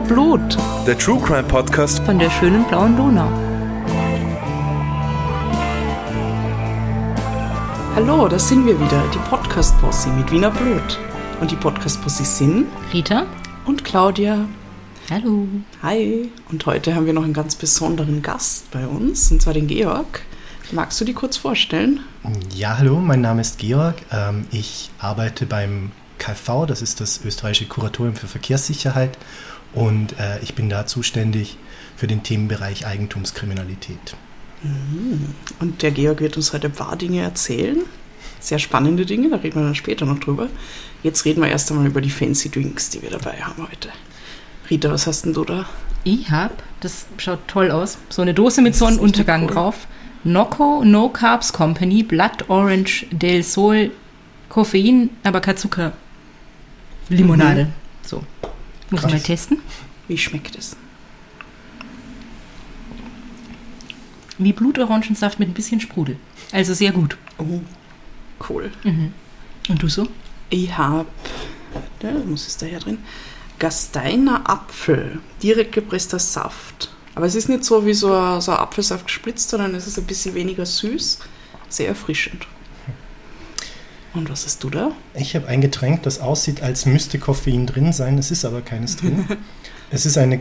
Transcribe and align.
Wiener 0.00 0.14
Blut 0.14 0.56
Der 0.86 0.96
True 0.96 1.20
Crime 1.20 1.42
Podcast. 1.42 2.02
von 2.04 2.18
der 2.18 2.30
schönen 2.30 2.64
blauen 2.64 2.96
Donau. 2.96 3.28
Hallo, 7.94 8.26
da 8.26 8.38
sind 8.38 8.64
wir 8.64 8.80
wieder, 8.80 9.02
die 9.12 9.18
Podcast-Bossi 9.28 10.08
mit 10.10 10.32
Wiener 10.32 10.50
Blut. 10.50 10.98
Und 11.40 11.50
die 11.50 11.56
Podcast-Bossi 11.56 12.24
sind 12.24 12.66
Rita? 12.94 13.26
und 13.66 13.84
Claudia. 13.84 14.46
Hallo. 15.10 15.46
Hi. 15.82 16.30
Und 16.50 16.64
heute 16.64 16.94
haben 16.94 17.04
wir 17.04 17.12
noch 17.12 17.24
einen 17.24 17.34
ganz 17.34 17.54
besonderen 17.56 18.22
Gast 18.22 18.70
bei 18.70 18.86
uns, 18.86 19.30
und 19.30 19.42
zwar 19.42 19.52
den 19.52 19.66
Georg. 19.66 20.22
Magst 20.72 20.98
du 21.00 21.04
die 21.04 21.14
kurz 21.14 21.36
vorstellen? 21.36 22.00
Ja, 22.54 22.78
hallo, 22.78 22.98
mein 23.00 23.20
Name 23.20 23.42
ist 23.42 23.58
Georg. 23.58 23.96
Ähm, 24.10 24.46
ich 24.50 24.90
arbeite 24.98 25.44
beim 25.44 25.92
KV, 26.18 26.66
das 26.66 26.80
ist 26.80 27.00
das 27.00 27.20
österreichische 27.24 27.66
Kuratorium 27.66 28.14
für 28.14 28.28
Verkehrssicherheit 28.28 29.18
und 29.74 30.18
äh, 30.18 30.40
ich 30.40 30.54
bin 30.54 30.68
da 30.68 30.86
zuständig 30.86 31.56
für 31.96 32.06
den 32.06 32.22
Themenbereich 32.22 32.86
Eigentumskriminalität. 32.86 34.16
Und 35.58 35.82
der 35.82 35.90
Georg 35.90 36.20
wird 36.20 36.36
uns 36.36 36.52
heute 36.52 36.66
ein 36.68 36.72
paar 36.72 36.96
Dinge 36.96 37.22
erzählen. 37.22 37.78
Sehr 38.40 38.58
spannende 38.58 39.06
Dinge, 39.06 39.30
da 39.30 39.36
reden 39.36 39.56
wir 39.56 39.64
dann 39.64 39.74
später 39.74 40.06
noch 40.06 40.18
drüber. 40.18 40.48
Jetzt 41.02 41.24
reden 41.24 41.42
wir 41.42 41.48
erst 41.48 41.70
einmal 41.70 41.86
über 41.86 42.00
die 42.00 42.10
fancy 42.10 42.50
Drinks, 42.50 42.90
die 42.90 43.02
wir 43.02 43.10
dabei 43.10 43.40
haben 43.40 43.66
heute. 43.70 43.88
Rita, 44.68 44.90
was 44.90 45.06
hast 45.06 45.24
denn 45.24 45.32
du 45.32 45.44
da? 45.44 45.66
Ich 46.04 46.30
hab, 46.30 46.62
das 46.80 47.06
schaut 47.18 47.40
toll 47.46 47.70
aus, 47.70 47.98
so 48.08 48.22
eine 48.22 48.32
Dose 48.34 48.62
mit 48.62 48.74
Sonnenuntergang 48.74 49.44
cool. 49.44 49.50
drauf. 49.50 49.86
Nocco 50.22 50.84
No 50.84 51.08
Carbs 51.08 51.52
Company, 51.52 52.02
Blood 52.02 52.48
Orange 52.48 53.06
Del 53.10 53.42
Sol, 53.42 53.90
Koffein, 54.50 55.10
aber 55.22 55.40
kein 55.40 55.56
Zucker. 55.56 55.92
Limonade. 57.08 57.68
So. 58.02 58.22
Muss 58.90 59.00
ich 59.00 59.02
Krass. 59.02 59.12
mal 59.12 59.20
testen. 59.20 59.58
Wie 60.08 60.18
schmeckt 60.18 60.56
es? 60.56 60.76
Wie 64.38 64.52
Blutorangensaft 64.52 65.38
mit 65.38 65.48
ein 65.48 65.54
bisschen 65.54 65.80
Sprudel. 65.80 66.16
Also 66.52 66.74
sehr 66.74 66.92
gut. 66.92 67.16
Oh, 67.38 67.60
cool. 68.48 68.72
Und 69.68 69.82
du 69.82 69.88
so? 69.88 70.08
Ich 70.48 70.76
habe, 70.76 71.06
da 72.00 72.10
muss 72.10 72.46
es 72.46 72.56
daher 72.56 72.80
drin, 72.80 72.98
Gasteiner 73.58 74.48
Apfel, 74.48 75.20
direkt 75.42 75.72
gepresster 75.72 76.18
Saft. 76.18 76.90
Aber 77.14 77.26
es 77.26 77.34
ist 77.34 77.48
nicht 77.48 77.64
so 77.64 77.84
wie 77.84 77.92
so 77.92 78.12
ein, 78.14 78.40
so 78.40 78.52
ein 78.52 78.58
Apfelsaft 78.58 79.06
gespritzt, 79.06 79.50
sondern 79.50 79.74
es 79.74 79.86
ist 79.86 79.98
ein 79.98 80.06
bisschen 80.06 80.34
weniger 80.34 80.64
süß, 80.64 81.18
sehr 81.68 81.88
erfrischend. 81.88 82.46
Und 84.12 84.28
was 84.28 84.44
hast 84.44 84.64
du 84.64 84.70
da? 84.70 84.92
Ich 85.14 85.36
habe 85.36 85.46
ein 85.46 85.60
Getränk, 85.60 86.02
das 86.02 86.20
aussieht, 86.20 86.62
als 86.62 86.84
müsste 86.84 87.18
Koffein 87.18 87.66
drin 87.66 87.92
sein, 87.92 88.18
es 88.18 88.30
ist 88.30 88.44
aber 88.44 88.60
keines 88.60 88.96
drin. 88.96 89.26
es 89.90 90.04
ist 90.04 90.18
eine 90.18 90.40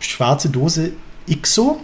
schwarze 0.00 0.48
Dose 0.48 0.92
IXO, 1.26 1.80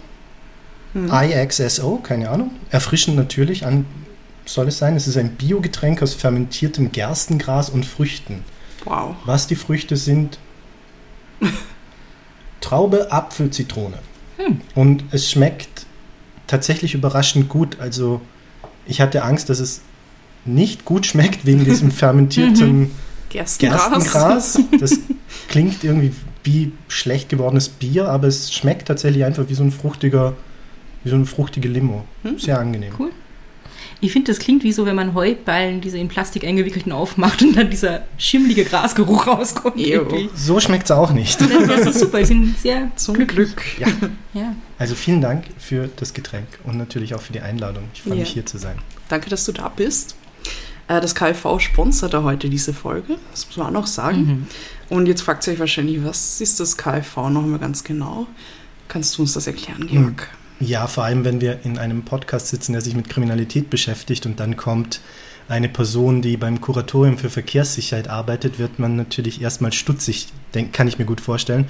IXSO, 0.95 1.97
keine 1.97 2.29
Ahnung. 2.29 2.51
Erfrischend 2.69 3.17
natürlich, 3.17 3.65
an, 3.65 3.85
soll 4.45 4.69
es 4.69 4.77
sein. 4.77 4.95
Es 4.95 5.07
ist 5.07 5.17
ein 5.17 5.35
Biogetränk 5.35 6.01
aus 6.01 6.13
fermentiertem 6.13 6.91
Gerstengras 6.91 7.69
und 7.69 7.85
Früchten. 7.85 8.43
Wow. 8.85 9.15
Was 9.25 9.47
die 9.47 9.55
Früchte 9.55 9.97
sind? 9.97 10.39
Traube, 12.61 13.11
Apfel, 13.11 13.49
Zitrone. 13.49 13.99
Und 14.73 15.03
es 15.11 15.29
schmeckt 15.29 15.85
tatsächlich 16.47 16.93
überraschend 16.93 17.49
gut. 17.49 17.79
Also 17.79 18.21
ich 18.85 19.01
hatte 19.01 19.23
Angst, 19.23 19.49
dass 19.49 19.59
es 19.59 19.81
nicht 20.45 20.85
gut 20.85 21.05
schmeckt 21.05 21.45
wegen 21.45 21.65
diesem 21.65 21.91
fermentierten 21.91 22.91
Gerstengras. 23.29 23.89
Gerstengras. 23.89 24.59
Das 24.79 24.99
klingt 25.49 25.83
irgendwie 25.83 26.11
wie 26.43 26.71
schlecht 26.87 27.29
gewordenes 27.29 27.69
Bier, 27.69 28.07
aber 28.09 28.27
es 28.27 28.53
schmeckt 28.53 28.87
tatsächlich 28.87 29.23
einfach 29.25 29.49
wie 29.49 29.53
so 29.55 29.63
ein 29.63 29.71
fruchtiger, 29.71 30.33
wie 31.03 31.09
so 31.09 31.15
eine 31.15 31.25
fruchtige 31.25 31.67
Limo. 31.67 32.05
Sehr 32.37 32.59
angenehm. 32.59 32.93
Cool. 32.99 33.09
Ich 34.01 34.11
finde, 34.11 34.31
das 34.31 34.39
klingt 34.39 34.63
wie 34.63 34.71
so, 34.73 34.85
wenn 34.85 34.95
man 34.95 35.13
Heuballen, 35.15 35.79
diese 35.81 35.97
in 35.97 36.07
Plastik 36.09 36.43
eingewickelten, 36.45 36.91
aufmacht 36.91 37.41
und 37.41 37.55
dann 37.57 37.69
dieser 37.69 38.03
schimmlige 38.17 38.65
Grasgeruch 38.65 39.25
rauskommt. 39.25 39.75
So 40.35 40.59
schmeckt 40.59 40.83
es 40.85 40.91
auch 40.91 41.11
nicht. 41.11 41.39
Das 41.41 41.85
ist 41.87 41.99
super, 41.99 42.19
die 42.19 42.25
sind 42.25 42.57
sehr 42.59 42.91
Zum 42.95 43.25
Glück. 43.25 43.63
Ja. 43.79 43.87
Ja. 44.33 44.53
Also 44.77 44.95
vielen 44.95 45.21
Dank 45.21 45.45
für 45.57 45.89
das 45.95 46.13
Getränk 46.13 46.47
und 46.65 46.77
natürlich 46.77 47.15
auch 47.15 47.21
für 47.21 47.33
die 47.33 47.39
Einladung. 47.41 47.85
Ich 47.93 48.01
freue 48.03 48.15
Ja. 48.15 48.19
mich 48.19 48.29
hier 48.29 48.45
zu 48.45 48.57
sein. 48.57 48.77
Danke, 49.09 49.29
dass 49.29 49.45
du 49.45 49.53
da 49.53 49.69
bist. 49.69 50.15
Äh, 50.87 51.01
Das 51.01 51.15
KfV 51.15 51.59
sponsert 51.59 52.13
da 52.13 52.23
heute 52.23 52.49
diese 52.49 52.73
Folge, 52.73 53.17
das 53.31 53.47
muss 53.47 53.57
man 53.57 53.67
auch 53.67 53.71
noch 53.71 53.87
sagen. 53.87 54.47
Und 54.89 55.07
jetzt 55.07 55.21
fragt 55.21 55.45
ihr 55.47 55.53
euch 55.53 55.59
wahrscheinlich, 55.59 56.03
was 56.03 56.41
ist 56.41 56.59
das 56.59 56.77
KfV 56.77 57.29
nochmal 57.29 57.59
ganz 57.59 57.83
genau? 57.83 58.27
Kannst 58.87 59.17
du 59.17 59.23
uns 59.23 59.33
das 59.33 59.47
erklären, 59.47 59.87
Georg? 59.87 60.29
Ja, 60.59 60.87
vor 60.87 61.03
allem, 61.03 61.25
wenn 61.25 61.41
wir 61.41 61.59
in 61.65 61.77
einem 61.77 62.03
Podcast 62.03 62.47
sitzen, 62.47 62.73
der 62.73 62.81
sich 62.81 62.95
mit 62.95 63.09
Kriminalität 63.09 63.69
beschäftigt 63.69 64.25
und 64.25 64.39
dann 64.39 64.55
kommt 64.55 65.01
eine 65.47 65.69
Person, 65.69 66.21
die 66.21 66.37
beim 66.37 66.61
Kuratorium 66.61 67.17
für 67.17 67.29
Verkehrssicherheit 67.29 68.07
arbeitet, 68.07 68.57
wird 68.57 68.79
man 68.79 68.95
natürlich 68.95 69.41
erstmal 69.41 69.73
stutzig, 69.73 70.27
denk, 70.53 70.71
kann 70.73 70.87
ich 70.87 70.97
mir 70.97 71.05
gut 71.05 71.21
vorstellen. 71.21 71.67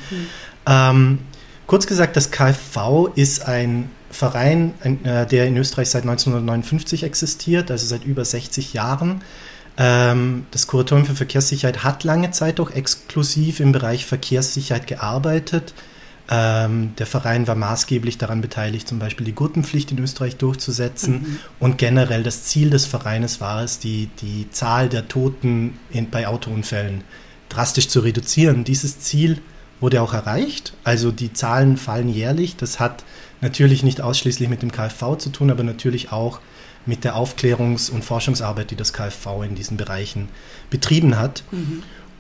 Ähm, 0.66 1.20
kurz 1.68 1.88
gesagt, 1.88 2.16
das 2.16 2.32
KfV 2.32 3.10
ist 3.16 3.46
ein 3.48 3.90
Verein, 4.16 4.74
ein, 4.82 5.04
äh, 5.06 5.28
der 5.28 5.46
in 5.46 5.58
Österreich 5.58 5.90
seit 5.90 6.04
1959 6.04 7.04
existiert, 7.04 7.70
also 7.70 7.86
seit 7.86 8.06
über 8.06 8.24
60 8.24 8.74
Jahren. 8.74 9.22
Ähm, 9.78 10.46
das 10.52 10.68
Kuratorium 10.68 11.06
für 11.06 11.16
Verkehrssicherheit 11.16 11.84
hat 11.84 12.04
lange 12.04 12.32
Zeit 12.32 12.60
auch 12.60 12.72
exklusiv 12.72 13.60
im 13.60 13.72
Bereich 13.72 14.06
Verkehrssicherheit 14.06 14.88
gearbeitet. 14.88 15.74
Ähm, 16.28 16.94
der 16.98 17.06
Verein 17.06 17.46
war 17.48 17.56
maßgeblich 17.56 18.18
daran 18.18 18.42
beteiligt, 18.42 18.88
zum 18.88 19.00
Beispiel 19.00 19.26
die 19.26 19.36
Gurtenpflicht 19.36 19.92
in 19.92 20.00
Österreich 20.00 20.38
durchzusetzen. 20.38 21.40
Und 21.60 21.78
generell 21.78 22.24
das 22.24 22.46
Ziel 22.46 22.70
des 22.70 22.86
Vereines 22.86 23.42
war 23.42 23.64
es, 23.64 23.80
die, 23.80 24.10
die 24.22 24.50
Zahl 24.50 24.90
der 24.90 25.08
Toten 25.08 25.78
in, 25.92 26.10
bei 26.10 26.28
Autounfällen 26.28 27.04
drastisch 27.50 27.90
zu 27.90 28.00
reduzieren. 28.00 28.64
Dieses 28.64 29.00
Ziel 29.00 29.42
wurde 29.80 30.02
auch 30.02 30.14
erreicht. 30.14 30.74
Also 30.84 31.12
die 31.12 31.34
Zahlen 31.34 31.78
fallen 31.78 32.10
jährlich. 32.10 32.56
Das 32.56 32.80
hat 32.80 33.04
natürlich 33.46 33.84
nicht 33.84 34.02
ausschließlich 34.02 34.50
mit 34.50 34.64
dem 34.64 34.72
KfV 34.72 35.18
zu 35.18 35.30
tun, 35.30 35.52
aber 35.52 35.64
natürlich 35.64 36.12
auch 36.12 36.40
mit 36.88 37.04
der 37.04 37.16
Aufklärungs- 37.16 37.92
und 37.92 38.04
Forschungsarbeit, 38.04 38.72
die 38.72 38.76
das 38.76 38.92
KfV 38.92 39.44
in 39.44 39.56
diesen 39.56 39.78
Bereichen 39.78 40.30
betrieben 40.70 41.18
hat. 41.18 41.44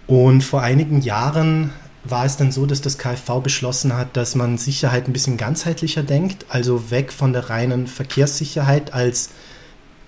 Und 0.07 0.43
vor 0.43 0.61
einigen 0.61 1.01
Jahren 1.01 1.71
war 2.03 2.25
es 2.25 2.37
dann 2.37 2.51
so, 2.51 2.67
dass 2.67 2.81
das 2.81 2.99
KfV 2.99 3.41
beschlossen 3.41 3.97
hat, 3.97 4.15
dass 4.15 4.35
man 4.35 4.59
Sicherheit 4.59 5.07
ein 5.07 5.13
bisschen 5.13 5.37
ganzheitlicher 5.37 6.03
denkt, 6.03 6.45
also 6.49 6.91
weg 6.91 7.11
von 7.11 7.33
der 7.33 7.49
reinen 7.49 7.87
Verkehrssicherheit 7.87 8.93
als 8.93 9.31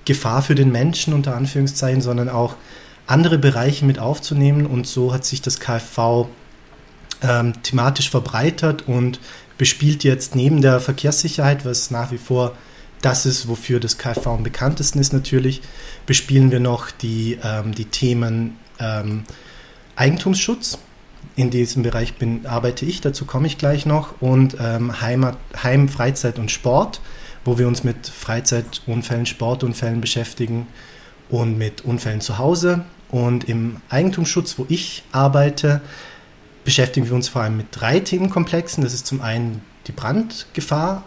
Gefahr 0.06 0.44
für 0.44 0.54
den 0.54 0.72
Menschen 0.72 1.14
unter 1.14 1.36
Anführungszeichen, 1.36 2.02
sondern 2.02 2.30
auch 2.30 2.56
andere 3.08 3.40
Bereiche 3.40 3.86
mit 3.86 3.98
aufzunehmen. 3.98 4.68
Und 4.68 4.86
so 4.86 5.14
hat 5.14 5.26
sich 5.26 5.42
das 5.42 5.60
KfV 5.60 6.28
ähm, 7.24 7.54
thematisch 7.64 8.12
verbreitert 8.12 8.88
und 8.88 9.20
bespielt 9.58 10.04
jetzt 10.04 10.36
neben 10.36 10.62
der 10.62 10.80
Verkehrssicherheit, 10.80 11.66
was 11.66 11.92
nach 11.92 12.12
wie 12.12 12.18
vor 12.18 12.56
das 13.02 13.26
ist, 13.26 13.48
wofür 13.48 13.80
das 13.80 13.98
KfV 13.98 14.28
am 14.28 14.44
bekanntesten 14.44 15.00
ist 15.00 15.14
natürlich, 15.14 15.62
bespielen 16.06 16.52
wir 16.52 16.60
noch 16.60 16.92
die, 16.92 17.38
ähm, 17.44 17.74
die 17.74 17.86
Themen 17.86 18.58
ähm, 18.80 19.24
Eigentumsschutz. 19.96 20.80
In 21.36 21.52
diesem 21.52 21.84
Bereich 21.84 22.16
bin, 22.16 22.48
arbeite 22.48 22.86
ich, 22.86 23.02
dazu 23.02 23.26
komme 23.26 23.46
ich 23.46 23.60
gleich 23.60 23.86
noch, 23.86 24.22
und 24.22 24.58
ähm, 24.60 25.02
Heimat, 25.02 25.38
Heim, 25.62 25.88
Freizeit 25.88 26.40
und 26.40 26.50
Sport, 26.50 27.00
wo 27.46 27.60
wir 27.60 27.68
uns 27.68 27.84
mit 27.84 28.08
Freizeitunfällen, 28.08 29.28
Sportunfällen 29.28 30.02
beschäftigen 30.02 30.68
und 31.30 31.58
mit 31.58 31.86
Unfällen 31.86 32.22
zu 32.22 32.40
Hause. 32.40 32.86
Und 33.10 33.48
im 33.48 33.78
Eigentumsschutz, 33.90 34.58
wo 34.58 34.66
ich 34.68 35.04
arbeite, 35.12 35.82
beschäftigen 36.68 37.08
wir 37.08 37.16
uns 37.16 37.30
vor 37.30 37.44
allem 37.44 37.56
mit 37.56 37.68
drei 37.72 38.02
Themenkomplexen. 38.02 38.84
Das 38.84 38.94
ist 38.94 39.08
zum 39.08 39.22
einen 39.22 39.62
die 39.88 39.94
Brandgefahr, 39.94 41.06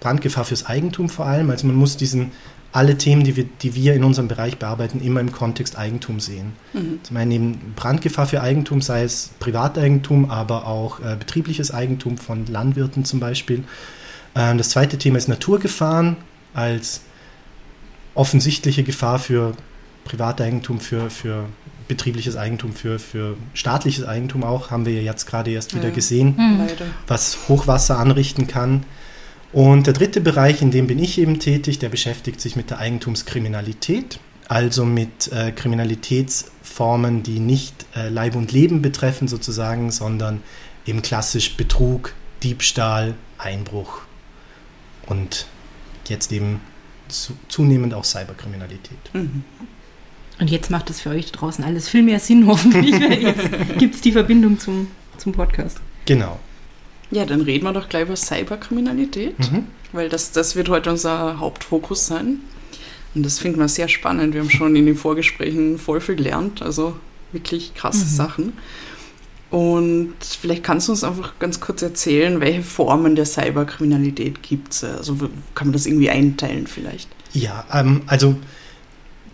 Brandgefahr 0.00 0.46
fürs 0.46 0.64
Eigentum 0.64 1.10
vor 1.10 1.26
allem. 1.26 1.50
Also 1.50 1.66
man 1.66 1.76
muss 1.76 1.98
diesen 1.98 2.32
alle 2.72 2.96
Themen, 2.96 3.22
die 3.22 3.36
wir, 3.36 3.44
die 3.44 3.74
wir 3.74 3.92
in 3.92 4.02
unserem 4.02 4.28
Bereich 4.28 4.56
bearbeiten, 4.56 5.02
immer 5.02 5.20
im 5.20 5.30
Kontext 5.30 5.76
Eigentum 5.76 6.20
sehen. 6.20 6.54
Zum 7.02 7.18
einen 7.18 7.30
eben 7.32 7.74
Brandgefahr 7.76 8.26
für 8.26 8.40
Eigentum, 8.40 8.80
sei 8.80 9.02
es 9.02 9.28
Privateigentum, 9.40 10.30
aber 10.30 10.66
auch 10.66 11.00
äh, 11.00 11.16
betriebliches 11.18 11.70
Eigentum 11.70 12.16
von 12.16 12.46
Landwirten 12.46 13.04
zum 13.04 13.20
Beispiel. 13.20 13.62
Ähm, 14.34 14.56
das 14.56 14.70
zweite 14.70 14.96
Thema 14.96 15.18
ist 15.18 15.28
Naturgefahren 15.28 16.16
als 16.54 17.02
offensichtliche 18.14 18.82
Gefahr 18.82 19.18
für 19.18 19.52
Privateigentum, 20.04 20.80
für, 20.80 21.10
für 21.10 21.44
betriebliches 21.88 22.36
Eigentum, 22.36 22.72
für, 22.72 22.98
für 22.98 23.36
staatliches 23.54 24.04
Eigentum 24.04 24.44
auch, 24.44 24.70
haben 24.70 24.86
wir 24.86 24.92
ja 24.94 25.02
jetzt 25.02 25.26
gerade 25.26 25.50
erst 25.50 25.74
wieder 25.74 25.88
Ja. 25.88 25.94
gesehen 25.94 26.34
Leider. 26.58 26.86
was 27.06 27.38
Hochwasser 27.48 27.98
anrichten 27.98 28.46
kann. 28.46 28.84
Und 29.52 29.86
der 29.86 29.94
dritte 29.94 30.20
Bereich, 30.20 30.62
in 30.62 30.70
dem 30.70 30.86
bin 30.86 30.98
ich 30.98 31.18
eben 31.18 31.38
tätig, 31.38 31.78
der 31.78 31.88
beschäftigt 31.88 32.40
sich 32.40 32.56
mit 32.56 32.70
der 32.70 32.78
Eigentumskriminalität, 32.78 34.18
also 34.48 34.84
mit 34.84 35.30
äh, 35.32 35.52
Kriminalitätsformen, 35.52 37.22
die 37.22 37.38
nicht 37.38 37.86
äh, 37.94 38.08
Leib 38.08 38.34
und 38.36 38.52
Leben 38.52 38.82
betreffen 38.82 39.28
sozusagen, 39.28 39.90
sondern 39.90 40.42
eben 40.86 41.02
klassisch 41.02 41.56
Betrug, 41.56 42.14
Diebstahl, 42.42 43.14
Einbruch 43.38 44.02
und 45.06 45.46
jetzt 46.08 46.32
eben 46.32 46.60
zu, 47.08 47.32
zunehmend 47.48 47.94
auch 47.94 48.04
Cyberkriminalität. 48.04 48.98
Mhm. 49.12 49.44
Und 50.40 50.50
jetzt 50.50 50.70
macht 50.70 50.90
es 50.90 51.00
für 51.00 51.10
euch 51.10 51.30
draußen 51.32 51.64
alles 51.64 51.88
viel 51.88 52.02
mehr 52.02 52.18
Sinn, 52.20 52.46
hoffentlich. 52.48 52.92
weil 53.00 53.22
jetzt 53.22 53.78
gibt 53.78 53.94
es 53.94 54.00
die 54.00 54.12
Verbindung 54.12 54.58
zum, 54.58 54.88
zum 55.18 55.32
Podcast. 55.32 55.78
Genau. 56.06 56.38
Ja, 57.10 57.24
dann 57.24 57.40
reden 57.42 57.64
wir 57.64 57.72
doch 57.72 57.88
gleich 57.88 58.02
über 58.02 58.16
Cyberkriminalität, 58.16 59.38
Mhm. 59.38 59.66
weil 59.92 60.08
das, 60.08 60.32
das 60.32 60.56
wird 60.56 60.68
heute 60.68 60.90
unser 60.90 61.38
Hauptfokus 61.38 62.06
sein. 62.06 62.40
Und 63.14 63.24
das 63.24 63.38
finden 63.38 63.60
wir 63.60 63.68
sehr 63.68 63.86
spannend. 63.88 64.34
Wir 64.34 64.40
haben 64.40 64.50
schon 64.50 64.74
in 64.74 64.86
den 64.86 64.96
Vorgesprächen 64.96 65.78
voll 65.78 66.00
viel 66.00 66.16
gelernt, 66.16 66.62
also 66.62 66.96
wirklich 67.30 67.72
krasse 67.74 68.04
Sachen. 68.06 68.54
Und 69.50 70.14
vielleicht 70.40 70.64
kannst 70.64 70.88
du 70.88 70.92
uns 70.92 71.04
einfach 71.04 71.38
ganz 71.38 71.60
kurz 71.60 71.80
erzählen, 71.82 72.40
welche 72.40 72.62
Formen 72.62 73.14
der 73.14 73.24
Cyberkriminalität 73.26 74.42
gibt 74.42 74.72
es. 74.72 74.82
Also 74.82 75.14
kann 75.54 75.68
man 75.68 75.72
das 75.72 75.86
irgendwie 75.86 76.10
einteilen 76.10 76.66
vielleicht? 76.66 77.08
Ja, 77.32 77.64
ähm, 77.72 78.02
also 78.06 78.34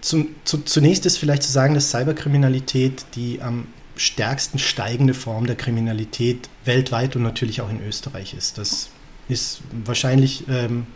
zum, 0.01 0.29
zu, 0.45 0.59
zunächst 0.59 1.07
ist 1.07 1.19
vielleicht 1.19 1.43
zu 1.43 1.53
sagen, 1.53 1.75
dass 1.75 1.91
Cyberkriminalität 1.91 3.05
die 3.15 3.41
am 3.43 3.67
stärksten 3.97 4.59
steigende 4.59 5.13
Form 5.13 5.47
der 5.47 5.57
Kriminalität 5.57 6.49
weltweit 6.65 7.17
und 7.17 7.23
natürlich 7.23 7.61
auch 7.61 7.71
in 7.71 7.87
Österreich 7.87 8.35
ist. 8.35 8.57
Das 8.57 8.89
ist 9.29 9.61
wahrscheinlich, 9.85 10.45
ähm, 10.49 10.87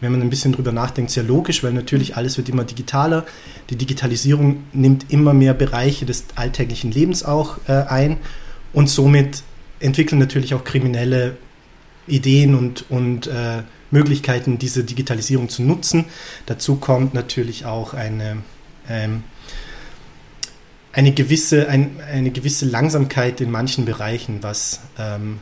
wenn 0.00 0.12
man 0.12 0.22
ein 0.22 0.30
bisschen 0.30 0.52
drüber 0.52 0.72
nachdenkt, 0.72 1.10
sehr 1.10 1.24
logisch, 1.24 1.62
weil 1.62 1.72
natürlich 1.72 2.16
alles 2.16 2.38
wird 2.38 2.48
immer 2.48 2.64
digitaler. 2.64 3.26
Die 3.68 3.76
Digitalisierung 3.76 4.64
nimmt 4.72 5.10
immer 5.10 5.34
mehr 5.34 5.52
Bereiche 5.54 6.06
des 6.06 6.24
alltäglichen 6.36 6.90
Lebens 6.90 7.22
auch 7.22 7.58
äh, 7.68 7.72
ein 7.72 8.16
und 8.72 8.88
somit 8.88 9.42
entwickeln 9.80 10.18
natürlich 10.18 10.54
auch 10.54 10.64
Kriminelle 10.64 11.36
Ideen 12.06 12.54
und, 12.54 12.90
und 12.90 13.26
äh, 13.26 13.62
Möglichkeiten, 13.90 14.58
diese 14.58 14.84
Digitalisierung 14.84 15.48
zu 15.48 15.62
nutzen. 15.62 16.04
Dazu 16.46 16.76
kommt 16.76 17.14
natürlich 17.14 17.64
auch 17.64 17.94
eine, 17.94 18.38
ähm, 18.88 19.22
eine, 20.92 21.12
gewisse, 21.12 21.68
ein, 21.68 22.00
eine 22.00 22.30
gewisse 22.30 22.66
Langsamkeit 22.66 23.40
in 23.40 23.50
manchen 23.50 23.84
Bereichen, 23.84 24.42
was 24.42 24.80
ähm, 24.98 25.40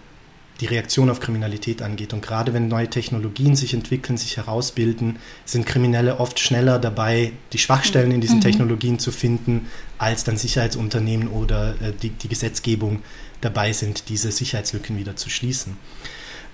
die 0.60 0.66
Reaktion 0.66 1.10
auf 1.10 1.20
Kriminalität 1.20 1.82
angeht. 1.82 2.12
Und 2.12 2.22
gerade 2.22 2.54
wenn 2.54 2.68
neue 2.68 2.88
Technologien 2.88 3.56
sich 3.56 3.74
entwickeln, 3.74 4.16
sich 4.16 4.36
herausbilden, 4.36 5.18
sind 5.44 5.66
Kriminelle 5.66 6.18
oft 6.18 6.40
schneller 6.40 6.78
dabei, 6.78 7.32
die 7.52 7.58
Schwachstellen 7.58 8.10
in 8.10 8.20
diesen 8.20 8.40
Technologien 8.40 8.98
zu 8.98 9.12
finden, 9.12 9.66
als 9.98 10.24
dann 10.24 10.36
Sicherheitsunternehmen 10.36 11.28
oder 11.28 11.74
äh, 11.82 11.92
die, 12.00 12.10
die 12.10 12.28
Gesetzgebung 12.28 13.02
dabei 13.40 13.72
sind, 13.72 14.08
diese 14.08 14.32
Sicherheitslücken 14.32 14.96
wieder 14.98 15.16
zu 15.16 15.28
schließen. 15.28 15.76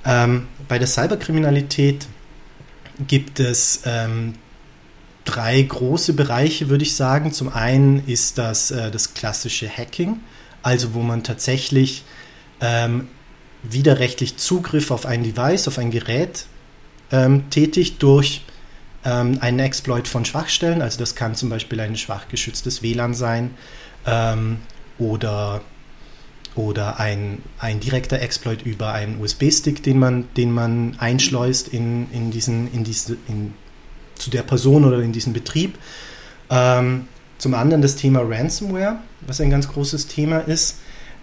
Ähm, 0.04 0.48
bei 0.68 0.78
der 0.78 0.88
Cyberkriminalität 0.88 2.06
gibt 3.06 3.40
es 3.40 3.82
ähm, 3.84 4.34
drei 5.24 5.62
große 5.62 6.14
Bereiche, 6.14 6.68
würde 6.68 6.84
ich 6.84 6.96
sagen. 6.96 7.32
Zum 7.32 7.52
einen 7.52 8.06
ist 8.06 8.38
das 8.38 8.70
äh, 8.70 8.90
das 8.90 9.14
klassische 9.14 9.68
Hacking, 9.68 10.20
also 10.62 10.94
wo 10.94 11.00
man 11.00 11.22
tatsächlich 11.22 12.04
ähm, 12.60 13.08
widerrechtlich 13.62 14.36
Zugriff 14.38 14.90
auf 14.90 15.06
ein 15.06 15.22
Device, 15.22 15.68
auf 15.68 15.78
ein 15.78 15.90
Gerät 15.90 16.46
ähm, 17.10 17.48
tätigt 17.50 18.02
durch 18.02 18.42
ähm, 19.04 19.38
einen 19.40 19.60
Exploit 19.60 20.08
von 20.08 20.24
Schwachstellen. 20.24 20.82
Also 20.82 20.98
das 20.98 21.14
kann 21.14 21.34
zum 21.34 21.48
Beispiel 21.48 21.80
ein 21.80 21.96
schwach 21.96 22.28
geschütztes 22.28 22.82
WLAN 22.82 23.14
sein 23.14 23.52
ähm, 24.06 24.58
oder 24.98 25.62
oder 26.56 27.00
ein, 27.00 27.38
ein 27.58 27.80
direkter 27.80 28.20
Exploit 28.20 28.62
über 28.62 28.92
einen 28.92 29.20
USB-Stick, 29.20 29.82
den 29.82 29.98
man, 29.98 30.28
den 30.36 30.52
man 30.52 30.96
einschleust 30.98 31.68
in, 31.68 32.10
in 32.12 32.30
diesen, 32.30 32.72
in 32.72 32.84
diese, 32.84 33.16
in, 33.28 33.54
zu 34.14 34.30
der 34.30 34.42
Person 34.42 34.84
oder 34.84 35.00
in 35.00 35.12
diesen 35.12 35.32
Betrieb. 35.32 35.78
Ähm, 36.50 37.08
zum 37.38 37.54
anderen 37.54 37.82
das 37.82 37.96
Thema 37.96 38.20
Ransomware, 38.20 38.98
was 39.26 39.40
ein 39.40 39.50
ganz 39.50 39.68
großes 39.68 40.06
Thema 40.06 40.38
ist. 40.38 40.78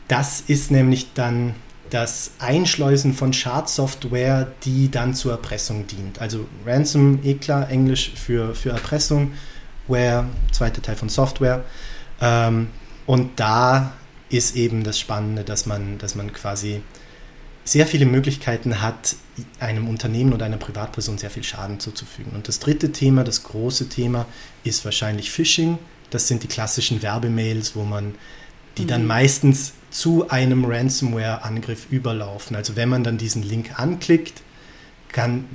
Das 0.08 0.42
ist 0.42 0.72
nämlich 0.72 1.14
dann 1.14 1.56
das 1.90 2.31
Einschleusen 2.40 3.14
von 3.14 3.34
Schadsoftware, 3.34 4.52
die 4.64 4.92
dann 4.92 5.14
zur 5.14 5.31
Erpressung 5.31 5.88
dient. 5.88 6.20
Also 6.20 6.46
Ransom, 6.66 7.20
eh 7.24 7.36
klar, 7.36 7.70
Englisch 7.70 8.12
für, 8.16 8.54
für 8.54 8.72
Erpressung, 8.72 9.31
Ware, 9.88 10.26
zweiter 10.52 10.81
Teil 10.81 10.96
von 10.96 11.10
Software. 11.10 11.64
Ähm, 12.22 12.68
und 13.06 13.40
da 13.40 13.94
ist 14.30 14.56
eben 14.56 14.84
das 14.84 15.00
Spannende, 15.00 15.44
dass 15.44 15.66
man, 15.66 15.98
dass 15.98 16.16
man 16.16 16.31
quasi 16.34 16.81
sehr 17.64 17.86
viele 17.86 18.06
Möglichkeiten 18.06 18.81
hat, 18.81 19.16
einem 19.60 19.88
Unternehmen 19.88 20.34
oder 20.34 20.46
einer 20.46 20.58
Privatperson 20.58 21.18
sehr 21.18 21.30
viel 21.30 21.44
Schaden 21.44 21.80
zuzufügen. 21.80 22.31
Und 22.34 22.48
das 22.48 22.60
dritte 22.60 22.92
Thema, 22.92 23.24
das 23.24 23.44
große 23.44 23.90
Thema, 23.90 24.26
ist 24.64 24.86
wahrscheinlich 24.86 25.31
Phishing. 25.31 25.78
Das 26.10 26.28
sind 26.28 26.44
die 26.44 26.48
klassischen 26.48 27.02
Werbemails, 27.02 27.76
wo 27.76 27.84
man 27.84 28.16
die 28.78 28.86
dann 28.86 29.06
meistens 29.06 29.74
zu 29.92 30.30
einem 30.30 30.66
Ransomware-Angriff 30.66 31.88
überlaufen. 31.92 32.56
Also 32.56 32.76
wenn 32.76 32.90
man 32.90 33.04
dann 33.04 33.18
diesen 33.18 33.44
Link 33.44 33.78
anklickt, 33.80 34.42
kann, 35.12 35.46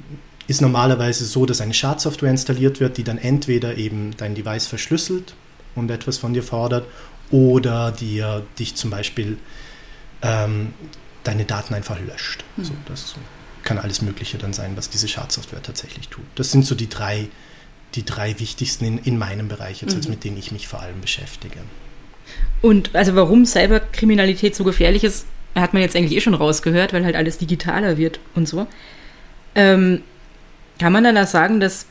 ist 0.46 0.60
normalerweise 0.60 1.24
so, 1.24 1.46
dass 1.46 1.60
eine 1.60 1.74
Schadsoftware 1.74 2.30
installiert 2.30 2.80
wird, 2.80 2.98
die 2.98 3.04
dann 3.04 3.18
entweder 3.18 3.76
eben 3.76 4.16
dein 4.16 4.34
Device 4.34 4.66
verschlüsselt 4.66 5.34
und 5.74 5.90
etwas 5.90 6.18
von 6.18 6.34
dir 6.34 6.42
fordert 6.42 6.86
oder 7.34 7.90
dir 7.90 8.46
dich 8.60 8.76
zum 8.76 8.90
Beispiel 8.90 9.38
ähm, 10.22 10.72
deine 11.24 11.44
Daten 11.44 11.74
einfach 11.74 11.98
löscht. 11.98 12.44
So, 12.62 12.72
das 12.86 13.16
kann 13.64 13.78
alles 13.78 14.02
Mögliche 14.02 14.38
dann 14.38 14.52
sein, 14.52 14.76
was 14.76 14.88
diese 14.88 15.08
Schadsoftware 15.08 15.60
tatsächlich 15.60 16.08
tut. 16.08 16.24
Das 16.36 16.52
sind 16.52 16.64
so 16.64 16.76
die 16.76 16.88
drei, 16.88 17.26
die 17.96 18.04
drei 18.04 18.38
wichtigsten 18.38 18.84
in, 18.84 18.98
in 18.98 19.18
meinem 19.18 19.48
Bereich, 19.48 19.82
jetzt, 19.82 19.96
als 19.96 20.06
mit 20.06 20.22
denen 20.22 20.36
ich 20.36 20.52
mich 20.52 20.68
vor 20.68 20.80
allem 20.80 21.00
beschäftige. 21.00 21.58
Und 22.62 22.94
also 22.94 23.16
warum 23.16 23.44
Cyberkriminalität 23.46 24.54
so 24.54 24.62
gefährlich 24.62 25.02
ist, 25.02 25.26
hat 25.56 25.72
man 25.72 25.82
jetzt 25.82 25.96
eigentlich 25.96 26.16
eh 26.16 26.20
schon 26.20 26.34
rausgehört, 26.34 26.92
weil 26.92 27.04
halt 27.04 27.16
alles 27.16 27.38
digitaler 27.38 27.96
wird 27.96 28.20
und 28.36 28.48
so. 28.48 28.68
Ähm, 29.56 30.02
kann 30.78 30.92
man 30.92 31.02
dann 31.02 31.16
da 31.16 31.26
sagen, 31.26 31.58
dass 31.58 31.86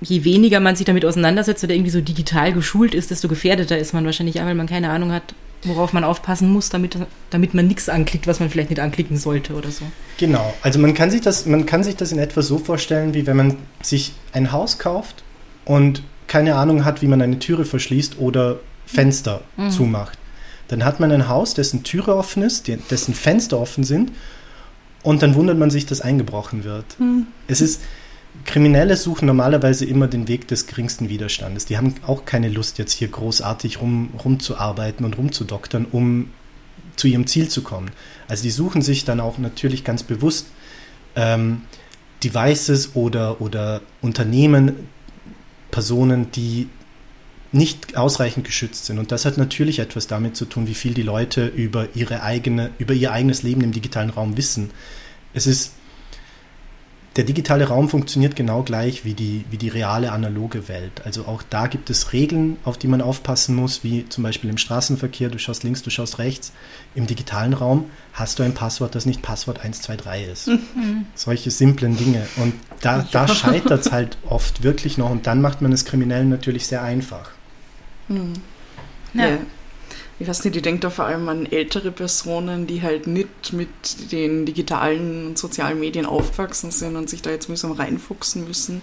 je 0.00 0.24
weniger 0.24 0.60
man 0.60 0.76
sich 0.76 0.86
damit 0.86 1.04
auseinandersetzt 1.04 1.64
oder 1.64 1.74
irgendwie 1.74 1.90
so 1.90 2.00
digital 2.00 2.52
geschult 2.52 2.94
ist, 2.94 3.10
desto 3.10 3.28
gefährdeter 3.28 3.78
ist 3.78 3.94
man 3.94 4.04
wahrscheinlich, 4.04 4.36
weil 4.36 4.54
man 4.54 4.66
keine 4.66 4.90
Ahnung 4.90 5.12
hat, 5.12 5.34
worauf 5.64 5.92
man 5.92 6.04
aufpassen 6.04 6.50
muss, 6.52 6.68
damit, 6.68 6.96
damit 7.30 7.54
man 7.54 7.66
nichts 7.66 7.88
anklickt, 7.88 8.26
was 8.26 8.38
man 8.40 8.50
vielleicht 8.50 8.70
nicht 8.70 8.80
anklicken 8.80 9.16
sollte 9.16 9.54
oder 9.54 9.70
so. 9.70 9.84
Genau, 10.18 10.54
also 10.62 10.78
man 10.78 10.94
kann 10.94 11.10
sich 11.10 11.22
das, 11.22 11.46
man 11.46 11.66
kann 11.66 11.82
sich 11.82 11.96
das 11.96 12.12
in 12.12 12.18
etwa 12.18 12.42
so 12.42 12.58
vorstellen, 12.58 13.14
wie 13.14 13.26
wenn 13.26 13.36
man 13.36 13.56
sich 13.82 14.12
ein 14.32 14.52
Haus 14.52 14.78
kauft 14.78 15.24
und 15.64 16.02
keine 16.26 16.56
Ahnung 16.56 16.84
hat, 16.84 17.02
wie 17.02 17.06
man 17.06 17.22
eine 17.22 17.38
Türe 17.38 17.64
verschließt 17.64 18.18
oder 18.18 18.60
Fenster 18.84 19.42
zumacht. 19.70 20.18
Dann 20.68 20.84
hat 20.84 21.00
man 21.00 21.10
ein 21.12 21.28
Haus, 21.28 21.54
dessen 21.54 21.84
Türe 21.84 22.14
offen 22.16 22.42
ist, 22.42 22.68
dessen 22.90 23.14
Fenster 23.14 23.58
offen 23.58 23.84
sind 23.84 24.12
und 25.02 25.22
dann 25.22 25.34
wundert 25.36 25.58
man 25.58 25.70
sich, 25.70 25.86
dass 25.86 26.00
eingebrochen 26.00 26.64
wird. 26.64 26.84
Es 27.48 27.60
ist, 27.60 27.80
Kriminelle 28.44 28.96
suchen 28.96 29.26
normalerweise 29.26 29.84
immer 29.84 30.08
den 30.08 30.28
Weg 30.28 30.48
des 30.48 30.66
geringsten 30.66 31.08
Widerstandes. 31.08 31.66
Die 31.66 31.76
haben 31.76 31.94
auch 32.06 32.24
keine 32.24 32.48
Lust, 32.48 32.78
jetzt 32.78 32.92
hier 32.92 33.08
großartig 33.08 33.80
rum, 33.80 34.10
rumzuarbeiten 34.22 35.04
und 35.04 35.18
rumzudoktern, 35.18 35.86
um 35.90 36.30
zu 36.96 37.08
ihrem 37.08 37.26
Ziel 37.26 37.48
zu 37.48 37.62
kommen. 37.62 37.90
Also 38.28 38.42
die 38.42 38.50
suchen 38.50 38.82
sich 38.82 39.04
dann 39.04 39.20
auch 39.20 39.38
natürlich 39.38 39.84
ganz 39.84 40.02
bewusst 40.02 40.46
ähm, 41.14 41.62
Devices 42.22 42.94
oder, 42.94 43.40
oder 43.40 43.82
Unternehmen, 44.00 44.88
Personen, 45.70 46.30
die 46.32 46.68
nicht 47.52 47.96
ausreichend 47.96 48.44
geschützt 48.44 48.86
sind. 48.86 48.98
Und 48.98 49.12
das 49.12 49.24
hat 49.24 49.38
natürlich 49.38 49.78
etwas 49.78 50.06
damit 50.06 50.36
zu 50.36 50.44
tun, 50.44 50.66
wie 50.66 50.74
viel 50.74 50.94
die 50.94 51.02
Leute 51.02 51.46
über, 51.46 51.88
ihre 51.94 52.22
eigene, 52.22 52.70
über 52.78 52.94
ihr 52.94 53.12
eigenes 53.12 53.42
Leben 53.42 53.62
im 53.62 53.72
digitalen 53.72 54.10
Raum 54.10 54.36
wissen. 54.36 54.70
Es 55.32 55.46
ist, 55.46 55.72
der 57.16 57.24
digitale 57.24 57.68
Raum 57.68 57.88
funktioniert 57.88 58.36
genau 58.36 58.62
gleich 58.62 59.04
wie 59.06 59.14
die, 59.14 59.44
wie 59.50 59.56
die 59.56 59.68
reale 59.68 60.12
analoge 60.12 60.68
Welt. 60.68 61.02
Also 61.04 61.24
auch 61.24 61.42
da 61.42 61.66
gibt 61.66 61.88
es 61.88 62.12
Regeln, 62.12 62.58
auf 62.64 62.76
die 62.76 62.88
man 62.88 63.00
aufpassen 63.00 63.56
muss, 63.56 63.82
wie 63.82 64.06
zum 64.08 64.22
Beispiel 64.22 64.50
im 64.50 64.58
Straßenverkehr, 64.58 65.30
du 65.30 65.38
schaust 65.38 65.64
links, 65.64 65.82
du 65.82 65.88
schaust 65.88 66.18
rechts. 66.18 66.52
Im 66.94 67.06
digitalen 67.06 67.54
Raum 67.54 67.86
hast 68.12 68.38
du 68.38 68.42
ein 68.42 68.52
Passwort, 68.52 68.94
das 68.94 69.06
nicht 69.06 69.22
Passwort 69.22 69.60
123 69.60 70.28
ist. 70.30 70.50
Solche 71.14 71.50
simplen 71.50 71.96
Dinge. 71.96 72.26
Und 72.36 72.52
da, 72.82 73.06
da 73.10 73.26
scheitert 73.26 73.86
es 73.86 73.92
halt 73.92 74.18
oft 74.28 74.62
wirklich 74.62 74.98
noch 74.98 75.10
und 75.10 75.26
dann 75.26 75.40
macht 75.40 75.62
man 75.62 75.72
es 75.72 75.86
Kriminellen 75.86 76.28
natürlich 76.28 76.66
sehr 76.66 76.82
einfach. 76.82 77.30
Ja. 78.08 78.16
Ja. 79.14 79.38
Ich 80.18 80.26
weiß 80.26 80.44
nicht, 80.44 80.56
ich 80.56 80.62
denke 80.62 80.80
da 80.80 80.90
vor 80.90 81.04
allem 81.04 81.28
an 81.28 81.46
ältere 81.46 81.90
Personen, 81.92 82.66
die 82.66 82.80
halt 82.82 83.06
nicht 83.06 83.52
mit 83.52 83.68
den 84.12 84.46
digitalen 84.46 85.26
und 85.28 85.38
sozialen 85.38 85.78
Medien 85.78 86.06
aufgewachsen 86.06 86.70
sind 86.70 86.96
und 86.96 87.10
sich 87.10 87.20
da 87.20 87.30
jetzt 87.30 87.48
mühsam 87.48 87.72
reinfuchsen 87.72 88.46
müssen. 88.46 88.80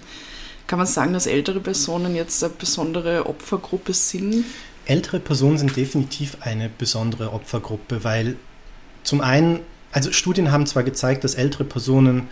Kann 0.68 0.78
man 0.78 0.88
sagen, 0.88 1.13
dass 1.13 1.25
ältere 1.25 1.60
Personen 1.60 2.16
jetzt 2.16 2.44
eine 2.44 2.54
besondere 2.54 3.25
Opfergruppe 3.25 3.94
sind? 3.94 4.46
Ältere 4.86 5.20
Personen 5.20 5.58
sind 5.58 5.75
definitiv 5.75 6.38
eine 6.42 6.70
besondere 6.70 7.34
Opfergruppe, 7.34 8.04
weil 8.04 8.36
zum 9.04 9.22
einen 9.22 9.60
also 9.94 10.12
Studien 10.12 10.52
haben 10.52 10.66
zwar 10.66 10.84
gezeigt, 10.84 11.24
dass 11.24 11.36
ältere 11.36 11.63
Personen 11.63 12.28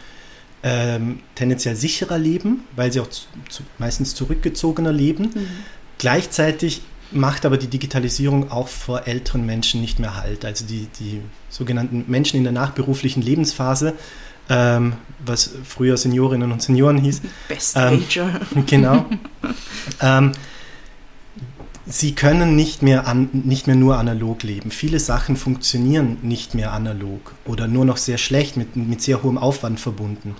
ähm, 0.64 1.20
tendenziell 1.36 1.76
sicherer 1.76 2.18
leben, 2.18 2.66
weil 2.76 2.92
sie 2.92 3.00
auch 3.00 3.10
zu, 3.10 3.24
zu, 3.50 3.64
meistens 3.78 4.16
zurückgezogener 4.16 4.92
leben. 4.92 5.32
Mhm. 5.34 5.48
Gleichzeitig 5.98 6.82
macht 7.12 7.46
aber 7.46 7.58
die 7.58 7.68
Digitalisierung 7.68 8.52
auch 8.52 8.68
vor 8.68 9.08
älteren 9.08 9.46
Menschen 9.46 9.82
nicht 9.82 10.00
mehr 10.00 10.18
Halt. 10.18 10.46
Also 10.46 10.66
die, 10.66 10.88
die 11.00 11.22
sogenannten 11.50 12.06
Menschen 12.08 12.38
in 12.38 12.44
der 12.44 12.54
nachberuflichen 12.54 13.22
Lebensphase, 13.22 13.94
ähm, 14.50 14.94
was 15.24 15.52
früher 15.64 15.98
Seniorinnen 15.98 16.52
und 16.52 16.62
Senioren 16.62 16.98
hieß. 16.98 17.22
Best 17.48 17.76
ähm, 17.78 18.04
Ager. 18.08 18.42
Genau. 18.66 19.06
ähm, 20.02 20.32
sie 21.86 22.14
können 22.14 22.56
nicht 22.56 22.82
mehr, 22.82 23.08
an, 23.08 23.30
nicht 23.32 23.68
mehr 23.68 23.76
nur 23.76 23.98
analog 23.98 24.44
leben. 24.44 24.72
Viele 24.72 25.00
Sachen 25.00 25.36
funktionieren 25.36 26.18
nicht 26.22 26.56
mehr 26.56 26.74
analog 26.74 27.34
oder 27.46 27.68
nur 27.68 27.86
noch 27.86 27.98
sehr 27.98 28.18
schlecht, 28.18 28.58
mit, 28.58 28.76
mit 28.76 29.02
sehr 29.02 29.24
hohem 29.24 29.38
Aufwand 29.38 29.80
verbunden. 29.80 30.36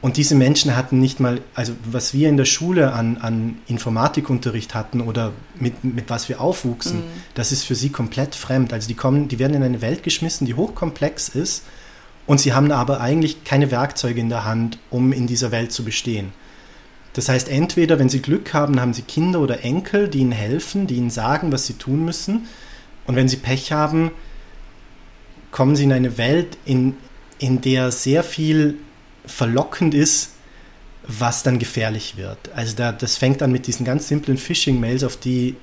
Und 0.00 0.16
diese 0.16 0.36
Menschen 0.36 0.76
hatten 0.76 1.00
nicht 1.00 1.18
mal, 1.18 1.40
also 1.54 1.72
was 1.84 2.14
wir 2.14 2.28
in 2.28 2.36
der 2.36 2.44
Schule 2.44 2.92
an, 2.92 3.16
an 3.16 3.58
Informatikunterricht 3.66 4.74
hatten 4.74 5.00
oder 5.00 5.32
mit, 5.58 5.82
mit 5.82 6.08
was 6.08 6.28
wir 6.28 6.40
aufwuchsen, 6.40 6.98
mhm. 6.98 7.22
das 7.34 7.50
ist 7.50 7.64
für 7.64 7.74
sie 7.74 7.88
komplett 7.90 8.36
fremd. 8.36 8.72
Also 8.72 8.86
die 8.86 8.94
kommen, 8.94 9.26
die 9.26 9.40
werden 9.40 9.54
in 9.54 9.62
eine 9.64 9.80
Welt 9.80 10.04
geschmissen, 10.04 10.46
die 10.46 10.54
hochkomplex 10.54 11.28
ist 11.28 11.64
und 12.28 12.38
sie 12.38 12.52
haben 12.52 12.70
aber 12.70 13.00
eigentlich 13.00 13.42
keine 13.42 13.70
Werkzeuge 13.70 14.20
in 14.20 14.28
der 14.28 14.44
Hand, 14.44 14.78
um 14.90 15.12
in 15.12 15.26
dieser 15.26 15.50
Welt 15.50 15.72
zu 15.72 15.82
bestehen. 15.82 16.32
Das 17.14 17.28
heißt, 17.28 17.48
entweder, 17.48 17.98
wenn 17.98 18.10
sie 18.10 18.20
Glück 18.20 18.52
haben, 18.52 18.80
haben 18.80 18.92
sie 18.92 19.02
Kinder 19.02 19.40
oder 19.40 19.64
Enkel, 19.64 20.08
die 20.08 20.18
ihnen 20.18 20.32
helfen, 20.32 20.86
die 20.86 20.96
ihnen 20.96 21.10
sagen, 21.10 21.50
was 21.50 21.66
sie 21.66 21.72
tun 21.72 22.04
müssen. 22.04 22.46
Und 23.06 23.16
wenn 23.16 23.28
sie 23.28 23.38
Pech 23.38 23.72
haben, 23.72 24.12
kommen 25.50 25.74
sie 25.74 25.84
in 25.84 25.92
eine 25.92 26.18
Welt, 26.18 26.58
in, 26.66 26.96
in 27.38 27.62
der 27.62 27.90
sehr 27.90 28.22
viel 28.22 28.76
verlockend 29.28 29.94
ist, 29.94 30.32
was 31.06 31.42
dann 31.42 31.58
gefährlich 31.58 32.16
wird. 32.16 32.38
Also 32.54 32.76
da, 32.76 32.92
das 32.92 33.16
fängt 33.16 33.42
an 33.42 33.52
mit 33.52 33.66
diesen 33.66 33.84
ganz 33.84 34.08
simplen 34.08 34.36
Phishing-Mails, 34.36 35.04
auf 35.04 35.16
die 35.16 35.56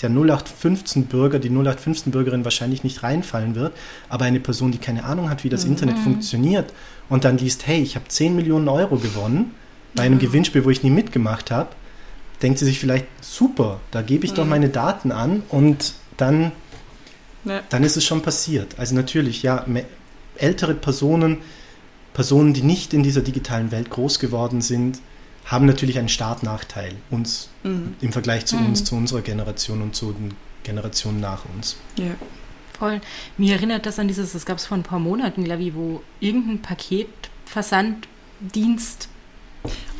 der 0.00 0.10
0815-Bürger, 0.10 1.38
die 1.38 1.50
0815-Bürgerin 1.50 2.44
wahrscheinlich 2.44 2.82
nicht 2.82 3.02
reinfallen 3.02 3.54
wird, 3.54 3.72
aber 4.08 4.24
eine 4.24 4.40
Person, 4.40 4.72
die 4.72 4.78
keine 4.78 5.04
Ahnung 5.04 5.28
hat, 5.28 5.44
wie 5.44 5.48
das 5.48 5.64
mhm. 5.64 5.72
Internet 5.72 5.98
funktioniert 5.98 6.72
und 7.08 7.24
dann 7.24 7.38
liest, 7.38 7.66
hey, 7.66 7.82
ich 7.82 7.94
habe 7.94 8.08
10 8.08 8.34
Millionen 8.34 8.68
Euro 8.68 8.96
gewonnen 8.96 9.54
bei 9.94 10.04
einem 10.04 10.14
mhm. 10.14 10.20
Gewinnspiel, 10.20 10.64
wo 10.64 10.70
ich 10.70 10.82
nie 10.82 10.90
mitgemacht 10.90 11.50
habe, 11.50 11.68
denkt 12.42 12.58
sie 12.58 12.64
sich 12.64 12.80
vielleicht, 12.80 13.06
super, 13.20 13.80
da 13.90 14.02
gebe 14.02 14.24
ich 14.24 14.32
mhm. 14.32 14.36
doch 14.36 14.46
meine 14.46 14.70
Daten 14.70 15.12
an 15.12 15.42
und 15.50 15.94
dann, 16.16 16.52
ja. 17.44 17.60
dann 17.68 17.84
ist 17.84 17.96
es 17.96 18.04
schon 18.04 18.22
passiert. 18.22 18.78
Also 18.78 18.94
natürlich, 18.94 19.42
ja, 19.42 19.64
ältere 20.36 20.74
Personen, 20.74 21.38
Personen, 22.14 22.52
die 22.52 22.62
nicht 22.62 22.94
in 22.94 23.02
dieser 23.02 23.22
digitalen 23.22 23.70
Welt 23.70 23.90
groß 23.90 24.18
geworden 24.18 24.60
sind, 24.60 25.00
haben 25.44 25.66
natürlich 25.66 25.98
einen 25.98 26.08
Startnachteil 26.08 26.94
uns 27.10 27.48
mhm. 27.62 27.94
im 28.00 28.12
Vergleich 28.12 28.46
zu 28.46 28.56
mhm. 28.56 28.66
uns, 28.66 28.84
zu 28.84 28.94
unserer 28.94 29.22
Generation 29.22 29.82
und 29.82 29.96
zu 29.96 30.12
den 30.12 30.34
Generationen 30.62 31.20
nach 31.20 31.44
uns. 31.54 31.76
Ja. 31.96 32.14
Voll. 32.78 33.00
Mir 33.36 33.54
erinnert 33.54 33.84
das 33.86 33.98
an 33.98 34.06
dieses, 34.08 34.32
das 34.32 34.46
gab 34.46 34.58
es 34.58 34.66
vor 34.66 34.76
ein 34.76 34.82
paar 34.82 34.98
Monaten, 34.98 35.44
glaube 35.44 35.62
ich, 35.62 35.72
wo 35.74 36.02
irgendein 36.20 36.60
Paketversanddienst 36.62 39.08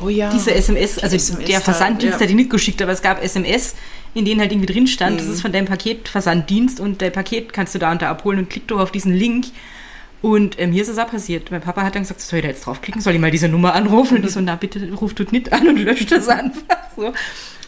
Oh 0.01 0.09
ja. 0.09 0.33
Diese 0.33 0.53
SMS, 0.53 0.99
also 0.99 1.15
SMS 1.15 1.47
der 1.47 1.61
Versanddienst 1.61 2.17
ja. 2.17 2.23
hat 2.23 2.29
die 2.29 2.35
nicht 2.35 2.51
geschickt, 2.51 2.83
aber 2.83 2.91
es 2.91 3.03
gab 3.03 3.23
SMS, 3.23 3.77
in 4.15 4.25
denen 4.25 4.41
halt 4.41 4.51
irgendwie 4.51 4.73
drin 4.73 4.89
stand, 4.89 5.17
mhm. 5.17 5.19
das 5.19 5.29
ist 5.29 5.43
von 5.43 5.53
deinem 5.53 5.67
Paketversanddienst 5.67 6.81
und 6.81 7.01
dein 7.01 7.13
Paket 7.13 7.53
kannst 7.53 7.73
du 7.75 7.79
da 7.79 7.93
und 7.93 8.03
da 8.03 8.11
abholen 8.11 8.41
und 8.41 8.51
klick 8.51 8.67
doch 8.67 8.81
auf 8.81 8.91
diesen 8.91 9.15
Link 9.15 9.47
und 10.23 10.59
ähm, 10.61 10.71
hier 10.71 10.83
ist 10.83 10.89
es 10.89 10.99
auch 10.99 11.09
passiert. 11.09 11.51
Mein 11.51 11.61
Papa 11.61 11.83
hat 11.83 11.97
dann 11.97 12.03
gesagt, 12.03 12.21
soll 12.21 12.39
ich 12.39 12.45
da 12.45 12.49
jetzt 12.49 12.65
draufklicken? 12.65 13.03
Soll 13.03 13.15
ich 13.15 13.21
mal 13.21 13.33
diese 13.33 13.49
Nummer 13.49 13.75
anrufen? 13.75 14.19
Und 14.19 14.25
ich 14.25 14.31
so, 14.31 14.41
na 14.41 14.55
bitte, 14.55 14.93
ruf 14.93 15.15
tut 15.15 15.33
nicht 15.33 15.53
an 15.53 15.67
und 15.67 15.79
löscht 15.79 16.13
das 16.13 16.29
einfach. 16.29 16.63
So. 16.97 17.13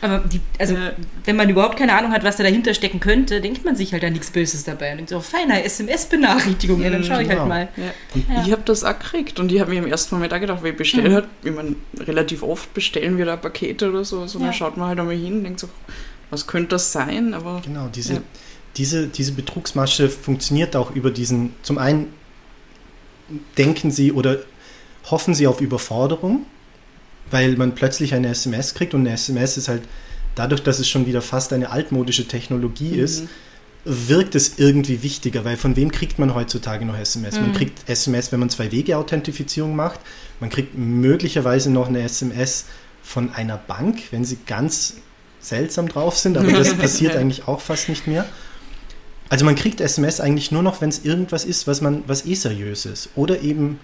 Aber 0.00 0.18
die, 0.18 0.40
also, 0.58 0.76
wenn 1.24 1.34
man 1.34 1.48
überhaupt 1.48 1.76
keine 1.76 1.94
Ahnung 1.96 2.12
hat, 2.12 2.22
was 2.22 2.36
da 2.36 2.44
dahinter 2.44 2.74
stecken 2.74 3.00
könnte, 3.00 3.40
denkt 3.40 3.64
man 3.64 3.74
sich 3.74 3.92
halt 3.92 4.04
da 4.04 4.10
nichts 4.10 4.30
Böses 4.30 4.62
dabei. 4.62 4.92
Und 4.92 4.98
denkt 4.98 5.10
so, 5.10 5.18
feiner 5.20 5.64
SMS-Benachrichtigung, 5.64 6.80
ja, 6.82 6.90
dann 6.90 7.02
schaue 7.02 7.22
ich 7.22 7.28
halt 7.28 7.40
genau. 7.40 7.52
halt 7.52 7.76
mal. 7.76 7.84
Ja. 8.14 8.34
Ja. 8.34 8.44
Ich 8.44 8.52
habe 8.52 8.62
das 8.64 8.84
auch 8.84 8.98
gekriegt 8.98 9.40
und 9.40 9.50
ich 9.50 9.60
habe 9.60 9.72
mir 9.72 9.78
im 9.78 9.86
ersten 9.86 10.14
Moment 10.14 10.32
auch 10.32 10.40
gedacht, 10.40 10.62
weil 10.62 10.72
ich 10.72 10.76
bestelle 10.76 11.08
mhm. 11.08 11.14
halt, 11.14 11.28
wie 11.42 11.50
man 11.50 11.76
relativ 11.98 12.44
oft 12.44 12.72
bestellen 12.72 13.18
wir 13.18 13.24
da 13.24 13.36
Pakete 13.36 13.88
oder 13.88 14.04
so, 14.04 14.26
so 14.26 14.38
ja. 14.38 14.44
dann 14.44 14.54
schaut 14.54 14.76
man 14.76 14.88
halt 14.88 15.00
einmal 15.00 15.16
hin 15.16 15.38
und 15.38 15.44
denkt 15.44 15.60
so, 15.60 15.68
was 16.30 16.46
könnte 16.46 16.68
das 16.68 16.92
sein? 16.92 17.34
Aber, 17.34 17.62
genau, 17.64 17.88
diese, 17.88 18.22
diese, 18.76 19.08
diese 19.08 19.32
Betrugsmasche 19.32 20.08
funktioniert 20.08 20.76
auch 20.76 20.94
über 20.94 21.10
diesen, 21.10 21.54
zum 21.62 21.78
einen 21.78 22.12
denken 23.56 23.90
Sie 23.90 24.12
oder 24.12 24.38
hoffen 25.10 25.34
Sie 25.34 25.46
auf 25.46 25.60
Überforderung, 25.60 26.46
weil 27.30 27.56
man 27.56 27.74
plötzlich 27.74 28.14
eine 28.14 28.28
SMS 28.28 28.74
kriegt 28.74 28.94
und 28.94 29.00
eine 29.00 29.12
SMS 29.12 29.56
ist 29.56 29.68
halt 29.68 29.82
dadurch, 30.34 30.62
dass 30.62 30.78
es 30.78 30.88
schon 30.88 31.06
wieder 31.06 31.22
fast 31.22 31.52
eine 31.52 31.70
altmodische 31.70 32.26
Technologie 32.26 32.92
mhm. 32.92 33.04
ist, 33.04 33.24
wirkt 33.84 34.34
es 34.34 34.58
irgendwie 34.58 35.02
wichtiger, 35.02 35.44
weil 35.44 35.56
von 35.56 35.76
wem 35.76 35.92
kriegt 35.92 36.18
man 36.18 36.34
heutzutage 36.34 36.84
noch 36.84 36.98
SMS? 36.98 37.36
Mhm. 37.36 37.42
Man 37.42 37.52
kriegt 37.52 37.88
SMS, 37.88 38.32
wenn 38.32 38.40
man 38.40 38.48
Zwei-Wege-Authentifizierung 38.48 39.76
macht. 39.76 40.00
Man 40.40 40.50
kriegt 40.50 40.76
möglicherweise 40.76 41.70
noch 41.70 41.88
eine 41.88 42.02
SMS 42.02 42.64
von 43.02 43.34
einer 43.34 43.58
Bank, 43.58 44.00
wenn 44.10 44.24
sie 44.24 44.38
ganz 44.46 44.94
seltsam 45.40 45.88
drauf 45.88 46.18
sind, 46.18 46.38
aber 46.38 46.50
das 46.52 46.74
passiert 46.78 47.16
eigentlich 47.16 47.46
auch 47.46 47.60
fast 47.60 47.90
nicht 47.90 48.06
mehr. 48.06 48.26
Also 49.34 49.44
man 49.44 49.56
kriegt 49.56 49.80
SMS 49.80 50.20
eigentlich 50.20 50.52
nur 50.52 50.62
noch, 50.62 50.80
wenn 50.80 50.90
es 50.90 51.04
irgendwas 51.04 51.44
ist, 51.44 51.66
was 51.66 51.80
man, 51.80 52.04
was 52.06 52.24
eh 52.24 52.34
seriös 52.34 52.86
ist. 52.86 53.08
Oder 53.16 53.40
eben, 53.40 53.80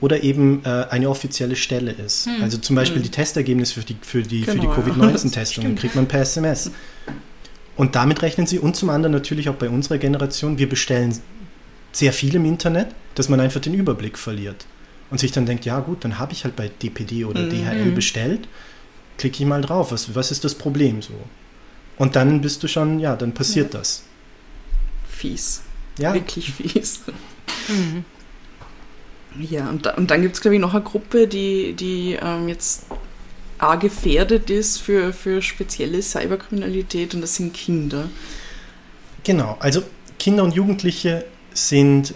oder 0.00 0.24
eben 0.24 0.64
äh, 0.64 0.86
eine 0.90 1.08
offizielle 1.10 1.54
Stelle 1.54 1.92
ist. 1.92 2.26
Hm. 2.26 2.42
Also 2.42 2.58
zum 2.58 2.74
Beispiel 2.74 2.96
hm. 2.96 3.04
die 3.04 3.10
Testergebnisse 3.10 3.74
für 3.74 3.86
die, 3.86 3.96
für 4.02 4.22
die, 4.24 4.40
genau, 4.40 4.62
die 4.62 4.66
Covid-19-Testung 4.66 5.76
kriegt 5.76 5.94
man 5.94 6.08
per 6.08 6.22
SMS. 6.22 6.72
Und 7.76 7.94
damit 7.94 8.22
rechnen 8.22 8.48
sie. 8.48 8.58
Und 8.58 8.74
zum 8.74 8.90
anderen 8.90 9.12
natürlich 9.12 9.48
auch 9.48 9.54
bei 9.54 9.70
unserer 9.70 9.98
Generation, 9.98 10.58
wir 10.58 10.68
bestellen 10.68 11.16
sehr 11.92 12.12
viel 12.12 12.34
im 12.34 12.44
Internet, 12.44 12.88
dass 13.14 13.28
man 13.28 13.38
einfach 13.38 13.60
den 13.60 13.74
Überblick 13.74 14.18
verliert. 14.18 14.66
Und 15.08 15.18
sich 15.18 15.30
dann 15.30 15.46
denkt, 15.46 15.64
ja 15.66 15.78
gut, 15.78 16.02
dann 16.04 16.18
habe 16.18 16.32
ich 16.32 16.42
halt 16.42 16.56
bei 16.56 16.68
DPD 16.82 17.26
oder 17.26 17.42
mhm. 17.42 17.50
DHL 17.50 17.92
bestellt, 17.92 18.48
klicke 19.18 19.40
ich 19.40 19.48
mal 19.48 19.62
drauf, 19.62 19.92
was, 19.92 20.16
was 20.16 20.32
ist 20.32 20.42
das 20.42 20.56
Problem 20.56 21.00
so? 21.00 21.14
Und 21.96 22.16
dann 22.16 22.40
bist 22.40 22.60
du 22.64 22.66
schon, 22.66 22.98
ja, 22.98 23.14
dann 23.14 23.34
passiert 23.34 23.72
ja. 23.72 23.78
das 23.78 24.02
fies. 25.24 25.62
Ja. 25.98 26.12
Wirklich 26.12 26.52
fies. 26.52 27.00
Mhm. 27.68 28.04
Ja, 29.40 29.68
und, 29.68 29.86
da, 29.86 29.94
und 29.94 30.10
dann 30.10 30.22
gibt 30.22 30.36
es, 30.36 30.40
glaube 30.40 30.56
ich, 30.56 30.60
noch 30.60 30.74
eine 30.74 30.84
Gruppe, 30.84 31.26
die, 31.26 31.72
die 31.72 32.18
ähm, 32.20 32.48
jetzt 32.48 32.86
auch 33.58 33.78
gefährdet 33.78 34.50
ist 34.50 34.78
für, 34.78 35.12
für 35.12 35.40
spezielle 35.42 36.02
Cyberkriminalität 36.02 37.14
und 37.14 37.22
das 37.22 37.36
sind 37.36 37.54
Kinder. 37.54 38.08
Genau, 39.24 39.56
also 39.60 39.82
Kinder 40.18 40.44
und 40.44 40.54
Jugendliche 40.54 41.24
sind 41.54 42.14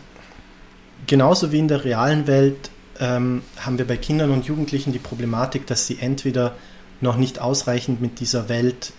genauso 1.06 1.50
wie 1.50 1.58
in 1.58 1.68
der 1.68 1.84
realen 1.84 2.26
Welt 2.26 2.70
ähm, 3.00 3.42
haben 3.58 3.78
wir 3.78 3.86
bei 3.86 3.96
Kindern 3.96 4.30
und 4.30 4.46
Jugendlichen 4.46 4.92
die 4.92 4.98
Problematik, 4.98 5.66
dass 5.66 5.86
sie 5.86 5.98
entweder 6.00 6.56
noch 7.00 7.16
nicht 7.16 7.40
ausreichend 7.40 8.00
mit 8.00 8.20
dieser 8.20 8.48
Welt 8.48 8.92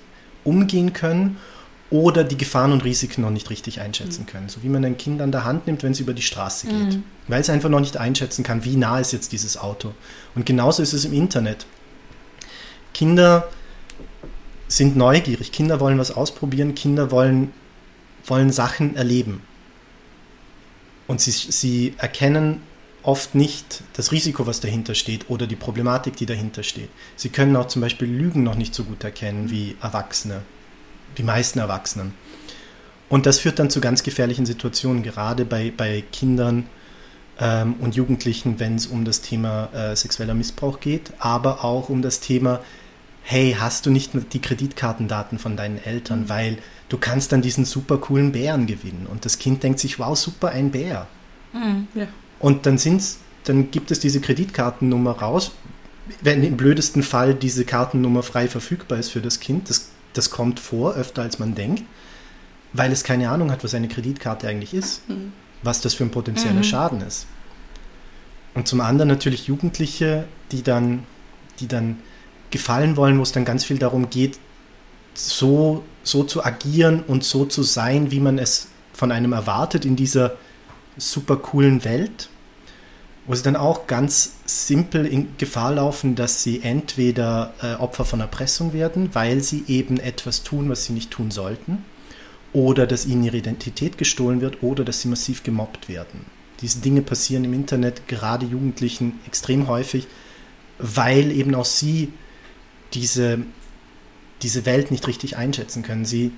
umgehen 0.43 0.93
können 0.93 1.37
oder 1.91 2.24
die 2.24 2.38
Gefahren 2.38 2.72
und 2.72 2.84
Risiken 2.84 3.22
noch 3.22 3.31
nicht 3.31 3.50
richtig 3.50 3.81
einschätzen 3.81 4.22
mhm. 4.22 4.27
können. 4.27 4.50
So 4.50 4.62
wie 4.63 4.69
man 4.69 4.86
ein 4.86 4.98
Kind 4.98 5.22
an 5.22 5.31
der 5.31 5.43
Hand 5.43 5.65
nimmt, 5.67 5.84
wenn 5.84 5.91
es 5.91 6.00
über 6.00 6.13
die 6.13 6.22
Straße 6.22 6.67
geht. 6.67 6.96
Mhm. 6.96 7.03
Weil 7.27 7.41
es 7.41 7.50
einfach 7.50 7.69
noch 7.69 7.79
nicht 7.79 7.98
einschätzen 7.98 8.43
kann, 8.43 8.63
wie 8.63 8.75
nah 8.75 9.00
ist 9.00 9.12
jetzt 9.12 9.31
dieses 9.31 9.58
Auto. 9.58 9.93
Und 10.36 10.46
genauso 10.46 10.84
ist 10.84 10.93
es 10.93 11.05
im 11.05 11.13
Internet. 11.13 11.65
Kinder 12.93 13.50
sind 14.67 14.96
neugierig, 14.96 15.51
Kinder 15.51 15.79
wollen 15.79 15.98
was 15.98 16.12
ausprobieren, 16.12 16.75
Kinder 16.75 17.12
wollen, 17.12 17.51
wollen 18.25 18.51
Sachen 18.51 18.96
erleben. 18.96 19.41
Und 21.08 21.22
sie, 21.22 21.31
sie 21.31 21.96
erkennen 21.98 22.62
oft 23.01 23.34
nicht 23.34 23.81
das 23.93 24.12
Risiko, 24.12 24.46
was 24.46 24.60
dahinter 24.60 24.93
steht 24.93 25.29
oder 25.29 25.48
die 25.48 25.55
Problematik, 25.55 26.17
die 26.17 26.27
dahinter 26.27 26.62
steht. 26.62 26.89
Sie 27.15 27.29
können 27.29 27.55
auch 27.55 27.67
zum 27.67 27.81
Beispiel 27.81 28.08
Lügen 28.08 28.43
noch 28.43 28.55
nicht 28.55 28.75
so 28.75 28.84
gut 28.84 29.03
erkennen 29.03 29.50
wie 29.50 29.75
Erwachsene 29.81 30.41
die 31.17 31.23
meisten 31.23 31.59
Erwachsenen. 31.59 32.13
Und 33.09 33.25
das 33.25 33.39
führt 33.39 33.59
dann 33.59 33.69
zu 33.69 33.81
ganz 33.81 34.03
gefährlichen 34.03 34.45
Situationen, 34.45 35.03
gerade 35.03 35.43
bei, 35.45 35.73
bei 35.75 36.03
Kindern 36.11 36.67
ähm, 37.39 37.75
und 37.79 37.95
Jugendlichen, 37.95 38.59
wenn 38.59 38.75
es 38.75 38.85
um 38.87 39.03
das 39.03 39.21
Thema 39.21 39.69
äh, 39.73 39.95
sexueller 39.95 40.35
Missbrauch 40.35 40.79
geht, 40.79 41.11
aber 41.17 41.63
auch 41.63 41.89
um 41.89 42.01
das 42.01 42.19
Thema, 42.19 42.59
hey, 43.23 43.55
hast 43.59 43.85
du 43.85 43.89
nicht 43.89 44.11
die 44.33 44.41
Kreditkartendaten 44.41 45.39
von 45.39 45.55
deinen 45.57 45.83
Eltern, 45.83 46.21
mhm. 46.21 46.29
weil 46.29 46.57
du 46.89 46.97
kannst 46.97 47.31
dann 47.31 47.41
diesen 47.41 47.65
super 47.65 47.97
coolen 47.97 48.31
Bären 48.31 48.67
gewinnen. 48.67 49.07
Und 49.09 49.25
das 49.25 49.39
Kind 49.39 49.63
denkt 49.63 49.79
sich, 49.79 49.99
wow, 49.99 50.17
super, 50.17 50.49
ein 50.49 50.71
Bär. 50.71 51.07
Mhm, 51.53 51.87
ja. 51.95 52.07
Und 52.39 52.65
dann 52.65 52.77
sind's, 52.77 53.19
dann 53.43 53.71
gibt 53.71 53.91
es 53.91 53.99
diese 53.99 54.21
Kreditkartennummer 54.21 55.11
raus, 55.11 55.51
wenn 56.21 56.43
im 56.43 56.57
blödesten 56.57 57.03
Fall 57.03 57.33
diese 57.33 57.65
Kartennummer 57.65 58.23
frei 58.23 58.47
verfügbar 58.47 58.97
ist 58.97 59.09
für 59.09 59.21
das 59.21 59.39
Kind. 59.39 59.69
Das 59.69 59.89
das 60.13 60.29
kommt 60.29 60.59
vor, 60.59 60.95
öfter 60.95 61.21
als 61.21 61.39
man 61.39 61.55
denkt, 61.55 61.83
weil 62.73 62.91
es 62.91 63.03
keine 63.03 63.29
Ahnung 63.29 63.51
hat, 63.51 63.63
was 63.63 63.73
eine 63.73 63.87
Kreditkarte 63.87 64.47
eigentlich 64.47 64.73
ist. 64.73 65.07
Mhm. 65.09 65.33
was 65.61 65.81
das 65.81 65.93
für 65.93 66.03
ein 66.05 66.11
potenzieller 66.11 66.53
mhm. 66.53 66.63
Schaden 66.63 67.01
ist. 67.01 67.27
Und 68.53 68.67
zum 68.67 68.81
anderen 68.81 69.09
natürlich 69.09 69.47
Jugendliche, 69.47 70.25
die 70.51 70.63
dann, 70.63 71.03
die 71.59 71.67
dann 71.67 71.97
gefallen 72.49 72.95
wollen, 72.97 73.17
wo 73.17 73.23
es 73.23 73.31
dann 73.31 73.45
ganz 73.45 73.65
viel 73.65 73.77
darum 73.77 74.09
geht, 74.09 74.39
so, 75.13 75.83
so 76.03 76.23
zu 76.23 76.43
agieren 76.43 77.03
und 77.03 77.23
so 77.23 77.45
zu 77.45 77.63
sein, 77.63 78.11
wie 78.11 78.19
man 78.19 78.39
es 78.39 78.69
von 78.93 79.11
einem 79.11 79.33
erwartet 79.33 79.85
in 79.85 79.95
dieser 79.95 80.37
super 80.97 81.37
coolen 81.37 81.83
Welt, 81.83 82.29
wo 83.29 83.36
sie 83.36 83.43
dann 83.43 83.55
auch 83.55 83.86
ganz 83.86 84.31
simpel 84.45 85.05
in 85.05 85.38
Gefahr 85.38 85.75
laufen, 85.75 86.15
dass 86.15 86.41
sie 86.41 86.63
entweder 86.63 87.53
äh, 87.62 87.75
Opfer 87.75 88.03
von 88.03 88.21
Erpressung 88.21 88.74
werden, 88.74 89.13
weil 89.13 89.41
sie 89.41 89.65
eben 89.67 90.00
etwas 90.00 90.41
tun, 90.41 90.67
was 90.67 90.86
sie 90.86 90.93
nicht 90.93 91.12
tun 91.12 91.29
sollten, 91.29 91.86
oder 92.53 92.88
dass 92.88 93.05
ihnen 93.05 93.24
ihre 93.24 93.38
Identität 93.38 94.00
gestohlen 94.00 94.41
wird, 94.41 94.63
oder 94.63 94.83
dass 94.83 95.01
sie 95.01 95.09
massiv 95.09 95.43
gemobbt 95.43 95.88
werden. 95.89 96.25
Diese 96.62 96.79
Dinge 96.79 97.03
passieren 97.03 97.43
im 97.43 97.53
Internet 97.53 98.07
gerade 98.07 98.48
Jugendlichen 98.48 99.19
extrem 99.27 99.67
häufig, 99.67 100.07
weil 100.79 101.31
eben 101.31 101.53
auch 101.53 101.65
sie 101.65 102.12
diese, 102.95 103.41
diese 104.41 104.65
Welt 104.65 104.89
nicht 104.89 105.05
richtig 105.05 105.38
einschätzen 105.38 105.83
können. 105.83 106.05
Sie, 106.05 106.31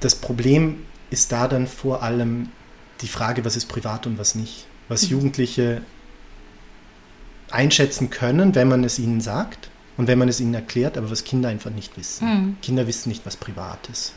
das 0.00 0.16
Problem 0.16 0.78
ist 1.10 1.30
da 1.30 1.46
dann 1.46 1.68
vor 1.68 2.02
allem 2.02 2.48
die 3.00 3.06
Frage, 3.06 3.44
was 3.44 3.54
ist 3.54 3.66
privat 3.66 4.08
und 4.08 4.18
was 4.18 4.34
nicht. 4.34 4.66
Was. 4.94 5.08
Jugendliche 5.08 5.82
einschätzen 7.50 8.10
können, 8.10 8.54
wenn 8.54 8.68
man 8.68 8.84
es 8.84 8.98
ihnen 8.98 9.20
sagt 9.20 9.70
und 9.96 10.06
wenn 10.06 10.18
man 10.18 10.28
es 10.28 10.40
ihnen 10.40 10.54
erklärt, 10.54 10.96
aber 10.96 11.10
was 11.10 11.24
Kinder 11.24 11.48
einfach 11.48 11.70
nicht 11.70 11.96
wissen. 11.98 12.28
Mhm. 12.28 12.56
Kinder 12.62 12.86
wissen 12.86 13.10
nicht, 13.10 13.26
was 13.26 13.36
privat 13.36 13.88
ist. 13.90 14.14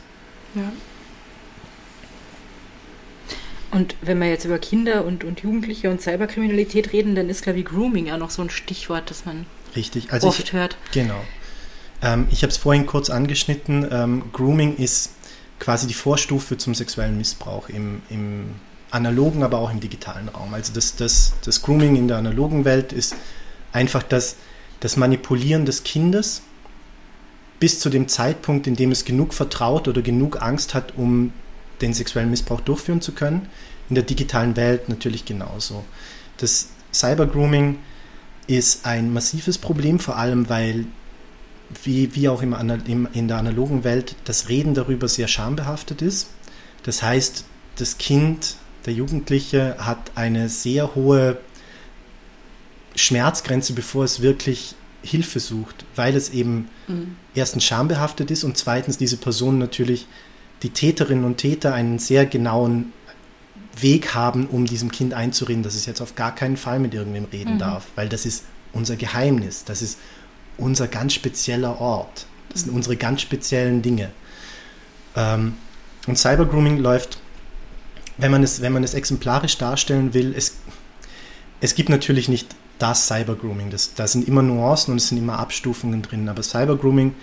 Ja. 0.54 0.72
Und 3.72 3.94
wenn 4.00 4.18
wir 4.18 4.28
jetzt 4.28 4.44
über 4.44 4.58
Kinder 4.58 5.04
und, 5.04 5.22
und 5.22 5.40
Jugendliche 5.40 5.90
und 5.90 6.00
Cyberkriminalität 6.00 6.92
reden, 6.92 7.14
dann 7.14 7.28
ist, 7.28 7.42
glaube 7.42 7.58
ich, 7.58 7.66
Grooming 7.66 8.06
ja 8.06 8.16
noch 8.16 8.30
so 8.30 8.40
ein 8.40 8.48
Stichwort, 8.48 9.10
das 9.10 9.26
man 9.26 9.44
Richtig. 9.76 10.12
Also 10.12 10.28
oft 10.28 10.40
ich, 10.40 10.52
hört. 10.52 10.76
Genau. 10.92 11.20
Ähm, 12.02 12.26
ich 12.30 12.42
habe 12.42 12.50
es 12.50 12.56
vorhin 12.56 12.86
kurz 12.86 13.10
angeschnitten. 13.10 13.86
Ähm, 13.90 14.24
Grooming 14.32 14.76
ist 14.76 15.12
quasi 15.60 15.86
die 15.86 15.94
Vorstufe 15.94 16.56
zum 16.56 16.74
sexuellen 16.74 17.16
Missbrauch 17.16 17.68
im, 17.68 18.02
im 18.08 18.54
analogen, 18.90 19.42
aber 19.42 19.58
auch 19.58 19.70
im 19.70 19.80
digitalen 19.80 20.28
Raum. 20.28 20.54
Also 20.54 20.72
das, 20.72 20.96
das, 20.96 21.34
das 21.44 21.62
Grooming 21.62 21.96
in 21.96 22.08
der 22.08 22.18
analogen 22.18 22.64
Welt 22.64 22.92
ist 22.92 23.16
einfach 23.72 24.02
das, 24.02 24.36
das 24.80 24.96
Manipulieren 24.96 25.66
des 25.66 25.82
Kindes 25.82 26.42
bis 27.58 27.80
zu 27.80 27.88
dem 27.88 28.08
Zeitpunkt, 28.08 28.66
in 28.66 28.76
dem 28.76 28.92
es 28.92 29.04
genug 29.04 29.34
vertraut 29.34 29.88
oder 29.88 30.02
genug 30.02 30.42
Angst 30.42 30.74
hat, 30.74 30.94
um 30.96 31.32
den 31.80 31.94
sexuellen 31.94 32.30
Missbrauch 32.30 32.60
durchführen 32.60 33.00
zu 33.00 33.12
können. 33.12 33.48
In 33.88 33.94
der 33.94 34.04
digitalen 34.04 34.56
Welt 34.56 34.88
natürlich 34.88 35.24
genauso. 35.24 35.84
Das 36.38 36.68
Cybergrooming 36.92 37.78
ist 38.46 38.86
ein 38.86 39.12
massives 39.12 39.58
Problem, 39.58 39.98
vor 39.98 40.16
allem 40.16 40.48
weil, 40.48 40.86
wie, 41.82 42.14
wie 42.14 42.28
auch 42.28 42.42
im, 42.42 42.54
im, 42.86 43.08
in 43.12 43.28
der 43.28 43.38
analogen 43.38 43.84
Welt, 43.84 44.16
das 44.24 44.48
Reden 44.48 44.74
darüber 44.74 45.08
sehr 45.08 45.28
schambehaftet 45.28 46.02
ist. 46.02 46.28
Das 46.82 47.02
heißt, 47.02 47.44
das 47.76 47.98
Kind, 47.98 48.56
der 48.86 48.94
Jugendliche 48.94 49.76
hat 49.78 50.12
eine 50.14 50.48
sehr 50.48 50.94
hohe 50.94 51.38
Schmerzgrenze, 52.94 53.72
bevor 53.72 54.04
es 54.04 54.22
wirklich 54.22 54.74
Hilfe 55.02 55.40
sucht, 55.40 55.84
weil 55.94 56.16
es 56.16 56.30
eben 56.30 56.68
mhm. 56.88 57.16
erstens 57.34 57.64
schambehaftet 57.64 58.30
ist 58.30 58.44
und 58.44 58.56
zweitens 58.56 58.96
diese 58.96 59.16
Person 59.16 59.58
natürlich 59.58 60.06
die 60.62 60.70
Täterinnen 60.70 61.24
und 61.24 61.36
Täter 61.36 61.74
einen 61.74 61.98
sehr 61.98 62.26
genauen 62.26 62.92
Weg 63.78 64.14
haben, 64.14 64.46
um 64.46 64.64
diesem 64.64 64.90
Kind 64.90 65.12
einzureden, 65.12 65.62
dass 65.62 65.74
es 65.74 65.84
jetzt 65.84 66.00
auf 66.00 66.14
gar 66.14 66.34
keinen 66.34 66.56
Fall 66.56 66.78
mit 66.78 66.94
irgendwem 66.94 67.26
reden 67.26 67.54
mhm. 67.54 67.58
darf, 67.58 67.86
weil 67.94 68.08
das 68.08 68.24
ist 68.24 68.44
unser 68.72 68.96
Geheimnis, 68.96 69.64
das 69.64 69.82
ist 69.82 69.98
unser 70.56 70.88
ganz 70.88 71.12
spezieller 71.12 71.80
Ort, 71.80 72.26
das 72.48 72.62
sind 72.62 72.70
mhm. 72.70 72.76
unsere 72.76 72.96
ganz 72.96 73.20
speziellen 73.20 73.82
Dinge. 73.82 74.10
Ähm, 75.14 75.54
und 76.06 76.18
Cybergrooming 76.18 76.78
läuft, 76.78 77.18
wenn 78.18 78.30
man 78.30 78.42
es, 78.42 78.60
wenn 78.60 78.72
man 78.72 78.84
es 78.84 78.94
exemplarisch 78.94 79.58
darstellen 79.58 80.14
will, 80.14 80.34
es, 80.36 80.56
es 81.60 81.74
gibt 81.74 81.88
natürlich 81.88 82.28
nicht 82.28 82.54
das 82.78 83.06
Cybergrooming, 83.06 83.70
das, 83.70 83.94
da 83.94 84.06
sind 84.06 84.28
immer 84.28 84.42
Nuancen 84.42 84.92
und 84.92 84.98
es 84.98 85.08
sind 85.08 85.18
immer 85.18 85.38
Abstufungen 85.38 86.02
drin, 86.02 86.28
aber 86.28 86.42
Cybergrooming 86.42 87.14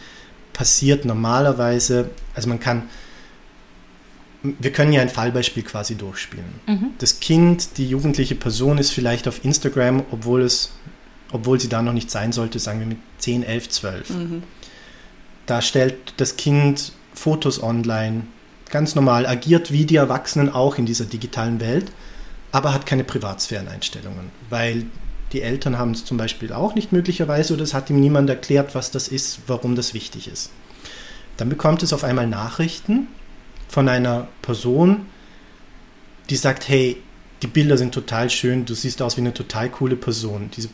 passiert 0.51 1.05
normalerweise, 1.05 2.09
also 2.35 2.49
man 2.49 2.59
kann 2.59 2.83
wir 4.43 4.73
können 4.73 4.91
ja 4.91 5.01
ein 5.01 5.09
Fallbeispiel 5.09 5.63
quasi 5.63 5.95
durchspielen. 5.95 6.45
Mhm. 6.67 6.89
Das 6.97 7.21
Kind, 7.21 7.77
die 7.77 7.87
jugendliche 7.87 8.35
Person 8.35 8.77
ist 8.77 8.91
vielleicht 8.91 9.27
auf 9.27 9.43
Instagram, 9.45 10.03
obwohl 10.11 10.41
es, 10.41 10.73
obwohl 11.31 11.59
sie 11.59 11.69
da 11.69 11.81
noch 11.81 11.93
nicht 11.93 12.11
sein 12.11 12.33
sollte, 12.33 12.59
sagen 12.59 12.79
wir 12.79 12.87
mit 12.87 12.97
10, 13.19 13.43
11, 13.43 13.69
12. 13.69 14.09
Mhm. 14.09 14.43
Da 15.45 15.61
stellt 15.61 15.95
das 16.17 16.35
Kind 16.35 16.91
Fotos 17.13 17.63
online, 17.63 18.23
ganz 18.69 18.95
normal, 18.95 19.25
agiert 19.25 19.71
wie 19.71 19.85
die 19.85 19.95
Erwachsenen 19.95 20.49
auch 20.49 20.77
in 20.77 20.85
dieser 20.85 21.05
digitalen 21.05 21.59
Welt, 21.59 21.91
aber 22.51 22.73
hat 22.73 22.85
keine 22.85 23.03
Privatsphäreneinstellungen, 23.03 24.31
weil 24.49 24.85
die 25.31 25.41
Eltern 25.41 25.77
haben 25.77 25.91
es 25.91 26.05
zum 26.05 26.17
Beispiel 26.17 26.53
auch 26.53 26.75
nicht 26.75 26.91
möglicherweise 26.91 27.53
oder 27.53 27.63
es 27.63 27.73
hat 27.73 27.89
ihm 27.89 27.99
niemand 27.99 28.29
erklärt, 28.29 28.75
was 28.75 28.91
das 28.91 29.07
ist, 29.07 29.39
warum 29.47 29.75
das 29.75 29.93
wichtig 29.93 30.27
ist. 30.27 30.51
Dann 31.37 31.49
bekommt 31.49 31.81
es 31.81 31.93
auf 31.93 32.03
einmal 32.03 32.27
Nachrichten 32.27 33.07
von 33.67 33.89
einer 33.89 34.27
Person, 34.43 35.07
die 36.29 36.35
sagt, 36.35 36.69
hey, 36.69 36.97
die 37.41 37.47
Bilder 37.47 37.77
sind 37.77 37.93
total 37.93 38.29
schön, 38.29 38.65
du 38.65 38.73
siehst 38.73 39.01
aus 39.01 39.17
wie 39.17 39.21
eine 39.21 39.33
total 39.33 39.69
coole 39.69 39.95
Person. 39.95 40.49
Diese, 40.55 40.69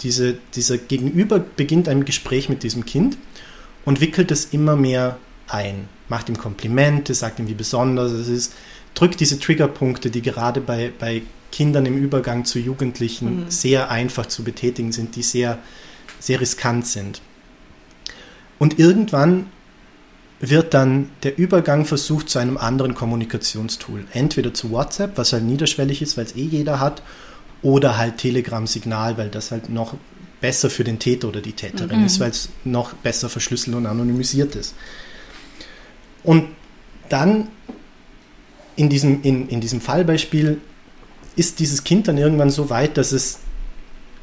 diese, 0.00 0.38
dieser 0.54 0.78
Gegenüber 0.78 1.40
beginnt 1.40 1.88
ein 1.88 2.04
Gespräch 2.04 2.48
mit 2.48 2.62
diesem 2.62 2.86
Kind 2.86 3.18
und 3.84 4.00
wickelt 4.00 4.30
es 4.30 4.46
immer 4.46 4.76
mehr 4.76 5.18
ein, 5.48 5.88
macht 6.08 6.28
ihm 6.28 6.38
Komplimente, 6.38 7.14
sagt 7.14 7.38
ihm, 7.38 7.48
wie 7.48 7.54
besonders 7.54 8.12
es 8.12 8.28
ist, 8.28 8.52
drückt 8.94 9.20
diese 9.20 9.38
Triggerpunkte, 9.38 10.10
die 10.10 10.22
gerade 10.22 10.60
bei, 10.60 10.92
bei 10.98 11.22
Kindern 11.52 11.86
im 11.86 11.96
Übergang 11.96 12.44
zu 12.44 12.58
Jugendlichen 12.58 13.44
mhm. 13.44 13.50
sehr 13.50 13.90
einfach 13.90 14.26
zu 14.26 14.44
betätigen 14.44 14.92
sind, 14.92 15.16
die 15.16 15.22
sehr, 15.22 15.58
sehr 16.18 16.40
riskant 16.40 16.86
sind. 16.86 17.20
Und 18.58 18.78
irgendwann 18.78 19.46
wird 20.40 20.74
dann 20.74 21.10
der 21.22 21.38
Übergang 21.38 21.84
versucht 21.84 22.28
zu 22.28 22.38
einem 22.38 22.58
anderen 22.58 22.94
Kommunikationstool. 22.94 24.04
Entweder 24.12 24.52
zu 24.52 24.70
WhatsApp, 24.70 25.16
was 25.16 25.32
halt 25.32 25.44
niederschwellig 25.44 26.02
ist, 26.02 26.16
weil 26.16 26.26
es 26.26 26.36
eh 26.36 26.44
jeder 26.44 26.80
hat, 26.80 27.02
oder 27.62 27.96
halt 27.96 28.18
Telegram-Signal, 28.18 29.16
weil 29.16 29.30
das 29.30 29.50
halt 29.50 29.70
noch 29.70 29.94
besser 30.40 30.68
für 30.68 30.84
den 30.84 30.98
Täter 30.98 31.28
oder 31.28 31.40
die 31.40 31.54
Täterin 31.54 32.00
mhm. 32.00 32.06
ist, 32.06 32.20
weil 32.20 32.30
es 32.30 32.50
noch 32.64 32.92
besser 32.92 33.28
verschlüsselt 33.28 33.74
und 33.74 33.86
anonymisiert 33.86 34.54
ist. 34.54 34.74
Und 36.26 36.48
dann 37.08 37.48
in 38.74 38.90
diesem, 38.90 39.22
in, 39.22 39.48
in 39.48 39.60
diesem 39.60 39.80
Fallbeispiel 39.80 40.60
ist 41.36 41.60
dieses 41.60 41.84
Kind 41.84 42.08
dann 42.08 42.18
irgendwann 42.18 42.50
so 42.50 42.68
weit, 42.68 42.96
dass 42.98 43.12
es 43.12 43.38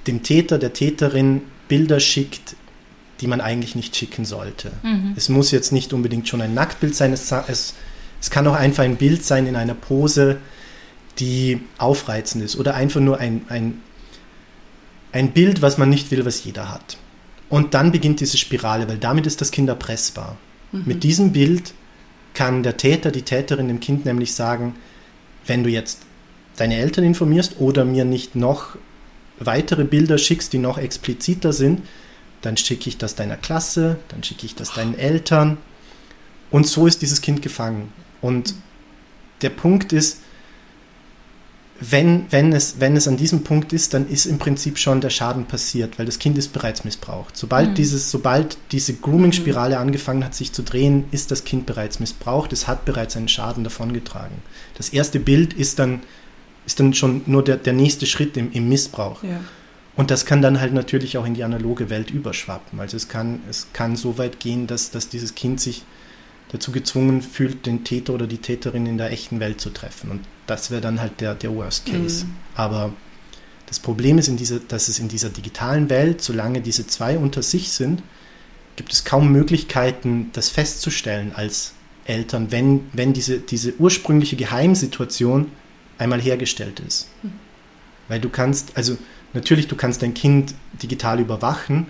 dem 0.06 0.22
Täter, 0.22 0.60
der 0.60 0.74
Täterin 0.74 1.42
Bilder 1.70 2.02
schickt, 2.02 2.58
die 3.22 3.28
man 3.28 3.40
eigentlich 3.40 3.76
nicht 3.76 3.96
schicken 3.96 4.26
sollte. 4.26 4.74
Mhm. 4.84 5.14
Es 5.16 5.30
muss 5.30 5.52
jetzt 5.52 5.72
nicht 5.72 5.94
unbedingt 5.94 6.28
schon 6.28 6.42
ein 6.42 6.54
Nacktbild 6.54 6.94
sein, 6.94 7.14
es, 7.14 7.32
es, 7.32 7.74
es 8.20 8.30
kann 8.30 8.46
auch 8.48 8.56
einfach 8.56 8.84
ein 8.84 8.98
Bild 8.98 9.24
sein 9.24 9.48
in 9.48 9.56
einer 9.56 9.74
Pose, 9.74 10.40
die 11.20 11.62
aufreizend 11.78 12.44
ist 12.44 12.58
oder 12.58 12.76
einfach 12.76 13.00
nur 13.00 13.20
ein, 13.20 13.46
ein, 13.48 13.82
ein 15.14 15.32
Bild, 15.32 15.62
was 15.62 15.78
man 15.78 15.90
nicht 15.90 16.12
will, 16.12 16.26
was 16.26 16.44
jeder 16.44 16.70
hat. 16.70 16.98
Und 17.50 17.76
dann 17.76 17.94
beginnt 17.94 18.20
diese 18.20 18.38
Spirale, 18.38 18.90
weil 18.90 18.98
damit 18.98 19.26
ist 19.26 19.40
das 19.40 19.52
Kind 19.52 19.70
erpressbar. 19.70 20.38
Mhm. 20.74 20.84
Mit 20.86 21.04
diesem 21.04 21.32
Bild 21.32 21.74
kann 22.34 22.64
der 22.64 22.78
Täter, 22.78 23.12
die 23.12 23.22
Täterin 23.22 23.68
dem 23.68 23.80
Kind 23.80 24.06
nämlich 24.06 24.34
sagen, 24.34 24.76
wenn 25.46 25.64
du 25.64 25.70
jetzt 25.70 26.02
deine 26.58 26.78
Eltern 26.78 27.04
informierst 27.04 27.60
oder 27.60 27.86
mir 27.86 28.06
nicht 28.06 28.36
noch 28.36 28.78
weitere 29.40 29.84
Bilder 29.84 30.18
schickst, 30.18 30.54
die 30.54 30.60
noch 30.60 30.78
expliziter 30.78 31.54
sind, 31.54 31.82
dann 32.42 32.58
schicke 32.58 32.90
ich 32.90 32.98
das 32.98 33.16
deiner 33.16 33.38
Klasse, 33.38 33.98
dann 34.10 34.24
schicke 34.24 34.46
ich 34.46 34.56
das 34.56 34.74
deinen 34.74 34.98
Eltern. 34.98 35.58
Und 36.52 36.68
so 36.68 36.86
ist 36.88 37.02
dieses 37.02 37.22
Kind 37.22 37.42
gefangen. 37.42 37.92
Und 38.22 38.54
der 39.42 39.50
Punkt 39.50 39.94
ist, 39.94 40.22
wenn, 41.90 42.26
wenn, 42.30 42.54
es, 42.54 42.80
wenn 42.80 42.96
es 42.96 43.08
an 43.08 43.18
diesem 43.18 43.44
Punkt 43.44 43.74
ist, 43.74 43.94
dann 43.94 44.08
ist 44.08 44.26
im 44.26 44.38
Prinzip 44.38 44.78
schon 44.78 45.02
der 45.02 45.10
Schaden 45.10 45.46
passiert, 45.46 46.00
weil 46.00 46.06
das 46.06 46.20
Kind 46.20 46.38
ist 46.38 46.54
bereits 46.54 46.86
missbraucht. 46.86 47.36
Sobald, 47.36 47.72
mhm. 47.72 47.76
dieses, 47.76 48.12
sobald 48.12 48.58
diese 48.72 48.94
Grooming-Spirale 48.94 49.78
angefangen 49.78 50.24
hat, 50.24 50.36
sich 50.36 50.54
zu 50.54 50.62
drehen, 50.62 51.06
ist 51.12 51.32
das 51.32 51.44
Kind 51.44 51.66
bereits 51.66 52.00
missbraucht. 52.00 52.54
Es 52.54 52.68
hat 52.68 52.86
bereits 52.86 53.18
einen 53.18 53.28
Schaden 53.28 53.64
davongetragen. 53.64 54.38
Das 54.76 54.90
erste 54.90 55.20
Bild 55.20 55.54
ist 55.54 55.80
dann, 55.80 56.02
ist 56.66 56.80
dann 56.80 56.94
schon 56.94 57.22
nur 57.26 57.44
der, 57.44 57.58
der 57.58 57.74
nächste 57.74 58.06
Schritt 58.06 58.38
im, 58.38 58.52
im 58.52 58.70
Missbrauch. 58.70 59.24
Ja. 59.24 59.40
Und 59.96 60.10
das 60.10 60.26
kann 60.26 60.42
dann 60.42 60.60
halt 60.60 60.74
natürlich 60.74 61.18
auch 61.18 61.26
in 61.26 61.34
die 61.34 61.44
analoge 61.44 61.90
Welt 61.90 62.12
überschwappen. 62.12 62.80
Also 62.80 62.98
es 62.98 63.10
kann, 63.10 63.42
es 63.50 63.68
kann 63.74 63.96
so 63.96 64.18
weit 64.18 64.40
gehen, 64.40 64.68
dass, 64.68 64.90
dass 64.90 65.10
dieses 65.10 65.36
Kind 65.36 65.60
sich 65.60 65.84
dazu 66.54 66.72
gezwungen 66.72 67.22
fühlt, 67.22 67.66
den 67.66 67.84
Täter 67.84 68.14
oder 68.14 68.28
die 68.28 68.38
Täterin 68.38 68.86
in 68.86 68.98
der 68.98 69.12
echten 69.12 69.40
Welt 69.40 69.60
zu 69.60 69.72
treffen. 69.72 70.12
Und 70.12 70.22
das 70.48 70.72
wäre 70.72 70.82
dann 70.82 71.02
halt 71.02 71.20
der, 71.20 71.36
der 71.36 71.54
Worst 71.54 71.88
Case. 71.88 72.26
Mhm. 72.26 72.32
Aber 72.56 72.94
das 73.66 73.80
Problem 73.80 74.20
ist, 74.20 74.28
in 74.28 74.38
dieser, 74.38 74.60
dass 74.60 74.88
es 74.88 75.00
in 75.00 75.08
dieser 75.08 75.30
digitalen 75.30 75.90
Welt, 75.90 76.22
solange 76.22 76.62
diese 76.62 76.86
zwei 76.86 77.18
unter 77.18 77.42
sich 77.42 77.72
sind, 77.72 78.04
gibt 78.76 78.94
es 78.94 79.04
kaum 79.04 79.32
Möglichkeiten, 79.32 80.30
das 80.34 80.50
festzustellen 80.50 81.32
als 81.36 81.74
Eltern, 82.06 82.52
wenn, 82.52 82.82
wenn 82.94 83.14
diese, 83.14 83.40
diese 83.40 83.74
ursprüngliche 83.80 84.36
Geheimsituation 84.36 85.52
einmal 85.98 86.22
hergestellt 86.22 86.80
ist. 86.82 87.08
Mhm. 87.24 87.32
Weil 88.10 88.20
du 88.20 88.30
kannst, 88.30 88.78
also 88.78 88.96
natürlich, 89.34 89.68
du 89.68 89.76
kannst 89.76 90.04
dein 90.04 90.14
Kind 90.14 90.54
digital 90.84 91.20
überwachen, 91.20 91.88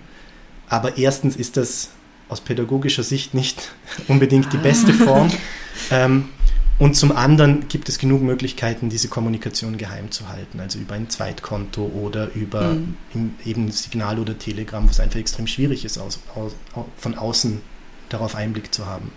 aber 0.68 0.96
erstens 0.96 1.36
ist 1.36 1.58
das 1.58 1.90
aus 2.28 2.40
pädagogischer 2.40 3.02
Sicht 3.02 3.34
nicht 3.34 3.72
unbedingt 4.08 4.52
die 4.52 4.58
beste 4.58 4.92
Form. 4.92 5.30
Ähm, 5.90 6.26
und 6.78 6.94
zum 6.96 7.10
anderen 7.10 7.66
gibt 7.68 7.88
es 7.88 7.98
genug 7.98 8.22
Möglichkeiten, 8.22 8.90
diese 8.90 9.08
Kommunikation 9.08 9.76
geheim 9.76 10.12
zu 10.12 10.28
halten, 10.28 10.60
also 10.60 10.78
über 10.78 10.94
ein 10.94 11.10
Zweitkonto 11.10 11.82
oder 11.86 12.30
über 12.34 12.74
Mhm. 12.74 12.96
im, 13.12 13.34
eben 13.44 13.70
Signal 13.72 14.20
oder 14.20 14.38
Telegram, 14.38 14.84
wo 14.86 14.90
es 14.90 15.00
einfach 15.00 15.18
extrem 15.18 15.48
schwierig 15.48 15.84
ist, 15.84 15.98
aus, 15.98 16.20
aus, 16.36 16.52
au- 16.74 16.86
von 16.96 17.16
außen 17.16 17.60
darauf 18.08 18.36
Einblick 18.36 18.72
zu 18.72 18.86
haben. 18.86 19.10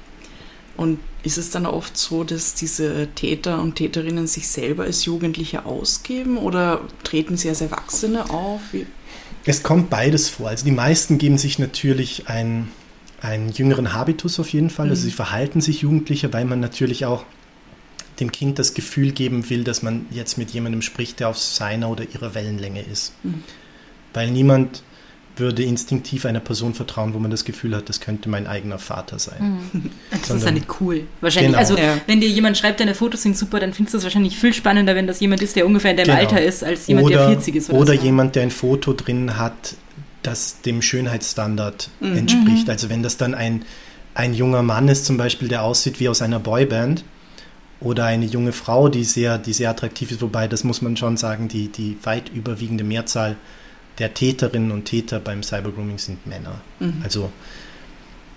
Und 0.76 1.00
ist 1.22 1.38
es 1.38 1.52
dann 1.52 1.68
oft 1.68 1.96
so, 1.96 2.24
dass 2.24 2.56
diese 2.56 3.08
Täter 3.14 3.62
und 3.62 3.76
Täterinnen 3.76 4.26
sich 4.28 4.48
selber 4.48 4.84
als 4.86 5.06
Jugendliche 5.06 5.66
ausgeben 5.66 6.38
oder 6.38 6.82
treten 7.04 7.38
sie 7.38 7.50
als 7.50 7.62
Erwachsene 7.62 8.32
auf? 8.32 8.62
Wie? 8.72 8.88
Es 9.46 9.62
kommt 9.62 9.92
beides 9.92 10.28
vor. 10.28 10.50
Also 10.50 10.66
die 10.66 10.72
meisten 10.72 11.20
geben 11.20 11.38
sich 11.38 11.60
natürlich 11.60 12.28
ein, 12.30 12.70
einen 13.22 13.50
jüngeren 13.50 13.94
Habitus 13.94 14.40
auf 14.40 14.50
jeden 14.50 14.70
Fall. 14.70 14.90
Also 14.90 15.02
Mhm. 15.02 15.06
sie 15.06 15.12
verhalten 15.12 15.62
sich 15.62 15.82
jugendlicher, 15.82 16.32
weil 16.34 16.46
man 16.46 16.60
natürlich 16.60 17.06
auch 17.06 17.24
dem 18.20 18.32
Kind 18.32 18.58
das 18.60 18.74
Gefühl 18.74 19.12
geben 19.12 19.50
will, 19.50 19.64
dass 19.64 19.84
man 19.84 20.06
jetzt 20.12 20.38
mit 20.38 20.50
jemandem 20.52 20.82
spricht, 20.82 21.20
der 21.20 21.30
auf 21.30 21.38
seiner 21.38 21.90
oder 21.90 22.04
ihrer 22.12 22.34
Wellenlänge 22.36 22.82
ist. 22.82 23.14
Mhm. 23.24 23.44
Weil 24.14 24.32
niemand 24.32 24.82
würde 25.36 25.62
instinktiv 25.64 26.26
einer 26.26 26.40
Person 26.40 26.74
vertrauen, 26.74 27.14
wo 27.14 27.20
man 27.20 27.30
das 27.30 27.46
Gefühl 27.46 27.76
hat, 27.76 27.90
das 27.90 28.00
könnte 28.02 28.28
mein 28.28 28.48
eigener 28.48 28.80
Vater 28.80 29.20
sein. 29.20 29.60
Das 30.10 30.22
ist 30.22 30.28
Sondern- 30.30 30.48
ja 30.48 30.52
nicht 30.54 30.68
cool. 30.82 31.04
Wahrscheinlich, 31.22 31.50
Genau. 31.52 31.60
also 31.60 31.78
Ja. 31.78 31.98
wenn 32.08 32.20
dir 32.22 32.28
jemand 32.30 32.58
schreibt, 32.58 32.80
deine 32.80 32.96
Fotos 32.96 33.22
sind 33.22 33.38
super, 33.38 33.60
dann 33.60 33.72
findest 33.74 33.94
du 33.94 33.98
es 34.00 34.04
wahrscheinlich 34.04 34.36
viel 34.40 34.52
spannender, 34.54 34.96
wenn 34.96 35.06
das 35.06 35.20
jemand 35.20 35.44
ist, 35.44 35.56
der 35.56 35.68
ungefähr 35.68 35.92
in 35.92 35.98
deinem 35.98 36.08
Genau. 36.08 36.18
Alter 36.20 36.42
ist, 36.44 36.64
als 36.64 36.88
jemand, 36.88 37.06
oder 37.08 37.18
der 37.18 37.28
40 37.28 37.56
ist. 37.56 37.70
Oder, 37.70 37.80
oder 37.82 37.96
so. 37.98 38.02
jemand, 38.04 38.36
der 38.36 38.44
ein 38.44 38.52
Foto 38.52 38.94
drin 38.94 39.38
hat, 39.38 39.76
das 40.28 40.62
dem 40.62 40.82
Schönheitsstandard 40.82 41.90
Mhm. 42.00 42.18
entspricht. 42.18 42.70
Also 42.70 42.90
wenn 42.90 43.02
das 43.04 43.18
dann 43.18 43.34
ein, 43.34 43.64
ein 44.14 44.34
junger 44.34 44.62
Mann 44.64 44.88
ist 44.88 45.06
zum 45.06 45.18
Beispiel, 45.18 45.48
der 45.48 45.64
aussieht 45.64 46.00
wie 46.00 46.10
aus 46.10 46.22
einer 46.22 46.40
Boyband 46.40 47.04
oder 47.80 48.06
eine 48.06 48.26
junge 48.26 48.52
Frau, 48.54 48.90
die 48.90 49.04
sehr, 49.04 49.38
die 49.38 49.54
sehr 49.54 49.70
attraktiv 49.70 50.12
ist, 50.12 50.22
wobei 50.22 50.48
das 50.48 50.64
muss 50.64 50.82
man 50.82 50.98
schon 50.98 51.18
sagen, 51.18 51.48
die, 51.48 51.68
die 51.70 51.98
weit 52.04 52.30
überwiegende 52.30 52.84
Mehrzahl 52.84 53.36
der 54.00 54.14
Täterinnen 54.14 54.72
und 54.72 54.86
Täter 54.86 55.20
beim 55.20 55.42
Cybergrooming 55.44 55.98
sind 55.98 56.26
Männer. 56.28 56.62
Mhm. 56.80 57.02
Also 57.04 57.32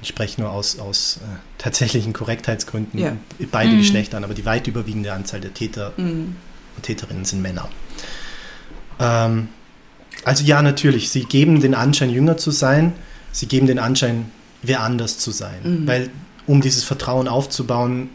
ich 0.02 0.08
spreche 0.08 0.40
nur 0.40 0.50
aus, 0.50 0.78
aus 0.78 1.18
äh, 1.22 1.36
tatsächlichen 1.58 2.12
Korrektheitsgründen 2.14 2.98
Ja. 2.98 3.16
beide 3.50 3.72
Mhm. 3.72 3.78
Geschlechter 3.78 4.16
an, 4.16 4.24
aber 4.24 4.32
die 4.34 4.46
weit 4.46 4.66
überwiegende 4.66 5.12
Anzahl 5.12 5.40
der 5.40 5.52
Täter 5.52 5.92
Mhm. 5.98 6.36
und 6.76 6.82
Täterinnen 6.82 7.24
sind 7.26 7.42
Männer. 7.42 7.68
Ähm, 8.98 9.48
also 10.24 10.44
ja, 10.44 10.62
natürlich, 10.62 11.10
sie 11.10 11.24
geben 11.24 11.60
den 11.60 11.74
Anschein, 11.74 12.10
jünger 12.10 12.36
zu 12.36 12.50
sein, 12.50 12.92
sie 13.32 13.46
geben 13.46 13.66
den 13.66 13.78
Anschein, 13.78 14.30
wer 14.62 14.82
anders 14.82 15.18
zu 15.18 15.30
sein. 15.30 15.58
Mhm. 15.62 15.86
Weil 15.86 16.10
um 16.46 16.60
dieses 16.60 16.84
Vertrauen 16.84 17.28
aufzubauen, 17.28 18.10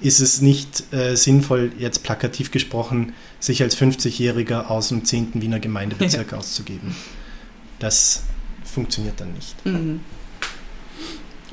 ist 0.00 0.20
es 0.20 0.40
nicht 0.40 0.92
äh, 0.94 1.14
sinnvoll, 1.14 1.72
jetzt 1.78 2.02
plakativ 2.02 2.50
gesprochen, 2.50 3.12
sich 3.38 3.62
als 3.62 3.76
50-Jähriger 3.76 4.68
aus 4.68 4.88
dem 4.88 5.04
10. 5.04 5.32
Wiener 5.34 5.60
Gemeindebezirk 5.60 6.32
auszugeben. 6.32 6.94
Das 7.78 8.22
funktioniert 8.64 9.20
dann 9.20 9.32
nicht. 9.34 9.66
Mhm. 9.66 10.00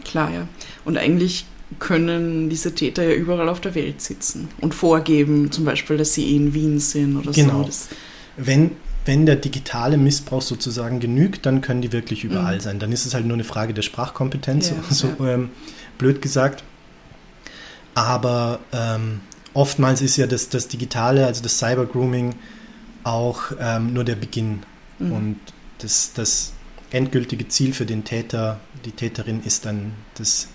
Klar, 0.05 0.31
ja. 0.31 0.47
Und 0.85 0.97
eigentlich 0.97 1.45
können 1.79 2.49
diese 2.49 2.73
Täter 2.73 3.03
ja 3.03 3.13
überall 3.15 3.49
auf 3.49 3.59
der 3.59 3.75
Welt 3.75 4.01
sitzen 4.01 4.47
und 4.61 4.73
vorgeben, 4.73 5.51
zum 5.51 5.65
Beispiel, 5.65 5.97
dass 5.97 6.13
sie 6.13 6.31
eh 6.31 6.35
in 6.37 6.53
Wien 6.53 6.79
sind 6.79 7.17
oder 7.17 7.31
Genau. 7.33 7.59
so. 7.59 7.65
Das, 7.65 7.87
Wenn, 8.37 8.71
wenn 9.07 9.25
der 9.25 9.37
digitale 9.37 9.97
Missbrauch 9.97 10.41
sozusagen 10.41 10.99
genügt, 10.99 11.45
dann 11.45 11.61
können 11.61 11.81
die 11.81 11.91
wirklich 11.91 12.23
überall 12.23 12.57
Mhm. 12.57 12.61
sein. 12.61 12.79
Dann 12.79 12.91
ist 12.91 13.05
es 13.05 13.13
halt 13.13 13.25
nur 13.25 13.35
eine 13.35 13.43
Frage 13.43 13.73
der 13.73 13.81
Sprachkompetenz, 13.81 14.69
Ja, 14.69 14.75
so, 14.89 15.07
so 15.17 15.25
Ähm, 15.25 15.49
blöd 15.97 16.21
gesagt. 16.21 16.63
Aber 17.95 18.59
ähm, 18.71 19.21
oftmals 19.53 20.01
ist 20.01 20.17
ja 20.17 20.27
das, 20.27 20.49
das 20.49 20.67
Digitale, 20.67 21.25
also 21.25 21.41
das 21.41 21.57
Cybergrooming, 21.57 22.35
auch 23.03 23.43
ähm, 23.59 23.93
nur 23.93 24.03
der 24.03 24.15
Beginn. 24.15 24.63
Mhm. 24.99 25.11
Und 25.11 25.39
das, 25.79 26.11
das 26.13 26.53
endgültige 26.91 27.47
Ziel 27.47 27.73
für 27.73 27.85
den 27.85 28.03
Täter, 28.03 28.59
die 28.85 28.91
Täterin 28.91 29.41
ist 29.43 29.65
dann 29.65 29.93
das, 30.15 30.47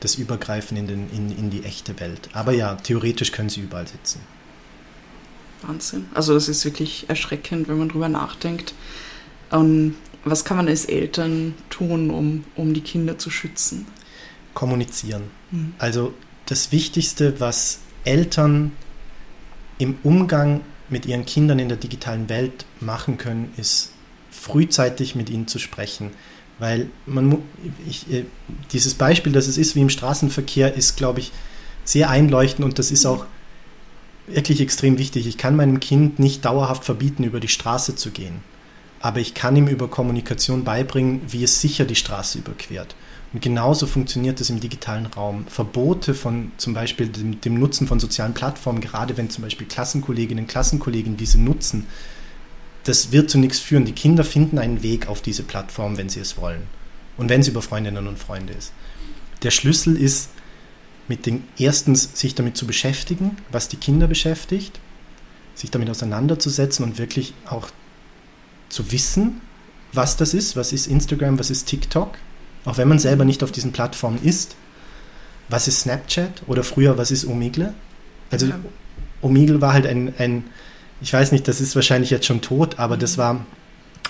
das 0.00 0.14
Übergreifen 0.16 0.76
in, 0.76 0.86
den, 0.86 1.10
in, 1.10 1.36
in 1.36 1.50
die 1.50 1.64
echte 1.64 1.98
Welt. 2.00 2.28
Aber 2.32 2.52
ja, 2.52 2.74
theoretisch 2.76 3.32
können 3.32 3.48
sie 3.48 3.60
überall 3.60 3.86
sitzen. 3.86 4.20
Wahnsinn. 5.66 6.06
Also 6.14 6.34
das 6.34 6.48
ist 6.48 6.64
wirklich 6.64 7.06
erschreckend, 7.08 7.68
wenn 7.68 7.78
man 7.78 7.88
drüber 7.88 8.08
nachdenkt. 8.08 8.74
Ähm, 9.52 9.96
was 10.24 10.44
kann 10.44 10.56
man 10.56 10.68
als 10.68 10.86
Eltern 10.86 11.54
tun, 11.70 12.10
um, 12.10 12.44
um 12.56 12.74
die 12.74 12.80
Kinder 12.80 13.18
zu 13.18 13.30
schützen? 13.30 13.86
Kommunizieren. 14.54 15.24
Mhm. 15.50 15.74
Also 15.78 16.14
das 16.46 16.72
Wichtigste, 16.72 17.40
was 17.40 17.80
Eltern 18.04 18.72
im 19.78 19.96
Umgang 20.02 20.60
mit 20.88 21.06
ihren 21.06 21.24
Kindern 21.24 21.58
in 21.58 21.68
der 21.68 21.78
digitalen 21.78 22.28
Welt 22.28 22.64
machen 22.80 23.18
können, 23.18 23.52
ist 23.56 23.92
frühzeitig 24.30 25.14
mit 25.14 25.30
ihnen 25.30 25.46
zu 25.46 25.58
sprechen. 25.58 26.10
Weil 26.58 26.88
man, 27.06 27.38
ich, 27.88 28.10
äh, 28.12 28.24
dieses 28.72 28.94
Beispiel, 28.94 29.32
dass 29.32 29.48
es 29.48 29.58
ist 29.58 29.74
wie 29.74 29.80
im 29.80 29.90
Straßenverkehr, 29.90 30.74
ist, 30.74 30.96
glaube 30.96 31.20
ich, 31.20 31.32
sehr 31.84 32.10
einleuchtend 32.10 32.64
und 32.64 32.78
das 32.78 32.90
ist 32.90 33.06
auch 33.06 33.26
wirklich 34.26 34.60
extrem 34.60 34.98
wichtig. 34.98 35.26
Ich 35.26 35.38
kann 35.38 35.56
meinem 35.56 35.80
Kind 35.80 36.18
nicht 36.18 36.44
dauerhaft 36.44 36.84
verbieten, 36.84 37.24
über 37.24 37.40
die 37.40 37.48
Straße 37.48 37.96
zu 37.96 38.10
gehen. 38.10 38.36
Aber 39.00 39.20
ich 39.20 39.34
kann 39.34 39.54
ihm 39.56 39.68
über 39.68 39.88
Kommunikation 39.88 40.64
beibringen, 40.64 41.20
wie 41.28 41.44
es 41.44 41.60
sicher 41.60 41.84
die 41.84 41.94
Straße 41.94 42.38
überquert. 42.38 42.96
Und 43.34 43.42
genauso 43.42 43.86
funktioniert 43.86 44.40
es 44.40 44.48
im 44.48 44.60
digitalen 44.60 45.06
Raum. 45.06 45.44
Verbote 45.48 46.14
von 46.14 46.52
zum 46.56 46.72
Beispiel 46.72 47.08
dem, 47.08 47.40
dem 47.40 47.58
Nutzen 47.58 47.86
von 47.86 48.00
sozialen 48.00 48.32
Plattformen, 48.32 48.80
gerade 48.80 49.16
wenn 49.16 49.28
zum 49.28 49.42
Beispiel 49.42 49.66
Klassenkolleginnen 49.66 50.44
und 50.44 50.50
Klassenkollegen 50.50 51.16
diese 51.16 51.40
nutzen, 51.40 51.86
das 52.84 53.12
wird 53.12 53.30
zu 53.30 53.38
nichts 53.38 53.58
führen. 53.58 53.84
Die 53.84 53.92
Kinder 53.92 54.24
finden 54.24 54.58
einen 54.58 54.82
Weg 54.82 55.08
auf 55.08 55.20
diese 55.20 55.42
Plattform, 55.42 55.96
wenn 55.96 56.08
sie 56.08 56.20
es 56.20 56.36
wollen. 56.36 56.62
Und 57.16 57.28
wenn 57.28 57.40
es 57.40 57.48
über 57.48 57.60
Freundinnen 57.60 58.06
und 58.06 58.18
Freunde 58.18 58.52
ist. 58.52 58.72
Der 59.42 59.50
Schlüssel 59.50 59.96
ist, 59.96 60.30
mit 61.08 61.26
den 61.26 61.44
erstens 61.58 62.10
sich 62.14 62.34
damit 62.34 62.56
zu 62.56 62.66
beschäftigen, 62.66 63.36
was 63.52 63.68
die 63.68 63.76
Kinder 63.76 64.06
beschäftigt, 64.06 64.80
sich 65.54 65.70
damit 65.70 65.90
auseinanderzusetzen 65.90 66.84
und 66.84 66.98
wirklich 66.98 67.34
auch 67.46 67.68
zu 68.68 68.90
wissen, 68.90 69.40
was 69.92 70.16
das 70.16 70.34
ist, 70.34 70.56
was 70.56 70.72
ist 70.72 70.86
Instagram, 70.86 71.38
was 71.38 71.50
ist 71.50 71.66
TikTok, 71.66 72.16
auch 72.64 72.78
wenn 72.78 72.88
man 72.88 72.98
selber 72.98 73.24
nicht 73.24 73.42
auf 73.42 73.52
diesen 73.52 73.72
Plattformen 73.72 74.18
ist. 74.22 74.56
Was 75.48 75.68
ist 75.68 75.80
Snapchat 75.80 76.42
oder 76.46 76.64
früher, 76.64 76.96
was 76.96 77.10
ist 77.10 77.26
Omegle? 77.26 77.74
Also 78.30 78.46
Ja. 78.46 78.58
Omegle 79.20 79.60
war 79.60 79.74
halt 79.74 79.86
ein, 79.86 80.14
ein, 80.18 80.44
ich 81.00 81.12
weiß 81.12 81.32
nicht, 81.32 81.46
das 81.48 81.60
ist 81.60 81.74
wahrscheinlich 81.74 82.10
jetzt 82.10 82.26
schon 82.26 82.40
tot, 82.40 82.78
aber 82.78 82.96
das 82.96 83.18
war 83.18 83.44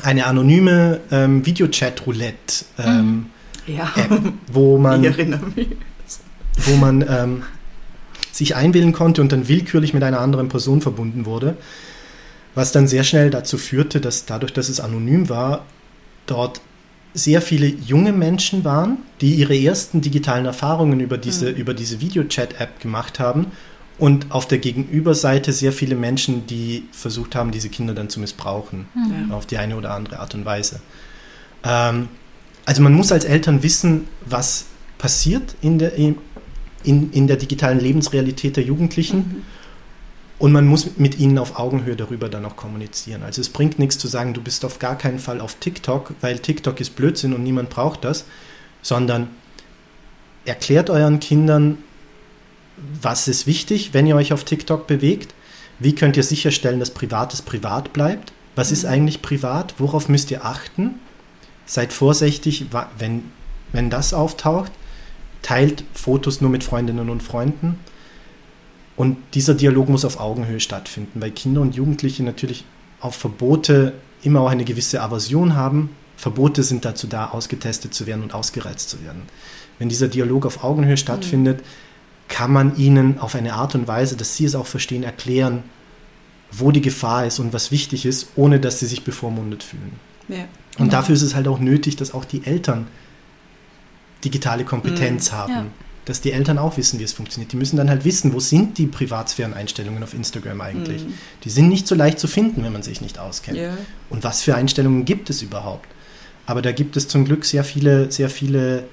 eine 0.03 0.27
anonyme 0.27 1.01
ähm, 1.11 1.45
Videochat-Roulette 1.45 2.65
ähm, 2.79 3.27
Ja, 3.67 3.93
wo 4.47 4.79
man 4.79 5.03
ich 5.03 5.11
erinnere 5.11 5.47
mich. 5.55 5.69
Wo 6.57 6.77
man 6.77 7.03
ähm, 7.09 7.43
sich 8.33 8.57
einwählen 8.57 8.93
konnte 8.93 9.21
und 9.21 9.33
dann 9.33 9.49
willkürlich 9.49 9.95
mit 9.95 10.03
einer 10.03 10.21
anderen 10.21 10.49
Person 10.49 10.81
verbunden 10.81 11.25
wurde, 11.27 11.57
was 12.55 12.73
dann 12.73 12.87
sehr 12.89 13.05
schnell 13.05 13.31
dazu 13.31 13.59
führte, 13.59 14.01
dass 14.01 14.27
dadurch, 14.27 14.53
dass 14.53 14.69
es 14.69 14.81
anonym 14.81 15.29
war, 15.29 15.65
dort 16.27 16.61
sehr 17.13 17.41
viele 17.43 17.67
junge 17.67 18.13
Menschen 18.13 18.65
waren, 18.65 18.99
die 19.21 19.35
ihre 19.37 19.57
ersten 19.57 20.01
digitalen 20.01 20.47
Erfahrungen 20.47 20.99
über 21.01 21.17
diese, 21.19 21.51
Mhm. 21.53 21.57
über 21.57 21.75
diese 21.75 22.01
Videochat-App 22.01 22.81
gemacht 22.81 23.21
haben 23.21 23.47
und 23.99 24.33
auf 24.33 24.49
der 24.49 24.59
Gegenüberseite 24.59 25.53
sehr 25.53 25.73
viele 25.73 25.95
Menschen, 25.95 26.47
die 26.49 26.85
versucht 26.91 27.37
haben, 27.37 27.53
diese 27.53 27.69
Kinder 27.69 27.95
dann 27.95 28.09
zu 28.09 28.19
missbrauchen 28.19 28.87
Ja. 29.29 29.35
auf 29.37 29.47
die 29.47 29.59
eine 29.59 29.77
oder 29.77 29.95
andere 29.95 30.19
Art 30.19 30.35
und 30.35 30.45
Weise. 30.45 30.81
Ähm, 31.63 32.09
also 32.65 32.83
man 32.83 32.95
muss 32.95 33.13
als 33.13 33.25
Eltern 33.25 33.63
wissen, 33.63 34.09
was 34.27 34.67
passiert 34.99 35.55
in 35.61 35.79
der, 35.79 35.95
in, 35.95 36.17
in 36.85 37.27
der 37.27 37.37
digitalen 37.37 37.81
Lebensrealität 37.81 38.57
der 38.57 38.65
Jugendlichen 38.65 39.17
Mhm. 39.19 39.43
und 40.39 40.53
man 40.53 40.67
muss 40.67 40.97
mit 40.97 41.19
ihnen 41.19 41.39
auf 41.39 41.59
Augenhöhe 41.59 41.97
darüber 41.97 42.29
dann 42.29 42.45
auch 42.45 42.57
kommunizieren. 42.57 43.23
Also 43.23 43.41
es 43.41 43.49
bringt 43.49 43.79
nichts 43.79 43.99
zu 43.99 44.07
sagen, 44.09 44.35
du 44.35 44.43
bist 44.43 44.65
auf 44.65 44.79
gar 44.79 44.97
keinen 44.97 45.19
Fall 45.19 45.41
auf 45.41 45.57
TikTok, 45.57 46.15
weil 46.21 46.39
TikTok 46.39 46.81
ist 46.81 46.97
Blödsinn 46.97 47.33
und 47.33 47.43
niemand 47.43 47.71
braucht 47.71 48.05
das, 48.05 48.25
sondern 48.83 49.29
erklärt 50.45 50.91
euren 50.91 51.21
Kindern, 51.21 51.79
was 53.01 53.29
ist 53.29 53.47
wichtig, 53.47 53.95
wenn 53.95 54.07
ihr 54.07 54.17
euch 54.17 54.33
auf 54.33 54.45
TikTok 54.45 54.87
bewegt. 54.87 55.35
Wie 55.79 55.95
könnt 55.95 56.17
ihr 56.17 56.23
sicherstellen, 56.23 56.81
dass 56.81 56.91
Privates 56.91 57.43
privat 57.43 57.93
bleibt? 57.93 58.33
Was 58.57 58.71
ist 58.71 58.85
eigentlich 58.85 59.23
privat? 59.23 59.75
Worauf 59.79 60.09
müsst 60.09 60.31
ihr 60.31 60.45
achten? 60.45 60.97
Seid 61.67 61.93
vorsichtig, 61.93 62.67
wenn, 62.99 63.25
wenn 63.73 63.91
das 63.91 64.13
auftaucht. 64.13 64.71
Teilt 65.45 65.85
Fotos 65.93 66.41
nur 66.41 66.51
mit 66.51 66.65
Freundinnen 66.65 67.11
und 67.11 67.23
Freunden. 67.23 67.79
Und 68.97 69.19
dieser 69.35 69.55
Dialog 69.55 69.91
muss 69.91 70.05
auf 70.05 70.19
Augenhöhe 70.19 70.59
stattfinden, 70.59 71.21
weil 71.21 71.33
Kinder 71.33 71.61
und 71.61 71.77
Jugendliche 71.77 72.23
natürlich 72.23 72.65
auf 73.01 73.15
Verbote 73.15 73.93
immer 74.23 74.41
auch 74.41 74.51
eine 74.51 74.65
gewisse 74.65 75.03
Aversion 75.03 75.55
haben. 75.55 75.91
Verbote 76.17 76.63
sind 76.63 76.87
dazu 76.87 77.07
da, 77.07 77.27
ausgetestet 77.27 77.93
zu 77.93 78.07
werden 78.07 78.23
und 78.23 78.35
ausgereizt 78.35 78.89
zu 78.89 79.05
werden. 79.05 79.23
Wenn 79.79 79.91
dieser 79.91 80.09
Dialog 80.09 80.47
auf 80.47 80.65
Augenhöhe 80.65 80.97
stattfindet, 80.97 81.63
kann 82.29 82.51
man 82.51 82.77
ihnen 82.77 83.19
auf 83.19 83.35
eine 83.35 83.53
Art 83.53 83.75
und 83.75 83.87
Weise, 83.87 84.17
dass 84.17 84.37
sie 84.37 84.47
es 84.47 84.55
auch 84.55 84.67
verstehen, 84.67 85.03
erklären, 85.03 85.63
wo 86.51 86.71
die 86.71 86.81
Gefahr 86.81 87.27
ist 87.27 87.39
und 87.39 87.53
was 87.53 87.71
wichtig 87.71 88.07
ist, 88.07 88.29
ohne 88.37 88.61
dass 88.61 88.79
sie 88.81 88.87
sich 88.87 89.05
bevormundet 89.05 89.63
fühlen. 89.63 89.93
Ja. 90.29 90.47
Und 90.79 90.93
dafür 90.93 91.15
ist 91.15 91.23
es 91.23 91.35
halt 91.35 91.49
auch 91.49 91.59
nötig, 91.59 91.97
dass 91.97 92.15
auch 92.15 92.25
die 92.25 92.47
Eltern 92.47 92.87
digitale 94.25 94.65
Kompetenz 94.65 95.33
haben. 95.33 95.53
Ja. 95.53 95.67
Dass 96.05 96.21
die 96.21 96.33
Eltern 96.33 96.59
auch 96.59 96.77
wissen, 96.77 96.99
wie 96.99 97.05
es 97.05 97.15
funktioniert. 97.15 97.53
Die 97.53 97.57
müssen 97.57 97.79
dann 97.79 97.89
halt 97.89 98.05
wissen, 98.05 98.35
wo 98.35 98.41
sind 98.41 98.77
die 98.77 98.87
Privatsphären-Einstellungen 98.87 100.03
auf 100.03 100.13
Instagram 100.13 100.61
eigentlich. 100.61 101.03
Die 101.45 101.49
sind 101.49 101.69
nicht 101.69 101.87
so 101.87 101.95
leicht 101.95 102.19
zu 102.19 102.27
finden, 102.27 102.63
wenn 102.63 102.75
man 102.75 102.83
sich 102.83 103.01
nicht 103.01 103.19
auskennt. 103.19 103.57
Ja. 103.57 103.73
Und 104.11 104.23
was 104.23 104.43
für 104.43 104.55
Einstellungen 104.55 105.07
gibt 105.07 105.31
es 105.31 105.41
überhaupt? 105.41 105.89
Aber 106.45 106.61
da 106.61 106.73
gibt 106.73 106.99
es 106.99 107.09
zum 107.09 107.25
Glück 107.25 107.47
sehr 107.47 107.65
viele, 107.65 108.13
sehr 108.13 108.29
viele 108.29 108.85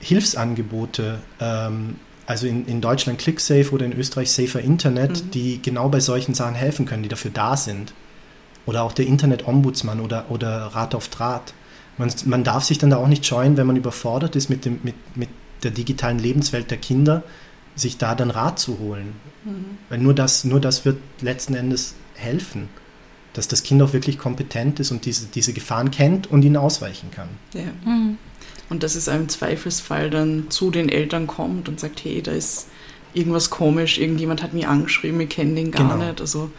Hilfsangebote. 0.00 1.20
Ähm, 1.40 1.96
also 2.26 2.46
in, 2.46 2.66
in 2.66 2.82
Deutschland 2.82 3.18
ClickSafe 3.18 3.70
oder 3.70 3.86
in 3.86 3.94
Österreich 3.94 4.30
Safer 4.30 4.60
Internet, 4.60 5.34
die 5.34 5.62
genau 5.62 5.88
bei 5.88 6.00
solchen 6.00 6.34
Sachen 6.34 6.54
helfen 6.54 6.84
können, 6.84 7.02
die 7.02 7.08
dafür 7.08 7.30
da 7.32 7.56
sind. 7.56 7.94
Oder 8.66 8.82
auch 8.82 8.92
der 8.92 9.06
Internet-Ombudsmann 9.06 9.98
oder, 9.98 10.26
oder 10.28 10.66
Rat 10.66 10.94
auf 10.94 11.08
Draht. 11.08 11.54
Man, 11.98 12.12
man 12.26 12.44
darf 12.44 12.64
sich 12.64 12.78
dann 12.78 12.90
da 12.90 12.96
auch 12.96 13.08
nicht 13.08 13.26
scheuen, 13.26 13.56
wenn 13.56 13.66
man 13.66 13.76
überfordert 13.76 14.36
ist 14.36 14.48
mit, 14.48 14.64
dem, 14.64 14.80
mit, 14.82 14.94
mit 15.16 15.28
der 15.62 15.72
digitalen 15.72 16.18
Lebenswelt 16.18 16.70
der 16.70 16.78
Kinder, 16.78 17.24
sich 17.74 17.98
da 17.98 18.14
dann 18.14 18.30
Rat 18.30 18.58
zu 18.58 18.78
holen. 18.78 19.14
Weil 19.88 19.98
nur 19.98 20.14
das, 20.14 20.44
nur 20.44 20.60
das 20.60 20.84
wird 20.84 20.98
letzten 21.20 21.54
Endes 21.54 21.94
helfen, 22.14 22.68
dass 23.32 23.48
das 23.48 23.62
Kind 23.62 23.80
auch 23.82 23.92
wirklich 23.92 24.18
kompetent 24.18 24.80
ist 24.80 24.90
und 24.90 25.04
diese, 25.04 25.26
diese 25.26 25.52
Gefahren 25.52 25.90
kennt 25.90 26.26
und 26.28 26.44
ihnen 26.44 26.56
ausweichen 26.56 27.10
kann. 27.10 27.28
Ja. 27.54 27.62
Und 28.68 28.82
dass 28.82 28.94
es 28.94 29.08
im 29.08 29.28
Zweifelsfall 29.28 30.10
dann 30.10 30.50
zu 30.50 30.70
den 30.70 30.88
Eltern 30.88 31.26
kommt 31.26 31.68
und 31.68 31.80
sagt, 31.80 32.04
hey, 32.04 32.20
da 32.22 32.32
ist 32.32 32.66
irgendwas 33.14 33.48
komisch, 33.50 33.98
irgendjemand 33.98 34.42
hat 34.42 34.52
mich 34.54 34.66
angeschrieben, 34.66 35.20
ich 35.20 35.30
kenne 35.30 35.54
den 35.54 35.70
gar 35.70 35.88
Genau. 35.94 36.04
nicht. 36.04 36.20
Also, 36.20 36.50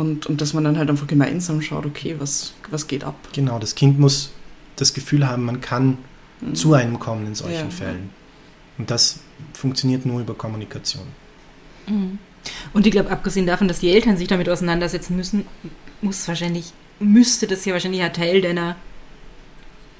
und, 0.00 0.26
und 0.26 0.40
dass 0.40 0.54
man 0.54 0.64
dann 0.64 0.78
halt 0.78 0.90
einfach 0.90 1.06
gemeinsam 1.06 1.62
schaut, 1.62 1.86
okay, 1.86 2.16
was, 2.18 2.54
was 2.70 2.88
geht 2.88 3.04
ab? 3.04 3.14
Genau, 3.32 3.58
das 3.58 3.74
Kind 3.74 3.98
muss 3.98 4.32
das 4.76 4.94
Gefühl 4.94 5.28
haben, 5.28 5.44
man 5.44 5.60
kann 5.60 5.98
zu 6.54 6.72
einem 6.72 6.98
kommen 6.98 7.26
in 7.26 7.34
solchen 7.34 7.68
Ja. 7.68 7.70
Fällen. 7.70 8.10
Und 8.78 8.90
das 8.90 9.20
funktioniert 9.52 10.06
nur 10.06 10.20
über 10.20 10.34
Kommunikation. 10.34 11.04
Und 12.72 12.86
ich 12.86 12.92
glaube, 12.92 13.10
abgesehen 13.10 13.46
davon, 13.46 13.68
dass 13.68 13.80
die 13.80 13.90
Eltern 13.90 14.16
sich 14.16 14.28
damit 14.28 14.48
auseinandersetzen 14.48 15.16
müssen, 15.16 15.44
muss 16.00 16.26
wahrscheinlich, 16.28 16.72
müsste 16.98 17.46
das 17.46 17.64
ja 17.64 17.74
wahrscheinlich 17.74 18.02
ein 18.02 18.12
Teil 18.14 18.40
deiner, 18.40 18.76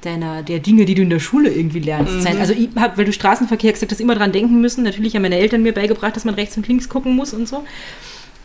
deiner, 0.00 0.42
der 0.42 0.60
Dinge, 0.60 0.86
die 0.86 0.94
du 0.94 1.02
in 1.02 1.10
der 1.10 1.20
Schule 1.20 1.50
irgendwie 1.50 1.80
lernst, 1.80 2.22
sein. 2.22 2.38
Also 2.38 2.54
ich 2.54 2.70
habe, 2.76 2.96
weil 2.96 3.04
du 3.04 3.12
Straßenverkehr 3.12 3.72
gesagt 3.72 3.92
hast, 3.92 4.00
immer 4.00 4.14
dran 4.14 4.32
denken 4.32 4.60
müssen. 4.60 4.84
Natürlich 4.84 5.14
haben 5.14 5.22
meine 5.22 5.36
Eltern 5.36 5.62
mir 5.62 5.74
beigebracht, 5.74 6.16
dass 6.16 6.24
man 6.24 6.34
rechts 6.34 6.56
und 6.56 6.66
links 6.68 6.88
gucken 6.88 7.14
muss 7.14 7.34
und 7.34 7.46
so. 7.46 7.64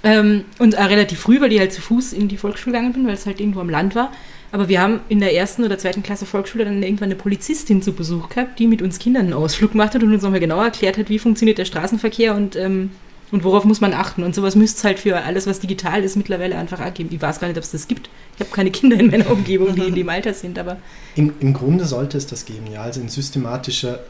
Ähm, 0.06 0.46
und 0.60 0.78
auch 0.78 0.88
relativ 0.88 1.20
früh, 1.20 1.41
weil 1.41 1.52
ich 1.52 1.60
halt 1.60 1.74
zu 1.74 1.82
Fuß 1.82 2.13
in 2.13 2.28
die 2.28 2.38
Volksschule 2.38 2.76
gegangen 2.76 2.94
bin, 2.94 3.08
weil 3.08 3.15
es 3.15 3.26
halt 3.26 3.39
irgendwo 3.39 3.60
am 3.60 3.72
Land 3.72 3.96
war. 3.96 4.12
Aber 4.52 4.70
wir 4.70 4.80
haben 4.80 5.00
in 5.10 5.20
der 5.20 5.34
ersten 5.34 5.63
oder 5.63 5.80
zweiten 5.80 6.04
Klasse 6.04 6.28
Volksschule 6.28 6.63
dann 6.63 6.84
irgendwann 6.84 7.08
eine 7.08 7.15
Polizistin 7.15 7.82
zu 7.82 7.91
Besuch 7.91 8.30
gehabt, 8.30 8.60
die 8.60 8.68
mit 8.68 8.84
uns 8.84 9.00
Kindern 9.00 9.24
einen 9.24 9.34
Ausflug 9.34 9.72
gemacht 9.72 9.96
hat 9.96 10.04
und 10.04 10.13
uns 10.13 10.22
nochmal 10.22 10.39
genau 10.39 10.63
erklärt 10.63 11.00
hat, 11.00 11.10
wie 11.10 11.18
funktioniert 11.18 11.58
der 11.58 11.65
Straßenverkehr 11.65 12.36
und, 12.36 12.56
ähm, 12.56 12.91
und 13.32 13.44
worauf 13.44 13.65
muss 13.65 13.82
man 13.82 13.94
achten. 13.94 14.22
Und 14.22 14.36
sowas 14.36 14.56
müsste 14.56 14.78
es 14.78 14.84
halt 14.84 15.00
für 15.00 15.18
alles, 15.18 15.48
was 15.48 15.60
digital 15.60 16.04
ist, 16.04 16.15
mittlerweile 16.18 16.56
einfach 16.56 16.80
auch 16.80 16.94
geben. 16.94 17.10
Ich 17.12 17.22
weiß 17.22 17.39
gar 17.39 17.48
nicht, 17.48 17.58
ob 17.58 17.63
es 17.63 17.72
das 17.72 17.88
gibt. 17.88 18.08
Ich 18.36 18.41
habe 18.41 18.52
keine 18.52 18.70
Kinder 18.70 19.00
in 19.00 19.08
meiner 19.10 19.32
Umgebung, 19.32 19.76
die 19.76 19.82
in 19.88 19.96
dem 19.96 20.08
Alter 20.08 20.36
sind, 20.36 20.60
aber 20.60 20.78
Im, 21.15 21.34
Im 21.39 21.52
Grunde 21.52 21.84
sollte 21.86 22.15
es 22.20 22.28
das 22.28 22.46
geben, 22.46 22.68
ja. 22.72 22.84
Also 22.84 23.02
in 23.02 23.10
systematischer, 23.10 24.02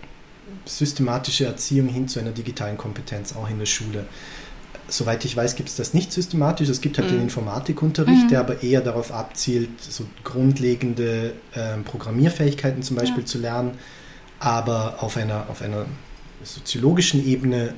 systematische 0.65 1.45
Erziehung 1.45 1.87
hin 1.87 2.09
zu 2.09 2.19
einer 2.19 2.31
digitalen 2.31 2.77
Kompetenz, 2.77 3.33
auch 3.33 3.49
in 3.49 3.59
der 3.59 3.65
Schule. 3.65 4.05
Soweit 4.87 5.25
ich 5.25 5.35
weiß, 5.35 5.55
gibt 5.55 5.69
es 5.69 5.75
das 5.75 5.93
nicht 5.93 6.13
systematisch. 6.13 6.69
Es 6.69 6.79
gibt 6.79 6.97
halt 6.99 7.09
den 7.09 7.21
Informatikunterricht, 7.21 8.29
der 8.29 8.39
aber 8.39 8.61
eher 8.61 8.81
darauf 8.81 9.11
abzielt, 9.11 9.69
so 9.81 10.05
grundlegende 10.23 11.33
ähm, 11.55 11.83
Programmierfähigkeiten 11.83 12.83
zum 12.83 12.95
Beispiel 12.95 13.25
zu 13.25 13.39
lernen, 13.39 13.71
aber 14.39 14.97
auf 15.01 15.17
einer, 15.17 15.49
auf 15.49 15.61
einer 15.61 15.85
soziologischen 16.43 17.25
Ebene 17.25 17.73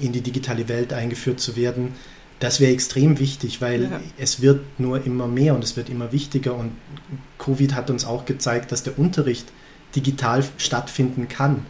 in 0.00 0.12
die 0.12 0.20
digitale 0.20 0.68
Welt 0.68 0.92
eingeführt 0.92 1.38
zu 1.40 1.54
werden, 1.56 1.94
das 2.40 2.60
wäre 2.60 2.72
extrem 2.72 3.18
wichtig, 3.18 3.60
weil 3.60 3.84
Ja. 3.84 4.00
es 4.16 4.40
wird 4.40 4.60
nur 4.80 5.04
immer 5.04 5.26
mehr 5.26 5.54
und 5.54 5.64
es 5.64 5.76
wird 5.76 5.88
immer 5.88 6.12
wichtiger 6.12 6.54
und 6.54 6.72
Covid 7.38 7.74
hat 7.74 7.90
uns 7.90 8.04
auch 8.04 8.24
gezeigt, 8.24 8.70
dass 8.72 8.82
der 8.82 8.98
Unterricht 8.98 9.46
digital 9.96 10.44
stattfinden 10.56 11.28
kann. 11.28 11.66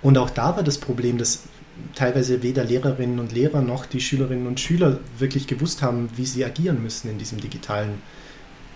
Und 0.00 0.18
auch 0.18 0.30
da 0.30 0.56
war 0.56 0.64
das 0.64 0.78
Problem, 0.78 1.18
dass 1.18 1.44
teilweise 1.94 2.42
weder 2.42 2.64
Lehrerinnen 2.64 3.18
und 3.18 3.32
Lehrer 3.32 3.62
noch 3.62 3.86
die 3.86 4.00
Schülerinnen 4.00 4.46
und 4.46 4.60
Schüler 4.60 5.00
wirklich 5.18 5.46
gewusst 5.46 5.82
haben, 5.82 6.10
wie 6.16 6.26
sie 6.26 6.44
agieren 6.44 6.82
müssen 6.82 7.10
in 7.10 7.18
diesem 7.18 7.40
digitalen 7.40 8.02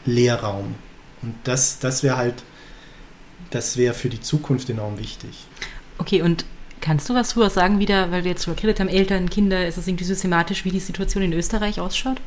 Lehrraum. 0.04 0.74
Und 1.22 1.34
das, 1.44 1.78
das 1.78 2.02
wäre 2.02 2.16
halt, 2.16 2.42
das 3.50 3.76
wäre 3.76 3.94
für 3.94 4.08
die 4.08 4.20
Zukunft 4.20 4.70
enorm 4.70 4.98
wichtig. 4.98 5.44
okay, 5.98 6.22
und 6.22 6.44
kannst 6.80 7.08
du 7.08 7.14
was 7.14 7.30
drüber 7.30 7.50
sagen, 7.50 7.78
wieder, 7.78 8.10
weil 8.10 8.24
wir 8.24 8.30
jetzt 8.30 8.46
drüber 8.46 8.56
geredet 8.56 8.80
haben, 8.80 8.88
Eltern, 8.88 9.28
Kinder, 9.30 9.66
ist 9.66 9.76
es 9.76 9.88
irgendwie 9.88 10.04
systematisch, 10.04 10.64
wie 10.64 10.70
die 10.70 10.80
Situation 10.80 11.22
in 11.22 11.32
Österreich 11.32 11.80
ausschaut? 11.80 12.20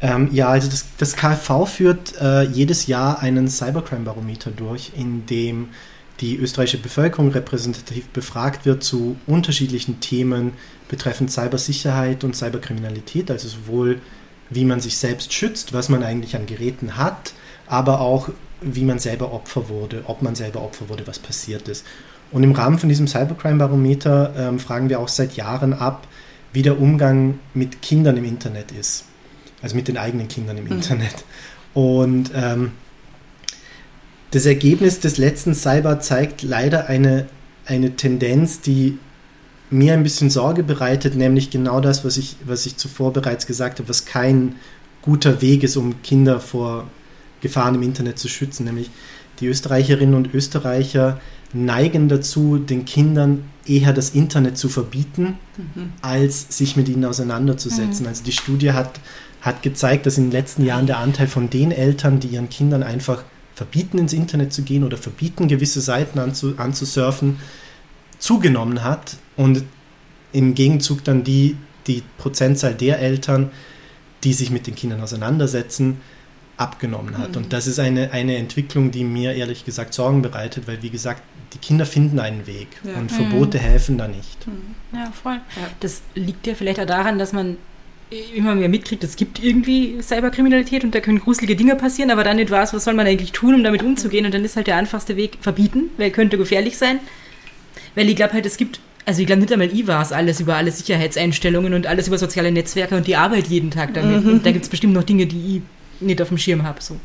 Ähm, 0.00 0.28
ja, 0.32 0.48
also 0.48 0.68
das, 0.68 0.86
das 0.98 1.16
KfV 1.16 1.66
führt 1.66 2.20
äh, 2.20 2.42
jedes 2.42 2.86
Jahr 2.86 3.20
einen 3.20 3.48
Cybercrime-Barometer 3.48 4.50
durch, 4.50 4.92
in 4.96 5.26
dem 5.26 5.68
die 6.20 6.36
österreichische 6.36 6.78
Bevölkerung 6.78 7.30
repräsentativ 7.30 8.08
befragt 8.08 8.66
wird 8.66 8.84
zu 8.84 9.16
unterschiedlichen 9.26 10.00
Themen 10.00 10.52
betreffend 10.88 11.30
Cybersicherheit 11.30 12.24
und 12.24 12.36
Cyberkriminalität, 12.36 13.30
also 13.30 13.48
sowohl 13.48 14.00
wie 14.50 14.64
man 14.64 14.80
sich 14.80 14.96
selbst 14.96 15.32
schützt, 15.32 15.72
was 15.72 15.88
man 15.88 16.02
eigentlich 16.02 16.36
an 16.36 16.46
Geräten 16.46 16.96
hat, 16.96 17.32
aber 17.66 18.00
auch 18.00 18.28
wie 18.60 18.84
man 18.84 18.98
selber 18.98 19.32
Opfer 19.32 19.68
wurde, 19.68 20.04
ob 20.06 20.22
man 20.22 20.34
selber 20.34 20.62
Opfer 20.62 20.88
wurde, 20.88 21.06
was 21.06 21.18
passiert 21.18 21.68
ist. 21.68 21.84
Und 22.30 22.42
im 22.42 22.52
Rahmen 22.52 22.78
von 22.78 22.88
diesem 22.88 23.06
Cybercrime-Barometer 23.08 24.34
ähm, 24.36 24.58
fragen 24.58 24.88
wir 24.88 25.00
auch 25.00 25.08
seit 25.08 25.36
Jahren 25.36 25.72
ab, 25.72 26.06
wie 26.52 26.62
der 26.62 26.80
Umgang 26.80 27.40
mit 27.52 27.82
Kindern 27.82 28.16
im 28.16 28.24
Internet 28.24 28.70
ist 28.70 29.04
also 29.64 29.76
mit 29.76 29.88
den 29.88 29.96
eigenen 29.96 30.28
Kindern 30.28 30.58
im 30.58 30.66
Internet. 30.66 31.24
Und 31.72 32.30
ähm, 32.34 32.72
das 34.34 34.46
Ergebnis 34.46 34.98
des 34.98 35.16
letzten 35.16 35.54
Cyber 35.54 36.00
zeigt 36.00 36.42
leider 36.42 36.88
eine, 36.88 37.26
eine 37.66 37.94
Tendenz, 37.94 38.60
die 38.60 38.98
mir 39.70 39.94
ein 39.94 40.02
bisschen 40.02 40.28
Sorge 40.28 40.64
bereitet, 40.64 41.14
nämlich 41.14 41.50
genau 41.50 41.80
das, 41.80 42.04
was 42.04 42.16
ich, 42.16 42.34
was 42.44 42.66
ich 42.66 42.76
zuvor 42.76 43.12
bereits 43.12 43.46
gesagt 43.46 43.78
habe, 43.78 43.88
was 43.88 44.06
kein 44.06 44.56
guter 45.02 45.40
Weg 45.40 45.62
ist, 45.62 45.76
um 45.76 46.02
Kinder 46.02 46.40
vor 46.40 46.88
Gefahren 47.42 47.76
im 47.76 47.82
Internet 47.82 48.18
zu 48.18 48.26
schützen, 48.26 48.64
nämlich 48.64 48.90
die 49.38 49.46
Österreicherinnen 49.46 50.16
und 50.16 50.34
Österreicher 50.34 51.20
neigen 51.52 52.08
dazu, 52.08 52.58
den 52.58 52.84
Kindern 52.84 53.44
eher 53.66 53.92
das 53.92 54.10
Internet 54.10 54.58
zu 54.58 54.68
verbieten, 54.68 55.38
als 56.02 56.56
sich 56.56 56.74
mit 56.76 56.88
ihnen 56.88 57.04
auseinanderzusetzen. 57.04 58.06
Also 58.08 58.24
die 58.24 58.32
Studie 58.32 58.72
hat, 58.72 58.98
hat 59.42 59.62
gezeigt, 59.62 60.06
dass 60.06 60.18
in 60.18 60.24
den 60.24 60.32
letzten 60.32 60.64
Jahren 60.64 60.86
der 60.86 60.98
Anteil 60.98 61.28
von 61.28 61.50
den 61.50 61.70
Eltern, 61.70 62.18
die 62.18 62.28
ihren 62.28 62.48
Kindern 62.48 62.82
einfach 62.82 63.22
verbieten, 63.54 63.98
ins 63.98 64.12
Internet 64.12 64.52
zu 64.52 64.62
gehen 64.62 64.84
oder 64.84 64.96
verbieten, 64.96 65.48
gewisse 65.48 65.80
Seiten 65.80 66.18
anzu, 66.18 66.54
anzusurfen, 66.58 67.38
zugenommen 68.18 68.82
hat 68.84 69.16
und 69.36 69.64
im 70.32 70.54
Gegenzug 70.54 71.04
dann 71.04 71.22
die, 71.24 71.56
die 71.86 72.02
Prozentzahl 72.18 72.74
der 72.74 72.98
Eltern, 73.00 73.50
die 74.24 74.32
sich 74.32 74.50
mit 74.50 74.66
den 74.66 74.74
Kindern 74.74 75.00
auseinandersetzen, 75.00 76.00
abgenommen 76.56 77.18
hat. 77.18 77.36
Und 77.36 77.52
das 77.52 77.66
ist 77.66 77.78
eine, 77.80 78.12
eine 78.12 78.36
Entwicklung, 78.36 78.90
die 78.92 79.02
mir 79.04 79.34
ehrlich 79.34 79.64
gesagt 79.64 79.92
Sorgen 79.92 80.22
bereitet, 80.22 80.66
weil 80.68 80.82
wie 80.82 80.90
gesagt, 80.90 81.22
die 81.52 81.58
Kinder 81.58 81.84
finden 81.84 82.18
einen 82.20 82.46
Weg 82.46 82.68
Ja. 82.84 82.94
und 82.98 83.10
Verbote 83.10 83.58
helfen 83.58 83.98
da 83.98 84.06
nicht. 84.08 84.46
Ja, 84.92 85.10
voll. 85.10 85.34
Ja. 85.56 85.68
Das 85.80 86.02
liegt 86.14 86.46
ja 86.46 86.54
vielleicht 86.54 86.80
auch 86.80 86.86
daran, 86.86 87.18
dass 87.18 87.32
man 87.32 87.56
immer 88.34 88.54
mehr 88.54 88.68
mitkriegt, 88.68 89.02
es 89.04 89.16
gibt 89.16 89.42
irgendwie 89.42 90.00
Cyberkriminalität 90.00 90.84
und 90.84 90.94
da 90.94 91.00
können 91.00 91.20
gruselige 91.20 91.56
Dinge 91.56 91.74
passieren, 91.74 92.10
aber 92.10 92.24
dann 92.24 92.36
nicht 92.36 92.50
weiß, 92.50 92.74
was 92.74 92.84
soll 92.84 92.94
man 92.94 93.06
eigentlich 93.06 93.32
tun, 93.32 93.54
um 93.54 93.64
damit 93.64 93.82
umzugehen. 93.82 94.26
Und 94.26 94.34
dann 94.34 94.44
ist 94.44 94.56
halt 94.56 94.66
der 94.66 94.76
einfachste 94.76 95.16
Weg 95.16 95.38
verbieten, 95.40 95.90
weil 95.96 96.10
könnte 96.10 96.38
gefährlich 96.38 96.76
sein. 96.78 97.00
Weil 97.94 98.08
ich 98.08 98.16
glaube 98.16 98.32
halt, 98.32 98.46
es 98.46 98.56
gibt, 98.56 98.80
also 99.04 99.20
ich 99.20 99.26
glaube 99.26 99.40
nicht 99.40 99.52
einmal 99.52 99.72
ich 99.72 99.86
weiß 99.86 100.12
alles 100.12 100.40
über 100.40 100.56
alle 100.56 100.70
Sicherheitseinstellungen 100.70 101.74
und 101.74 101.86
alles 101.86 102.08
über 102.08 102.18
soziale 102.18 102.52
Netzwerke 102.52 102.96
und 102.96 103.06
die 103.06 103.16
Arbeit 103.16 103.48
jeden 103.48 103.70
Tag 103.70 103.94
damit. 103.94 104.24
Und 104.24 104.46
da 104.46 104.52
gibt 104.52 104.64
es 104.64 104.70
bestimmt 104.70 104.92
noch 104.92 105.04
Dinge, 105.04 105.26
die 105.26 105.56
ich 105.56 105.62
nicht 106.00 106.20
auf 106.20 106.28
dem 106.28 106.38
Schirm 106.38 106.62
habe. 106.64 106.82
So. 106.82 106.98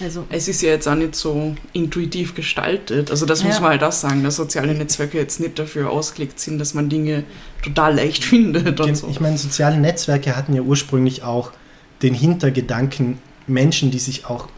Also, 0.00 0.24
Es 0.30 0.48
ist 0.48 0.60
ja 0.62 0.70
jetzt 0.70 0.88
auch 0.88 0.94
nicht 0.96 1.14
so 1.14 1.54
intuitiv 1.72 2.34
gestaltet. 2.34 3.10
Also 3.10 3.26
das 3.26 3.42
Ja. 3.42 3.48
muss 3.48 3.60
man 3.60 3.70
halt 3.70 3.84
auch 3.84 3.92
sagen, 3.92 4.24
dass 4.24 4.36
soziale 4.36 4.74
Netzwerke 4.74 5.18
jetzt 5.18 5.40
nicht 5.40 5.58
dafür 5.58 5.90
ausgelegt 5.90 6.40
sind, 6.40 6.58
dass 6.58 6.74
man 6.74 6.88
Dinge 6.88 7.24
total 7.62 7.94
leicht 7.94 8.24
findet 8.32 8.80
und 8.80 8.96
so. 8.96 9.08
Ich 9.08 9.20
meine, 9.20 9.38
soziale 9.38 9.78
Netzwerke 9.78 10.36
hatten 10.36 10.54
ja 10.54 10.62
ursprünglich 10.62 11.22
auch 11.22 11.52
den 12.02 12.14
Hintergedanken, 12.14 13.18
Menschen, 13.46 13.90
die 13.90 13.98
sich 13.98 14.26
auch 14.26 14.48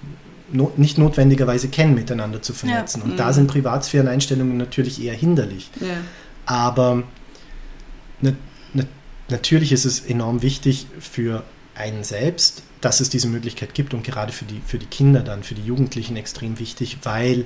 no 0.53 0.72
nicht 0.77 0.96
notwendigerweise 0.96 1.68
kennen, 1.68 1.94
miteinander 1.94 2.40
zu 2.40 2.53
vernetzen. 2.55 3.03
Und 3.03 3.18
da 3.18 3.33
sind 3.33 3.49
Privatsphäreneinstellungen 3.49 4.57
natürlich 4.57 5.03
eher 5.03 5.14
hinderlich. 5.14 5.70
Ja. 5.81 5.96
Aber 6.46 7.03
na, 8.20 8.33
na, 8.72 8.85
natürlich 9.29 9.72
ist 9.72 9.85
es 9.85 10.01
enorm 10.01 10.42
wichtig 10.42 10.87
für 11.01 11.42
einen 11.75 12.05
selbst, 12.05 12.62
dass 12.87 13.01
es 13.01 13.11
diese 13.11 13.27
Möglichkeit 13.27 13.75
gibt 13.75 13.94
und 13.94 14.05
gerade 14.05 14.33
für 14.33 14.44
die, 14.44 14.61
für 14.64 14.79
die 14.79 14.87
Kinder 14.87 15.20
dann, 15.20 15.42
für 15.42 15.57
die 15.57 15.64
Jugendlichen 15.64 16.16
extrem 16.16 16.61
wichtig, 16.61 16.99
weil 17.03 17.44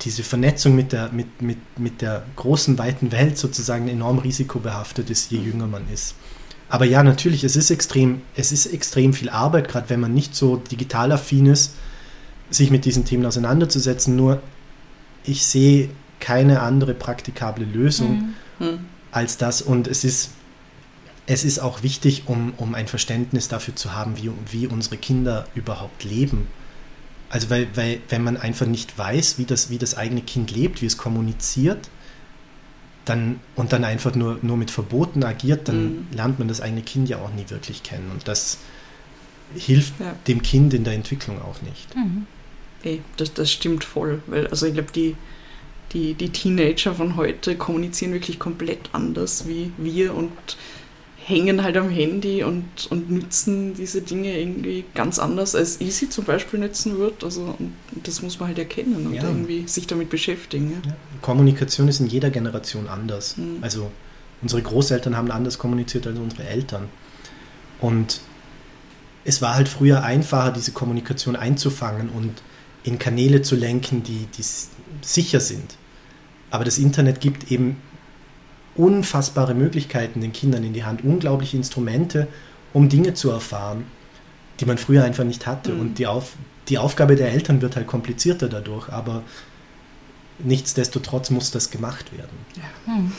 diese 0.00 0.24
Vernetzung 0.24 0.74
mit 0.74 0.92
der, 0.92 1.12
mit, 1.12 1.40
mit, 1.40 1.58
mit 1.78 2.02
der 2.02 2.24
großen, 2.34 2.78
weiten 2.78 3.12
Welt 3.12 3.38
sozusagen 3.38 3.86
enorm 3.86 4.18
risikobehaftet 4.18 5.08
ist, 5.08 5.30
je 5.30 5.38
jünger 5.38 5.68
man 5.68 5.84
ist. 5.92 6.16
Aber 6.68 6.84
ja, 6.84 7.04
natürlich, 7.04 7.44
es 7.44 7.54
ist 7.54 7.70
extrem, 7.70 8.22
es 8.34 8.50
ist 8.50 8.66
extrem 8.66 9.14
viel 9.14 9.30
Arbeit, 9.30 9.68
gerade 9.68 9.88
wenn 9.88 10.00
man 10.00 10.12
nicht 10.12 10.34
so 10.34 10.56
digital 10.56 11.12
affin 11.12 11.46
ist, 11.46 11.74
sich 12.50 12.72
mit 12.72 12.84
diesen 12.84 13.04
Themen 13.04 13.24
auseinanderzusetzen. 13.24 14.16
Nur 14.16 14.42
ich 15.22 15.46
sehe 15.46 15.90
keine 16.18 16.60
andere 16.62 16.92
praktikable 16.92 17.64
Lösung 17.64 18.34
Hm. 18.58 18.80
als 19.12 19.36
das. 19.36 19.62
Und 19.62 19.86
es 19.86 20.02
ist, 20.02 20.30
es 21.30 21.44
ist 21.44 21.58
auch 21.58 21.82
wichtig, 21.82 22.22
um, 22.26 22.54
um 22.56 22.74
ein 22.74 22.88
Verständnis 22.88 23.48
dafür 23.48 23.76
zu 23.76 23.94
haben, 23.94 24.16
wie, 24.16 24.30
wie 24.50 24.66
unsere 24.66 24.96
Kinder 24.96 25.46
überhaupt 25.54 26.02
leben. 26.04 26.46
Also 27.28 27.50
weil, 27.50 27.68
weil, 27.74 28.00
wenn 28.08 28.24
man 28.24 28.38
einfach 28.38 28.66
nicht 28.66 28.96
weiß, 28.96 29.36
wie 29.36 29.44
das, 29.44 29.68
wie 29.68 29.76
das 29.76 29.94
eigene 29.94 30.22
Kind 30.22 30.50
lebt, 30.50 30.80
wie 30.80 30.86
es 30.86 30.96
kommuniziert, 30.96 31.90
dann, 33.04 33.40
und 33.56 33.72
dann 33.74 33.84
einfach 33.84 34.14
nur, 34.14 34.38
nur 34.40 34.56
mit 34.56 34.70
Verboten 34.70 35.22
agiert, 35.22 35.68
dann 35.68 35.84
Mhm. 35.84 36.06
lernt 36.12 36.38
man 36.38 36.48
das 36.48 36.60
eigene 36.62 36.80
Kind 36.82 37.08
ja 37.10 37.18
auch 37.18 37.32
nie 37.32 37.44
wirklich 37.48 37.82
kennen. 37.82 38.10
Und 38.10 38.26
das 38.26 38.56
hilft 39.54 40.00
Ja. 40.00 40.14
dem 40.26 40.40
Kind 40.42 40.72
in 40.72 40.84
der 40.84 40.94
Entwicklung 40.94 41.40
auch 41.42 41.60
nicht. 41.62 41.94
mhm. 41.94 42.26
Ey, 42.84 43.02
das, 43.18 43.34
das 43.34 43.50
stimmt 43.52 43.84
voll. 43.84 44.22
Weil, 44.28 44.46
also 44.46 44.64
ich 44.66 44.72
glaube, 44.74 44.92
die, 44.92 45.14
die, 45.92 46.14
die 46.14 46.30
Teenager 46.30 46.94
von 46.94 47.16
heute 47.16 47.56
kommunizieren 47.56 48.12
wirklich 48.12 48.38
komplett 48.38 48.88
anders 48.92 49.48
wie 49.48 49.72
wir 49.78 50.14
und 50.14 50.30
hängen 51.28 51.62
halt 51.62 51.76
am 51.76 51.90
Handy 51.90 52.42
und, 52.42 52.64
und 52.90 53.10
nützen 53.10 53.74
diese 53.74 54.00
Dinge 54.00 54.38
irgendwie 54.40 54.84
ganz 54.94 55.18
anders, 55.18 55.54
als 55.54 55.78
ich 55.80 55.94
sie 55.94 56.08
zum 56.08 56.24
Beispiel 56.24 56.58
nutzen 56.58 56.96
würde. 56.96 57.26
Also, 57.26 57.54
und 57.58 57.74
das 58.04 58.22
muss 58.22 58.40
man 58.40 58.48
halt 58.48 58.58
erkennen 58.58 59.06
und 59.06 59.14
Ja. 59.14 59.24
irgendwie 59.24 59.68
sich 59.68 59.86
damit 59.86 60.08
beschäftigen. 60.08 60.80
Ja. 60.86 60.92
Kommunikation 61.20 61.86
ist 61.88 62.00
in 62.00 62.06
jeder 62.06 62.30
Generation 62.30 62.88
anders. 62.88 63.36
Mhm. 63.36 63.58
Also 63.60 63.90
unsere 64.40 64.62
Großeltern 64.62 65.16
haben 65.16 65.30
anders 65.30 65.58
kommuniziert 65.58 66.06
als 66.06 66.18
unsere 66.18 66.44
Eltern. 66.48 66.88
Und 67.80 68.20
es 69.24 69.42
war 69.42 69.54
halt 69.54 69.68
früher 69.68 70.02
einfacher, 70.02 70.50
diese 70.52 70.72
Kommunikation 70.72 71.36
einzufangen 71.36 72.08
und 72.08 72.42
in 72.84 72.98
Kanäle 72.98 73.42
zu 73.42 73.54
lenken, 73.54 74.02
die, 74.02 74.26
die 74.36 74.44
sicher 75.02 75.40
sind. 75.40 75.76
Aber 76.50 76.64
das 76.64 76.78
Internet 76.78 77.20
gibt 77.20 77.52
eben 77.52 77.76
unfassbare 78.78 79.54
Möglichkeiten 79.54 80.20
den 80.20 80.32
Kindern 80.32 80.64
in 80.64 80.72
die 80.72 80.84
Hand, 80.84 81.04
unglaubliche 81.04 81.56
Instrumente, 81.56 82.28
um 82.72 82.88
Dinge 82.88 83.14
zu 83.14 83.30
erfahren, 83.30 83.84
die 84.60 84.64
man 84.64 84.78
früher 84.78 85.04
einfach 85.04 85.24
nicht 85.24 85.46
hatte. 85.46 85.72
Mhm. 85.72 85.80
Und 85.80 85.98
die, 85.98 86.06
Auf, 86.06 86.32
die 86.68 86.78
Aufgabe 86.78 87.16
der 87.16 87.30
Eltern 87.32 87.60
wird 87.60 87.76
halt 87.76 87.86
komplizierter 87.86 88.48
dadurch, 88.48 88.88
aber 88.88 89.22
nichtsdestotrotz 90.38 91.30
muss 91.30 91.50
das 91.50 91.70
gemacht 91.70 92.16
werden. 92.16 92.38
Hm. 92.86 93.12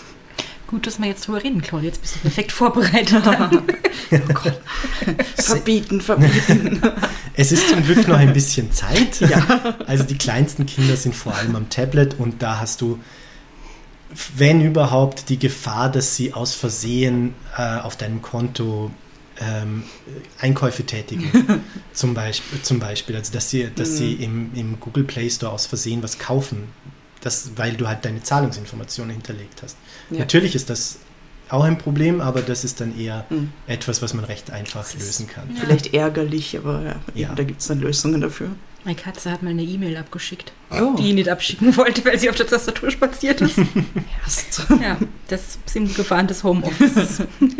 Gut, 0.67 0.85
dass 0.85 0.99
wir 0.99 1.07
jetzt 1.07 1.27
drüber 1.27 1.43
reden, 1.43 1.61
Claudia. 1.63 1.89
Jetzt 1.89 2.01
bist 2.01 2.15
du 2.15 2.19
perfekt 2.19 2.51
vorbereitet. 2.51 3.23
Oh 4.11 4.33
Gott. 4.33 4.59
verbieten, 5.35 6.01
verbieten. 6.01 6.81
Es 7.35 7.51
ist 7.51 7.69
zum 7.69 7.83
Glück 7.83 8.07
noch 8.07 8.17
ein 8.17 8.33
bisschen 8.33 8.71
Zeit. 8.71 9.19
ja. 9.21 9.75
Also 9.85 10.03
die 10.03 10.17
kleinsten 10.17 10.65
Kinder 10.65 10.97
sind 10.97 11.13
vor 11.13 11.35
allem 11.35 11.55
am 11.55 11.69
Tablet 11.69 12.15
und 12.17 12.41
da 12.41 12.59
hast 12.59 12.81
du, 12.81 12.99
wenn 14.37 14.61
überhaupt, 14.61 15.29
die 15.29 15.37
Gefahr, 15.37 15.91
dass 15.91 16.15
sie 16.15 16.33
aus 16.33 16.55
Versehen 16.55 17.33
äh, 17.57 17.77
auf 17.79 17.95
deinem 17.95 18.21
Konto 18.21 18.91
ähm, 19.39 19.83
Einkäufe 20.39 20.83
tätigen. 20.85 21.61
zum, 21.93 22.13
Beispiel, 22.13 22.61
zum 22.61 22.79
Beispiel. 22.79 23.15
Also 23.15 23.31
dass 23.31 23.49
sie, 23.49 23.69
dass 23.73 23.97
sie 23.97 24.13
im, 24.13 24.51
im 24.55 24.79
Google 24.79 25.03
Play 25.03 25.29
Store 25.29 25.51
aus 25.51 25.65
Versehen 25.67 26.01
was 26.03 26.17
kaufen, 26.19 26.63
das, 27.21 27.51
weil 27.55 27.73
du 27.73 27.87
halt 27.87 28.03
deine 28.03 28.23
Zahlungsinformationen 28.23 29.13
hinterlegt 29.13 29.61
hast. 29.63 29.77
Ja. 30.09 30.19
Natürlich 30.19 30.55
ist 30.55 30.69
das 30.69 30.97
auch 31.49 31.63
ein 31.63 31.77
Problem, 31.77 32.21
aber 32.21 32.41
das 32.41 32.63
ist 32.63 32.79
dann 32.81 32.97
eher 32.99 33.25
Mhm. 33.29 33.51
etwas, 33.67 34.01
was 34.01 34.13
man 34.13 34.23
recht 34.25 34.51
einfach 34.51 34.91
lösen 34.93 35.27
kann. 35.27 35.49
Vielleicht 35.55 35.93
ärgerlich, 35.93 36.57
aber 36.57 36.81
ja, 36.83 36.95
Ja. 37.15 37.33
da 37.35 37.43
gibt 37.43 37.61
es 37.61 37.67
dann 37.67 37.79
Lösungen 37.79 38.21
dafür. 38.21 38.49
Meine 38.85 38.95
Katze 38.95 39.29
hat 39.31 39.43
mal 39.43 39.49
eine 39.49 39.63
E-Mail 39.63 39.97
abgeschickt, 39.97 40.53
Oh. 40.71 40.95
die 40.97 41.09
ich 41.09 41.13
nicht 41.13 41.29
abschicken 41.29 41.75
wollte, 41.77 42.03
weil 42.05 42.17
sie 42.17 42.29
auf 42.29 42.35
der 42.35 42.47
Tastatur 42.47 42.89
spaziert 42.91 43.41
ist. 43.41 43.57
Erst. 44.23 44.63
ja, 44.81 44.97
das 45.27 45.59
sind 45.65 45.93
Gefahren 45.95 46.27
des 46.27 46.43
Homeoffice. 46.43 47.23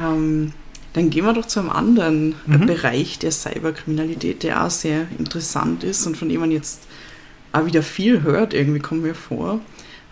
Ähm, 0.00 0.52
dann 0.94 1.10
gehen 1.10 1.24
wir 1.24 1.32
doch 1.34 1.46
zu 1.46 1.60
einem 1.60 1.70
anderen 1.70 2.32
äh, 2.48 2.56
Mhm. 2.56 2.66
Bereich 2.66 3.18
der 3.18 3.30
Cyberkriminalität, 3.32 4.42
der 4.42 4.64
auch 4.64 4.70
sehr 4.70 5.06
interessant 5.18 5.84
ist 5.84 6.06
und 6.06 6.16
von 6.16 6.28
dem 6.28 6.40
man 6.40 6.50
jetzt 6.50 6.82
auch 7.52 7.66
wieder 7.66 7.82
viel 7.82 8.22
hört, 8.22 8.54
irgendwie 8.54 8.80
kommen 8.80 9.04
wir 9.04 9.14
vor. 9.14 9.52
Und 9.52 9.62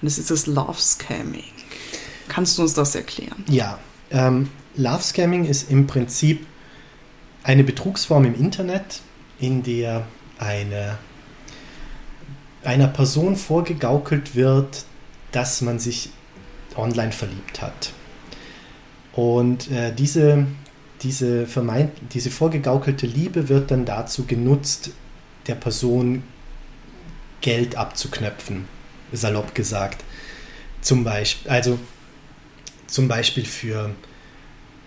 das 0.03 0.19
ist 0.19 0.31
das 0.31 0.47
Love 0.47 0.79
Scamming. 0.81 1.43
Kannst 2.29 2.59
du 2.59 2.63
uns 2.63 2.75
das 2.75 2.95
erklären? 2.95 3.45
Ja, 3.49 3.79
ähm, 4.11 4.49
Love 4.77 5.03
Scamming 5.03 5.45
ist 5.47 5.71
im 5.71 5.87
Prinzip 5.87 6.47
eine 7.49 7.65
Betrugsform 7.65 8.27
im 8.27 8.35
Internet, 8.35 9.01
in 9.41 9.63
der 9.63 10.07
eine, 10.39 10.99
einer 12.63 12.89
Person 12.89 13.37
vorgegaukelt 13.37 14.35
wird, 14.35 14.85
dass 15.33 15.63
man 15.63 15.79
sich 15.79 16.11
online 16.77 17.11
verliebt 17.11 17.63
hat. 17.63 17.95
Und 19.15 19.71
äh, 19.71 19.95
diese, 19.95 20.47
diese, 21.01 21.47
vermeint, 21.47 21.93
diese 22.13 22.31
vorgegaukelte 22.31 23.07
Liebe 23.07 23.49
wird 23.49 23.71
dann 23.71 23.87
dazu 23.87 24.27
genutzt, 24.27 24.91
der 25.47 25.55
Person 25.55 26.25
Geld 27.41 27.77
abzuknöpfen, 27.77 28.67
salopp 29.11 29.55
gesagt. 29.55 30.05
Zum 30.83 31.03
Beispiel, 31.03 31.51
also 31.51 31.79
zum 32.87 33.09
Beispiel 33.09 33.47
für 33.47 33.95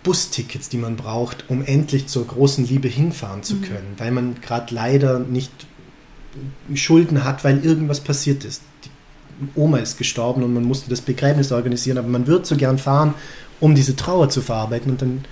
Bustickets, 0.04 0.70
die 0.70 0.78
man 0.78 0.96
braucht, 0.96 1.46
um 1.48 1.64
endlich 1.64 2.08
zur 2.08 2.26
großen 2.26 2.66
Liebe 2.66 2.88
hinfahren 2.88 3.44
zu 3.44 3.58
können, 3.58 3.94
weil 3.98 4.12
man 4.12 4.42
gerade 4.42 4.74
leider 4.74 5.20
nicht 5.20 5.52
Schulden 6.74 7.24
hat, 7.24 7.44
weil 7.44 7.64
irgendwas 7.64 8.00
passiert 8.00 8.44
ist. 8.44 8.64
Die 8.86 8.90
Oma 9.56 9.78
ist 9.78 9.98
gestorben 9.98 10.44
und 10.44 10.54
man 10.54 10.64
musste 10.64 10.90
das 10.90 11.02
Begräbnis 11.02 11.52
organisieren, 11.52 11.98
aber 11.98 12.08
man 12.08 12.28
wird 12.28 12.46
so 12.46 12.56
gern 12.56 12.78
fahren, 12.78 13.14
um 13.60 13.76
diese 13.76 13.96
Trauer 13.96 14.30
zu 14.30 14.42
verarbeiten 14.42 14.92
und 14.92 15.02
dann 15.02 15.26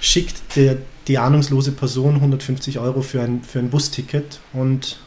schickt 0.00 0.56
der, 0.56 0.78
die 1.06 1.18
ahnungslose 1.18 1.72
Person 1.72 2.16
150 2.16 2.78
Euro 2.78 3.02
für 3.02 3.22
ein, 3.22 3.42
für 3.42 3.58
ein 3.58 3.70
Busticket 3.70 4.40
und 4.52 4.98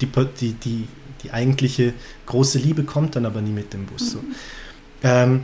die, 0.00 0.08
die, 0.40 0.52
die, 0.52 0.88
die 1.22 1.32
eigentliche 1.32 1.92
große 2.26 2.58
Liebe 2.58 2.84
kommt 2.84 3.16
dann 3.16 3.26
aber 3.26 3.42
nie 3.42 3.52
mit 3.52 3.72
dem 3.72 3.86
Bus. 3.86 4.12
So. 4.12 4.24
Ähm, 5.02 5.42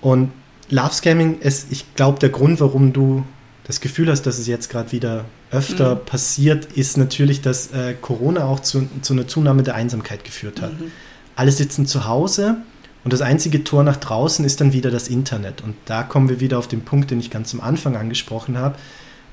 und 0.00 0.32
Love 0.72 0.94
Scamming 0.94 1.38
ist, 1.40 1.70
ich 1.70 1.94
glaube, 1.94 2.18
der 2.18 2.30
Grund, 2.30 2.58
warum 2.60 2.92
du 2.92 3.24
das 3.64 3.80
Gefühl 3.80 4.10
hast, 4.10 4.22
dass 4.22 4.38
es 4.38 4.46
jetzt 4.46 4.70
gerade 4.70 4.90
wieder 4.90 5.26
öfter 5.50 5.96
Mhm. 5.96 6.04
passiert, 6.06 6.64
ist 6.72 6.96
natürlich, 6.96 7.42
dass 7.42 7.70
äh, 7.72 7.94
Corona 8.00 8.46
auch 8.46 8.60
zu, 8.60 8.88
zu 9.02 9.12
einer 9.12 9.28
Zunahme 9.28 9.62
der 9.62 9.74
Einsamkeit 9.74 10.24
geführt 10.24 10.62
hat. 10.62 10.72
Mhm. 10.72 10.90
Alle 11.36 11.52
sitzen 11.52 11.86
zu 11.86 12.06
Hause 12.06 12.56
und 13.04 13.12
das 13.12 13.20
einzige 13.20 13.64
Tor 13.64 13.84
nach 13.84 13.98
draußen 13.98 14.44
ist 14.46 14.60
dann 14.62 14.72
wieder 14.72 14.90
das 14.90 15.08
Internet. 15.08 15.60
Und 15.60 15.76
da 15.84 16.02
kommen 16.02 16.30
wir 16.30 16.40
wieder 16.40 16.58
auf 16.58 16.68
den 16.68 16.82
Punkt, 16.82 17.10
den 17.10 17.20
ich 17.20 17.30
ganz 17.30 17.52
am 17.52 17.60
Anfang 17.60 17.96
angesprochen 17.96 18.56
habe, 18.56 18.76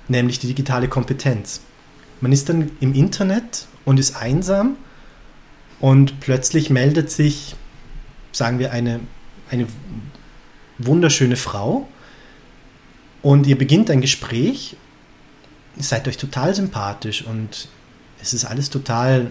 nämlich 0.09 0.39
die 0.39 0.47
digitale 0.47 0.89
Kompetenz. 0.89 1.61
Man 2.19 2.33
ist 2.33 2.49
dann 2.49 2.71
im 2.81 2.93
Internet 2.93 3.65
und 3.85 3.97
ist 3.97 4.15
einsam 4.15 4.75
und 5.79 6.19
plötzlich 6.19 6.69
meldet 6.69 7.09
sich, 7.11 7.55
sagen 8.33 8.59
wir, 8.59 8.73
eine, 8.73 8.99
eine 9.49 9.67
wunderschöne 10.79 11.35
Frau. 11.35 11.87
Und 13.21 13.47
ihr 13.47 13.57
beginnt 13.57 13.91
ein 13.91 14.01
Gespräch, 14.01 14.77
seid 15.77 16.07
euch 16.07 16.17
total 16.17 16.55
sympathisch 16.55 17.23
und 17.23 17.67
es 18.21 18.33
ist 18.33 18.45
alles 18.45 18.69
total 18.69 19.29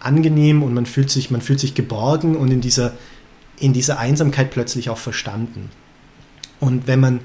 angenehm 0.00 0.62
und 0.62 0.74
man 0.74 0.86
fühlt 0.86 1.10
sich, 1.10 1.30
man 1.30 1.40
fühlt 1.40 1.60
sich 1.60 1.74
geborgen 1.74 2.36
und 2.36 2.50
in 2.50 2.60
dieser, 2.60 2.92
in 3.58 3.72
dieser 3.72 3.98
Einsamkeit 3.98 4.50
plötzlich 4.50 4.90
auch 4.90 4.98
verstanden. 4.98 5.70
Und 6.60 6.86
wenn 6.86 7.00
man 7.00 7.20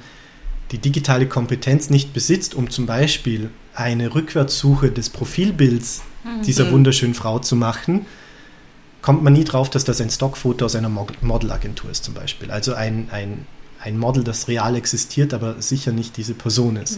die 0.72 0.78
digitale 0.78 1.28
Kompetenz 1.28 1.90
nicht 1.90 2.14
besitzt, 2.14 2.56
um 2.56 2.70
zum 2.70 2.86
Beispiel 2.86 3.50
eine 3.76 4.16
Rückwärtssuche 4.16 4.92
des 4.92 5.10
Profilbilds 5.10 6.02
dieser 6.46 6.72
wunderschönen 6.72 7.14
Frau 7.14 7.40
zu 7.40 7.56
machen, 7.56 8.06
kommt 9.04 9.22
man 9.22 9.34
nie 9.34 9.44
drauf, 9.44 9.70
dass 9.70 9.84
das 9.84 10.02
ein 10.02 10.10
Stockfoto 10.10 10.66
aus 10.66 10.76
einer 10.76 10.90
Mod- 10.90 11.22
Modelagentur 11.22 11.92
ist 11.92 12.04
zum 12.06 12.16
Beispiel. 12.16 12.50
Also 12.50 12.74
ein, 12.74 13.10
ein, 13.12 13.46
ein 13.80 14.00
Model, 14.00 14.24
das 14.24 14.48
real 14.48 14.76
existiert, 14.76 15.34
aber 15.36 15.62
sicher 15.62 15.92
nicht 15.92 16.18
diese 16.18 16.34
Person 16.34 16.78
ist. 16.78 16.98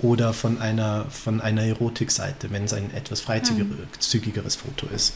Oder 0.00 0.32
von 0.32 0.60
einer, 0.60 1.06
von 1.10 1.40
einer 1.40 1.62
Erotikseite, 1.62 2.50
wenn 2.50 2.64
es 2.64 2.72
ein 2.72 2.92
etwas 2.94 3.20
freizügigeres 3.20 4.56
Foto 4.56 4.86
ist. 4.94 5.14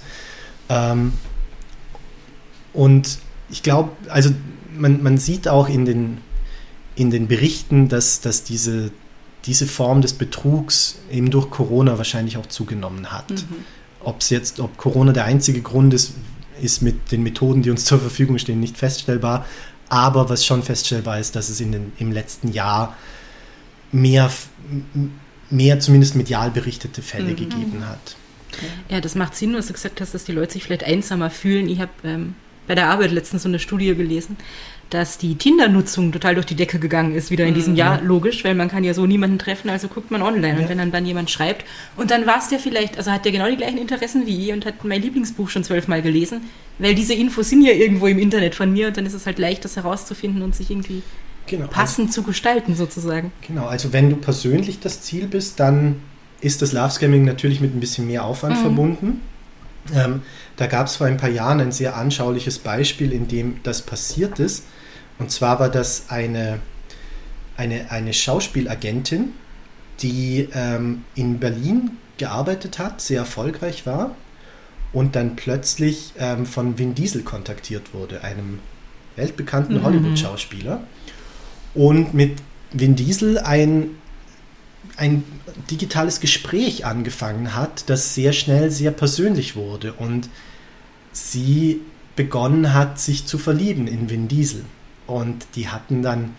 Ähm, 0.69 1.13
und 2.73 3.19
ich 3.51 3.63
glaube, 3.63 3.93
also 4.09 4.31
man, 4.77 5.03
man 5.03 5.19
sieht 5.19 5.49
auch 5.49 5.69
in 5.69 5.85
den, 5.85 6.19
in 6.95 7.11
den 7.11 7.29
Berichten, 7.29 7.89
dass, 7.89 8.21
dass 8.21 8.45
diese, 8.45 8.91
diese 9.45 9.67
Form 9.67 10.03
des 10.03 10.15
Betrugs 10.15 10.97
eben 11.11 11.31
durch 11.31 11.51
Corona 11.51 11.97
wahrscheinlich 11.99 12.37
auch 12.37 12.47
zugenommen 12.47 13.13
hat. 13.13 13.45
Ob 14.09 14.23
es 14.23 14.31
jetzt, 14.31 14.59
ob 14.59 14.79
Corona 14.79 15.13
der 15.13 15.27
einzige 15.27 15.61
Grund 15.61 15.93
ist, 15.93 16.15
ist 16.63 16.81
mit 16.81 17.13
den 17.13 17.23
Methoden, 17.23 17.61
die 17.61 17.69
uns 17.69 17.85
zur 17.85 17.99
Verfügung 18.01 18.39
stehen, 18.39 18.59
nicht 18.59 18.79
feststellbar. 18.79 19.45
Aber 19.91 20.31
was 20.31 20.47
schon 20.47 20.63
feststellbar 20.63 21.21
ist, 21.21 21.37
dass 21.37 21.51
es 21.51 21.61
in 21.61 21.73
den, 21.73 21.93
im 21.99 22.11
letzten 22.11 22.51
Jahr 22.51 22.97
mehr, 23.93 24.33
mehr 25.51 25.79
zumindest 25.81 26.15
medial 26.15 26.51
berichtete 26.51 27.03
Fälle 27.03 27.35
gegeben 27.35 27.87
hat. 27.87 28.17
Ja, 28.89 29.03
das 29.03 29.15
macht 29.15 29.35
Sinn, 29.35 29.55
was 29.55 29.67
du 29.67 29.75
gesagt 29.75 30.01
hast, 30.01 30.15
dass 30.15 30.25
die 30.25 30.33
Leute 30.33 30.55
sich 30.55 30.65
vielleicht 30.65 30.85
einsamer 30.85 31.29
fühlen. 31.29 31.69
Ich 31.69 31.81
habe 31.81 31.93
ähm, 32.03 32.35
bei 32.69 32.75
der 32.77 32.89
Arbeit 32.89 33.11
letztens 33.11 33.43
so 33.43 33.49
eine 33.49 33.59
Studie 33.59 33.95
gelesen, 33.97 34.37
dass 34.91 35.19
die 35.19 35.35
Tinder-Nutzung 35.35 36.13
total 36.13 36.35
durch 36.35 36.47
die 36.47 36.55
Decke 36.55 36.79
gegangen 36.79 37.15
ist, 37.15 37.31
wieder 37.31 37.45
in 37.45 37.53
diesem 37.55 37.75
Jahr. 37.75 38.01
Logisch, 38.01 38.43
weil 38.45 38.55
man 38.55 38.69
kann 38.69 38.85
ja 38.85 38.95
so 38.95 39.05
niemanden 39.07 39.39
treffen, 39.39 39.69
also 39.69 39.89
guckt 39.89 40.11
man 40.11 40.23
online. 40.23 40.55
Und 40.57 40.63
Ja. 40.63 40.69
wenn 40.71 40.79
dann, 40.79 40.93
dann 40.93 41.05
jemand 41.05 41.31
schreibt, 41.31 41.67
und 41.97 42.11
dann 42.11 42.27
war 42.27 42.39
es 42.39 42.49
der 42.49 42.59
vielleicht, 42.59 42.97
also 42.97 43.11
hat 43.11 43.25
der 43.27 43.33
genau 43.33 43.49
die 43.51 43.57
gleichen 43.57 43.77
Interessen 43.77 44.27
wie 44.27 44.47
ich 44.47 44.53
und 44.53 44.65
hat 44.65 44.85
mein 44.85 45.03
Lieblingsbuch 45.03 45.51
schon 45.51 45.63
zwölfmal 45.65 46.01
gelesen, 46.01 46.41
weil 46.79 46.95
diese 46.95 47.13
Infos 47.13 47.51
sind 47.51 47.63
ja 47.63 47.73
irgendwo 47.73 48.07
im 48.07 48.19
Internet 48.19 48.55
von 48.55 48.73
mir 48.73 48.89
und 48.89 48.97
dann 48.97 49.05
ist 49.05 49.13
es 49.15 49.27
halt 49.27 49.39
leicht, 49.39 49.65
das 49.65 49.77
herauszufinden 49.77 50.41
und 50.43 50.55
sich 50.55 50.71
irgendwie 50.71 51.03
Genau. 51.47 51.67
passend 51.67 52.13
zu 52.13 52.23
gestalten, 52.23 52.75
sozusagen. 52.75 53.33
Genau, 53.47 53.67
also 53.67 53.93
wenn 53.93 54.09
du 54.11 54.17
persönlich 54.17 54.81
das 54.81 55.03
Ziel 55.03 55.27
bist, 55.27 55.61
dann 55.61 55.97
ist 56.41 56.63
das 56.63 56.73
Love 56.73 56.91
Scamming 56.91 57.25
natürlich 57.25 57.61
mit 57.61 57.75
ein 57.75 57.81
bisschen 57.81 58.07
mehr 58.07 58.25
Aufwand 58.25 58.57
verbunden. 58.59 59.21
Ähm, 59.95 60.23
da 60.59 60.67
gab 60.67 60.89
es 60.89 60.97
vor 60.97 61.07
ein 61.07 61.17
paar 61.17 61.31
Jahren 61.31 61.61
ein 61.61 61.73
sehr 61.73 61.97
anschauliches 61.97 62.59
Beispiel, 62.59 63.13
in 63.13 63.29
dem 63.29 63.63
das 63.63 63.81
passiert 63.81 64.41
ist. 64.41 64.65
Und 65.19 65.31
zwar 65.31 65.61
war 65.61 65.69
das 65.69 66.07
eine, 66.09 66.59
eine, 67.57 67.91
eine 67.93 68.13
Schauspielagentin, 68.13 69.33
die 70.01 70.49
ähm, 70.53 71.05
in 71.15 71.39
Berlin 71.39 71.93
gearbeitet 72.19 72.81
hat, 72.81 73.01
sehr 73.01 73.21
erfolgreich 73.21 73.87
war 73.87 74.17
und 74.93 75.15
dann 75.15 75.37
plötzlich 75.37 76.13
ähm, 76.19 76.45
von 76.45 76.77
Vin 76.77 76.97
Diesel 76.97 77.23
kontaktiert 77.23 77.95
wurde, 77.95 78.25
einem 78.25 78.59
weltbekannten 79.15 79.85
Hollywood-Schauspieler. 79.85 80.83
Und 81.75 82.15
mit 82.15 82.39
Vin 82.73 82.97
Diesel 82.97 83.39
ein, 83.39 83.91
ein 84.97 85.23
digitales 85.71 86.19
Gespräch 86.19 86.85
angefangen 86.85 87.55
hat, 87.55 87.89
das 87.89 88.17
sehr 88.17 88.33
schnell 88.33 88.73
sehr 88.73 88.91
persönlich 88.91 89.55
wurde 89.55 89.93
und 89.93 90.29
sie 91.13 91.81
begonnen 92.17 92.75
hat, 92.75 92.99
sich 92.99 93.27
zu 93.27 93.39
verlieben 93.39 93.87
in 93.87 94.11
Vin 94.11 94.29
Diesel. 94.29 94.65
Und 95.07 95.47
die 95.55 95.69
hatten 95.69 96.03
dann 96.03 96.35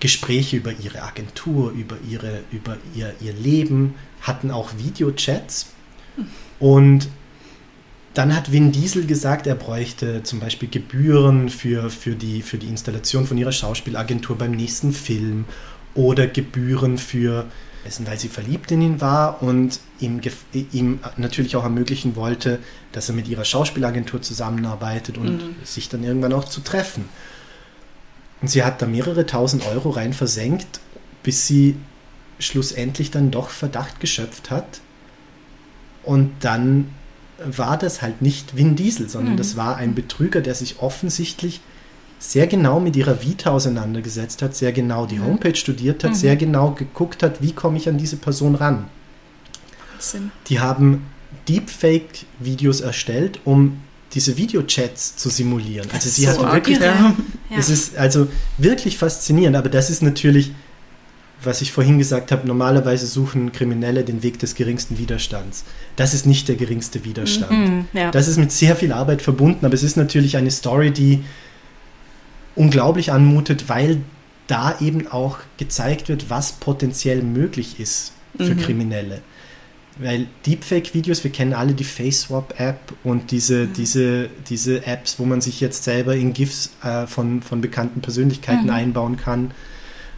Gespräche 0.00 0.56
über 0.56 0.72
ihre 0.72 1.02
Agentur, 1.02 1.70
über, 1.72 1.96
ihre, 2.08 2.40
über 2.50 2.76
ihr, 2.94 3.14
ihr 3.20 3.32
Leben, 3.32 3.94
hatten 4.20 4.50
auch 4.50 4.70
Videochats. 4.78 5.72
Und 6.58 7.08
dann 8.14 8.34
hat 8.34 8.52
Vin 8.52 8.70
Diesel 8.70 9.06
gesagt, 9.06 9.46
er 9.46 9.56
bräuchte 9.56 10.22
zum 10.22 10.38
Beispiel 10.38 10.68
Gebühren 10.68 11.48
für, 11.48 11.90
für, 11.90 12.14
die, 12.14 12.42
für 12.42 12.58
die 12.58 12.68
Installation 12.68 13.26
von 13.26 13.36
ihrer 13.36 13.50
Schauspielagentur 13.50 14.38
beim 14.38 14.52
nächsten 14.52 14.92
Film 14.92 15.46
oder 15.94 16.28
Gebühren 16.28 16.98
für, 16.98 17.46
weil 18.04 18.18
sie 18.18 18.28
verliebt 18.28 18.70
in 18.70 18.82
ihn 18.82 19.00
war 19.00 19.42
und 19.42 19.80
ihm, 20.04 20.20
ihm 20.72 21.00
natürlich 21.16 21.56
auch 21.56 21.64
ermöglichen 21.64 22.16
wollte, 22.16 22.58
dass 22.92 23.08
er 23.08 23.14
mit 23.14 23.28
ihrer 23.28 23.44
Schauspielagentur 23.44 24.22
zusammenarbeitet 24.22 25.18
und 25.18 25.40
sich 25.64 25.88
dann 25.88 26.04
irgendwann 26.04 26.32
auch 26.32 26.44
zu 26.44 26.60
treffen. 26.60 27.08
Und 28.40 28.48
sie 28.48 28.62
hat 28.62 28.82
da 28.82 28.86
mehrere 28.86 29.26
tausend 29.26 29.66
Euro 29.66 29.90
rein 29.90 30.12
versenkt, 30.12 30.80
bis 31.22 31.46
sie 31.46 31.76
schlussendlich 32.38 33.10
dann 33.10 33.30
doch 33.30 33.50
Verdacht 33.50 34.00
geschöpft 34.00 34.50
hat. 34.50 34.80
Und 36.02 36.32
dann 36.40 36.90
war 37.44 37.78
das 37.78 38.02
halt 38.02 38.22
nicht 38.22 38.56
Vin 38.56 38.76
Diesel, 38.76 39.08
sondern 39.08 39.36
das 39.36 39.56
war 39.56 39.76
ein 39.76 39.94
Betrüger, 39.94 40.40
der 40.40 40.54
sich 40.54 40.80
offensichtlich 40.80 41.60
sehr 42.18 42.46
genau 42.46 42.80
mit 42.80 42.96
ihrer 42.96 43.22
Vita 43.22 43.50
auseinandergesetzt 43.50 44.40
hat, 44.42 44.54
sehr 44.54 44.72
genau 44.72 45.06
die 45.06 45.20
Homepage 45.20 45.54
studiert 45.56 46.04
hat, 46.04 46.16
sehr 46.16 46.36
genau 46.36 46.70
geguckt 46.70 47.22
hat, 47.22 47.42
wie 47.42 47.52
komme 47.52 47.76
ich 47.76 47.88
an 47.88 47.98
diese 47.98 48.16
Person 48.16 48.54
ran. 48.54 48.86
Wahnsinn. 49.94 50.30
Die 50.48 50.60
haben 50.60 51.06
Deepfake-Videos 51.48 52.80
erstellt, 52.80 53.40
um 53.44 53.80
diese 54.12 54.36
Videochats 54.36 55.16
zu 55.16 55.28
simulieren. 55.28 55.88
Also 55.92 56.08
sie 56.08 56.24
so 56.24 56.30
hatten 56.30 56.52
wirklich, 56.52 56.78
ja. 56.78 57.14
Es 57.56 57.68
ist 57.68 57.96
also 57.96 58.28
wirklich 58.58 58.96
faszinierend, 58.96 59.56
aber 59.56 59.68
das 59.68 59.90
ist 59.90 60.02
natürlich, 60.02 60.52
was 61.42 61.60
ich 61.60 61.72
vorhin 61.72 61.98
gesagt 61.98 62.30
habe, 62.30 62.46
normalerweise 62.46 63.06
suchen 63.06 63.52
Kriminelle 63.52 64.04
den 64.04 64.22
Weg 64.22 64.38
des 64.38 64.54
geringsten 64.54 64.98
Widerstands. 64.98 65.64
Das 65.96 66.14
ist 66.14 66.26
nicht 66.26 66.48
der 66.48 66.56
geringste 66.56 67.04
Widerstand. 67.04 67.50
Mhm, 67.50 67.88
ja. 67.92 68.10
Das 68.10 68.28
ist 68.28 68.38
mit 68.38 68.52
sehr 68.52 68.76
viel 68.76 68.92
Arbeit 68.92 69.20
verbunden, 69.20 69.66
aber 69.66 69.74
es 69.74 69.82
ist 69.82 69.96
natürlich 69.96 70.36
eine 70.36 70.50
Story, 70.50 70.92
die 70.92 71.24
unglaublich 72.54 73.10
anmutet, 73.10 73.68
weil 73.68 74.00
da 74.46 74.78
eben 74.80 75.08
auch 75.08 75.38
gezeigt 75.56 76.08
wird, 76.08 76.30
was 76.30 76.52
potenziell 76.52 77.22
möglich 77.22 77.80
ist 77.80 78.12
für 78.36 78.54
Kriminelle. 78.54 79.22
Weil 79.98 80.26
Deepfake-Videos, 80.44 81.22
wir 81.22 81.30
kennen 81.30 81.52
alle 81.52 81.72
die 81.72 81.84
FaceSwap-App 81.84 82.94
und 83.04 83.30
diese, 83.30 83.68
diese, 83.68 84.28
diese 84.48 84.84
Apps, 84.86 85.20
wo 85.20 85.24
man 85.24 85.40
sich 85.40 85.60
jetzt 85.60 85.84
selber 85.84 86.16
in 86.16 86.32
GIFs 86.32 86.70
äh, 86.82 87.06
von, 87.06 87.42
von 87.42 87.60
bekannten 87.60 88.00
Persönlichkeiten 88.00 88.70
einbauen 88.70 89.16
kann. 89.16 89.52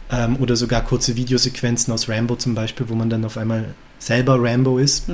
Ähm, 0.09 0.37
oder 0.37 0.55
sogar 0.55 0.83
kurze 0.83 1.15
Videosequenzen 1.15 1.93
aus 1.93 2.09
Rambo 2.09 2.35
zum 2.37 2.55
Beispiel, 2.55 2.89
wo 2.89 2.95
man 2.95 3.09
dann 3.09 3.23
auf 3.23 3.37
einmal 3.37 3.75
selber 3.99 4.41
Rambo 4.41 4.79
ist. 4.79 5.09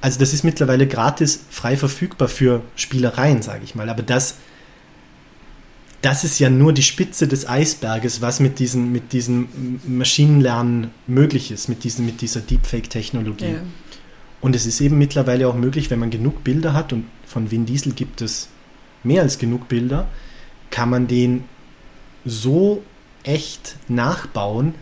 Also 0.00 0.20
das 0.20 0.32
ist 0.32 0.44
mittlerweile 0.44 0.86
gratis 0.86 1.40
frei 1.50 1.76
verfügbar 1.76 2.28
für 2.28 2.62
Spielereien, 2.76 3.42
sage 3.42 3.64
ich 3.64 3.74
mal. 3.74 3.88
Aber 3.88 4.02
das, 4.02 4.36
das 6.06 6.22
ist 6.22 6.38
ja 6.38 6.48
nur 6.50 6.72
die 6.72 6.84
Spitze 6.84 7.26
des 7.26 7.48
Eisberges, 7.48 8.20
was 8.20 8.38
mit 8.38 8.60
diesen, 8.60 8.92
mit 8.92 9.12
diesen 9.12 9.80
Maschinenlernen 9.88 10.92
möglich 11.08 11.50
ist, 11.50 11.68
mit, 11.68 11.82
diesen, 11.82 12.06
mit 12.06 12.20
dieser 12.20 12.40
Deepfake-Technologie. 12.40 13.54
Ja. 13.54 13.62
Und 14.40 14.54
es 14.54 14.66
ist 14.66 14.80
eben 14.80 14.98
mittlerweile 14.98 15.48
auch 15.48 15.56
möglich, 15.56 15.90
wenn 15.90 15.98
man 15.98 16.10
genug 16.10 16.44
Bilder 16.44 16.74
hat, 16.74 16.92
und 16.92 17.06
von 17.26 17.50
Vin 17.50 17.66
Diesel 17.66 17.92
gibt 17.92 18.22
es 18.22 18.46
mehr 19.02 19.22
als 19.22 19.38
genug 19.38 19.66
Bilder, 19.66 20.06
kann 20.70 20.90
man 20.90 21.08
den 21.08 21.42
so 22.24 22.84
echt 23.24 23.74
nachbauen, 23.88 24.76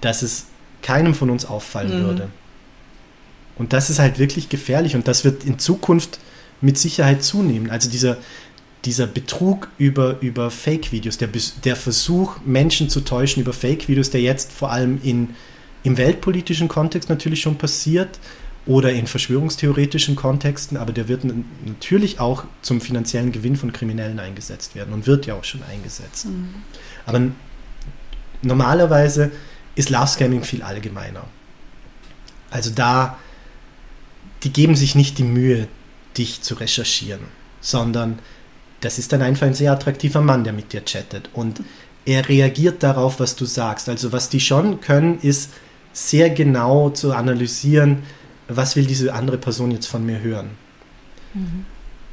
dass 0.00 0.22
es 0.22 0.46
keinem 0.82 1.14
von 1.14 1.30
uns 1.30 1.44
auffallen 1.44 2.00
Mhm. 2.00 2.04
würde. 2.04 2.28
Und 3.56 3.72
das 3.72 3.90
ist 3.90 4.00
halt 4.00 4.18
wirklich 4.18 4.48
gefährlich 4.48 4.96
und 4.96 5.06
das 5.06 5.24
wird 5.24 5.44
in 5.44 5.60
Zukunft 5.60 6.18
mit 6.60 6.78
Sicherheit 6.78 7.22
zunehmen. 7.22 7.70
Also 7.70 7.88
dieser, 7.88 8.16
dieser 8.84 9.06
Betrug 9.06 9.68
über, 9.78 10.20
über 10.20 10.50
Fake-Videos, 10.50 11.18
der, 11.18 11.28
der 11.64 11.76
Versuch, 11.76 12.36
Menschen 12.44 12.88
zu 12.88 13.00
täuschen 13.00 13.42
über 13.42 13.52
Fake-Videos, 13.52 14.10
der 14.10 14.20
jetzt 14.20 14.52
vor 14.52 14.70
allem 14.70 15.00
in, 15.02 15.30
im 15.82 15.96
weltpolitischen 15.96 16.68
Kontext 16.68 17.08
natürlich 17.08 17.40
schon 17.40 17.56
passiert 17.56 18.18
oder 18.66 18.92
in 18.92 19.06
verschwörungstheoretischen 19.06 20.16
Kontexten, 20.16 20.76
aber 20.78 20.92
der 20.92 21.08
wird 21.08 21.24
natürlich 21.66 22.18
auch 22.20 22.44
zum 22.62 22.80
finanziellen 22.80 23.30
Gewinn 23.32 23.56
von 23.56 23.72
Kriminellen 23.72 24.18
eingesetzt 24.18 24.74
werden 24.74 24.94
und 24.94 25.06
wird 25.06 25.26
ja 25.26 25.34
auch 25.34 25.44
schon 25.44 25.62
eingesetzt. 25.64 26.26
Aber 27.04 27.18
n- 27.18 27.34
normalerweise 28.40 29.30
ist 29.74 29.90
Love 29.90 30.06
Scamming 30.06 30.44
viel 30.44 30.62
allgemeiner. 30.62 31.24
Also 32.50 32.70
da, 32.70 33.18
die 34.44 34.50
geben 34.50 34.76
sich 34.76 34.94
nicht 34.94 35.18
die 35.18 35.24
Mühe, 35.24 35.68
dich 36.16 36.40
zu 36.42 36.54
recherchieren, 36.54 37.20
sondern 37.60 38.18
das 38.84 38.98
ist 38.98 39.12
dann 39.12 39.22
einfach 39.22 39.46
ein 39.46 39.54
sehr 39.54 39.72
attraktiver 39.72 40.20
Mann, 40.20 40.44
der 40.44 40.52
mit 40.52 40.72
dir 40.72 40.84
chattet 40.84 41.30
und 41.32 41.62
er 42.06 42.28
reagiert 42.28 42.82
darauf, 42.82 43.18
was 43.18 43.34
du 43.34 43.46
sagst. 43.46 43.88
Also 43.88 44.12
was 44.12 44.28
die 44.28 44.40
schon 44.40 44.80
können, 44.80 45.18
ist 45.20 45.50
sehr 45.92 46.28
genau 46.28 46.90
zu 46.90 47.14
analysieren, 47.14 48.02
was 48.48 48.76
will 48.76 48.84
diese 48.84 49.14
andere 49.14 49.38
Person 49.38 49.70
jetzt 49.70 49.86
von 49.86 50.04
mir 50.04 50.20
hören. 50.20 50.50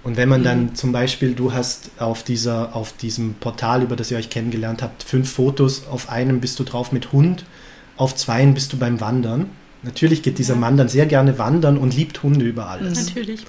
Und 0.03 0.17
wenn 0.17 0.29
man 0.29 0.43
dann 0.43 0.75
zum 0.75 0.91
Beispiel, 0.91 1.33
du 1.33 1.53
hast 1.53 1.91
auf 1.99 2.23
dieser, 2.23 2.75
auf 2.75 2.93
diesem 2.93 3.33
Portal, 3.35 3.83
über 3.83 3.95
das 3.95 4.09
ihr 4.09 4.17
euch 4.17 4.29
kennengelernt 4.29 4.81
habt, 4.81 5.03
fünf 5.03 5.31
Fotos, 5.31 5.87
auf 5.87 6.09
einem 6.09 6.39
bist 6.39 6.57
du 6.59 6.63
drauf 6.63 6.91
mit 6.91 7.11
Hund, 7.11 7.45
auf 7.97 8.15
zweien 8.15 8.53
bist 8.53 8.71
du 8.73 8.77
beim 8.77 9.01
Wandern. 9.01 9.49
Natürlich 9.83 10.23
geht 10.23 10.37
dieser 10.37 10.53
Ja. 10.53 10.59
Mann 10.59 10.77
dann 10.77 10.89
sehr 10.89 11.05
gerne 11.05 11.37
wandern 11.37 11.77
und 11.77 11.95
liebt 11.95 12.23
Hunde 12.23 12.45
über 12.45 12.67
alles. 12.67 13.07
Natürlich. 13.07 13.45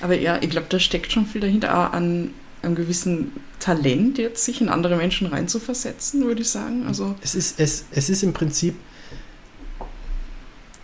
Aber 0.00 0.14
ja, 0.14 0.40
ich 0.40 0.50
glaube, 0.50 0.66
da 0.68 0.78
steckt 0.78 1.12
schon 1.12 1.26
viel 1.26 1.40
dahinter, 1.40 1.76
auch 1.76 1.92
an 1.92 2.30
einem 2.62 2.74
gewissen 2.74 3.32
Talent, 3.60 4.18
jetzt 4.18 4.44
sich 4.44 4.60
in 4.60 4.68
andere 4.68 4.96
Menschen 4.96 5.26
reinzuversetzen, 5.26 6.24
würde 6.24 6.42
ich 6.42 6.48
sagen. 6.48 6.86
Also, 6.86 7.14
Es 7.22 7.34
ist, 7.34 7.58
es, 7.60 7.84
es 7.92 8.08
ist 8.08 8.22
im 8.22 8.32
Prinzip, 8.32 8.74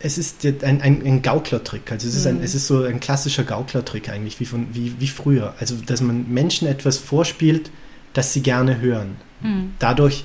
es 0.00 0.18
ist 0.18 0.44
ein, 0.44 0.82
ein, 0.82 1.02
ein 1.04 1.22
Gauklertrick. 1.22 1.90
Also 1.90 2.06
es 2.08 2.14
ist, 2.14 2.26
ein, 2.26 2.38
Mhm. 2.38 2.42
es 2.44 2.54
ist 2.54 2.66
so 2.66 2.82
ein 2.82 3.00
klassischer 3.00 3.44
Gauklertrick 3.44 4.08
eigentlich, 4.10 4.38
wie, 4.38 4.44
von, 4.44 4.66
wie, 4.72 4.94
wie 4.98 5.08
früher. 5.08 5.54
Also 5.60 5.76
dass 5.76 6.00
man 6.02 6.30
Menschen 6.30 6.68
etwas 6.68 6.98
vorspielt, 6.98 7.70
das 8.12 8.32
sie 8.32 8.42
gerne 8.42 8.80
hören. 8.80 9.16
Hm. 9.40 9.72
Dadurch 9.78 10.24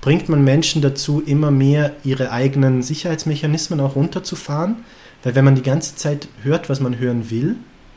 bringt 0.00 0.28
man 0.28 0.42
Menschen 0.42 0.82
dazu, 0.82 1.22
immer 1.24 1.50
mehr 1.50 1.94
ihre 2.04 2.32
eigenen 2.32 2.82
Sicherheitsmechanismen 2.82 3.80
auch 3.80 3.94
runterzufahren. 3.96 4.76
Weil 5.22 5.34
wenn 5.34 5.44
man 5.44 5.54
die 5.54 5.62
ganze 5.62 5.94
Zeit 5.96 6.28
hört, 6.42 6.68
was 6.68 6.80
man 6.80 6.98
hören 6.98 7.30
will, 7.30 7.56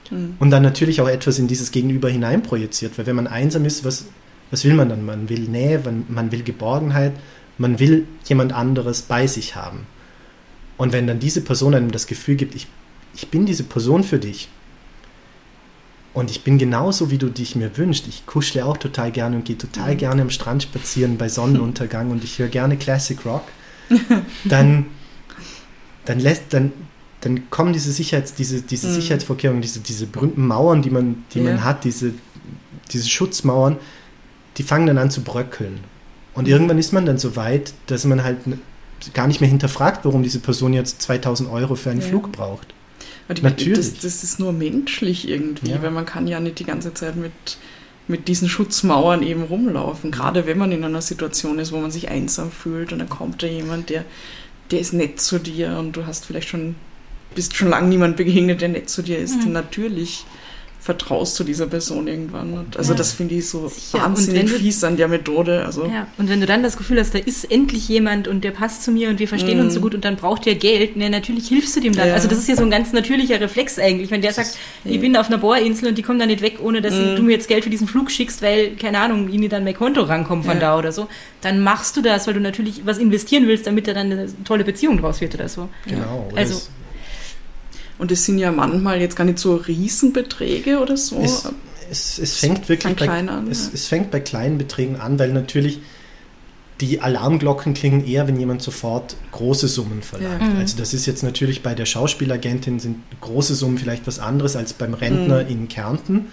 hm. 0.09 0.35
und 0.39 0.51
dann 0.51 0.63
natürlich 0.63 1.01
auch 1.01 1.07
etwas 1.07 1.39
in 1.39 1.47
dieses 1.47 1.71
Gegenüber 1.71 2.09
hineinprojiziert. 2.09 2.97
Weil 2.97 3.05
wenn 3.05 3.15
man 3.15 3.27
einsam 3.27 3.65
ist, 3.65 3.83
was, 3.83 4.05
was 4.51 4.63
will 4.65 4.73
man 4.73 4.89
dann? 4.89 5.05
Man 5.05 5.29
will 5.29 5.41
Nähe, 5.41 5.79
man, 5.83 6.05
man 6.09 6.31
will 6.31 6.43
Geborgenheit, 6.43 7.13
man 7.57 7.79
will 7.79 8.07
jemand 8.25 8.53
anderes 8.53 9.03
bei 9.03 9.27
sich 9.27 9.55
haben. 9.55 9.87
Und 10.77 10.91
wenn 10.91 11.07
dann 11.07 11.19
diese 11.19 11.41
Person 11.41 11.75
einem 11.75 11.91
das 11.91 12.07
Gefühl 12.07 12.35
gibt, 12.35 12.55
ich, 12.55 12.67
ich 13.15 13.29
bin 13.29 13.45
diese 13.45 13.63
Person 13.63 14.03
für 14.03 14.19
dich 14.19 14.49
und 16.13 16.29
ich 16.29 16.43
bin 16.43 16.57
genauso, 16.57 17.09
wie 17.09 17.17
du 17.17 17.29
dich 17.29 17.55
mir 17.55 17.77
wünschst, 17.77 18.07
ich 18.07 18.25
kuschle 18.25 18.65
auch 18.65 18.77
total 18.77 19.11
gerne 19.11 19.35
und 19.35 19.45
gehe 19.45 19.57
total 19.57 19.93
Mhm. 19.93 19.97
gerne 19.97 20.21
am 20.21 20.29
Strand 20.29 20.63
spazieren 20.63 21.17
bei 21.17 21.29
Sonnenuntergang 21.29 22.11
und 22.11 22.23
ich 22.23 22.39
höre 22.39 22.49
gerne 22.49 22.77
Classic 22.77 23.23
Rock, 23.25 23.43
dann, 24.43 24.87
dann 26.05 26.19
lässt, 26.19 26.45
dann, 26.51 26.71
dann 27.23 27.49
kommen 27.49 27.73
diese 27.73 27.91
Sicherheits, 27.91 28.33
diese, 28.33 28.61
diese 28.61 28.87
Mhm. 28.87 28.93
Sicherheitsvorkehrungen, 28.93 29.61
diese, 29.61 29.79
diese 29.79 30.05
berühmten 30.07 30.45
Mauern, 30.45 30.81
die 30.81 30.89
man, 30.89 31.23
die 31.33 31.39
Ja. 31.39 31.45
man 31.45 31.63
hat, 31.63 31.83
diese, 31.83 32.13
diese 32.91 33.09
Schutzmauern, 33.09 33.77
die 34.57 34.63
fangen 34.63 34.87
dann 34.87 34.97
an 34.97 35.09
zu 35.09 35.21
bröckeln. 35.21 35.79
Und 36.33 36.45
Mhm. 36.47 36.53
irgendwann 36.53 36.77
ist 36.79 36.91
man 36.93 37.05
dann 37.05 37.17
so 37.17 37.35
weit, 37.35 37.73
dass 37.87 38.05
man 38.05 38.23
halt 38.23 38.37
gar 39.13 39.27
nicht 39.27 39.41
mehr 39.41 39.49
hinterfragt, 39.49 40.05
warum 40.05 40.23
diese 40.23 40.39
Person 40.39 40.73
jetzt 40.73 41.01
2000 41.01 41.49
Euro 41.49 41.75
für 41.75 41.91
einen 41.91 42.01
Ja. 42.01 42.07
Flug 42.07 42.31
braucht. 42.31 42.73
Und 43.29 43.37
ich 43.39 43.43
Natürlich. 43.43 43.77
Das, 43.77 43.99
das 43.99 44.23
ist 44.23 44.39
nur 44.39 44.51
menschlich 44.53 45.27
irgendwie, 45.29 45.71
Ja. 45.71 45.81
weil 45.81 45.91
man 45.91 46.05
kann 46.05 46.27
ja 46.27 46.39
nicht 46.39 46.59
die 46.59 46.65
ganze 46.65 46.93
Zeit 46.93 47.15
mit, 47.15 47.31
mit 48.07 48.27
diesen 48.27 48.49
Schutzmauern 48.49 49.23
eben 49.23 49.43
rumlaufen. 49.43 50.11
Gerade 50.11 50.45
wenn 50.45 50.57
man 50.57 50.71
in 50.73 50.83
einer 50.83 51.01
Situation 51.01 51.57
ist, 51.59 51.71
wo 51.71 51.77
man 51.79 51.89
sich 51.91 52.09
einsam 52.09 52.51
fühlt 52.51 52.91
und 52.91 52.99
dann 52.99 53.09
kommt 53.09 53.41
da 53.43 53.47
jemand, 53.47 53.89
der, 53.89 54.03
der 54.71 54.79
ist 54.81 54.93
nett 54.93 55.21
zu 55.21 55.39
dir 55.39 55.77
und 55.79 55.93
du 55.95 56.05
hast 56.05 56.25
vielleicht 56.25 56.49
schon, 56.49 56.75
bist 57.33 57.55
schon 57.55 57.69
lange 57.69 57.87
niemand 57.87 58.17
begegnet, 58.17 58.61
der 58.61 58.69
nett 58.69 58.89
zu 58.89 59.01
dir 59.01 59.17
ist. 59.17 59.45
Mhm. 59.45 59.53
Natürlich 59.53 60.25
vertraust 60.79 61.39
du 61.39 61.45
dieser 61.45 61.65
Person 61.67 62.07
irgendwann. 62.07 62.51
Und 62.57 62.75
also 62.75 62.91
Ja. 62.91 62.97
das 62.97 63.13
finde 63.13 63.35
ich 63.35 63.47
so 63.47 63.69
Sicher. 63.69 63.99
Und 63.99 64.03
wahnsinnig 64.17 64.41
wenn 64.41 64.47
du- 64.49 64.55
fies 64.57 64.83
an 64.83 64.97
der 64.97 65.07
Methode. 65.07 65.63
Also 65.65 65.85
Ja, 65.85 66.07
und 66.17 66.27
wenn 66.27 66.41
du 66.41 66.45
dann 66.45 66.61
das 66.61 66.75
Gefühl 66.75 66.99
hast, 66.99 67.15
da 67.15 67.19
ist 67.19 67.49
endlich 67.49 67.87
jemand 67.87 68.27
und 68.27 68.43
der 68.43 68.51
passt 68.51 68.83
zu 68.83 68.91
mir 68.91 69.07
und 69.07 69.17
wir 69.17 69.29
verstehen 69.29 69.59
Mhm. 69.59 69.63
uns 69.67 69.75
so 69.75 69.79
gut 69.79 69.95
und 69.95 70.03
dann 70.03 70.17
braucht 70.17 70.45
der 70.45 70.55
Geld, 70.55 70.97
ne, 70.97 71.09
natürlich 71.09 71.47
hilfst 71.47 71.73
du 71.77 71.79
dem 71.79 71.95
dann. 71.95 72.09
Ja. 72.09 72.15
Also 72.15 72.27
das 72.27 72.37
ist 72.39 72.49
ja 72.49 72.57
so 72.57 72.63
ein 72.63 72.69
ganz 72.69 72.91
natürlicher 72.91 73.39
Reflex 73.39 73.79
eigentlich. 73.79 74.11
Wenn 74.11 74.21
der 74.21 74.33
sagt, 74.33 74.57
ich 74.83 74.99
bin 74.99 75.15
auf 75.15 75.27
einer 75.27 75.37
Bohrinsel 75.37 75.87
und 75.87 75.97
die 75.97 76.01
kommen 76.01 76.19
da 76.19 76.25
nicht 76.25 76.41
weg, 76.41 76.57
ohne 76.61 76.81
dass 76.81 76.93
Mhm. 76.95 77.15
du 77.15 77.23
mir 77.23 77.31
jetzt 77.31 77.47
Geld 77.47 77.63
für 77.63 77.69
diesen 77.69 77.87
Flug 77.87 78.11
schickst, 78.11 78.41
weil, 78.41 78.71
keine 78.75 78.99
Ahnung, 78.99 79.29
ihnen 79.29 79.47
dann 79.47 79.63
mein 79.63 79.75
Konto 79.75 80.01
rankommt 80.01 80.43
von 80.43 80.55
Ja. 80.55 80.59
da 80.59 80.77
oder 80.77 80.91
so, 80.91 81.07
dann 81.39 81.61
machst 81.63 81.95
du 81.95 82.01
das, 82.01 82.27
weil 82.27 82.33
du 82.33 82.41
natürlich 82.41 82.81
was 82.85 82.97
investieren 82.97 83.47
willst, 83.47 83.65
damit 83.67 83.87
da 83.87 83.93
dann 83.93 84.11
eine 84.11 84.27
tolle 84.43 84.65
Beziehung 84.65 84.97
draus 84.97 85.21
wird 85.21 85.33
oder 85.35 85.47
so. 85.47 85.69
Genau. 85.87 86.27
Oder 86.29 86.39
Also- 86.39 86.61
Und 87.97 88.11
es 88.11 88.25
sind 88.25 88.39
ja 88.39 88.51
manchmal 88.51 88.99
jetzt 88.99 89.15
gar 89.15 89.23
nicht 89.23 89.39
so 89.39 89.55
Riesenbeträge 89.55 90.79
oder 90.79 90.97
so. 90.97 91.19
Es, 91.19 91.47
es, 91.89 92.19
es 92.19 92.37
fängt 92.37 92.67
wirklich 92.69 92.95
bei, 92.95 93.07
an, 93.07 93.47
es, 93.49 93.67
ja. 93.67 93.71
es 93.73 93.87
fängt 93.87 94.11
bei 94.11 94.19
kleinen 94.19 94.57
Beträgen 94.57 94.99
an, 94.99 95.19
weil 95.19 95.31
natürlich 95.31 95.79
die 96.81 97.01
Alarmglocken 97.01 97.73
klingen 97.73 98.05
eher, 98.05 98.27
wenn 98.27 98.39
jemand 98.39 98.61
sofort 98.61 99.15
große 99.31 99.67
Summen 99.67 100.01
verlangt. 100.01 100.41
Ja. 100.41 100.47
Mhm. 100.49 100.57
Also 100.57 100.75
das 100.77 100.93
ist 100.93 101.05
jetzt 101.05 101.23
natürlich 101.23 101.61
bei 101.61 101.75
der 101.75 101.85
Schauspielagentin 101.85 102.79
sind 102.79 102.97
große 103.21 103.53
Summen 103.55 103.77
vielleicht 103.77 104.07
was 104.07 104.19
anderes 104.19 104.55
als 104.55 104.73
beim 104.73 104.93
Rentner 104.93 105.43
Mhm. 105.43 105.49
in 105.49 105.67
Kärnten. 105.67 106.27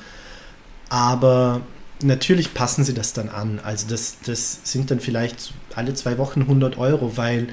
Aber 0.88 1.60
natürlich 2.02 2.54
passen 2.54 2.84
sie 2.84 2.94
das 2.94 3.12
dann 3.12 3.28
an. 3.28 3.60
Also 3.62 3.86
das, 3.88 4.16
das 4.24 4.60
sind 4.64 4.90
dann 4.90 5.00
vielleicht 5.00 5.52
alle 5.74 5.94
zwei 5.94 6.18
Wochen 6.18 6.42
100 6.42 6.78
Euro, 6.78 7.16
weil 7.16 7.48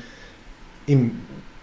im, 0.86 1.12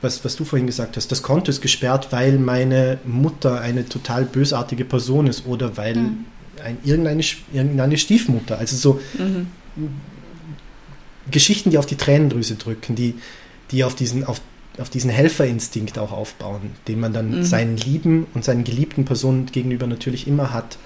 was, 0.05 0.25
was 0.25 0.37
du 0.37 0.45
vorhin 0.45 0.67
gesagt 0.69 0.97
hast, 0.97 1.11
das 1.11 1.23
Konto 1.23 1.51
ist 1.51 1.61
gesperrt, 1.61 2.09
weil 2.13 2.39
meine 2.39 2.99
Mutter 3.05 3.61
eine 3.61 3.89
total 3.89 4.25
bösartige 4.25 4.85
Person 4.85 5.27
ist 5.27 5.47
oder 5.47 5.77
weil 5.77 5.97
Mhm. 5.97 6.25
ein, 6.65 6.77
irgendeine, 6.85 7.23
irgendeine 7.53 7.99
Stiefmutter, 7.99 8.59
also 8.59 8.77
so 8.77 9.01
Mhm. 9.19 9.47
Geschichten, 11.31 11.71
die 11.71 11.79
auf 11.79 11.87
die 11.87 11.97
Tränendrüse 11.97 12.55
drücken, 12.57 12.95
die, 12.95 13.15
die 13.71 13.83
auf, 13.85 13.95
diesen, 13.95 14.25
auf, 14.25 14.41
auf 14.79 14.91
diesen 14.91 15.11
Helferinstinkt 15.11 15.99
auch 15.99 16.13
aufbauen, 16.13 16.73
den 16.87 17.01
man 17.01 17.13
dann 17.13 17.39
Mhm. 17.39 17.43
seinen 17.45 17.77
Lieben 17.77 18.27
und 18.35 18.45
seinen 18.45 18.65
geliebten 18.65 19.05
Personen 19.05 19.47
gegenüber 19.47 19.87
natürlich 19.87 20.27
immer 20.29 20.53
hat. 20.53 20.77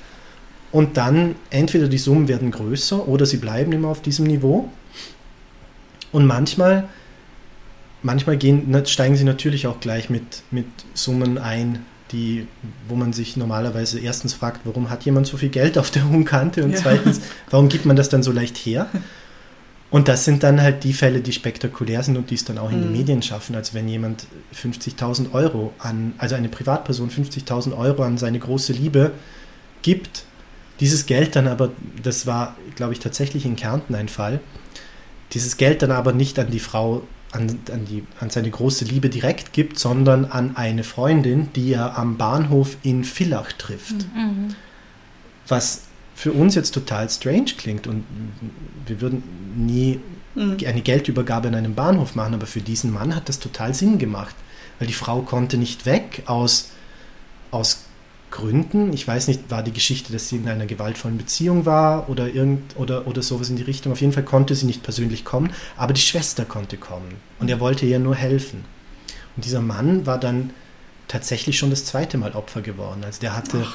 Und 0.70 0.96
dann 0.96 1.34
entweder 1.50 1.88
die 1.88 1.98
Summen 1.98 2.28
werden 2.28 2.50
größer 2.50 3.08
oder 3.08 3.26
sie 3.26 3.38
bleiben 3.38 3.72
immer 3.72 3.88
auf 3.88 4.00
diesem 4.02 4.26
Niveau. 4.26 4.70
Und 6.12 6.26
manchmal, 6.26 6.88
manchmal 8.02 8.36
gehen, 8.36 8.82
steigen 8.86 9.16
sie 9.16 9.24
natürlich 9.24 9.66
auch 9.66 9.80
gleich 9.80 10.10
mit, 10.10 10.42
mit 10.50 10.66
Summen 10.94 11.38
ein, 11.38 11.84
die, 12.12 12.46
wo 12.88 12.94
man 12.94 13.12
sich 13.12 13.36
normalerweise 13.36 13.98
erstens 14.00 14.32
fragt, 14.34 14.60
warum 14.64 14.88
hat 14.90 15.04
jemand 15.04 15.26
so 15.26 15.36
viel 15.36 15.50
Geld 15.50 15.76
auf 15.76 15.90
der 15.90 16.08
hohen 16.08 16.24
Kante 16.24 16.64
und 16.64 16.70
Ja. 16.72 16.76
zweitens, 16.78 17.20
warum 17.50 17.68
gibt 17.68 17.84
man 17.84 17.96
das 17.96 18.08
dann 18.08 18.22
so 18.22 18.32
leicht 18.32 18.56
her? 18.56 18.88
Und 19.90 20.08
das 20.08 20.24
sind 20.26 20.42
dann 20.42 20.60
halt 20.60 20.84
die 20.84 20.92
Fälle, 20.92 21.20
die 21.20 21.32
spektakulär 21.32 22.02
sind 22.02 22.16
und 22.18 22.30
die 22.30 22.34
es 22.34 22.44
dann 22.44 22.58
auch 22.58 22.70
in 22.70 22.80
die 22.82 22.86
Mhm. 22.86 22.92
Medien 22.92 23.22
schaffen. 23.22 23.54
Also 23.56 23.72
wenn 23.72 23.88
jemand 23.88 24.26
50.000 24.54 25.32
Euro 25.32 25.72
an, 25.78 26.12
also 26.18 26.34
eine 26.34 26.48
Privatperson 26.50 27.10
50.000 27.10 27.76
Euro 27.76 28.02
an 28.02 28.18
seine 28.18 28.38
große 28.38 28.74
Liebe 28.74 29.12
gibt, 29.80 30.24
dieses 30.80 31.06
Geld 31.06 31.36
dann 31.36 31.48
aber, 31.48 31.70
das 32.02 32.26
war, 32.26 32.54
glaube 32.76 32.92
ich, 32.92 33.00
tatsächlich 33.00 33.46
in 33.46 33.56
Kärnten 33.56 33.94
ein 33.94 34.08
Fall, 34.08 34.40
dieses 35.32 35.56
Geld 35.56 35.80
dann 35.82 35.90
aber 35.90 36.12
nicht 36.12 36.38
an 36.38 36.50
die 36.50 36.60
Frau, 36.60 37.02
an, 37.32 37.58
an, 37.70 37.84
die, 37.84 38.04
an 38.20 38.30
seine 38.30 38.50
große 38.50 38.84
Liebe 38.84 39.10
direkt 39.10 39.52
gibt, 39.52 39.78
sondern 39.78 40.24
an 40.24 40.56
eine 40.56 40.84
Freundin, 40.84 41.52
die 41.54 41.72
er 41.72 41.98
am 41.98 42.16
Bahnhof 42.16 42.76
in 42.82 43.04
Villach 43.04 43.52
trifft. 43.52 44.06
Mhm. 44.14 44.54
Was 45.46 45.82
für 46.14 46.32
uns 46.32 46.54
jetzt 46.54 46.72
total 46.72 47.08
strange 47.10 47.52
klingt 47.56 47.86
und 47.86 48.04
wir 48.86 49.00
würden 49.00 49.22
nie 49.56 50.00
Mhm. 50.38 50.56
eine 50.66 50.80
Geldübergabe 50.80 51.48
an 51.48 51.54
einem 51.54 51.74
Bahnhof 51.74 52.14
machen, 52.14 52.34
aber 52.34 52.46
für 52.46 52.60
diesen 52.60 52.92
Mann 52.92 53.14
hat 53.14 53.28
das 53.28 53.38
total 53.38 53.74
Sinn 53.74 53.98
gemacht, 53.98 54.34
weil 54.78 54.86
die 54.86 54.94
Frau 54.94 55.22
konnte 55.22 55.56
nicht 55.58 55.84
weg 55.84 56.22
aus, 56.26 56.70
aus 57.50 57.84
Gründen. 58.30 58.92
Ich 58.92 59.06
weiß 59.06 59.28
nicht, 59.28 59.50
war 59.50 59.62
die 59.62 59.72
Geschichte, 59.72 60.12
dass 60.12 60.28
sie 60.28 60.36
in 60.36 60.48
einer 60.48 60.66
gewaltvollen 60.66 61.18
Beziehung 61.18 61.66
war 61.66 62.08
oder, 62.08 62.28
irgend, 62.28 62.76
oder, 62.76 63.06
oder 63.06 63.22
sowas 63.22 63.48
in 63.48 63.56
die 63.56 63.62
Richtung. 63.62 63.92
Auf 63.92 64.00
jeden 64.00 64.12
Fall 64.12 64.24
konnte 64.24 64.54
sie 64.54 64.66
nicht 64.66 64.82
persönlich 64.82 65.24
kommen, 65.24 65.52
aber 65.76 65.92
die 65.92 66.00
Schwester 66.00 66.44
konnte 66.44 66.76
kommen 66.76 67.16
und 67.38 67.48
er 67.48 67.60
wollte 67.60 67.86
ihr 67.86 67.98
nur 67.98 68.14
helfen. 68.14 68.64
Und 69.36 69.44
dieser 69.44 69.60
Mann 69.60 70.04
war 70.06 70.18
dann 70.18 70.50
tatsächlich 71.06 71.58
schon 71.58 71.70
das 71.70 71.84
zweite 71.84 72.18
Mal 72.18 72.32
Opfer 72.32 72.60
geworden. 72.60 73.02
Also 73.04 73.20
der 73.20 73.34
hatte 73.34 73.66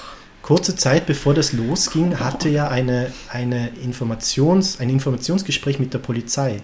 kurze 0.42 0.76
Zeit 0.76 1.06
bevor 1.06 1.34
das 1.34 1.54
losging, 1.54 2.20
hatte 2.20 2.50
er 2.50 2.70
eine, 2.70 3.12
eine 3.30 3.70
Informations, 3.82 4.80
ein 4.80 4.90
Informationsgespräch 4.90 5.80
mit 5.80 5.94
der 5.94 6.00
Polizei, 6.00 6.62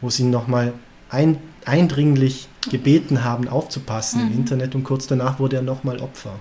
wo 0.00 0.10
sie 0.10 0.22
ihn 0.22 0.30
nochmal 0.30 0.72
ein, 1.10 1.38
eindringlich 1.64 2.48
gebeten 2.70 3.22
haben, 3.24 3.48
aufzupassen 3.48 4.20
im 4.20 4.28
Mhm. 4.28 4.34
Internet 4.34 4.74
und 4.74 4.84
kurz 4.84 5.06
danach 5.06 5.38
wurde 5.38 5.56
er 5.56 5.62
nochmal 5.62 5.98
Opfer. 5.98 6.34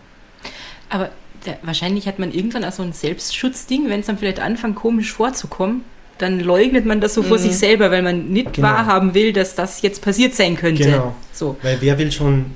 Aber 0.89 1.09
der, 1.45 1.57
wahrscheinlich 1.63 2.07
hat 2.07 2.19
man 2.19 2.31
irgendwann 2.33 2.63
auch 2.65 2.71
so 2.71 2.83
ein 2.83 2.93
Selbstschutzding, 2.93 3.89
wenn 3.89 4.01
es 4.01 4.07
dann 4.07 4.17
vielleicht 4.17 4.39
anfängt, 4.39 4.75
komisch 4.75 5.11
vorzukommen, 5.13 5.83
dann 6.17 6.39
leugnet 6.41 6.85
man 6.85 6.99
das 6.99 7.13
so 7.13 7.23
vor 7.23 7.37
Mhm. 7.37 7.41
sich 7.43 7.57
selber, 7.57 7.91
weil 7.91 8.01
man 8.01 8.29
nicht 8.29 8.53
Genau. 8.53 8.67
wahrhaben 8.67 9.13
will, 9.13 9.31
dass 9.31 9.55
das 9.55 9.81
jetzt 9.81 10.01
passiert 10.01 10.35
sein 10.35 10.57
könnte. 10.57 10.83
Genau. 10.83 11.15
So. 11.33 11.55
Weil 11.61 11.77
wer 11.79 11.97
will 11.97 12.11
schon 12.11 12.47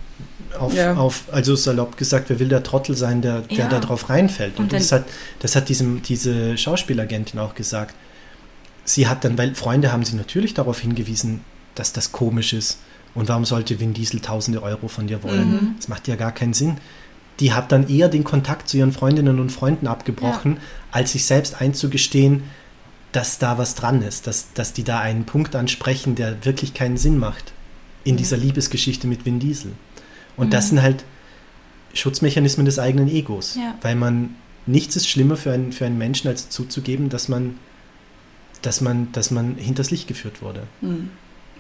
auf, 0.60 0.74
Ja. 0.76 0.96
auf 0.96 1.24
also 1.32 1.56
salopp 1.56 1.96
gesagt, 1.98 2.30
wer 2.30 2.40
will 2.40 2.50
der 2.50 2.62
Trottel 2.64 2.96
sein, 2.98 3.22
der, 3.22 3.40
der 3.42 3.58
Ja. 3.58 3.68
da 3.70 3.80
drauf 3.80 4.10
reinfällt? 4.10 4.58
Und, 4.58 4.64
Und 4.66 4.74
das 4.74 4.92
hat, 4.92 5.06
das 5.40 5.56
hat 5.56 5.70
diesem, 5.70 6.02
diese 6.04 6.58
Schauspielagentin 6.58 7.40
auch 7.40 7.56
gesagt. 7.56 7.96
Sie 8.84 9.08
hat 9.08 9.24
dann, 9.24 9.38
weil 9.38 9.56
Freunde 9.56 9.94
haben 9.94 10.04
sie 10.04 10.18
natürlich 10.18 10.54
darauf 10.54 10.80
hingewiesen, 10.82 11.40
dass 11.76 11.94
das 11.94 12.12
komisch 12.12 12.52
ist. 12.52 12.80
Und 13.16 13.30
warum 13.30 13.46
sollte 13.46 13.80
Vin 13.80 13.94
Diesel 13.94 14.20
tausende 14.20 14.62
Euro 14.62 14.88
von 14.90 15.08
dir 15.08 15.24
wollen? 15.24 15.50
Mhm. 15.52 15.76
Das 15.78 15.88
macht 15.88 16.08
ja 16.10 16.16
gar 16.16 16.34
keinen 16.34 16.54
Sinn. 16.54 16.78
Die 17.40 17.54
hat 17.54 17.72
dann 17.72 17.90
eher 17.90 18.10
den 18.10 18.24
Kontakt 18.24 18.70
zu 18.70 18.78
ihren 18.78 18.92
Freundinnen 18.92 19.40
und 19.40 19.52
Freunden 19.52 19.88
abgebrochen, 19.88 20.58
als 20.92 21.14
sich 21.14 21.26
selbst 21.26 21.60
einzugestehen, 21.62 22.44
dass 23.12 23.38
da 23.40 23.58
was 23.58 23.76
dran 23.76 24.02
ist, 24.02 24.28
dass, 24.28 24.54
dass 24.54 24.74
die 24.74 24.84
da 24.84 25.00
einen 25.00 25.26
Punkt 25.26 25.56
ansprechen, 25.56 26.16
der 26.16 26.46
wirklich 26.46 26.74
keinen 26.74 26.98
Sinn 26.98 27.18
macht 27.18 27.54
in 28.04 28.18
dieser 28.18 28.38
Liebesgeschichte 28.38 29.08
mit 29.08 29.26
Vin 29.26 29.40
Diesel. 29.40 29.72
Und 30.36 30.54
das 30.54 30.70
sind 30.70 30.82
halt 30.82 31.04
Schutzmechanismen 31.94 32.66
des 32.66 32.80
eigenen 32.80 33.08
Egos, 33.08 33.56
Ja. 33.56 33.76
weil 33.82 33.96
man 33.96 34.36
nichts 34.66 34.96
ist 34.96 35.08
schlimmer 35.08 35.36
für 35.38 35.52
einen, 35.52 35.72
für 35.72 35.86
einen 35.86 35.98
Menschen, 35.98 36.28
als 36.28 36.50
zuzugeben, 36.50 37.10
dass 37.10 37.30
man, 37.30 37.58
dass 38.62 38.82
man, 38.82 39.12
dass 39.12 39.30
man 39.32 39.56
hinters 39.56 39.92
Licht 39.92 40.08
geführt 40.08 40.42
wurde. 40.42 40.64
Mhm. 40.82 41.10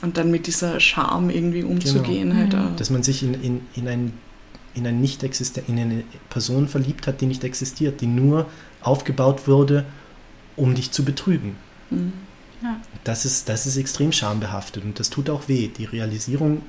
Und 0.01 0.17
dann 0.17 0.31
mit 0.31 0.47
dieser 0.47 0.79
Scham 0.79 1.29
irgendwie 1.29 1.63
umzugehen, 1.63 2.29
Genau. 2.29 2.39
halt. 2.41 2.53
Mhm. 2.53 2.59
auch. 2.59 2.75
Dass 2.77 2.89
man 2.89 3.03
sich 3.03 3.23
in, 3.23 3.35
in, 3.35 3.61
in, 3.75 3.87
ein, 3.87 4.13
in, 4.75 4.87
ein 4.87 5.01
nicht 5.01 5.23
in 5.23 5.79
eine 5.79 6.03
Person 6.29 6.67
verliebt 6.67 7.07
hat, 7.07 7.21
die 7.21 7.25
nicht 7.25 7.43
existiert, 7.43 8.01
die 8.01 8.07
nur 8.07 8.47
aufgebaut 8.81 9.47
wurde, 9.47 9.85
um 10.55 10.73
dich 10.75 10.91
zu 10.91 11.03
betrügen. 11.05 11.55
Mhm. 11.89 12.13
Das 13.03 13.25
ist, 13.25 13.49
das 13.49 13.65
ist 13.65 13.75
extrem 13.77 14.11
schambehaftet 14.11 14.83
und 14.85 14.99
das 14.99 15.09
tut 15.09 15.29
auch 15.29 15.47
weh. 15.47 15.67
Die 15.67 15.85
Realisierung, 15.85 16.61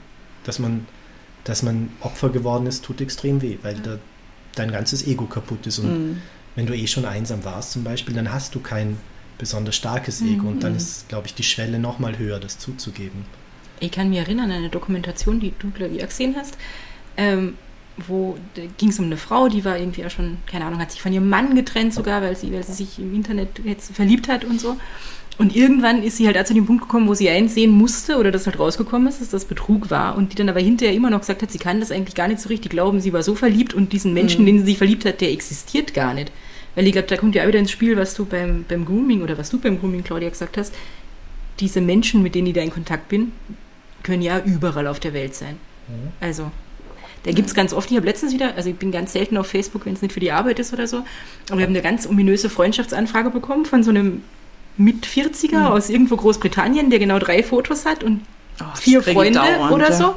dass 0.43 0.59
man, 0.59 0.87
dass 1.45 1.63
man 1.63 1.91
Opfer 2.01 2.31
geworden 2.31 2.67
ist, 2.67 2.85
tut 2.85 3.01
extrem 3.01 3.41
weh, 3.43 3.59
weil 3.63 3.75
da 3.77 3.99
dein 4.57 4.73
ganzes 4.73 5.07
Ego 5.07 5.27
kaputt 5.27 5.67
ist. 5.67 5.79
Und 5.79 5.87
Mhm. 5.93 6.23
wenn 6.57 6.67
du 6.67 6.75
eh 6.75 6.87
schon 6.87 7.05
einsam 7.05 7.45
warst 7.45 7.73
zum 7.73 7.85
Beispiel, 7.85 8.15
dann 8.15 8.33
hast 8.33 8.55
du 8.55 8.61
kein 8.61 8.97
besonders 9.39 9.77
starkes 9.77 10.21
Mhm, 10.21 10.29
Ego 10.35 10.49
und 10.49 10.63
dann 10.65 10.75
ist, 10.77 11.09
glaube 11.09 11.27
ich, 11.27 11.35
die 11.35 11.43
Schwelle 11.43 11.79
nochmal 11.79 12.19
höher, 12.19 12.39
das 12.41 12.59
zuzugeben. 12.59 13.25
Ich 13.81 13.91
kann 13.91 14.09
mich 14.11 14.19
erinnern 14.19 14.51
an 14.51 14.59
eine 14.59 14.69
Dokumentation, 14.71 15.41
die 15.41 15.53
du, 15.59 15.71
glaube 15.71 15.95
ich, 15.97 16.03
auch 16.05 16.09
gesehen 16.09 16.35
hast, 16.37 16.57
ähm, 17.17 17.55
wo 18.09 18.37
ging 18.79 18.89
es 18.89 18.99
um 18.99 19.05
eine 19.07 19.17
Frau, 19.17 19.49
die 19.49 19.65
war 19.65 19.79
irgendwie 19.79 20.05
auch 20.05 20.11
schon, 20.11 20.39
keine 20.47 20.65
Ahnung, 20.65 20.81
hat 20.81 20.91
sich 20.91 21.01
von 21.01 21.13
ihrem 21.13 21.29
Mann 21.29 21.55
getrennt 21.55 21.95
sogar, 21.95 22.23
weil 22.23 22.37
sie, 22.37 22.53
weil 22.53 22.65
sie 22.65 22.73
sich 22.73 22.99
im 22.99 23.15
Internet 23.15 23.61
jetzt 23.65 23.95
verliebt 23.95 24.29
hat 24.29 24.45
und 24.45 24.61
so. 24.61 24.77
Und 25.37 25.57
irgendwann 25.57 26.03
ist 26.03 26.17
sie 26.17 26.27
halt 26.27 26.39
auch 26.39 26.45
zu 26.45 26.55
dem 26.55 26.65
Punkt 26.67 26.83
gekommen, 26.83 27.09
wo 27.09 27.15
sie 27.15 27.29
einsehen 27.29 27.73
musste 27.73 28.19
oder 28.19 28.31
das 28.31 28.47
halt 28.47 28.59
rausgekommen 28.59 29.09
ist, 29.09 29.21
dass 29.21 29.31
das 29.31 29.45
Betrug 29.45 29.91
war 29.91 30.17
und 30.17 30.33
die 30.33 30.37
dann 30.37 30.49
aber 30.49 30.61
hinterher 30.61 30.95
immer 30.95 31.11
noch 31.11 31.21
gesagt 31.21 31.43
hat, 31.43 31.51
sie 31.51 31.59
kann 31.59 31.81
das 31.81 31.91
eigentlich 31.91 32.15
gar 32.15 32.29
nicht 32.29 32.41
so 32.41 32.49
richtig 32.49 32.71
glauben, 32.71 33.01
sie 33.01 33.13
war 33.13 33.23
so 33.25 33.35
verliebt 33.35 33.75
und 33.75 33.93
diesen 33.93 34.15
Menschen, 34.15 34.43
Mhm. 34.43 34.47
den 34.47 34.59
sie 34.61 34.65
sich 34.67 34.79
verliebt 34.79 35.05
hat, 35.05 35.21
der 35.21 35.33
existiert 35.33 35.93
gar 35.95 36.15
nicht. 36.15 36.31
Weil 36.77 36.87
ich 36.87 36.93
glaube, 36.93 37.09
da 37.09 37.17
kommt 37.17 37.35
ja 37.35 37.43
auch 37.45 37.49
wieder 37.49 37.59
ins 37.59 37.71
Spiel, 37.73 37.97
was 37.97 38.15
du 38.15 38.27
beim, 38.27 38.65
beim 38.69 38.85
Grooming 38.85 39.23
oder 39.23 39.37
was 39.39 39.51
du 39.51 39.59
beim 39.59 39.79
Grooming, 39.81 40.03
Claudia, 40.05 40.29
gesagt 40.29 40.57
hast. 40.57 40.73
Diese 41.61 41.81
Menschen, 41.81 42.23
mit 42.23 42.35
denen 42.35 42.49
ich 42.49 42.55
da 42.55 42.61
in 42.63 42.71
Kontakt 42.71 43.09
bin, 43.09 43.33
können 44.03 44.23
ja 44.23 44.41
überall 44.45 44.87
auf 44.89 44.99
der 45.01 45.15
Welt 45.15 45.35
sein. 45.35 45.57
Also, 46.21 46.51
da 47.25 47.33
gibt 47.33 47.49
es 47.49 47.55
ganz 47.55 47.73
oft, 47.73 47.91
ich 47.91 47.97
habe 47.97 48.07
letztens 48.07 48.33
wieder, 48.33 48.55
also 48.57 48.69
ich 48.71 48.77
bin 48.77 48.93
ganz 48.93 49.13
selten 49.13 49.37
auf 49.37 49.47
Facebook, 49.47 49.85
wenn 49.87 49.95
es 49.95 50.03
nicht 50.03 50.13
für 50.13 50.21
die 50.21 50.31
Arbeit 50.33 50.59
ist 50.59 50.73
oder 50.73 50.87
so, 50.87 50.99
aber 51.49 51.59
wir 51.59 51.65
haben 51.67 51.73
eine 51.73 51.83
ganz 51.83 52.07
ominöse 52.07 52.49
Freundschaftsanfrage 52.51 53.31
bekommen 53.31 53.65
von 53.65 53.83
so 53.83 53.91
einem 53.91 54.23
Mit-40er 54.77 55.67
aus 55.67 55.89
irgendwo 55.91 56.17
Großbritannien, 56.17 56.91
der 56.91 56.99
genau 56.99 57.19
drei 57.19 57.43
Fotos 57.43 57.85
hat 57.87 58.05
und 58.05 58.21
Oh, 58.61 58.65
vier 58.77 59.03
Freunde 59.03 59.41
dauernd, 59.41 59.73
oder 59.73 59.93
so. 59.93 60.15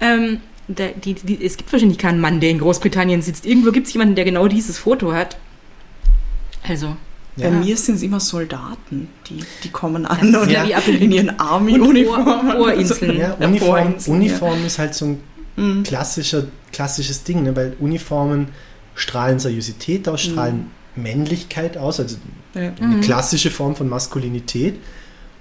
Ähm, 0.00 0.40
da, 0.68 0.86
die, 0.88 1.12
die, 1.14 1.44
es 1.44 1.56
gibt 1.58 1.70
wahrscheinlich 1.72 1.98
keinen 1.98 2.18
Mann, 2.20 2.40
der 2.40 2.48
in 2.50 2.58
Großbritannien 2.60 3.20
sitzt. 3.20 3.44
Irgendwo 3.44 3.72
gibt 3.72 3.86
es 3.88 3.92
jemanden, 3.92 4.14
der 4.14 4.24
genau 4.24 4.48
dieses 4.48 4.78
Foto 4.78 5.12
hat. 5.12 5.36
Also, 6.66 6.96
Bei 7.36 7.44
Ja. 7.44 7.50
mir 7.50 7.76
sind 7.76 7.96
es 7.96 8.02
immer 8.02 8.20
Soldaten, 8.20 9.08
die, 9.28 9.44
die 9.62 9.68
kommen 9.70 10.06
an 10.06 10.32
Das 10.32 10.42
und 10.42 10.50
ja 10.50 10.62
in 10.64 11.12
ihren 11.12 11.38
Army-Uniformen. 11.38 12.56
Ohrinseln. 12.56 13.18
Ja, 13.18 13.36
Ja, 13.40 13.46
Uniform, 13.46 13.70
Ohrinseln, 13.70 14.16
Uniform 14.16 14.66
ist 14.66 14.78
halt 14.78 14.94
so 14.94 15.04
ein 15.06 15.20
Mhm. 15.58 15.82
klassischer, 15.82 16.44
klassisches 16.72 17.24
Ding, 17.24 17.42
ne? 17.42 17.54
weil 17.56 17.74
Uniformen 17.80 18.48
strahlen 18.94 19.38
Seriosität 19.38 20.08
aus, 20.08 20.22
strahlen 20.22 20.70
Männlichkeit 20.96 21.76
aus, 21.76 22.00
also 22.00 22.16
Ja. 22.54 22.72
eine 22.80 22.96
Mhm. 22.96 23.00
klassische 23.02 23.50
Form 23.50 23.76
von 23.76 23.88
Maskulinität. 23.88 24.76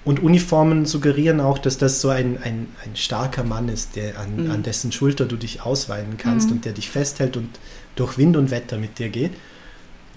Und 0.06 0.22
Uniformen 0.22 0.86
suggerieren 0.86 1.42
auch, 1.42 1.58
dass 1.58 1.78
das 1.78 2.00
so 2.00 2.10
ein, 2.10 2.38
ein, 2.42 2.68
ein 2.86 2.96
starker 2.96 3.44
Mann 3.44 3.68
ist, 3.68 3.96
der 3.98 4.18
an, 4.20 4.46
Mhm. 4.46 4.52
an 4.52 4.64
dessen 4.64 4.92
Schulter 4.94 5.26
du 5.26 5.36
dich 5.36 5.62
ausweinen 5.62 6.18
kannst 6.18 6.48
Mhm. 6.50 6.54
und 6.58 6.66
der 6.66 6.72
dich 6.74 6.90
festhält 6.90 7.36
und 7.36 7.50
durch 7.96 8.18
Wind 8.18 8.38
und 8.38 8.50
Wetter 8.52 8.78
mit 8.78 9.00
dir 9.00 9.10
geht. 9.10 9.32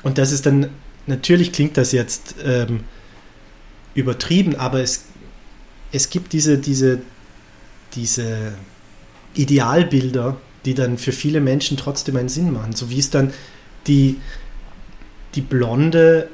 Und 0.05 0.17
das 0.19 0.31
ist 0.33 0.47
dann, 0.47 0.69
natürlich 1.07 1.51
klingt 1.53 1.77
das 1.77 1.91
jetzt 1.93 2.37
ähm, 2.45 2.81
übertrieben, 3.95 4.55
aber 4.57 4.81
es, 4.81 5.05
es 5.93 6.09
gibt 6.11 6.33
diese, 6.35 6.59
diese, 6.59 7.01
diese 7.95 8.53
Idealbilder, 9.35 10.37
die 10.65 10.75
dann 10.75 10.99
für 10.99 11.13
viele 11.13 11.41
Menschen 11.41 11.77
trotzdem 11.77 12.17
einen 12.17 12.29
Sinn 12.29 12.53
machen. 12.53 12.75
So 12.75 12.91
wie 12.91 12.99
es 12.99 13.11
dann 13.11 13.33
die, 13.87 14.17
die 15.35 15.41
blonde, 15.41 16.29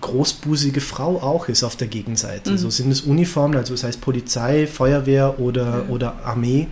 großbusige 0.00 0.80
Frau 0.80 1.22
auch 1.22 1.48
ist 1.48 1.62
auf 1.64 1.76
der 1.76 1.88
Gegenseite. 1.88 2.50
Mhm. 2.52 2.58
So 2.58 2.70
sind 2.70 2.90
es 2.90 3.02
Uniformen, 3.02 3.56
also 3.56 3.72
das 3.74 3.84
heißt 3.84 4.00
Polizei, 4.00 4.66
Feuerwehr 4.66 5.38
oder, 5.40 5.84
Ja. 5.86 5.88
oder 5.88 6.24
Armee 6.24 6.66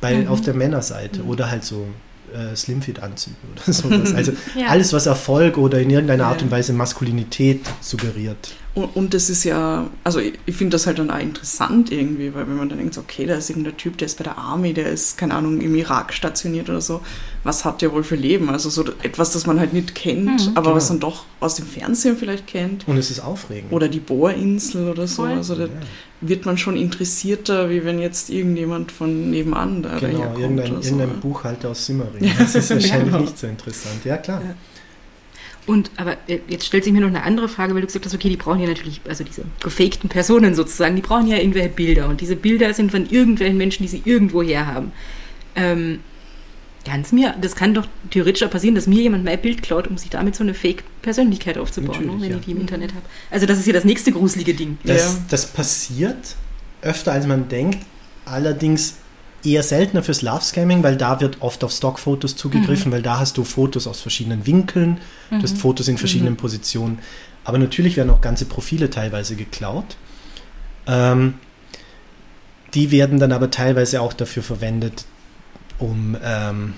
bei, 0.00 0.14
Mhm. 0.16 0.28
auf 0.28 0.40
der 0.40 0.54
Männerseite 0.54 1.22
Mhm. 1.22 1.28
oder 1.28 1.50
halt 1.50 1.64
so 1.64 1.86
äh, 2.34 2.56
Slimfit-Anzüge 2.56 3.36
oder 3.52 3.72
sowas. 3.72 4.12
Also 4.16 4.32
Ja. 4.58 4.66
alles, 4.66 4.92
was 4.92 5.06
Erfolg 5.06 5.56
oder 5.58 5.78
in 5.80 5.90
irgendeiner 5.90 6.26
Art 6.26 6.42
und 6.42 6.50
Weise 6.50 6.72
Maskulinität 6.72 7.60
suggeriert. 7.80 8.56
Und, 8.76 8.94
und 8.94 9.14
das 9.14 9.30
ist 9.30 9.42
ja, 9.44 9.86
also 10.04 10.20
ich, 10.20 10.34
ich 10.44 10.54
finde 10.54 10.74
das 10.74 10.86
halt 10.86 10.98
dann 10.98 11.10
auch 11.10 11.18
interessant 11.18 11.90
irgendwie, 11.90 12.34
weil 12.34 12.46
wenn 12.46 12.56
man 12.58 12.68
dann 12.68 12.76
denkt, 12.76 12.98
okay, 12.98 13.24
da 13.24 13.34
ist 13.36 13.48
irgendein 13.48 13.78
Typ, 13.78 13.96
der 13.96 14.04
ist 14.04 14.18
bei 14.18 14.24
der 14.24 14.36
Army, 14.36 14.74
der 14.74 14.88
ist, 14.90 15.16
keine 15.16 15.32
Ahnung, 15.34 15.62
im 15.62 15.74
Irak 15.74 16.12
stationiert 16.12 16.68
oder 16.68 16.82
so, 16.82 17.00
was 17.42 17.64
hat 17.64 17.80
der 17.80 17.90
wohl 17.94 18.04
für 18.04 18.16
Leben? 18.16 18.50
Also 18.50 18.68
so 18.68 18.84
etwas, 19.02 19.32
das 19.32 19.46
man 19.46 19.58
halt 19.58 19.72
nicht 19.72 19.94
kennt, 19.94 20.50
Mhm. 20.50 20.56
aber 20.58 20.74
was 20.74 20.88
Genau. 20.88 20.92
man 20.92 21.00
doch 21.00 21.24
aus 21.40 21.54
dem 21.54 21.64
Fernsehen 21.66 22.18
vielleicht 22.18 22.46
kennt. 22.46 22.86
Und 22.86 22.98
es 22.98 23.10
ist 23.10 23.20
aufregend. 23.20 23.72
Oder 23.72 23.88
die 23.88 23.98
Bohrinsel 24.00 24.90
oder 24.90 25.06
so. 25.06 25.22
Voll. 25.22 25.32
Also 25.32 25.54
da 25.54 25.64
ja. 25.64 25.70
wird 26.20 26.44
man 26.44 26.58
schon 26.58 26.76
interessierter, 26.76 27.70
wie 27.70 27.82
wenn 27.82 27.98
jetzt 27.98 28.28
irgendjemand 28.28 28.92
von 28.92 29.30
nebenan 29.30 29.82
da 29.84 29.98
Genau, 29.98 30.34
irgendein, 30.38 30.72
oder 30.72 30.82
so. 30.82 30.88
irgendein 30.94 31.20
Buchhalter 31.20 31.70
aus 31.70 31.86
Simmering. 31.86 32.30
Das 32.38 32.54
ist 32.54 32.68
wahrscheinlich 32.72 33.06
Genau. 33.10 33.20
nicht 33.20 33.38
so 33.38 33.46
interessant. 33.46 34.04
Ja, 34.04 34.18
klar. 34.18 34.42
Ja. 34.42 34.54
Und 35.66 35.90
aber 35.96 36.16
äh, 36.28 36.38
jetzt 36.48 36.66
stellt 36.66 36.84
sich 36.84 36.92
mir 36.92 37.00
noch 37.00 37.08
eine 37.08 37.24
andere 37.24 37.48
Frage, 37.48 37.74
weil 37.74 37.80
du 37.80 37.86
gesagt 37.86 38.06
hast, 38.06 38.14
okay, 38.14 38.28
die 38.28 38.36
brauchen 38.36 38.60
ja 38.60 38.68
natürlich, 38.68 39.00
also 39.08 39.24
diese 39.24 39.42
gefakten 39.62 40.08
Personen 40.08 40.54
sozusagen, 40.54 40.94
die 40.94 41.02
brauchen 41.02 41.26
ja 41.26 41.38
irgendwelche 41.38 41.70
Bilder 41.70 42.08
und 42.08 42.20
diese 42.20 42.36
Bilder 42.36 42.72
sind 42.72 42.92
von 42.92 43.08
irgendwelchen 43.08 43.56
Menschen, 43.56 43.82
die 43.82 43.88
sie 43.88 44.02
irgendwo 44.04 44.42
her 44.42 44.66
haben. 44.66 44.92
Ähm, 45.56 46.00
kann's 46.84 47.10
mir, 47.10 47.34
das 47.40 47.56
kann 47.56 47.74
doch 47.74 47.86
theoretisch 48.10 48.44
auch 48.44 48.50
passieren, 48.50 48.76
dass 48.76 48.86
mir 48.86 49.02
jemand 49.02 49.24
mein 49.24 49.40
Bild 49.40 49.62
klaut, 49.62 49.88
um 49.88 49.98
sich 49.98 50.10
damit 50.10 50.36
so 50.36 50.44
eine 50.44 50.54
Fake-Persönlichkeit 50.54 51.58
aufzubauen, 51.58 52.06
ne, 52.06 52.12
wenn 52.20 52.30
ja. 52.30 52.36
ich 52.36 52.44
die 52.44 52.52
im 52.52 52.60
Internet 52.60 52.94
habe. 52.94 53.04
Also 53.30 53.46
das 53.46 53.58
ist 53.58 53.66
ja 53.66 53.72
das 53.72 53.84
nächste 53.84 54.12
gruselige 54.12 54.54
Ding. 54.54 54.78
Das, 54.84 54.96
Ja. 55.02 55.18
das 55.28 55.46
passiert 55.46 56.36
öfter, 56.82 57.12
als 57.12 57.26
man 57.26 57.48
denkt. 57.48 57.78
Allerdings 58.24 58.96
eher 59.44 59.62
seltener 59.62 60.02
fürs 60.02 60.22
Love-Scamming, 60.22 60.82
weil 60.82 60.96
da 60.96 61.20
wird 61.20 61.40
oft 61.40 61.62
auf 61.62 61.70
Stockfotos 61.72 62.36
zugegriffen, 62.36 62.90
weil 62.92 63.02
da 63.02 63.18
hast 63.18 63.36
du 63.36 63.44
Fotos 63.44 63.86
aus 63.86 64.00
verschiedenen 64.00 64.46
Winkeln, 64.46 64.98
du 65.30 65.42
hast 65.42 65.58
Fotos 65.58 65.88
in 65.88 65.98
verschiedenen 65.98 66.36
Positionen. 66.36 66.98
Aber 67.44 67.58
natürlich 67.58 67.96
werden 67.96 68.10
auch 68.10 68.20
ganze 68.20 68.44
Profile 68.46 68.90
teilweise 68.90 69.36
geklaut. 69.36 69.96
Ähm, 70.88 71.34
die 72.74 72.90
werden 72.90 73.18
dann 73.20 73.32
aber 73.32 73.50
teilweise 73.50 74.00
auch 74.00 74.12
dafür 74.12 74.42
verwendet, 74.42 75.04
um, 75.78 76.16
ähm, 76.24 76.74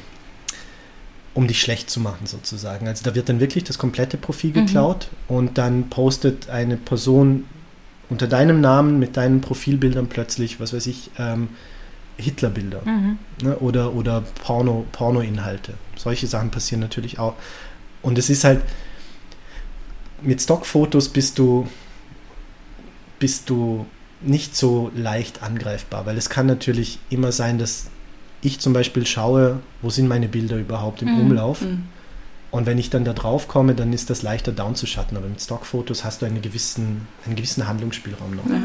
um 1.34 1.46
dich 1.46 1.60
schlecht 1.60 1.88
zu 1.88 2.00
machen 2.00 2.26
sozusagen. 2.26 2.86
Also 2.86 3.04
da 3.04 3.14
wird 3.14 3.28
dann 3.28 3.40
wirklich 3.40 3.64
das 3.64 3.78
komplette 3.78 4.16
Profil 4.18 4.50
Mhm. 4.50 4.66
geklaut 4.66 5.08
und 5.26 5.56
dann 5.56 5.88
postet 5.88 6.50
eine 6.50 6.76
Person 6.76 7.44
unter 8.10 8.26
deinem 8.26 8.60
Namen 8.60 8.98
mit 8.98 9.16
deinen 9.16 9.40
Profilbildern 9.40 10.08
plötzlich, 10.08 10.60
was 10.60 10.72
weiß 10.72 10.86
ich, 10.86 11.10
ähm, 11.18 11.48
Hitlerbilder 12.18 12.82
Mhm. 12.84 13.18
ne? 13.42 13.56
oder, 13.58 13.94
oder 13.94 14.22
Porno, 14.44 14.84
Pornoinhalte. 14.92 15.74
Solche 15.96 16.26
Sachen 16.26 16.50
passieren 16.50 16.80
natürlich 16.80 17.18
auch. 17.18 17.34
Und 18.02 18.18
es 18.18 18.28
ist 18.28 18.44
halt, 18.44 18.60
mit 20.22 20.40
Stockfotos 20.42 21.08
bist 21.10 21.38
du, 21.38 21.66
bist 23.18 23.48
du 23.50 23.86
nicht 24.20 24.56
so 24.56 24.90
leicht 24.96 25.42
angreifbar, 25.42 26.06
weil 26.06 26.16
es 26.18 26.28
kann 26.28 26.46
natürlich 26.46 26.98
immer 27.08 27.30
sein, 27.32 27.58
dass 27.58 27.86
ich 28.40 28.58
zum 28.60 28.72
Beispiel 28.72 29.06
schaue, 29.06 29.60
wo 29.82 29.90
sind 29.90 30.08
meine 30.08 30.28
Bilder 30.28 30.56
überhaupt 30.56 31.02
im 31.02 31.14
Mhm. 31.14 31.20
Umlauf. 31.20 31.60
Mhm. 31.62 31.84
Und 32.50 32.66
wenn 32.66 32.78
ich 32.78 32.88
dann 32.90 33.04
da 33.04 33.12
drauf 33.12 33.46
komme, 33.46 33.74
dann 33.74 33.92
ist 33.92 34.10
das 34.10 34.22
leichter 34.22 34.52
down 34.52 34.74
zu 34.74 34.86
schatten. 34.86 35.16
Aber 35.16 35.28
mit 35.28 35.40
Stockfotos 35.40 36.02
hast 36.04 36.22
du 36.22 36.26
einen 36.26 36.40
gewissen, 36.40 37.06
einen 37.26 37.36
gewissen 37.36 37.68
Handlungsspielraum 37.68 38.34
noch. 38.36 38.46
Ja. 38.46 38.62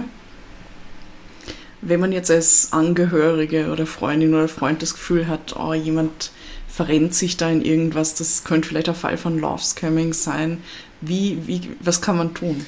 Wenn 1.86 2.00
man 2.00 2.12
jetzt 2.12 2.32
als 2.32 2.72
Angehörige 2.72 3.72
oder 3.72 3.86
Freundin 3.86 4.34
oder 4.34 4.48
Freund 4.48 4.82
das 4.82 4.94
Gefühl 4.94 5.28
hat, 5.28 5.56
oh, 5.56 5.74
jemand 5.74 6.32
verrennt 6.68 7.14
sich 7.14 7.38
da 7.38 7.50
in 7.50 7.62
irgendwas, 7.64 8.16
das 8.16 8.44
könnte 8.44 8.70
vielleicht 8.70 8.90
ein 8.90 8.96
Fall 8.96 9.18
von 9.18 9.38
Love 9.38 9.62
Scamming 9.62 10.14
sein, 10.14 10.64
wie, 11.02 11.46
wie, 11.46 11.70
was 11.82 12.02
kann 12.02 12.18
man 12.18 12.34
tun? 12.34 12.66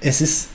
Es 0.00 0.20
ist 0.20 0.48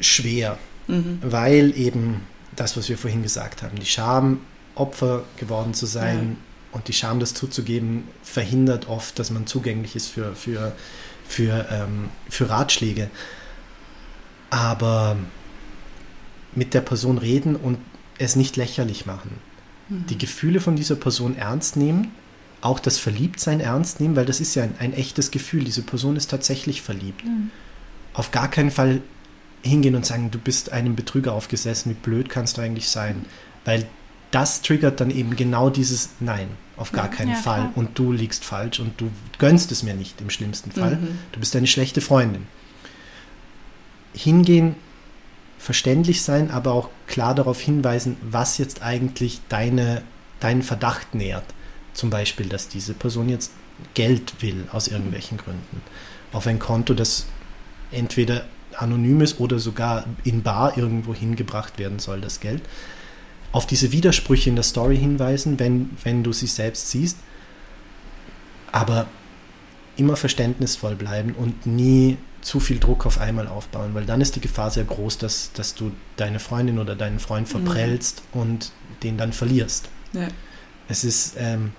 schwer, 0.00 0.58
Mhm. 0.86 1.18
weil 1.22 1.76
eben 1.78 2.20
das, 2.56 2.76
was 2.76 2.88
wir 2.88 2.98
vorhin 2.98 3.22
gesagt 3.22 3.62
haben, 3.62 3.78
die 3.78 3.86
Scham 3.86 4.40
Opfer 4.74 5.24
geworden 5.36 5.72
zu 5.72 5.86
sein 5.86 6.36
und 6.72 6.88
die 6.88 6.92
Scham, 6.92 7.20
das 7.20 7.32
zuzugeben, 7.32 8.04
verhindert 8.22 8.88
oft, 8.88 9.18
dass 9.18 9.30
man 9.30 9.46
zugänglich 9.46 9.96
ist 9.96 10.08
für, 10.08 10.34
für, 10.34 10.72
für, 11.26 11.66
ähm, 11.70 12.08
für 12.28 12.50
Ratschläge. 12.50 13.08
Aber 14.50 15.16
mit 16.54 16.74
der 16.74 16.80
Person 16.82 17.18
reden 17.18 17.56
und 17.56 17.78
es 18.18 18.36
nicht 18.36 18.56
lächerlich 18.56 19.06
machen. 19.06 19.30
Die 19.88 20.16
Gefühle 20.16 20.60
von 20.60 20.76
dieser 20.76 20.96
Person 20.96 21.36
ernst 21.36 21.76
nehmen, 21.76 22.12
auch 22.60 22.78
das 22.80 22.98
Verliebtsein 22.98 23.60
ernst 23.60 24.00
nehmen, 24.00 24.16
weil 24.16 24.24
das 24.24 24.40
ist 24.40 24.54
ja 24.54 24.62
ein, 24.62 24.74
ein 24.78 24.94
echtes 24.94 25.30
Gefühl. 25.30 25.64
Diese 25.64 25.82
Person 25.82 26.16
ist 26.16 26.30
tatsächlich 26.30 26.80
verliebt. 26.80 27.22
Auf 28.14 28.30
gar 28.30 28.48
keinen 28.50 28.70
Fall 28.70 29.02
hingehen 29.62 29.94
und 29.94 30.06
sagen, 30.06 30.30
du 30.30 30.38
bist 30.38 30.72
einem 30.72 30.94
Betrüger 30.96 31.32
aufgesessen, 31.32 31.90
wie 31.90 31.94
blöd 31.94 32.28
kannst 32.28 32.56
du 32.56 32.62
eigentlich 32.62 32.88
sein? 32.88 33.26
Weil 33.64 33.86
das 34.30 34.62
triggert 34.62 35.00
dann 35.00 35.10
eben 35.10 35.36
genau 35.36 35.70
dieses 35.70 36.10
Nein, 36.20 36.48
auf 36.76 36.92
gar 36.92 37.08
keinen 37.10 37.30
Ja, 37.32 37.36
Fall. 37.36 37.60
klar. 37.60 37.72
Und 37.74 37.98
du 37.98 38.12
liegst 38.12 38.44
falsch 38.44 38.80
und 38.80 39.00
du 39.00 39.10
gönnst 39.38 39.70
es 39.72 39.82
mir 39.82 39.94
nicht 39.94 40.20
im 40.20 40.30
schlimmsten 40.30 40.70
Fall. 40.72 40.96
Mhm. 40.96 41.18
Du 41.32 41.40
bist 41.40 41.54
eine 41.56 41.66
schlechte 41.66 42.00
Freundin. 42.00 42.46
Hingehen, 44.14 44.76
verständlich 45.58 46.22
sein, 46.22 46.50
aber 46.50 46.72
auch 46.72 46.90
klar 47.06 47.34
darauf 47.34 47.60
hinweisen, 47.60 48.16
was 48.22 48.58
jetzt 48.58 48.82
eigentlich 48.82 49.40
deine, 49.48 50.02
deinen 50.40 50.62
Verdacht 50.62 51.14
nährt. 51.14 51.44
Zum 51.92 52.10
Beispiel, 52.10 52.46
dass 52.46 52.68
diese 52.68 52.94
Person 52.94 53.28
jetzt 53.28 53.52
Geld 53.94 54.42
will 54.42 54.66
aus 54.72 54.88
irgendwelchen 54.88 55.38
Gründen. 55.38 55.80
Auf 56.32 56.46
ein 56.46 56.58
Konto, 56.58 56.94
das 56.94 57.26
entweder 57.90 58.44
anonym 58.76 59.20
ist 59.20 59.40
oder 59.40 59.58
sogar 59.58 60.04
in 60.24 60.42
Bar 60.42 60.76
irgendwo 60.76 61.14
hingebracht 61.14 61.78
werden 61.78 61.98
soll, 61.98 62.20
das 62.20 62.40
Geld. 62.40 62.62
Auf 63.52 63.66
diese 63.66 63.92
Widersprüche 63.92 64.50
in 64.50 64.56
der 64.56 64.64
Story 64.64 64.96
hinweisen, 64.96 65.58
wenn, 65.60 65.90
wenn 66.02 66.24
du 66.24 66.32
sie 66.32 66.48
selbst 66.48 66.90
siehst. 66.90 67.18
Aber 68.72 69.06
immer 69.96 70.16
verständnisvoll 70.16 70.96
bleiben 70.96 71.32
und 71.32 71.66
nie 71.66 72.16
zu 72.44 72.60
viel 72.60 72.78
Druck 72.78 73.06
auf 73.06 73.20
einmal 73.20 73.48
aufbauen, 73.48 73.94
weil 73.94 74.04
dann 74.04 74.20
ist 74.20 74.36
die 74.36 74.40
Gefahr 74.40 74.70
sehr 74.70 74.84
groß, 74.84 75.18
dass, 75.18 75.52
dass 75.54 75.74
du 75.74 75.92
deine 76.16 76.38
Freundin 76.38 76.78
oder 76.78 76.94
deinen 76.94 77.18
Freund 77.18 77.48
verprellst 77.48 78.22
und 78.32 78.70
den 79.02 79.16
dann 79.16 79.32
verlierst. 79.32 79.88
Ja. 80.12 80.28
Es 80.86 81.04
ist, 81.04 81.36
ähm, 81.38 81.72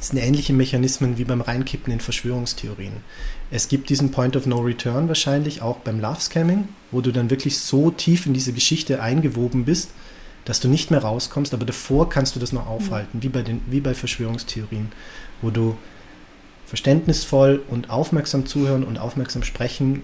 es 0.00 0.08
sind 0.08 0.18
ähnliche 0.18 0.52
Mechanismen 0.52 1.18
wie 1.18 1.24
beim 1.24 1.40
Reinkippen 1.40 1.92
in 1.92 2.00
Verschwörungstheorien. 2.00 2.94
Es 3.52 3.68
gibt 3.68 3.90
diesen 3.90 4.10
Point 4.10 4.36
of 4.36 4.46
No 4.46 4.58
Return 4.58 5.06
wahrscheinlich 5.06 5.62
auch 5.62 5.78
beim 5.78 6.00
Love 6.00 6.20
Scamming, 6.20 6.68
wo 6.90 7.00
du 7.00 7.12
dann 7.12 7.30
wirklich 7.30 7.60
so 7.60 7.92
tief 7.92 8.26
in 8.26 8.34
diese 8.34 8.52
Geschichte 8.52 9.00
eingewoben 9.00 9.64
bist, 9.64 9.90
dass 10.44 10.58
du 10.58 10.66
nicht 10.66 10.90
mehr 10.90 11.02
rauskommst, 11.02 11.54
aber 11.54 11.64
davor 11.64 12.08
kannst 12.08 12.34
du 12.34 12.40
das 12.40 12.52
noch 12.52 12.66
aufhalten, 12.66 13.22
wie, 13.22 13.28
bei 13.28 13.42
den, 13.42 13.60
wie 13.68 13.80
bei 13.80 13.94
Verschwörungstheorien, 13.94 14.90
wo 15.40 15.50
du 15.50 15.76
verständnisvoll 16.72 17.62
und 17.68 17.90
aufmerksam 17.90 18.46
zuhören 18.46 18.82
und 18.82 18.96
aufmerksam 18.96 19.42
sprechen 19.42 20.02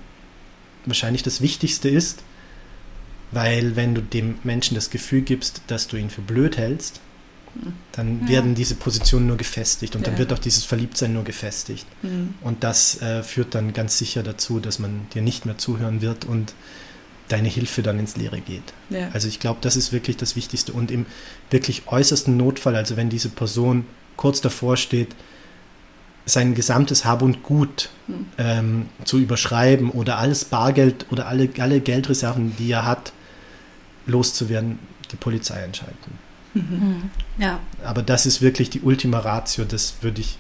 wahrscheinlich 0.85 1.23
das 1.23 1.41
Wichtigste 1.41 1.89
ist, 1.89 2.23
weil 3.33 3.75
wenn 3.75 3.95
du 3.95 4.03
dem 4.03 4.35
Menschen 4.45 4.75
das 4.75 4.91
Gefühl 4.91 5.23
gibst, 5.23 5.63
dass 5.67 5.89
du 5.89 5.97
ihn 5.97 6.11
für 6.11 6.21
blöd 6.21 6.59
hältst, 6.59 7.01
dann 7.93 8.21
Ja. 8.25 8.29
werden 8.29 8.55
diese 8.55 8.75
Positionen 8.75 9.27
nur 9.27 9.39
gefestigt 9.39 9.97
und 9.97 10.07
dann 10.07 10.15
Ja. 10.15 10.19
wird 10.19 10.33
auch 10.35 10.39
dieses 10.39 10.65
Verliebtsein 10.65 11.15
nur 11.15 11.25
gefestigt. 11.25 11.87
Mhm. 12.03 12.35
Und 12.43 12.63
das 12.65 13.01
äh, 13.01 13.23
führt 13.23 13.55
dann 13.55 13.73
ganz 13.73 13.97
sicher 13.97 14.23
dazu, 14.23 14.61
dass 14.61 14.79
man 14.79 15.07
dir 15.15 15.23
nicht 15.23 15.47
mehr 15.47 15.57
zuhören 15.57 16.03
wird 16.03 16.27
und 16.27 16.53
deine 17.29 17.49
Hilfe 17.49 17.81
dann 17.83 17.99
ins 17.99 18.17
Leere 18.17 18.41
geht. 18.41 18.75
Ja. 18.91 19.09
Also 19.15 19.27
ich 19.29 19.41
glaube, 19.41 19.59
das 19.63 19.77
ist 19.77 19.93
wirklich 19.93 20.19
das 20.19 20.37
Wichtigste. 20.37 20.75
Und 20.75 20.91
im 20.91 21.07
wirklich 21.51 21.85
äußersten 21.87 22.37
Notfall, 22.37 22.77
also 22.77 22.97
wenn 22.99 23.09
diese 23.09 23.31
Person 23.31 23.87
kurz 24.17 24.43
davor 24.43 24.77
steht, 24.77 25.09
sein 26.29 26.55
gesamtes 26.55 27.05
Hab 27.05 27.23
und 27.23 27.43
Gut 27.43 27.91
Mhm. 28.07 28.27
ähm, 28.39 28.87
zu 29.05 29.19
überschreiben 29.19 29.91
oder 29.91 30.19
alles 30.19 30.45
Bargeld 30.47 31.07
oder 31.11 31.27
alle, 31.27 31.51
alle 31.59 31.81
Geldreserven, 31.81 32.57
die 32.57 32.71
er 32.71 32.87
hat, 32.87 33.13
loszuwerden, 34.07 34.79
die 35.13 35.17
Polizei 35.17 35.63
einschalten. 35.63 36.19
Mhm. 36.55 37.11
Ja, 37.37 37.61
Aber 37.85 38.03
das 38.03 38.25
ist 38.25 38.41
wirklich 38.41 38.71
die 38.71 38.81
Ultima 38.81 39.19
Ratio. 39.19 39.65
Das 39.65 39.97
würde 40.01 40.23
ich 40.23 40.39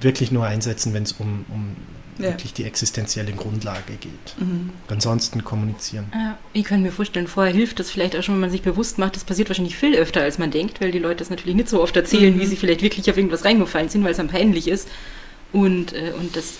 wirklich 0.00 0.32
nur 0.32 0.46
einsetzen, 0.46 0.94
wenn 0.94 1.02
es 1.02 1.12
um, 1.12 1.44
um 1.48 1.76
Ja. 2.18 2.30
wirklich 2.30 2.52
die 2.54 2.64
existenzielle 2.64 3.32
Grundlage 3.32 3.92
geht. 4.00 4.10
Mhm. 4.40 4.70
Ansonsten 4.88 5.44
kommunizieren. 5.44 6.06
Ja, 6.14 6.38
ich 6.52 6.64
kann 6.64 6.82
mir 6.82 6.92
vorstellen, 6.92 7.26
vorher 7.28 7.52
hilft 7.52 7.78
das 7.78 7.90
vielleicht 7.90 8.16
auch 8.16 8.22
schon, 8.22 8.34
wenn 8.36 8.40
man 8.42 8.50
sich 8.50 8.62
bewusst 8.62 8.98
macht, 8.98 9.16
das 9.16 9.24
passiert 9.24 9.48
wahrscheinlich 9.50 9.76
viel 9.76 9.94
öfter, 9.96 10.22
als 10.22 10.38
man 10.38 10.50
denkt, 10.50 10.80
weil 10.80 10.90
die 10.92 10.98
Leute 10.98 11.16
das 11.16 11.30
natürlich 11.30 11.54
nicht 11.56 11.68
so 11.68 11.82
oft 11.82 11.94
erzählen, 11.96 12.34
Mhm. 12.34 12.40
wie 12.40 12.46
sie 12.46 12.56
vielleicht 12.56 12.82
wirklich 12.82 13.10
auf 13.10 13.16
irgendwas 13.16 13.44
reingefallen 13.44 13.88
sind, 13.88 14.02
weil 14.04 14.12
es 14.12 14.16
dann 14.16 14.28
peinlich 14.28 14.68
ist. 14.68 14.88
Und, 15.52 15.92
äh, 15.92 16.12
und 16.18 16.36
das 16.36 16.54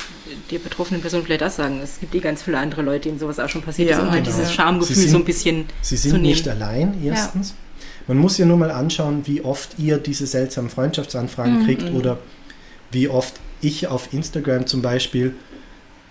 der 0.50 0.58
betroffenen 0.58 1.00
Person 1.00 1.22
vielleicht 1.24 1.42
auch 1.42 1.50
sagen. 1.50 1.80
Es 1.82 1.98
gibt 2.00 2.14
eh 2.14 2.20
ganz 2.20 2.42
viele 2.42 2.58
andere 2.58 2.82
Leute, 2.82 3.08
denen 3.08 3.18
sowas 3.18 3.38
auch 3.40 3.48
schon 3.48 3.62
passiert 3.62 3.90
Ja, 3.90 3.96
ist, 3.96 4.02
um 4.02 4.10
halt 4.10 4.24
genau. 4.24 4.34
dieses 4.36 4.48
Sie 4.50 4.54
Schamgefühl 4.54 4.96
sind- 4.96 5.10
so 5.10 5.16
ein 5.18 5.24
bisschen 5.24 5.64
Sie 5.82 5.96
zu 5.96 6.02
sind 6.02 6.12
nehmen. 6.22 6.24
nicht 6.26 6.48
allein, 6.48 6.94
erstens. 7.04 7.54
Man 8.06 8.18
muss 8.18 8.38
ja 8.38 8.46
nur 8.46 8.56
mal 8.56 8.70
anschauen, 8.70 9.22
wie 9.26 9.40
oft 9.42 9.78
ihr 9.78 9.98
diese 9.98 10.26
seltsamen 10.26 10.70
Freundschaftsanfragen 10.70 11.60
Mhm. 11.62 11.64
kriegt 11.66 11.92
oder 11.92 12.18
wie 12.92 13.08
oft 13.08 13.34
ich 13.60 13.86
auf 13.88 14.12
Instagram 14.12 14.66
zum 14.66 14.82
Beispiel 14.82 15.34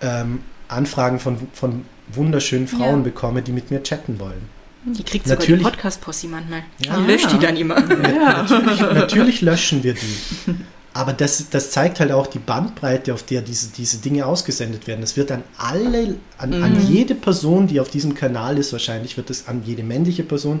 ähm, 0.00 0.40
Anfragen 0.68 1.18
von, 1.20 1.38
von 1.52 1.84
wunderschönen 2.12 2.68
Frauen 2.68 2.98
Ja. 2.98 3.04
bekomme, 3.04 3.42
die 3.42 3.52
mit 3.52 3.70
mir 3.70 3.82
chatten 3.82 4.18
wollen. 4.18 4.48
Die 4.84 5.02
kriegt 5.02 5.26
sogar 5.26 5.40
Natürlich- 5.40 5.64
die 5.64 5.70
Podcast-Possi 5.70 6.26
manchmal. 6.28 6.62
Ja. 6.84 6.96
Die 6.96 7.10
löscht 7.10 7.32
die 7.32 7.38
dann 7.38 7.56
immer. 7.56 7.76
Ja. 7.78 8.42
Natürlich, 8.44 8.80
natürlich 8.94 9.40
löschen 9.42 9.82
wir 9.82 9.94
die. 9.94 10.54
Aber 10.94 11.12
das, 11.12 11.50
das 11.50 11.72
zeigt 11.72 11.98
halt 12.00 12.12
auch 12.12 12.26
die 12.28 12.38
Bandbreite, 12.38 13.12
auf 13.12 13.22
der 13.24 13.42
diese, 13.42 13.68
diese 13.72 13.98
Dinge 13.98 14.24
ausgesendet 14.26 14.86
werden. 14.86 15.00
Das 15.00 15.16
wird 15.16 15.30
an 15.32 15.42
alle, 15.58 16.14
an, 16.38 16.54
an 16.62 16.88
jede 16.88 17.14
Person, 17.14 17.66
die 17.66 17.80
auf 17.80 17.88
diesem 17.90 18.14
Kanal 18.14 18.58
ist, 18.58 18.72
wahrscheinlich 18.72 19.16
wird 19.16 19.28
es 19.28 19.48
an 19.48 19.62
jede 19.64 19.82
männliche 19.82 20.22
Person 20.22 20.60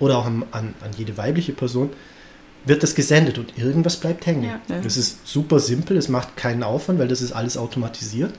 oder 0.00 0.18
auch 0.18 0.26
an, 0.26 0.44
an, 0.50 0.74
an 0.84 0.90
jede 0.98 1.16
weibliche 1.16 1.52
Person, 1.52 1.90
wird 2.64 2.82
das 2.82 2.94
gesendet 2.94 3.38
und 3.38 3.56
irgendwas 3.58 3.96
bleibt 3.96 4.26
hängen. 4.26 4.44
Ja. 4.44 4.60
Ja. 4.68 4.80
Das 4.82 4.96
ist 4.96 5.26
super 5.26 5.60
simpel, 5.60 5.96
es 5.96 6.08
macht 6.08 6.36
keinen 6.36 6.62
Aufwand, 6.62 6.98
weil 6.98 7.08
das 7.08 7.20
ist 7.22 7.32
alles 7.32 7.56
automatisiert. 7.56 8.34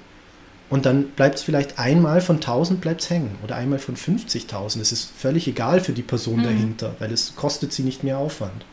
Und 0.70 0.86
dann 0.86 1.10
bleibt 1.10 1.36
es 1.36 1.42
vielleicht 1.44 1.80
einmal 1.80 2.22
von 2.22 2.38
1000 2.38 2.80
bleibt 2.80 3.10
hängen 3.10 3.36
oder 3.44 3.56
einmal 3.58 3.80
von 3.80 3.98
50.000. 3.98 4.80
Es 4.80 4.94
ist 4.94 5.12
völlig 5.18 5.46
egal 5.48 5.82
für 5.82 5.92
die 5.92 6.02
Person 6.02 6.40
Mhm. 6.40 6.44
dahinter, 6.44 6.96
weil 7.00 7.12
es 7.12 7.36
kostet 7.36 7.74
sie 7.74 7.84
nicht 7.84 8.04
mehr 8.06 8.18
Aufwand. 8.18 8.64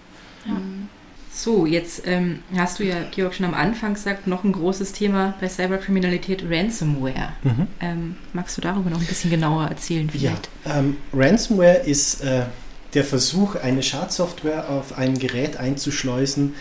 So, 1.33 1.67
jetzt 1.67 2.03
ähm, 2.07 2.41
hast 2.57 2.79
du 2.81 2.85
ja, 2.85 2.97
Georg, 3.11 3.35
schon 3.35 3.47
am 3.47 3.55
Anfang 3.55 3.95
gesagt, 3.95 4.27
noch 4.27 4.43
ein 4.45 4.53
großes 4.53 4.93
Thema 4.93 5.35
bei 5.41 5.49
Cyberkriminalität, 5.49 6.43
Ransomware. 6.49 7.33
Mhm. 7.45 7.67
Ähm, 7.81 8.17
magst 8.33 8.57
du 8.57 8.61
darüber 8.61 8.91
noch 8.91 9.01
ein 9.01 9.07
bisschen 9.07 9.31
genauer 9.31 9.67
erzählen 9.67 10.09
Ja, 10.15 10.31
vielleicht? 10.31 10.49
ähm, 10.67 10.97
Ransomware 11.13 11.79
ist 11.85 12.23
äh, 12.23 12.45
der 12.95 13.05
Versuch, 13.05 13.55
eine 13.57 13.83
Schadsoftware 13.83 14.69
auf 14.71 14.97
ein 14.97 15.19
Gerät 15.19 15.57
einzuschleusen 15.57 16.55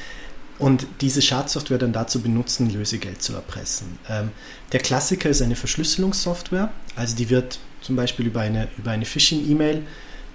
und 0.59 0.87
diese 1.01 1.21
Schadsoftware 1.21 1.77
dann 1.77 1.93
dazu 1.93 2.21
benutzen, 2.21 2.69
Lösegeld 2.69 3.21
zu 3.21 3.33
erpressen. 3.33 3.99
Ähm, 4.09 4.31
der 4.71 4.79
Klassiker 4.79 5.29
ist 5.29 5.41
eine 5.41 5.55
Verschlüsselungssoftware, 5.55 6.71
also 6.95 7.15
die 7.15 7.29
wird 7.29 7.59
zum 7.81 7.95
Beispiel 7.95 8.27
über 8.27 8.41
eine, 8.41 8.67
über 8.77 8.91
eine 8.91 9.05
Phishing-E-Mail 9.05 9.83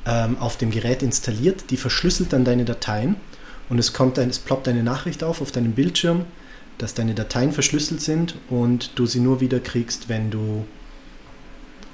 ähm, 0.07 0.39
auf 0.39 0.57
dem 0.57 0.71
Gerät 0.71 1.03
installiert, 1.03 1.71
die 1.71 1.77
verschlüsselt 1.77 2.33
dann 2.33 2.45
deine 2.45 2.65
Dateien 2.65 3.17
und 3.69 3.79
es 3.79 3.93
kommt 3.93 4.19
ein, 4.19 4.31
es 4.31 4.39
ploppt 4.39 4.69
eine 4.69 4.83
Nachricht 4.83 5.23
auf 5.25 5.41
auf 5.41 5.53
deinem 5.53 5.73
Bildschirm, 5.73 6.25
dass 6.79 6.95
deine 6.95 7.15
Dateien 7.15 7.53
verschlüsselt 7.53 8.01
sind 8.01 8.37
und 8.49 8.93
du 8.95 9.07
sie 9.07 9.21
nur 9.21 9.41
wieder 9.41 9.61
kriegst, 9.61 10.09
wenn 10.09 10.31
du 10.31 10.65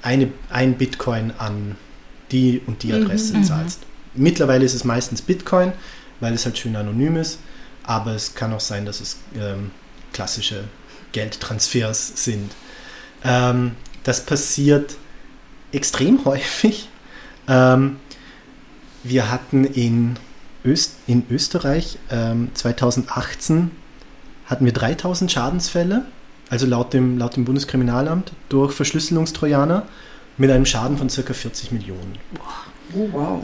eine, 0.01 0.31
ein 0.49 0.77
Bitcoin 0.77 1.31
an 1.37 1.75
die 2.31 2.61
und 2.65 2.83
die 2.83 2.93
Adresse 2.93 3.37
Mhm. 3.37 3.43
zahlst. 3.43 3.81
Mittlerweile 4.19 4.65
ist 4.65 4.73
es 4.73 4.83
meistens 4.83 5.21
Bitcoin, 5.21 5.71
weil 6.19 6.33
es 6.33 6.45
halt 6.45 6.57
schön 6.57 6.75
anonym 6.75 7.15
ist, 7.15 7.39
aber 7.83 8.11
es 8.11 8.35
kann 8.35 8.53
auch 8.53 8.59
sein, 8.59 8.85
dass 8.85 8.99
es 8.99 9.17
ähm, 9.35 9.71
klassische 10.11 10.65
Geldtransfers 11.13 12.23
sind. 12.23 12.51
Ähm, 13.23 13.75
das 14.03 14.25
passiert 14.25 14.97
extrem 15.71 16.25
häufig. 16.25 16.89
Ähm, 17.47 17.97
wir 19.03 19.31
hatten 19.31 19.63
in, 19.63 20.17
Öst, 20.65 20.95
in 21.07 21.25
Österreich 21.29 21.97
ähm, 22.11 22.51
2018 22.53 23.71
hatten 24.45 24.65
wir 24.65 24.73
3000 24.73 25.31
Schadensfälle, 25.31 26.05
also 26.49 26.65
laut 26.65 26.93
dem, 26.93 27.17
laut 27.17 27.37
dem 27.37 27.45
Bundeskriminalamt, 27.45 28.33
durch 28.49 28.73
Verschlüsselungstrojaner 28.73 29.87
mit 30.37 30.51
einem 30.51 30.65
Schaden 30.65 30.97
von 30.97 31.07
ca. 31.07 31.33
40 31.33 31.71
Millionen. 31.71 32.17
Oh, 32.95 33.07
wow. 33.11 33.43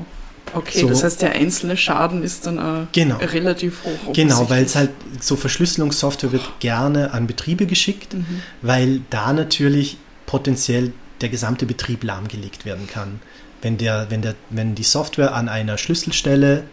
Okay, 0.53 0.81
So. 0.81 0.87
das 0.89 1.03
heißt, 1.03 1.21
der 1.21 1.33
einzelne 1.33 1.75
Schaden 1.75 2.23
ist 2.23 2.45
dann 2.45 2.87
Genau. 2.91 3.17
relativ 3.17 3.83
hoch. 3.83 4.13
Genau, 4.13 4.49
weil 4.49 4.63
es 4.63 4.75
halt 4.75 4.91
so 5.19 5.35
Verschlüsselungssoftware 5.35 6.31
wird 6.31 6.59
gerne 6.59 7.13
an 7.13 7.27
Betriebe 7.27 7.65
geschickt, 7.65 8.13
Mhm. 8.13 8.41
weil 8.61 9.01
da 9.09 9.33
natürlich 9.33 9.97
potenziell 10.25 10.93
der 11.21 11.29
gesamte 11.29 11.65
Betrieb 11.65 12.03
lahmgelegt 12.03 12.65
werden 12.65 12.87
kann. 12.87 13.19
Wenn, 13.61 13.77
der, 13.77 14.07
wenn, 14.09 14.21
der, 14.21 14.35
wenn 14.49 14.75
die 14.75 14.83
Software 14.83 15.33
an 15.33 15.49
einer 15.49 15.77
Schlüsselstelle 15.77 16.63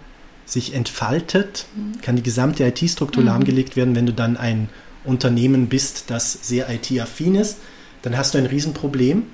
sich 0.44 0.74
entfaltet, 0.74 1.66
kann 2.02 2.16
die 2.16 2.22
gesamte 2.22 2.64
IT-Struktur 2.64 3.22
lahmgelegt 3.24 3.76
werden, 3.76 3.94
wenn 3.94 4.06
du 4.06 4.12
dann 4.12 4.36
ein 4.36 4.68
Unternehmen 5.04 5.68
bist, 5.68 6.04
das 6.08 6.36
sehr 6.42 6.68
IT-affin 6.68 7.34
ist, 7.36 7.58
dann 8.02 8.16
hast 8.16 8.34
du 8.34 8.38
ein 8.38 8.46
Riesenproblem, 8.46 9.24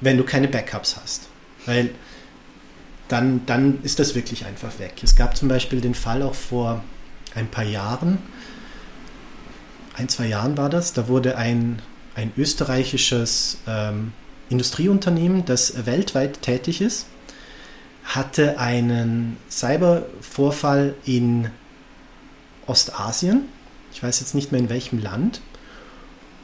wenn 0.00 0.16
du 0.18 0.24
keine 0.24 0.48
Backups 0.48 0.96
hast. 1.00 1.22
Weil 1.66 1.90
dann, 3.14 3.46
dann 3.46 3.78
ist 3.84 4.00
das 4.00 4.16
wirklich 4.16 4.44
einfach 4.44 4.80
weg. 4.80 4.94
Es 5.04 5.14
gab 5.14 5.36
zum 5.36 5.48
Beispiel 5.48 5.80
den 5.80 5.94
Fall 5.94 6.20
auch 6.20 6.34
vor 6.34 6.82
ein 7.36 7.46
paar 7.46 7.62
Jahren, 7.62 8.18
ein, 9.96 10.08
zwei 10.08 10.26
Jahren 10.26 10.56
war 10.56 10.68
das, 10.68 10.94
da 10.94 11.06
wurde 11.06 11.36
ein, 11.36 11.80
ein 12.16 12.32
österreichisches 12.36 13.58
ähm, 13.68 14.12
Industrieunternehmen, 14.50 15.44
das 15.44 15.86
weltweit 15.86 16.42
tätig 16.42 16.80
ist, 16.80 17.06
hatte 18.02 18.58
einen 18.58 19.36
Cybervorfall 19.48 20.96
in 21.04 21.50
Ostasien. 22.66 23.42
Ich 23.92 24.02
weiß 24.02 24.18
jetzt 24.18 24.34
nicht 24.34 24.50
mehr 24.50 24.60
in 24.60 24.70
welchem 24.70 25.00
Land. 25.00 25.40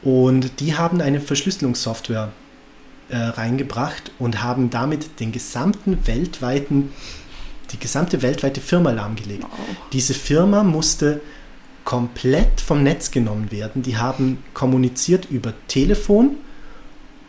Und 0.03 0.61
die 0.61 0.77
haben 0.77 1.01
eine 1.01 1.19
Verschlüsselungssoftware 1.19 2.31
äh, 3.11 3.17
reingebracht 3.17 4.11
und 4.19 4.41
haben 4.41 4.69
damit 4.69 5.19
den 5.19 5.31
gesamten 5.31 6.05
weltweiten, 6.07 6.91
die 7.71 7.79
gesamte 7.79 8.21
weltweite 8.21 8.61
Firma 8.61 8.91
lahmgelegt. 8.91 9.43
Wow. 9.43 9.49
Diese 9.93 10.13
Firma 10.13 10.63
musste 10.63 11.21
komplett 11.83 12.61
vom 12.61 12.83
Netz 12.83 13.11
genommen 13.11 13.51
werden. 13.51 13.81
Die 13.81 13.97
haben 13.97 14.43
kommuniziert 14.53 15.27
über 15.29 15.53
Telefon 15.67 16.37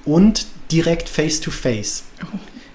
und 0.05 0.47
direkt 0.71 1.09
face-to-face. 1.09 2.05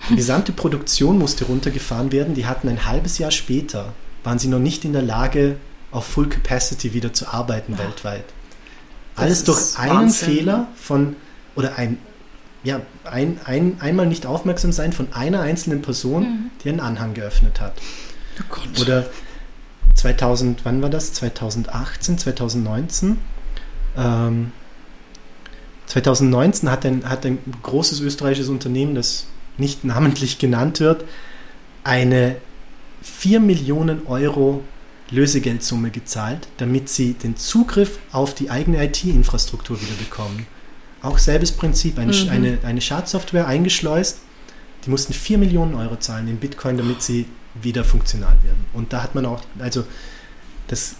Die 0.09 0.15
gesamte 0.15 0.51
Produktion 0.51 1.17
musste 1.17 1.45
runtergefahren 1.45 2.11
werden. 2.11 2.33
Die 2.35 2.45
hatten 2.45 2.69
ein 2.69 2.85
halbes 2.85 3.17
Jahr 3.17 3.31
später, 3.31 3.93
waren 4.23 4.39
sie 4.39 4.47
noch 4.47 4.59
nicht 4.59 4.85
in 4.85 4.93
der 4.93 5.01
Lage, 5.01 5.57
auf 5.91 6.05
Full 6.05 6.29
Capacity 6.29 6.93
wieder 6.93 7.13
zu 7.13 7.27
arbeiten 7.27 7.77
weltweit. 7.77 8.25
Das 9.15 9.23
Alles 9.23 9.43
durch 9.45 9.79
einen 9.79 9.95
Wahnsinn. 9.95 10.27
Fehler 10.29 10.67
von, 10.75 11.15
oder 11.55 11.77
ein, 11.77 11.97
ja, 12.67 12.81
ein, 13.05 13.39
ein, 13.45 13.77
einmal 13.79 14.07
nicht 14.07 14.25
aufmerksam 14.25 14.73
sein 14.73 14.91
von 14.91 15.13
einer 15.13 15.39
einzelnen 15.39 15.81
Person, 15.81 16.51
die 16.61 16.69
einen 16.69 16.81
Anhang 16.81 17.13
geöffnet 17.13 17.61
hat. 17.61 17.73
Oh 18.41 18.43
Gott. 18.49 18.81
Oder 18.81 19.05
2000, 19.95 20.65
wann 20.65 20.81
war 20.81 20.89
das? 20.89 21.13
2018, 21.13 22.17
2019? 22.17 23.19
Ähm, 23.95 24.51
2019 25.85 26.69
hat 26.69 26.85
ein, 26.85 27.09
hat 27.09 27.25
ein 27.25 27.37
großes 27.63 28.01
österreichisches 28.01 28.49
Unternehmen, 28.49 28.95
das 28.95 29.27
nicht 29.57 29.85
namentlich 29.85 30.37
genannt 30.37 30.81
wird, 30.81 31.05
eine 31.85 32.35
4 33.01 33.39
Millionen 33.39 34.05
Euro 34.07 34.61
Lösegeldsumme 35.09 35.89
gezahlt, 35.89 36.49
damit 36.57 36.89
sie 36.89 37.13
den 37.13 37.37
Zugriff 37.37 37.99
auf 38.11 38.35
die 38.35 38.49
eigene 38.49 38.83
IT-Infrastruktur 38.83 39.81
wieder 39.81 39.95
bekommen. 39.97 40.47
Auch 41.01 41.17
selbes 41.17 41.51
Prinzip, 41.51 41.99
eine, 41.99 42.13
Mhm. 42.13 42.29
eine, 42.29 42.57
eine 42.63 42.81
Schadsoftware 42.81 43.47
eingeschleust, 43.47 44.19
die 44.85 44.89
mussten 44.89 45.13
4 45.13 45.37
Millionen 45.37 45.75
Euro 45.75 45.95
zahlen 45.97 46.27
in 46.27 46.37
Bitcoin, 46.37 46.77
damit 46.77 47.01
sie 47.01 47.25
wieder 47.61 47.83
funktional 47.83 48.37
werden. 48.43 48.65
Und 48.73 48.93
da 48.93 49.03
hat 49.03 49.15
man 49.15 49.25
auch, 49.25 49.41
also 49.59 49.83
das 50.67 50.95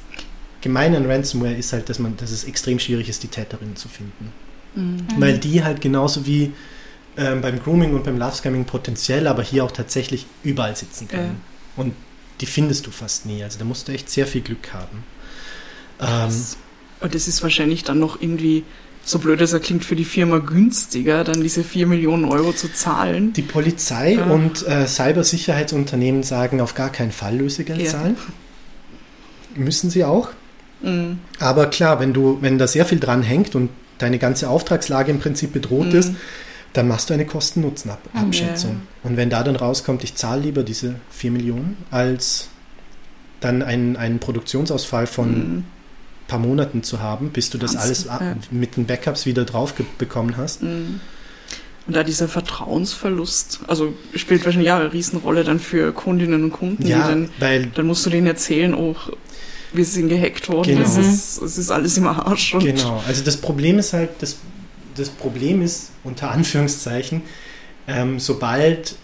Gemeine 0.62 0.98
an 0.98 1.06
Ransomware 1.10 1.54
ist 1.54 1.72
halt, 1.74 1.88
dass 1.90 2.00
man, 2.00 2.18
dass 2.18 2.32
es 2.32 2.44
extrem 2.44 2.80
schwierig 2.80 3.10
ist, 3.10 3.24
die 3.24 3.28
Täterinnen 3.28 3.76
zu 3.76 3.88
finden. 3.88 4.32
Mhm. 4.76 5.06
Weil 5.18 5.38
die 5.38 5.64
halt 5.64 5.82
genauso 5.82 6.26
wie 6.26 6.52
ähm, 7.16 7.42
beim 7.42 7.60
Grooming 7.62 7.94
und 7.96 8.04
beim 8.04 8.18
Love 8.18 8.36
Scamming 8.36 8.66
potenziell, 8.66 9.28
aber 9.28 9.42
hier 9.44 9.64
auch 9.64 9.72
tatsächlich 9.72 10.26
überall 10.44 10.76
sitzen 10.76 11.08
können. 11.08 11.42
Und 11.76 11.94
die 12.42 12.46
findest 12.46 12.86
du 12.86 12.92
fast 12.92 13.26
nie. 13.26 13.44
Also 13.44 13.58
da 13.58 13.66
musst 13.66 13.88
du 13.88 13.92
echt 13.92 14.10
sehr 14.10 14.28
viel 14.28 14.42
Glück 14.42 14.74
haben. 14.74 15.04
Ähm, 16.00 16.36
Und 17.00 17.16
das 17.16 17.28
ist 17.28 17.42
wahrscheinlich 17.44 17.84
dann 17.84 18.00
noch 18.00 18.22
irgendwie, 18.22 18.64
so 19.08 19.20
blöd 19.20 19.40
es 19.40 19.54
er 19.54 19.62
klingt, 19.62 19.86
für 19.86 19.96
die 19.96 20.04
Firma 20.04 20.40
günstiger, 20.40 21.24
dann 21.24 21.42
diese 21.42 21.64
4 21.64 21.88
Millionen 21.88 22.26
Euro 22.26 22.52
zu 22.52 22.68
zahlen. 22.74 23.32
die 23.34 23.42
Polizei 23.42 24.16
Ja. 24.16 24.26
und 24.26 24.68
äh, 24.68 24.86
Cybersicherheitsunternehmen 24.86 26.24
sagen 26.24 26.60
auf 26.60 26.76
gar 26.76 26.90
keinen 26.90 27.14
Fall 27.14 27.38
Lösegeld 27.38 27.82
Ja. 27.82 27.90
zahlen. 27.92 28.18
Müssen 29.56 29.90
sie 29.90 30.04
auch. 30.04 30.30
Mhm. 30.82 31.20
Aber 31.40 31.68
klar, 31.68 32.00
wenn 32.00 32.14
du, 32.14 32.38
wenn 32.42 32.58
da 32.58 32.68
sehr 32.68 32.86
viel 32.86 33.00
dran 33.00 33.24
hängt 33.24 33.56
und 33.56 33.70
deine 33.98 34.20
ganze 34.20 34.50
Auftragslage 34.50 35.10
im 35.12 35.20
Prinzip 35.20 35.54
bedroht 35.54 35.94
ist, 35.94 36.10
Mhm. 36.12 36.18
dann 36.74 36.88
machst 36.90 37.10
du 37.10 37.14
eine 37.14 37.26
Kosten-Nutzen-Abschätzung. 37.26 38.72
Ja. 38.72 39.10
Und 39.10 39.18
wenn 39.18 39.30
da 39.30 39.42
dann 39.44 39.56
rauskommt, 39.56 40.04
ich 40.04 40.16
zahle 40.16 40.42
lieber 40.42 40.64
diese 40.64 40.96
4 41.12 41.32
Millionen, 41.32 41.78
als 41.92 42.50
dann 43.40 43.64
einen, 43.64 43.96
einen 43.96 44.20
Produktionsausfall 44.20 45.08
von 45.08 45.30
Mhm. 45.32 45.64
Paar 46.28 46.40
Monaten 46.40 46.84
zu 46.84 47.02
haben, 47.02 47.30
bis 47.30 47.50
du 47.50 47.58
das 47.58 47.76
Wahnsinn, 47.76 48.10
alles 48.10 48.22
ja. 48.22 48.36
mit 48.52 48.78
den 48.78 48.86
Backups 48.86 49.26
wieder 49.26 49.46
drauf 49.46 49.74
bekommen 49.98 50.38
hast. 50.38 50.62
Mhm. 50.64 51.00
Und 51.88 51.96
da 51.96 52.04
dieser 52.04 52.28
Vertrauensverlust, 52.28 53.62
also 53.68 53.94
spielt 54.14 54.44
wahrscheinlich 54.44 54.68
ja 54.68 54.78
eine 54.78 54.92
Riesenrolle 54.92 55.46
dann 55.46 55.60
für 55.60 55.94
Kundinnen 55.94 56.44
und 56.44 56.52
Kunden, 56.52 56.86
Ja, 56.86 57.08
dann, 57.08 57.30
weil 57.40 57.68
dann 57.68 57.88
musst 57.88 58.06
du 58.06 58.10
denen 58.10 58.28
erzählen, 58.28 58.74
oh, 58.74 58.96
wir 59.72 59.86
sind 59.86 60.10
gehackt 60.10 60.50
worden, 60.50 60.76
Genau. 60.76 60.82
es, 60.82 60.98
ist, 60.98 61.42
es 61.42 61.58
ist 61.58 61.72
alles 61.72 61.98
im 61.98 62.08
Arsch. 62.08 62.56
Genau, 62.60 63.02
also 63.08 63.24
das 63.24 63.38
Problem 63.38 63.80
ist 63.80 63.94
halt, 63.94 64.10
das, 64.20 64.36
das 64.98 65.10
Problem 65.10 65.62
ist 65.62 65.92
unter 66.04 66.32
Anführungszeichen, 66.32 67.22
ähm, 67.88 68.20
sobald 68.20 68.96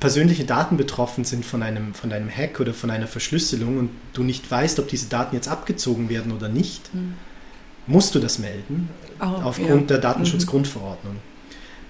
persönliche 0.00 0.44
Daten 0.44 0.76
betroffen 0.76 1.24
sind 1.24 1.44
von 1.44 1.62
einem, 1.62 1.94
von 1.94 2.12
einem 2.12 2.30
Hack 2.30 2.60
oder 2.60 2.72
von 2.72 2.90
einer 2.90 3.06
Verschlüsselung 3.06 3.78
und 3.78 3.90
du 4.12 4.22
nicht 4.22 4.48
weißt, 4.50 4.78
ob 4.78 4.88
diese 4.88 5.08
Daten 5.08 5.34
jetzt 5.34 5.48
abgezogen 5.48 6.08
werden 6.08 6.32
oder 6.32 6.48
nicht, 6.48 6.94
Mhm. 6.94 7.14
musst 7.86 8.14
du 8.14 8.18
das 8.20 8.38
melden 8.38 8.88
Oh, 9.20 9.24
aufgrund 9.24 9.82
ja. 9.90 9.96
der 9.96 9.98
Datenschutzgrundverordnung. 9.98 11.16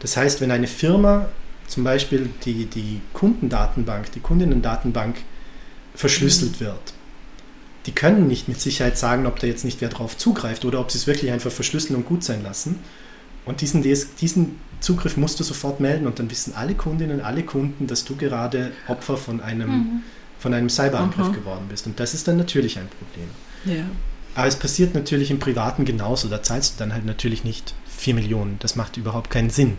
Das 0.01 0.17
heißt, 0.17 0.41
wenn 0.41 0.51
eine 0.51 0.67
Firma 0.69 1.29
zum 1.67 1.85
Beispiel 1.85 2.31
die, 2.45 2.65
die 2.67 3.01
Kundendatenbank, 3.13 4.11
die 4.13 4.21
Kundinnendatenbank 4.21 5.17
verschlüsselt 5.95 6.61
wird, 6.61 6.95
die 7.85 7.93
können 7.93 8.27
nicht 8.27 8.49
mit 8.49 8.61
Sicherheit 8.61 8.97
sagen, 8.97 9.27
ob 9.27 9.39
da 9.41 9.47
jetzt 9.47 9.65
nicht 9.65 9.81
wer 9.81 9.89
drauf 9.89 10.17
zugreift 10.17 10.65
oder 10.65 10.81
ob 10.81 10.91
sie 10.91 10.99
es 10.99 11.07
wirklich 11.07 11.31
einfach 11.31 11.51
verschlüsseln 11.51 11.97
und 11.97 12.07
gut 12.07 12.25
sein 12.25 12.43
lassen. 12.43 12.79
Und 13.45 13.61
diesen, 13.61 13.83
diesen 13.83 14.57
Zugriff 14.81 15.17
musst 15.17 15.41
du 15.41 15.45
sofort 15.45 15.81
melden 15.81 16.07
und 16.07 16.19
dann 16.19 16.31
wissen 16.31 16.55
alle 16.55 16.75
Kundinnen, 16.75 17.21
alle 17.21 17.43
Kunden, 17.43 17.87
dass 17.87 18.05
du 18.05 18.17
gerade 18.17 18.73
Opfer 18.87 19.17
von 19.17 19.41
einem, 19.41 20.03
von 20.39 20.55
einem 20.55 20.69
Cyberangriff 20.69 21.27
Aha. 21.27 21.35
geworden 21.35 21.67
bist. 21.69 21.87
Und 21.87 21.99
das 21.99 22.15
ist 22.15 22.29
dann 22.29 22.37
natürlich 22.37 22.79
ein 22.79 22.89
Problem. 22.89 23.29
Ja. 23.65 23.85
Aber 24.35 24.47
es 24.47 24.57
passiert 24.57 24.95
natürlich 24.95 25.31
im 25.31 25.41
Privaten 25.41 25.85
genauso. 25.85 26.29
Da 26.29 26.43
zahlst 26.43 26.75
du 26.75 26.79
dann 26.79 26.93
halt 26.93 27.05
natürlich 27.05 27.43
nicht 27.45 27.75
4 27.97 28.15
Millionen. 28.15 28.57
Das 28.61 28.77
macht 28.77 28.97
überhaupt 28.97 29.31
keinen 29.31 29.51
Sinn. 29.51 29.77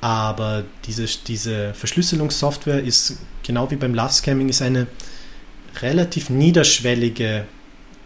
Aber 0.00 0.64
diese, 0.84 1.06
diese 1.26 1.74
Verschlüsselungssoftware 1.74 2.82
ist, 2.82 3.18
genau 3.42 3.70
wie 3.70 3.76
beim 3.76 3.94
Love 3.94 4.12
Scamming, 4.12 4.48
ist 4.48 4.62
eine 4.62 4.86
relativ 5.80 6.30
niederschwellige 6.30 7.46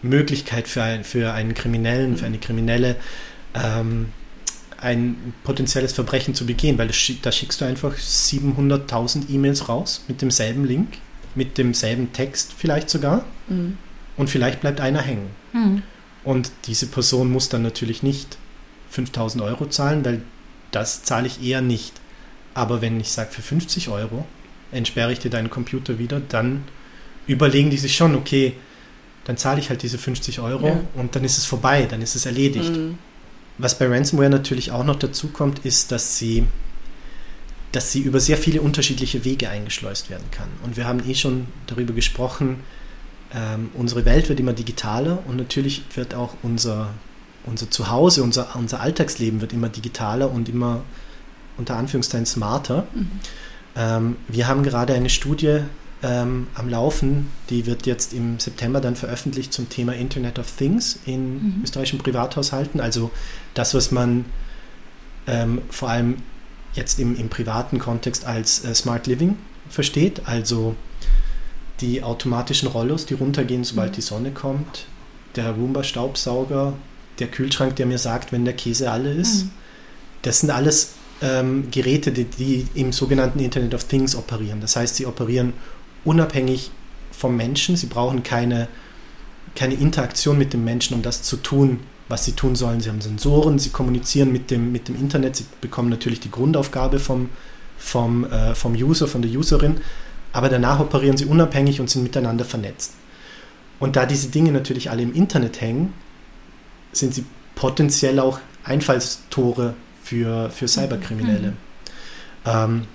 Möglichkeit 0.03 0.69
für, 0.69 0.83
ein, 0.83 1.05
für 1.05 1.33
einen 1.33 1.55
Kriminellen, 1.55 2.17
für 2.17 2.27
eine 2.27 2.39
Kriminelle, 2.39 2.97
ähm, 3.55 4.13
ein 4.81 5.35
potenzielles 5.45 5.93
Verbrechen 5.93 6.35
zu 6.35 6.47
begehen, 6.47 6.79
weil 6.79 6.89
da 7.23 7.33
schickst 7.33 7.61
du 7.61 7.65
einfach 7.65 7.95
700.000 7.97 9.29
E-Mails 9.31 9.69
raus 9.69 10.05
mit 10.09 10.23
demselben 10.23 10.65
Link, 10.65 10.89
mit 11.35 11.59
demselben 11.59 12.13
Text 12.13 12.53
vielleicht 12.57 12.89
sogar 12.91 13.25
Mhm. 13.49 13.77
und 14.17 14.31
vielleicht 14.31 14.61
bleibt 14.61 14.81
einer 14.81 15.01
hängen. 15.03 15.31
Hm. 15.53 15.83
Und 16.25 16.51
diese 16.67 16.87
Person 16.87 17.31
muss 17.31 17.49
dann 17.49 17.63
natürlich 17.63 18.03
nicht 18.03 18.37
5000 18.91 19.43
Euro 19.43 19.67
zahlen, 19.67 20.05
weil 20.05 20.23
das 20.71 21.03
zahle 21.03 21.27
ich 21.27 21.43
eher 21.43 21.61
nicht. 21.61 21.95
Aber 22.55 22.81
wenn 22.83 23.01
ich 23.01 23.11
sage, 23.13 23.31
für 23.31 23.43
50 23.43 23.89
Euro 23.89 24.27
entsperre 24.73 25.13
ich 25.13 25.19
dir 25.21 25.31
deinen 25.31 25.49
Computer 25.51 25.99
wieder, 25.99 26.21
dann 26.21 26.65
überlegen 27.27 27.71
die 27.71 27.77
sich 27.79 27.97
schon, 27.97 28.15
okay, 28.15 28.55
dann 29.25 29.37
zahle 29.37 29.61
ich 29.61 29.71
halt 29.71 29.83
diese 29.83 29.99
50 29.99 30.41
Euro 30.41 30.67
Ja. 30.69 30.81
und 30.95 31.15
dann 31.17 31.25
ist 31.25 31.39
es 31.39 31.45
vorbei, 31.45 31.87
dann 31.89 32.03
ist 32.03 32.15
es 32.17 32.27
erledigt. 32.27 32.71
Mhm. 32.77 32.99
Was 33.59 33.79
bei 33.79 33.89
Ransomware 33.89 34.31
natürlich 34.31 34.71
auch 34.71 34.85
noch 34.85 34.97
dazu 34.97 35.29
kommt, 35.29 35.65
ist, 35.65 35.91
dass 35.91 36.17
sie, 36.17 36.47
dass 37.73 37.93
sie 37.93 38.01
über 38.01 38.21
sehr 38.21 38.37
viele 38.37 38.63
unterschiedliche 38.63 39.25
Wege 39.25 39.51
eingeschleust 39.51 40.11
werden 40.11 40.31
kann. 40.31 40.49
Und 40.65 40.77
wir 40.77 40.87
haben 40.87 41.01
eh 41.09 41.15
schon 41.15 41.49
darüber 41.67 41.93
gesprochen, 41.93 42.61
ähm, 43.35 43.71
unsere 43.75 44.05
Welt 44.05 44.29
wird 44.29 44.41
immer 44.41 44.53
digitaler 44.53 45.19
und 45.27 45.37
natürlich 45.37 45.83
wird 45.95 46.15
auch 46.15 46.35
unser, 46.43 46.95
unser 47.45 47.71
Zuhause, 47.71 48.23
unser, 48.23 48.57
unser 48.57 48.81
Alltagsleben 48.81 49.41
wird 49.41 49.53
immer 49.53 49.69
digitaler 49.69 50.31
und 50.31 50.49
immer 50.49 50.83
unter 51.59 51.77
Anführungszeichen 51.77 52.27
smarter. 52.27 52.87
Mhm. 52.95 53.11
Ähm, 53.77 54.17
wir 54.29 54.49
haben 54.49 54.63
gerade 54.63 54.95
eine 54.95 55.11
Studie 55.11 55.61
ähm, 56.03 56.47
am 56.55 56.69
Laufen, 56.69 57.29
die 57.51 57.67
wird 57.67 57.87
jetzt 57.87 58.13
im 58.13 58.39
September 58.39 58.81
dann 58.81 58.95
veröffentlicht 58.95 59.53
zum 59.53 59.69
Thema 59.69 59.95
Internet 59.95 60.39
of 60.39 60.51
Things 60.57 60.99
in 61.07 61.35
Mhm. 61.35 61.61
österreichischen 61.65 61.99
Privathaushalten. 61.99 62.81
Also 62.81 63.11
das, 63.55 63.75
was 63.75 63.91
man 63.91 64.25
ähm, 65.27 65.61
vor 65.71 65.91
allem 65.91 66.17
jetzt 66.75 67.01
im, 67.01 67.17
im 67.17 67.29
privaten 67.29 67.79
Kontext 67.79 68.25
als 68.27 68.65
äh, 68.65 68.75
Smart 68.75 69.07
Living 69.09 69.37
versteht. 69.69 70.23
Also 70.27 70.77
die 71.81 72.03
automatischen 72.03 72.69
Rollos, 72.69 73.07
die 73.07 73.15
runtergehen, 73.15 73.65
sobald 73.65 73.91
Mhm. 73.91 73.95
die 73.97 74.01
Sonne 74.03 74.31
kommt, 74.31 74.87
der 75.37 75.51
Roomba-Staubsauger, 75.53 76.75
der 77.19 77.27
Kühlschrank, 77.29 77.77
der 77.77 77.87
mir 77.87 77.99
sagt, 77.99 78.31
wenn 78.33 78.45
der 78.45 78.55
Käse 78.55 78.91
alle 78.91 79.13
ist. 79.13 79.45
Mhm. 79.47 79.51
Das 80.23 80.41
sind 80.41 80.51
alles 80.51 80.93
ähm, 81.21 81.69
Geräte, 81.73 82.13
die, 82.13 82.25
die 82.25 82.67
im 82.75 82.93
sogenannten 82.93 83.41
Internet 83.41 83.75
of 83.75 83.85
Things 83.85 84.15
operieren. 84.15 84.61
Das 84.61 84.77
heißt, 84.77 84.95
sie 84.97 85.07
operieren 85.07 85.53
unabhängig 86.05 86.71
vom 87.11 87.37
Menschen. 87.37 87.77
Sie 87.77 87.87
brauchen 87.87 88.23
keine, 88.23 88.69
keine 89.55 89.75
Interaktion 89.75 90.39
mit 90.39 90.53
dem 90.53 90.65
Menschen, 90.65 90.95
um 90.95 91.03
das 91.03 91.23
zu 91.23 91.37
tun, 91.37 91.81
was 92.09 92.25
sie 92.25 92.33
tun 92.33 92.57
sollen. 92.57 92.81
Sie 92.81 92.89
haben 92.89 93.01
Sensoren, 93.01 93.59
sie 93.59 93.71
kommunizieren 93.71 94.33
mit 94.33 94.51
dem, 94.51 94.73
mit 94.73 94.89
dem 94.89 94.97
Internet, 94.97 95.37
sie 95.37 95.47
bekommen 95.61 95.91
natürlich 95.91 96.21
die 96.21 96.31
Grundaufgabe 96.31 96.99
vom, 96.99 97.29
vom, 97.77 98.25
äh, 98.25 98.55
vom 98.55 98.75
User, 98.75 99.07
von 99.07 99.23
der 99.23 99.31
Userin, 99.31 99.81
aber 100.33 100.49
danach 100.49 100.81
operieren 100.81 101.17
sie 101.17 101.27
unabhängig 101.27 101.81
und 101.81 101.91
sind 101.91 102.03
miteinander 102.03 102.45
vernetzt. 102.45 102.95
Und 103.79 103.97
da 103.97 104.07
diese 104.07 104.29
Dinge 104.29 104.53
natürlich 104.53 104.91
alle 104.91 105.03
im 105.03 105.15
Internet 105.15 105.61
hängen, 105.61 105.93
sind 106.93 107.15
sie 107.15 107.25
potenziell 107.55 108.19
auch 108.19 108.41
Einfallstore 108.65 109.75
für, 110.03 110.51
für 110.51 110.69
Cyberkriminelle. 110.69 111.55
Ähm, 112.45 112.87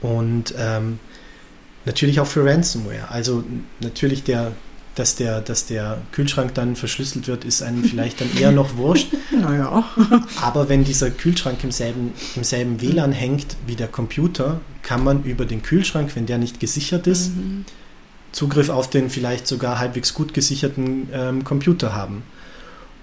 und 0.00 0.54
ähm, 0.58 0.98
natürlich 1.84 2.20
auch 2.20 2.26
für 2.26 2.44
Ransomware. 2.44 3.08
Also 3.10 3.44
natürlich 3.80 4.24
der, 4.24 4.52
dass 4.94 5.16
der, 5.16 5.40
dass 5.40 5.66
der 5.66 5.98
Kühlschrank 6.12 6.54
dann 6.54 6.76
verschlüsselt 6.76 7.26
wird, 7.26 7.44
ist 7.44 7.62
einem 7.62 7.82
vielleicht 7.84 8.20
dann 8.20 8.28
eher 8.36 8.52
noch 8.52 8.76
wurscht. 8.76 9.08
Naja. 9.32 9.84
Aber 10.42 10.68
wenn 10.68 10.84
dieser 10.84 11.10
Kühlschrank 11.10 11.64
im 11.64 11.72
selben, 11.72 12.12
im 12.36 12.44
selben 12.44 12.80
WLAN 12.82 13.12
hängt 13.12 13.56
wie 13.66 13.74
der 13.74 13.88
Computer, 13.88 14.60
kann 14.82 15.02
man 15.02 15.24
über 15.24 15.46
den 15.46 15.62
Kühlschrank, 15.62 16.14
wenn 16.14 16.26
der 16.26 16.38
nicht 16.38 16.60
gesichert 16.60 17.06
ist, 17.06 17.34
Mhm. 17.34 17.64
Zugriff 18.32 18.70
auf 18.70 18.88
den 18.88 19.10
vielleicht 19.10 19.46
sogar 19.46 19.78
halbwegs 19.78 20.14
gut 20.14 20.34
gesicherten 20.34 21.08
ähm, 21.12 21.44
Computer 21.44 21.94
haben. 21.94 22.22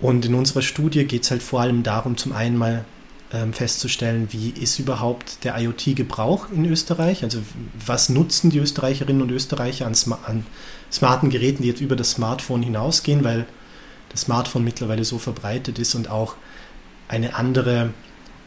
Und 0.01 0.25
in 0.25 0.33
unserer 0.33 0.61
Studie 0.61 1.05
geht 1.05 1.23
es 1.23 1.31
halt 1.31 1.43
vor 1.43 1.61
allem 1.61 1.83
darum, 1.83 2.17
zum 2.17 2.31
einen 2.31 2.57
mal 2.57 2.85
ähm, 3.31 3.53
festzustellen, 3.53 4.29
wie 4.31 4.49
ist 4.49 4.79
überhaupt 4.79 5.43
der 5.43 5.57
IoT-Gebrauch 5.57 6.49
in 6.51 6.65
Österreich? 6.65 7.23
Also 7.23 7.41
was 7.85 8.09
nutzen 8.09 8.49
die 8.49 8.59
Österreicherinnen 8.59 9.21
und 9.21 9.31
Österreicher 9.31 9.85
an, 9.85 9.95
sma 9.95 10.19
an 10.25 10.45
smarten 10.91 11.29
Geräten, 11.29 11.61
die 11.61 11.69
jetzt 11.69 11.81
über 11.81 11.95
das 11.95 12.11
Smartphone 12.11 12.63
hinausgehen, 12.63 13.23
weil 13.23 13.45
das 14.09 14.21
Smartphone 14.21 14.63
mittlerweile 14.63 15.05
so 15.05 15.19
verbreitet 15.19 15.77
ist 15.77 15.93
und 15.93 16.09
auch 16.09 16.35
eine 17.07 17.35
andere, 17.35 17.93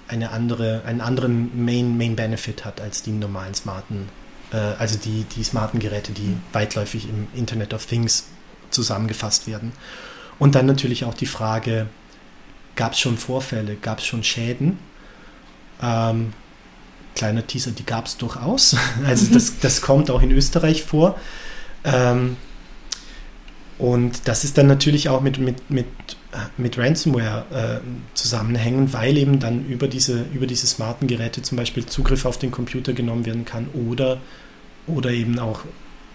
eine 0.09 0.30
andere, 0.30 0.83
einen 0.85 1.01
anderen 1.01 1.64
Main, 1.64 1.97
Main 1.97 2.16
Benefit 2.16 2.64
hat 2.64 2.80
als 2.80 3.03
die 3.03 3.12
normalen 3.12 3.55
smarten, 3.55 4.09
äh, 4.53 4.57
also 4.57 4.99
die, 4.99 5.24
die 5.37 5.45
smarten 5.45 5.78
Geräte, 5.78 6.12
die 6.12 6.37
weitläufig 6.53 7.09
im 7.09 7.28
Internet 7.35 7.72
of 7.74 7.87
Things 7.87 8.24
zusammengefasst 8.70 9.47
werden. 9.47 9.72
Und 10.39 10.57
dann 10.57 10.66
natürlich 10.66 11.05
auch 11.05 11.14
die 11.14 11.26
Frage, 11.26 11.87
gab 12.77 12.93
es 12.93 13.01
schon 13.01 13.18
Vorfälle, 13.18 13.77
gab 13.77 13.99
es 13.99 14.07
schon 14.07 14.23
Schäden? 14.25 14.79
Ähm, 15.83 16.33
kleiner 17.14 17.47
Teaser, 17.47 17.73
die 17.73 17.85
gab 17.85 18.07
es 18.07 18.16
durchaus. 18.16 18.77
Also 19.05 19.33
das, 19.33 19.59
das 19.61 19.81
kommt 19.81 20.11
auch 20.11 20.23
in 20.23 20.31
Österreich 20.31 20.83
vor. 20.83 21.18
Ähm, 21.85 22.37
und 23.79 24.29
das 24.29 24.45
ist 24.45 24.59
dann 24.59 24.68
natürlich 24.68 25.09
auch 25.09 25.20
mit, 25.23 25.39
mit, 25.39 25.70
mit, 25.70 25.87
mit 26.57 26.79
Ransomware 26.79 27.81
äh, 27.83 27.87
zusammenhängen, 28.14 28.93
weil 28.93 29.16
eben 29.16 29.41
dann 29.41 29.66
über 29.66 29.89
diese, 29.89 30.25
über 30.33 30.47
diese 30.47 30.66
smarten 30.66 31.09
Geräte 31.09 31.43
zum 31.43 31.57
Beispiel 31.57 31.85
Zugriff 31.87 32.25
auf 32.25 32.39
den 32.39 32.53
Computer 32.53 32.93
genommen 32.93 33.27
werden 33.27 33.45
kann 33.45 33.66
oder, 33.75 34.20
oder 34.87 35.11
eben 35.11 35.39
auch 35.41 35.61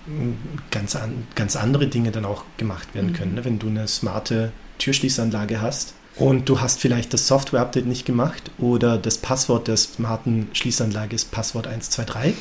mh, 0.06 0.36
ganz, 0.72 0.96
an, 0.96 1.28
ganz 1.36 1.58
andere 1.58 1.88
Dinge 1.88 2.12
dann 2.12 2.24
auch 2.26 2.46
gemacht 2.56 2.96
werden 2.96 3.10
Mhm. 3.12 3.14
können. 3.14 3.34
Ne? 3.36 3.44
Wenn 3.46 3.60
du 3.60 3.68
eine 3.68 3.88
smarte 3.88 4.54
Türschließanlage 4.78 5.60
hast 5.62 5.94
und 6.20 6.50
du 6.50 6.62
hast 6.62 6.80
vielleicht 6.80 7.14
das 7.14 7.28
Software-Update 7.28 7.86
nicht 7.86 8.06
gemacht 8.06 8.52
oder 8.58 8.98
das 8.98 9.18
Passwort 9.18 9.68
der 9.68 9.78
smarten 9.78 10.48
Schließanlage 10.54 11.16
ist 11.16 11.32
Passwort 11.32 11.68
123, 11.68 12.34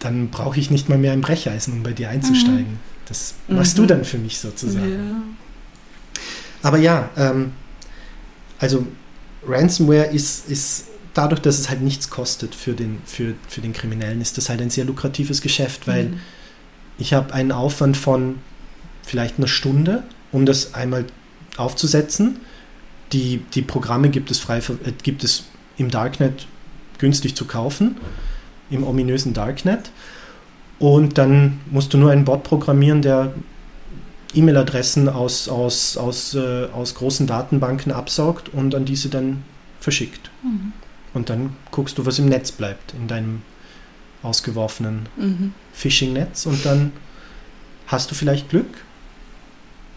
dann 0.00 0.28
brauche 0.28 0.58
ich 0.60 0.70
nicht 0.70 0.88
mal 0.88 0.98
mehr 0.98 1.12
ein 1.12 1.22
Brecheisen, 1.22 1.72
um 1.74 1.82
bei 1.82 1.92
dir 1.92 2.10
einzusteigen. 2.10 2.78
Das 3.06 3.34
machst 3.48 3.76
Mhm. 3.78 3.82
du 3.82 3.86
dann 3.86 4.04
für 4.04 4.18
mich 4.18 4.38
sozusagen. 4.38 4.92
Ja. 4.92 6.20
Aber 6.62 6.78
ja, 6.78 7.08
ähm, 7.16 7.52
also 8.58 8.86
Ransomware 9.46 10.06
ist, 10.06 10.48
ist 10.50 10.86
dadurch, 11.14 11.40
dass 11.40 11.58
es 11.58 11.70
halt 11.70 11.80
nichts 11.82 12.10
kostet 12.10 12.54
für 12.54 12.72
den, 12.74 12.98
für, 13.06 13.34
für 13.48 13.60
den 13.60 13.72
Kriminellen, 13.72 14.20
ist 14.20 14.36
das 14.36 14.48
halt 14.48 14.60
ein 14.60 14.70
sehr 14.70 14.84
lukratives 14.84 15.40
Geschäft, 15.40 15.86
weil 15.86 16.06
Mhm. 16.06 16.20
ich 16.98 17.14
habe 17.14 17.32
einen 17.32 17.52
Aufwand 17.52 17.96
von 17.96 18.36
vielleicht 19.02 19.38
einer 19.38 19.46
Stunde, 19.48 20.02
um 20.32 20.44
das 20.44 20.74
einmal 20.74 21.04
aufzusetzen. 21.56 22.38
Die, 23.12 23.38
die 23.54 23.62
Programme 23.62 24.10
gibt 24.10 24.30
es, 24.30 24.38
frei, 24.38 24.58
äh, 24.58 24.92
gibt 25.02 25.24
es 25.24 25.44
im 25.78 25.90
Darknet 25.90 26.46
günstig 26.98 27.36
zu 27.36 27.44
kaufen, 27.44 27.96
im 28.70 28.84
ominösen 28.84 29.32
Darknet. 29.34 29.90
Und 30.78 31.18
dann 31.18 31.60
musst 31.70 31.94
du 31.94 31.98
nur 31.98 32.10
einen 32.10 32.24
Bot 32.24 32.42
programmieren, 32.42 33.02
der 33.02 33.32
E-Mail-Adressen 34.34 35.08
aus, 35.08 35.48
aus, 35.48 35.96
aus, 35.96 36.34
äh, 36.34 36.66
aus 36.72 36.94
großen 36.94 37.26
Datenbanken 37.26 37.92
absaugt 37.92 38.50
und 38.50 38.74
an 38.74 38.84
diese 38.84 39.08
dann 39.08 39.42
verschickt. 39.80 40.30
Mhm. 40.42 40.72
Und 41.14 41.30
dann 41.30 41.56
guckst 41.70 41.96
du, 41.96 42.04
was 42.04 42.18
im 42.18 42.28
Netz 42.28 42.52
bleibt, 42.52 42.92
in 42.92 43.08
deinem 43.08 43.42
ausgeworfenen 44.22 45.08
Mhm. 45.16 45.54
Phishing-Netz 45.72 46.46
und 46.46 46.64
dann 46.64 46.92
hast 47.86 48.10
du 48.10 48.14
vielleicht 48.14 48.50
Glück. 48.50 48.66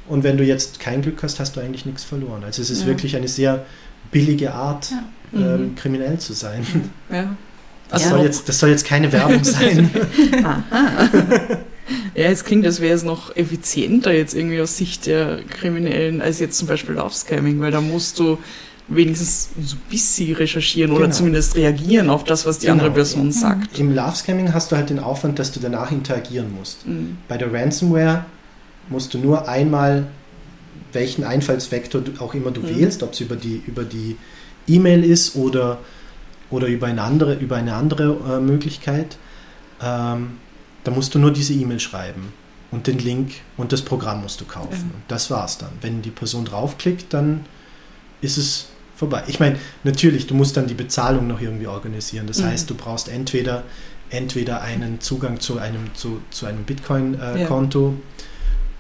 Und 0.10 0.24
wenn 0.24 0.38
du 0.38 0.44
jetzt 0.44 0.80
kein 0.80 1.02
Glück 1.02 1.22
hast, 1.24 1.40
hast 1.40 1.56
du 1.56 1.62
eigentlich 1.62 1.86
nichts 1.86 2.04
verloren. 2.04 2.44
Also 2.44 2.62
es 2.62 2.70
ist 2.70 2.82
Ja. 2.82 2.88
wirklich 2.88 3.16
eine 3.16 3.28
sehr 3.28 3.66
billige 4.12 4.54
Art, 4.54 4.92
Ja. 5.32 5.40
ähm, 5.56 5.62
Mhm. 5.62 5.76
kriminell 5.76 6.18
zu 6.20 6.34
sein. 6.34 6.66
Ja. 7.12 7.36
Das, 7.90 8.04
Ja. 8.04 8.10
soll 8.10 8.22
jetzt, 8.24 8.48
das 8.50 8.60
soll 8.60 8.70
jetzt 8.70 8.86
keine 8.86 9.12
Werbung 9.12 9.44
sein. 9.44 9.90
Ja, 12.16 12.26
es 12.26 12.44
klingt, 12.44 12.66
als 12.66 12.82
wäre 12.82 12.94
es 12.94 13.04
noch 13.04 13.36
effizienter 13.36 14.12
jetzt 14.14 14.36
irgendwie 14.36 14.62
aus 14.62 14.78
Sicht 14.78 15.06
der 15.08 15.40
Kriminellen 15.50 16.22
als 16.22 16.40
jetzt 16.40 16.58
zum 16.58 16.68
Beispiel 16.68 16.96
Love 16.96 17.14
Scamming, 17.14 17.60
weil 17.62 17.72
da 17.72 17.82
musst 17.82 18.20
du 18.20 18.38
wenigstens 18.88 19.50
so 19.64 19.76
ein 19.76 19.80
bisschen 19.90 20.36
recherchieren 20.36 20.92
oder 20.92 21.06
Genau. 21.06 21.16
zumindest 21.16 21.56
reagieren 21.56 22.10
auf 22.10 22.24
das, 22.26 22.46
was 22.46 22.60
die 22.60 22.66
Genau. 22.68 22.74
andere 22.80 22.92
Person 22.92 23.32
sagt. 23.32 23.80
Im 23.80 23.94
Love-Scamming 23.96 24.54
hast 24.54 24.72
du 24.72 24.76
halt 24.76 24.90
den 24.90 25.00
Aufwand, 25.00 25.40
dass 25.40 25.52
du 25.52 25.60
danach 25.60 25.92
interagieren 25.92 26.54
musst. 26.58 26.86
Mhm. 26.88 27.18
Bei 27.28 27.38
der 27.38 27.52
Ransomware 27.54 28.26
musst 28.90 29.14
du 29.14 29.18
nur 29.20 29.48
einmal, 29.48 30.08
welchen 30.94 31.24
Einfallsvektor 31.24 32.02
auch 32.20 32.34
immer 32.34 32.52
du 32.52 32.62
Mhm. 32.62 32.70
wählst, 32.78 33.04
ob 33.04 33.14
es 33.14 33.20
über 33.22 33.36
die 33.36 33.62
über 33.68 33.84
die 33.84 34.18
E-Mail 34.68 35.04
ist 35.04 35.36
oder, 35.36 35.80
oder 36.52 36.68
über 36.68 36.88
eine 36.88 37.02
andere, 37.02 37.36
über 37.36 37.56
eine 37.56 37.74
andere 37.76 38.18
äh, 38.38 38.40
Möglichkeit, 38.40 39.18
ähm, 39.82 40.38
da 40.84 40.92
musst 40.92 41.14
du 41.16 41.20
nur 41.20 41.32
diese 41.32 41.54
E-Mail 41.54 41.80
schreiben 41.80 42.34
und 42.72 42.86
den 42.88 43.00
Link 43.00 43.32
und 43.58 43.72
das 43.72 43.82
Programm 43.82 44.22
musst 44.22 44.42
du 44.42 44.46
kaufen. 44.46 44.92
Und 44.94 45.04
das 45.08 45.30
war's 45.32 45.58
dann. 45.58 45.70
Wenn 45.82 46.02
die 46.02 46.12
Person 46.12 46.46
draufklickt, 46.46 47.14
dann 47.14 47.46
ist 48.22 48.38
es 48.38 48.68
vorbei. 48.96 49.24
Ich 49.28 49.40
meine, 49.40 49.58
natürlich, 49.84 50.28
du 50.28 50.36
musst 50.36 50.56
dann 50.58 50.68
die 50.68 50.74
Bezahlung 50.74 51.28
noch 51.28 51.42
irgendwie 51.42 51.68
organisieren. 51.68 52.28
Das 52.28 52.40
Mhm. 52.40 52.46
heißt, 52.46 52.70
du 52.70 52.76
brauchst 52.76 53.10
entweder, 53.10 53.64
entweder 54.10 54.62
einen 54.62 55.00
Zugang 55.02 55.40
zu 55.40 55.58
einem, 55.58 55.94
zu, 55.96 56.22
zu 56.32 56.46
einem 56.46 56.66
Ja. 57.38 57.48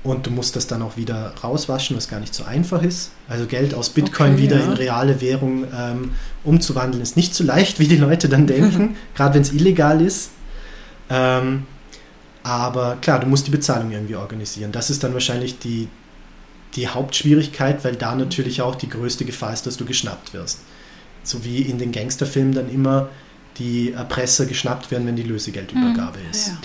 Und 0.10 0.26
du 0.26 0.32
musst 0.32 0.56
das 0.56 0.66
dann 0.66 0.82
auch 0.82 0.98
wieder 0.98 1.36
rauswaschen, 1.44 1.96
was 1.96 2.08
gar 2.08 2.20
nicht 2.20 2.34
so 2.34 2.44
einfach 2.44 2.82
ist. 2.82 3.12
Also 3.28 3.46
Geld 3.46 3.76
aus 3.76 3.92
Bitcoin 3.92 4.34
Okay, 4.34 4.42
wieder 4.42 4.58
ja. 4.58 4.66
in 4.66 4.72
reale 4.72 5.22
Währung 5.22 5.66
ähm, 5.72 6.12
umzuwandeln, 6.44 7.04
ist 7.04 7.16
nicht 7.16 7.36
so 7.36 7.44
leicht, 7.44 7.80
wie 7.80 7.88
die 7.88 7.96
Leute 7.96 8.28
dann 8.28 8.48
denken, 8.48 8.98
gerade 9.16 9.36
wenn 9.36 9.44
es 9.44 9.54
illegal 9.54 10.02
ist. 10.02 10.32
Ähm, 11.12 11.68
aber 12.42 12.98
klar, 13.02 13.20
du 13.20 13.28
musst 13.28 13.46
die 13.46 13.52
Bezahlung 13.52 13.92
irgendwie 13.92 14.16
organisieren. 14.16 14.72
Das 14.72 14.90
ist 14.90 15.04
dann 15.04 15.14
wahrscheinlich 15.14 15.60
die, 15.60 15.90
die 16.76 16.88
Hauptschwierigkeit, 16.88 17.84
weil 17.84 17.96
da 17.96 18.16
natürlich 18.16 18.64
auch 18.64 18.74
die 18.74 18.90
größte 18.90 19.26
Gefahr 19.26 19.54
ist, 19.54 19.68
dass 19.68 19.78
du 19.78 19.86
geschnappt 19.86 20.34
wirst. 20.34 20.62
So 21.22 21.46
wie 21.46 21.62
in 21.62 21.78
den 21.78 21.92
Gangsterfilmen 21.92 22.56
dann 22.56 22.72
immer 22.72 23.10
die 23.60 23.92
Erpresser 23.92 24.48
geschnappt 24.48 24.90
werden, 24.90 25.06
wenn 25.06 25.18
die 25.18 25.22
Lösegeldübergabe 25.22 26.18
ist. 26.32 26.48
Ja. 26.48 26.58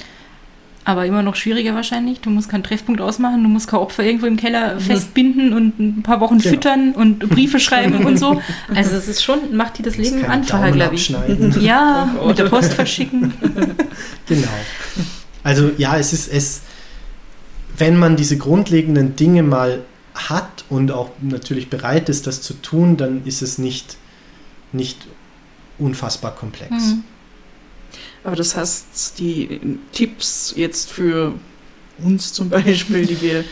Aber 0.87 1.07
immer 1.07 1.23
noch 1.23 1.35
schwieriger 1.35 1.75
wahrscheinlich. 1.75 2.21
Du 2.21 2.29
musst 2.29 2.51
keinen 2.51 2.63
Treffpunkt 2.63 3.01
ausmachen, 3.01 3.43
du 3.43 3.49
musst 3.49 3.69
kein 3.69 3.81
Opfer 3.81 4.03
irgendwo 4.05 4.27
im 4.27 4.37
Keller 4.37 4.79
festbinden 4.79 5.55
und 5.55 5.79
ein 5.81 6.03
paar 6.03 6.21
Wochen 6.21 6.39
Genau. 6.39 6.51
füttern 6.51 6.93
und 6.93 7.21
Briefe 7.21 7.59
schreiben 7.67 8.05
und 8.05 8.19
so. 8.19 8.43
Also 8.75 8.95
es 8.97 9.09
ist 9.09 9.25
schon, 9.25 9.57
macht 9.57 9.79
dir 9.79 9.83
das 9.83 9.97
Leben 9.97 10.25
einfacher, 10.27 10.71
glaube 10.73 10.95
ich. 10.95 11.09
Ja, 11.61 12.15
Oh 12.23 12.29
mit 12.29 12.39
der. 12.39 12.45
Post 12.45 12.75
verschicken. 12.75 13.33
Genau. 14.27 14.49
Also 15.43 15.71
ja, 15.79 15.97
es 15.99 16.13
ist 16.13 16.29
es, 16.33 16.63
wenn 17.77 17.99
man 17.99 18.17
diese 18.17 18.37
grundlegenden 18.39 19.17
Dinge 19.17 19.43
mal 19.43 19.81
hat 20.15 20.65
und 20.71 20.93
auch 20.93 21.11
natürlich 21.21 21.69
bereit 21.71 22.09
ist, 22.09 22.27
das 22.27 22.41
zu 22.43 22.55
tun, 22.55 22.97
dann 22.97 23.23
ist 23.25 23.43
es 23.43 23.59
nicht, 23.59 23.97
nicht 24.73 24.99
unfassbar 25.79 26.35
komplex. 26.35 26.71
Mhm. 26.71 27.05
Aber 28.25 28.37
das 28.37 28.57
heißt, 28.57 29.19
die 29.19 29.79
Tipps 29.93 30.55
jetzt 30.57 30.91
für 30.91 31.33
uns 32.03 32.33
zum 32.33 32.49
Beispiel, 32.49 33.07
die 33.07 33.21
wir, 33.21 33.45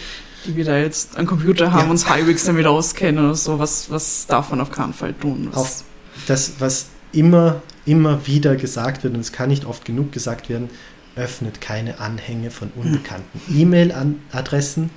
die 0.46 0.56
wir 0.56 0.64
da 0.64 0.78
jetzt 0.78 1.16
einen 1.16 1.26
Computer 1.26 1.72
haben, 1.72 1.84
Ja. 1.86 1.90
uns 1.90 2.08
halbwegs 2.08 2.44
damit 2.44 2.66
auskennen 2.66 3.24
oder 3.24 3.34
so, 3.34 3.58
was, 3.58 3.90
was 3.90 4.26
darf 4.26 4.50
man 4.50 4.60
auf 4.60 4.70
keinen 4.72 4.94
Fall 4.94 5.12
tun? 5.14 5.48
Was, 5.52 5.56
Auf 5.60 5.84
das, 6.26 6.52
was 6.58 6.86
immer, 7.12 7.62
immer 7.84 8.26
wieder 8.26 8.56
gesagt 8.56 9.04
wird, 9.04 9.14
und 9.14 9.20
es 9.20 9.32
kann 9.32 9.50
nicht 9.50 9.64
oft 9.66 9.84
genug 9.84 10.10
gesagt 10.12 10.48
werden, 10.48 10.70
öffnet 11.14 11.60
keine 11.60 12.00
Anhänge 12.00 12.50
von 12.50 12.70
unbekannten 12.74 13.40
E-Mail-Adressen, 13.54 14.88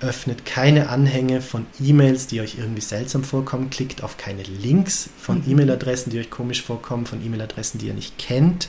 öffnet 0.00 0.46
keine 0.46 0.88
Anhänge 0.88 1.42
von 1.42 1.66
E-Mails, 1.80 2.28
die 2.28 2.40
euch 2.40 2.56
irgendwie 2.56 2.80
seltsam 2.80 3.24
vorkommen, 3.24 3.68
klickt 3.68 4.02
auf 4.02 4.16
keine 4.16 4.44
Links 4.44 5.10
von 5.20 5.38
Mhm. 5.38 5.50
E-Mail-Adressen, 5.50 6.10
die 6.10 6.20
euch 6.20 6.30
komisch 6.30 6.62
vorkommen, 6.62 7.04
von 7.04 7.22
E-Mail-Adressen, 7.24 7.78
die 7.78 7.88
ihr 7.88 7.94
nicht 7.94 8.16
kennt. 8.16 8.68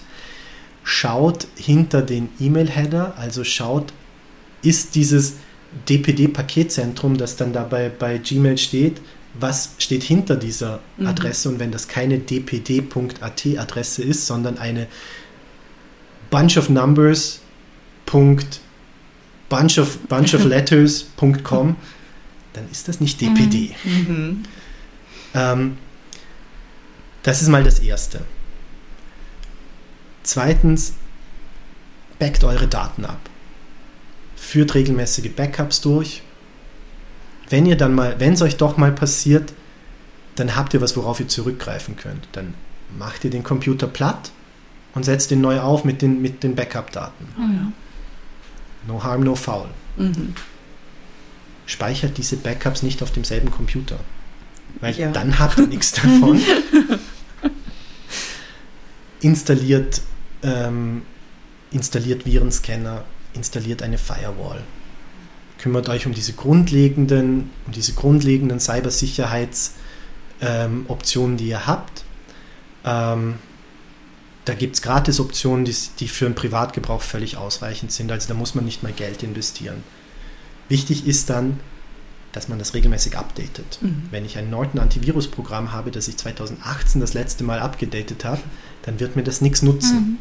Schaut 0.84 1.48
hinter 1.56 2.02
den 2.02 2.30
E-Mail-Header, 2.40 3.16
also 3.18 3.44
schaut, 3.44 3.94
ist 4.64 4.96
dieses 4.96 5.36
DPD-Paketzentrum, 5.90 7.18
das 7.18 7.36
dann 7.36 7.54
dabei 7.54 7.90
bei 7.90 8.18
Gmail 8.18 8.58
steht, 8.58 9.02
was 9.34 9.76
steht 9.78 10.04
hinter 10.04 10.36
dieser 10.36 10.80
Mhm. 10.98 11.08
Adresse 11.08 11.50
und 11.50 11.60
wenn 11.60 11.72
das 11.72 11.88
keine 11.88 12.20
dpd.at-Adresse 12.20 14.04
ist, 14.04 14.28
sondern 14.28 14.58
eine 14.58 14.88
bunch 16.30 16.58
of 16.58 16.70
numbers. 16.70 17.40
bunch 18.06 19.80
of, 19.80 19.98
bunch 20.10 20.34
of 20.34 20.44
letters.com, 20.46 21.76
dann 22.54 22.72
ist 22.72 22.88
das 22.88 23.00
nicht 23.00 23.22
DPD. 23.22 23.76
Mhm. 23.84 24.44
Ähm, 25.34 25.78
das 27.24 27.42
ist 27.42 27.48
mal 27.48 27.64
das 27.64 27.80
Erste. 27.80 28.26
Zweitens, 30.24 30.94
backt 32.20 32.44
eure 32.44 32.68
Daten 32.68 33.06
ab. 33.06 33.20
Führt 34.36 34.74
regelmäßige 34.76 35.32
Backups 35.36 35.82
durch. 35.82 36.22
Wenn 37.50 37.66
ihr 37.66 37.76
dann 37.78 37.94
mal, 37.94 38.20
wenn 38.20 38.34
es 38.34 38.42
euch 38.42 38.58
doch 38.58 38.78
mal 38.78 38.92
passiert, 38.92 39.54
dann 40.36 40.56
habt 40.56 40.74
ihr 40.74 40.82
was, 40.82 40.96
worauf 40.96 41.20
ihr 41.20 41.28
zurückgreifen 41.28 41.96
könnt. 41.98 42.28
Dann 42.32 42.54
macht 42.98 43.24
ihr 43.26 43.30
den 43.30 43.44
Computer 43.44 43.88
platt 43.88 44.32
und 44.94 45.04
setzt 45.04 45.32
ihn 45.32 45.42
neu 45.42 45.60
auf 45.60 45.84
mit 45.84 46.02
den, 46.02 46.22
mit 46.22 46.44
den 46.44 46.56
Backup-Daten. 46.56 47.28
Ah, 47.38 47.42
ja. 47.54 47.72
No 48.88 49.04
harm, 49.04 49.22
no 49.24 49.36
foul. 49.36 49.68
Mhm. 49.98 50.34
Speichert 51.66 52.18
diese 52.18 52.38
Backups 52.38 52.84
nicht 52.84 53.04
auf 53.04 53.12
demselben 53.12 53.52
Computer. 53.52 54.00
Weil 54.80 54.96
Ja. 54.98 55.12
dann 55.12 55.38
habt 55.40 55.58
ihr 55.60 55.68
nichts 55.68 55.92
davon. 55.92 56.42
installiert, 59.22 60.02
ähm, 60.44 61.02
installiert 61.72 62.26
Virenscanner, 62.26 63.04
installiert 63.34 63.82
eine 63.82 63.98
Firewall. 63.98 64.62
Kümmert 65.58 65.90
euch 65.90 66.06
um 66.06 66.14
diese 66.14 66.34
grundlegenden, 66.34 67.50
um 67.66 67.72
diese 67.72 67.94
grundlegenden 67.94 68.60
Cybersicherheitsoptionen, 68.60 71.34
ähm, 71.34 71.38
die 71.38 71.48
ihr 71.48 71.66
habt. 71.68 72.04
Ähm, 72.84 73.36
da 74.46 74.56
gibt 74.56 74.76
es 74.76 74.82
Gratis-Optionen, 74.82 75.66
die, 75.66 75.76
die 76.00 76.08
für 76.08 76.26
den 76.26 76.34
Privatgebrauch 76.34 77.02
völlig 77.02 77.38
ausreichend 77.38 77.92
sind. 77.92 78.12
Also 78.12 78.28
da 78.28 78.34
muss 78.34 78.56
man 78.56 78.66
nicht 78.66 78.82
mal 78.82 78.92
Geld 78.92 79.22
investieren. 79.22 79.84
Wichtig 80.68 81.06
ist 81.06 81.30
dann, 81.30 81.60
dass 82.32 82.48
man 82.48 82.58
das 82.58 82.74
regelmäßig 82.74 83.18
updatet. 83.18 83.78
Mhm. 83.82 84.04
Wenn 84.10 84.26
ich 84.26 84.38
ein 84.38 84.50
Norton 84.50 84.80
Antivirus-Programm 84.80 85.74
habe, 85.74 85.92
das 85.92 86.08
ich 86.08 86.18
2018 86.18 87.02
das 87.02 87.14
letzte 87.14 87.44
Mal 87.44 87.60
abgedatet 87.60 88.26
habe, 88.26 88.42
dann 88.84 89.00
wird 89.00 89.16
mir 89.16 89.24
das 89.24 89.42
nichts 89.42 89.62
nutzen. 89.62 89.96
Mhm. 89.96 90.18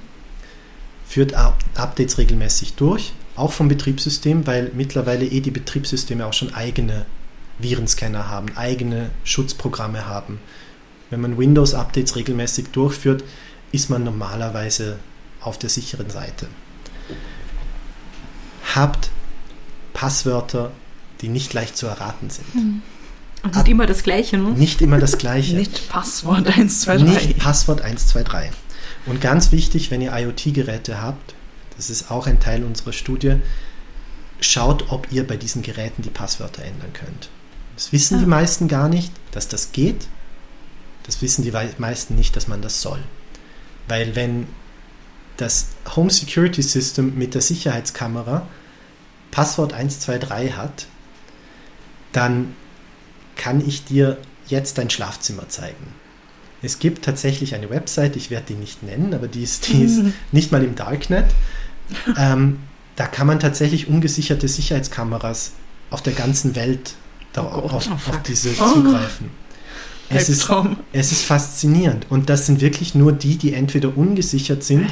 Führt 1.11 1.35
Up 1.35 1.59
Updates 1.75 2.19
regelmäßig 2.19 2.75
durch, 2.75 3.13
auch 3.35 3.51
vom 3.51 3.67
Betriebssystem, 3.67 4.47
weil 4.47 4.71
mittlerweile 4.77 5.25
eh 5.27 5.41
die 5.41 5.51
Betriebssysteme 5.51 6.25
auch 6.25 6.33
schon 6.33 6.55
eigene 6.55 7.05
Virenscanner 7.59 8.29
haben, 8.29 8.57
eigene 8.57 9.11
Schutzprogramme 9.25 10.07
haben. 10.07 10.39
Wenn 11.11 11.21
man 11.21 11.37
Windows-Updates 11.37 12.15
regelmäßig 12.15 12.69
durchführt, 12.69 13.25
ist 13.73 13.91
man 13.91 14.05
normalerweise 14.05 15.01
auf 15.41 15.59
der 15.59 15.69
sicheren 15.69 16.11
Seite. 16.11 16.47
Habt 18.73 19.11
Passwörter, 19.95 20.71
die 21.23 21.29
nicht 21.29 21.53
leicht 21.55 21.77
zu 21.77 21.89
erraten 21.89 22.31
sind. 22.31 22.47
Und 23.43 23.57
nicht 23.57 23.67
immer 23.67 23.87
das 23.87 24.05
Gleiche, 24.05 24.39
ne? 24.39 24.51
Nicht 24.51 24.81
immer 24.81 25.01
das 25.01 25.19
Gleiche. 25.19 25.57
Nicht 25.57 25.89
Passwort 25.89 26.47
1, 26.47 26.83
2, 26.83 26.99
3. 26.99 27.03
Nicht 27.03 27.39
Passwort 27.39 27.81
123. 27.81 28.53
Und 29.07 29.21
ganz 29.21 29.53
wichtig, 29.53 29.91
wenn 29.91 30.01
ihr 30.03 30.13
IoT-Geräte 30.13 31.01
habt, 31.01 31.35
das 31.77 31.91
ist 31.91 32.11
auch 32.11 32.27
ein 32.27 32.41
Teil 32.41 32.65
unserer 32.65 32.93
Studie, 32.93 33.37
schaut, 34.41 34.91
ob 34.91 35.11
ihr 35.11 35.27
bei 35.27 35.37
diesen 35.37 35.63
Geräten 35.63 36.03
die 36.03 36.11
Passwörter 36.11 36.63
ändern 36.65 36.93
könnt. 36.93 37.31
Das 37.77 37.93
wissen 37.93 38.19
die 38.19 38.25
Ah. 38.25 38.29
meisten 38.29 38.69
gar 38.69 38.89
nicht, 38.89 39.13
dass 39.33 39.49
das 39.49 39.73
geht. 39.73 40.07
Das 41.05 41.23
wissen 41.23 41.43
die 41.43 41.53
meisten 41.79 42.15
nicht, 42.15 42.37
dass 42.37 42.47
man 42.49 42.61
das 42.63 42.83
soll. 42.83 43.03
Weil 43.89 44.15
wenn 44.15 44.47
das 45.39 45.69
Home 45.97 46.11
Security 46.11 46.63
System 46.63 47.17
mit 47.17 47.35
der 47.35 47.41
Sicherheitskamera 47.41 48.47
Passwort 49.31 49.73
123 49.73 50.57
hat, 50.57 50.87
dann 52.13 52.55
kann 53.37 53.67
ich 53.67 53.85
dir 53.85 54.19
jetzt 54.47 54.77
dein 54.77 54.91
Schlafzimmer 54.91 55.49
zeigen. 55.49 55.95
Es 56.63 56.79
gibt 56.79 57.05
tatsächlich 57.05 57.55
eine 57.55 57.71
Website, 57.71 58.17
ich 58.17 58.31
werde 58.31 58.47
die 58.51 58.55
nicht 58.55 58.83
nennen, 58.83 59.15
aber 59.15 59.29
die 59.29 59.43
ist, 59.43 59.69
die 59.69 59.83
ist 59.83 60.03
nicht 60.33 60.53
mal 60.53 60.63
im 60.63 60.75
Darknet. 60.75 61.27
Ähm, 62.19 62.59
da 62.97 63.07
kann 63.07 63.27
man 63.27 63.41
tatsächlich 63.41 63.89
ungesicherte 63.89 64.47
Sicherheitskameras 64.47 65.53
auf 65.91 66.03
der 66.03 66.13
ganzen 66.13 66.55
Welt 66.57 66.95
da, 67.33 67.43
Oh 67.43 67.63
Gott, 67.63 67.73
auf, 67.73 67.89
oh 67.91 68.11
auf 68.11 68.23
diese 68.23 68.51
Oh. 68.61 68.73
zugreifen. 68.75 69.31
Es 70.13 70.29
ist, 70.29 70.51
es 70.93 71.13
ist 71.13 71.23
faszinierend. 71.25 72.07
Und 72.11 72.29
das 72.29 72.47
sind 72.47 72.61
wirklich 72.61 72.95
nur 72.97 73.13
die, 73.13 73.37
die 73.37 73.55
entweder 73.55 73.97
ungesichert 73.97 74.63
sind 74.65 74.91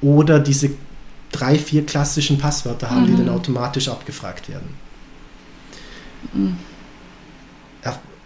oder 0.00 0.40
diese 0.40 0.70
drei, 1.32 1.58
vier 1.58 1.84
klassischen 1.84 2.38
Passwörter 2.38 2.90
haben, 2.90 3.06
die 3.06 3.12
Mhm. 3.12 3.26
dann 3.26 3.28
automatisch 3.28 3.88
abgefragt 3.88 4.48
werden. 4.48 4.68
Mhm. 6.32 6.56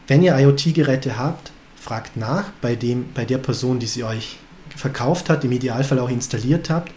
Wenn 0.08 0.22
ihr 0.22 0.36
IoT-Geräte 0.36 1.16
habt, 1.16 1.51
fragt 1.82 2.16
nach 2.16 2.44
bei, 2.60 2.76
dem, 2.76 3.12
bei 3.12 3.24
der 3.24 3.38
Person, 3.38 3.80
die 3.80 3.86
sie 3.86 4.04
euch 4.04 4.38
verkauft 4.76 5.28
hat, 5.28 5.44
im 5.44 5.52
Idealfall 5.52 5.98
auch 5.98 6.08
installiert 6.08 6.70
habt, 6.70 6.92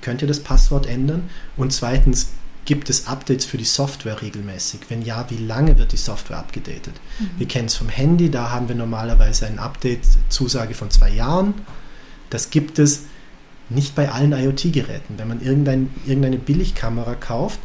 könnt 0.00 0.22
ihr 0.22 0.28
das 0.28 0.40
Passwort 0.40 0.86
ändern. 0.86 1.28
Und 1.56 1.72
zweitens, 1.72 2.30
gibt 2.64 2.88
es 2.88 3.06
Updates 3.06 3.44
für 3.44 3.58
die 3.58 3.64
Software 3.64 4.22
regelmäßig? 4.22 4.80
Wenn 4.88 5.02
ja, 5.02 5.26
wie 5.28 5.36
lange 5.36 5.78
wird 5.78 5.92
die 5.92 5.98
Software 5.98 6.38
abgedatet? 6.38 6.94
Wir 7.36 7.46
kennen 7.48 7.66
es 7.66 7.76
vom 7.76 7.88
Handy, 7.88 8.30
da 8.30 8.50
haben 8.50 8.68
wir 8.68 8.74
normalerweise 8.74 9.46
ein 9.46 9.58
Update-Zusage 9.58 10.74
von 10.74 10.90
zwei 10.90 11.10
Jahren. 11.10 11.54
Das 12.30 12.50
gibt 12.50 12.78
es 12.78 13.02
nicht 13.68 13.94
bei 13.94 14.10
allen 14.10 14.32
IoT-Geräten. 14.32 15.18
Wenn 15.18 15.28
man 15.28 15.42
irgendein, 15.42 15.90
irgendeine 16.06 16.38
Billigkamera 16.38 17.14
kauft, 17.14 17.60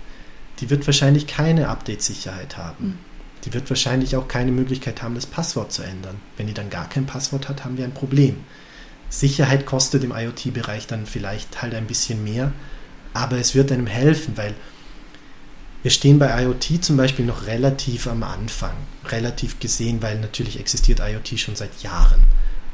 die 0.60 0.70
wird 0.70 0.86
wahrscheinlich 0.86 1.28
keine 1.28 1.70
Update-Sicherheit 1.70 2.58
haben. 2.58 2.86
Mhm. 2.86 3.05
Die 3.46 3.54
wird 3.54 3.70
wahrscheinlich 3.70 4.16
auch 4.16 4.28
keine 4.28 4.52
Möglichkeit 4.52 5.02
haben, 5.04 5.16
das 5.16 5.26
Passwort 5.28 5.72
zu 5.72 5.84
ändern. 5.84 6.16
Wenn 6.38 6.48
die 6.48 6.54
dann 6.54 6.70
gar 6.70 6.90
kein 6.90 7.06
Passwort 7.06 7.48
hat, 7.48 7.64
haben 7.64 7.78
wir 7.78 7.86
ein 7.86 7.94
Problem. 7.94 8.38
Sicherheit 9.10 9.66
kostet 9.66 10.04
im 10.04 10.12
IoT-Bereich 10.12 10.88
dann 10.88 11.06
vielleicht 11.06 11.62
halt 11.62 11.76
ein 11.76 11.86
bisschen 11.86 12.24
mehr, 12.24 12.52
aber 13.14 13.38
es 13.38 13.54
wird 13.54 13.72
einem 13.72 13.88
helfen, 13.88 14.36
weil 14.36 14.56
wir 15.84 15.92
stehen 15.92 16.18
bei 16.18 16.44
IoT 16.44 16.84
zum 16.84 16.98
Beispiel 16.98 17.26
noch 17.26 17.46
relativ 17.46 18.08
am 18.08 18.24
Anfang, 18.24 18.74
relativ 19.10 19.60
gesehen, 19.60 20.02
weil 20.02 20.20
natürlich 20.20 20.60
existiert 20.60 21.00
IoT 21.00 21.40
schon 21.40 21.56
seit 21.56 21.84
Jahren. 21.84 22.24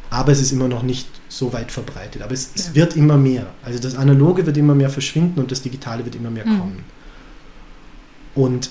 Aber 0.09 0.31
es 0.31 0.39
ist 0.39 0.51
immer 0.53 0.69
noch 0.69 0.83
nicht 0.83 1.07
so 1.27 1.51
weit 1.51 1.71
verbreitet. 1.71 2.21
Aber 2.21 2.33
es, 2.33 2.51
es 2.55 2.67
Ja. 2.67 2.75
wird 2.75 2.95
immer 2.95 3.17
mehr. 3.17 3.47
Also 3.63 3.79
das 3.79 3.95
Analoge 3.95 4.45
wird 4.45 4.55
immer 4.57 4.75
mehr 4.75 4.89
verschwinden 4.89 5.39
und 5.41 5.51
das 5.51 5.61
Digitale 5.61 6.05
wird 6.05 6.15
immer 6.15 6.29
mehr 6.31 6.45
Mhm. 6.45 6.59
kommen. 6.59 6.83
Und 8.35 8.69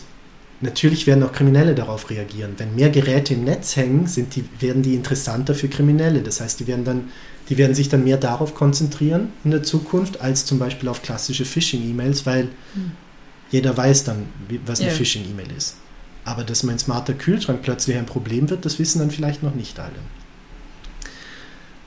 natürlich 0.61 1.07
werden 1.07 1.23
auch 1.23 1.33
Kriminelle 1.33 1.75
darauf 1.75 2.11
reagieren. 2.11 2.55
Wenn 2.59 2.75
mehr 2.75 2.91
Geräte 2.91 3.35
im 3.35 3.45
Netz 3.45 3.77
hängen, 3.77 4.07
sind 4.07 4.37
die, 4.37 4.45
werden 4.61 4.83
die 4.83 4.95
interessanter 4.95 5.55
für 5.55 5.69
Kriminelle. 5.69 6.23
Das 6.23 6.41
heißt, 6.41 6.61
die 6.61 6.67
werden, 6.67 6.85
dann, 6.85 7.11
die 7.49 7.59
werden 7.59 7.75
sich 7.75 7.89
dann 7.89 8.05
mehr 8.05 8.17
darauf 8.19 8.55
konzentrieren 8.55 9.29
in 9.45 9.51
der 9.51 9.63
Zukunft, 9.63 10.21
als 10.21 10.45
zum 10.45 10.59
Beispiel 10.59 10.89
auf 10.89 11.03
klassische 11.03 11.45
Phishing-E-Mails, 11.45 12.27
weil 12.27 12.45
Mhm. 12.75 12.93
jeder 13.51 13.77
weiß 13.77 14.05
dann, 14.05 14.27
was 14.67 14.81
eine 14.81 14.91
Ja. 14.91 14.95
Phishing-E-Mail 14.95 15.49
ist. 15.57 15.77
Aber 16.25 16.45
dass 16.45 16.63
mein 16.63 16.79
smarter 16.79 17.15
Kühlschrank 17.15 17.63
plötzlich 17.63 17.97
ein 17.97 18.07
Problem 18.07 18.51
wird, 18.51 18.65
das 18.65 18.79
wissen 18.79 18.99
dann 18.99 19.11
vielleicht 19.11 19.43
noch 19.43 19.55
nicht 19.55 19.79
alle. 19.81 19.93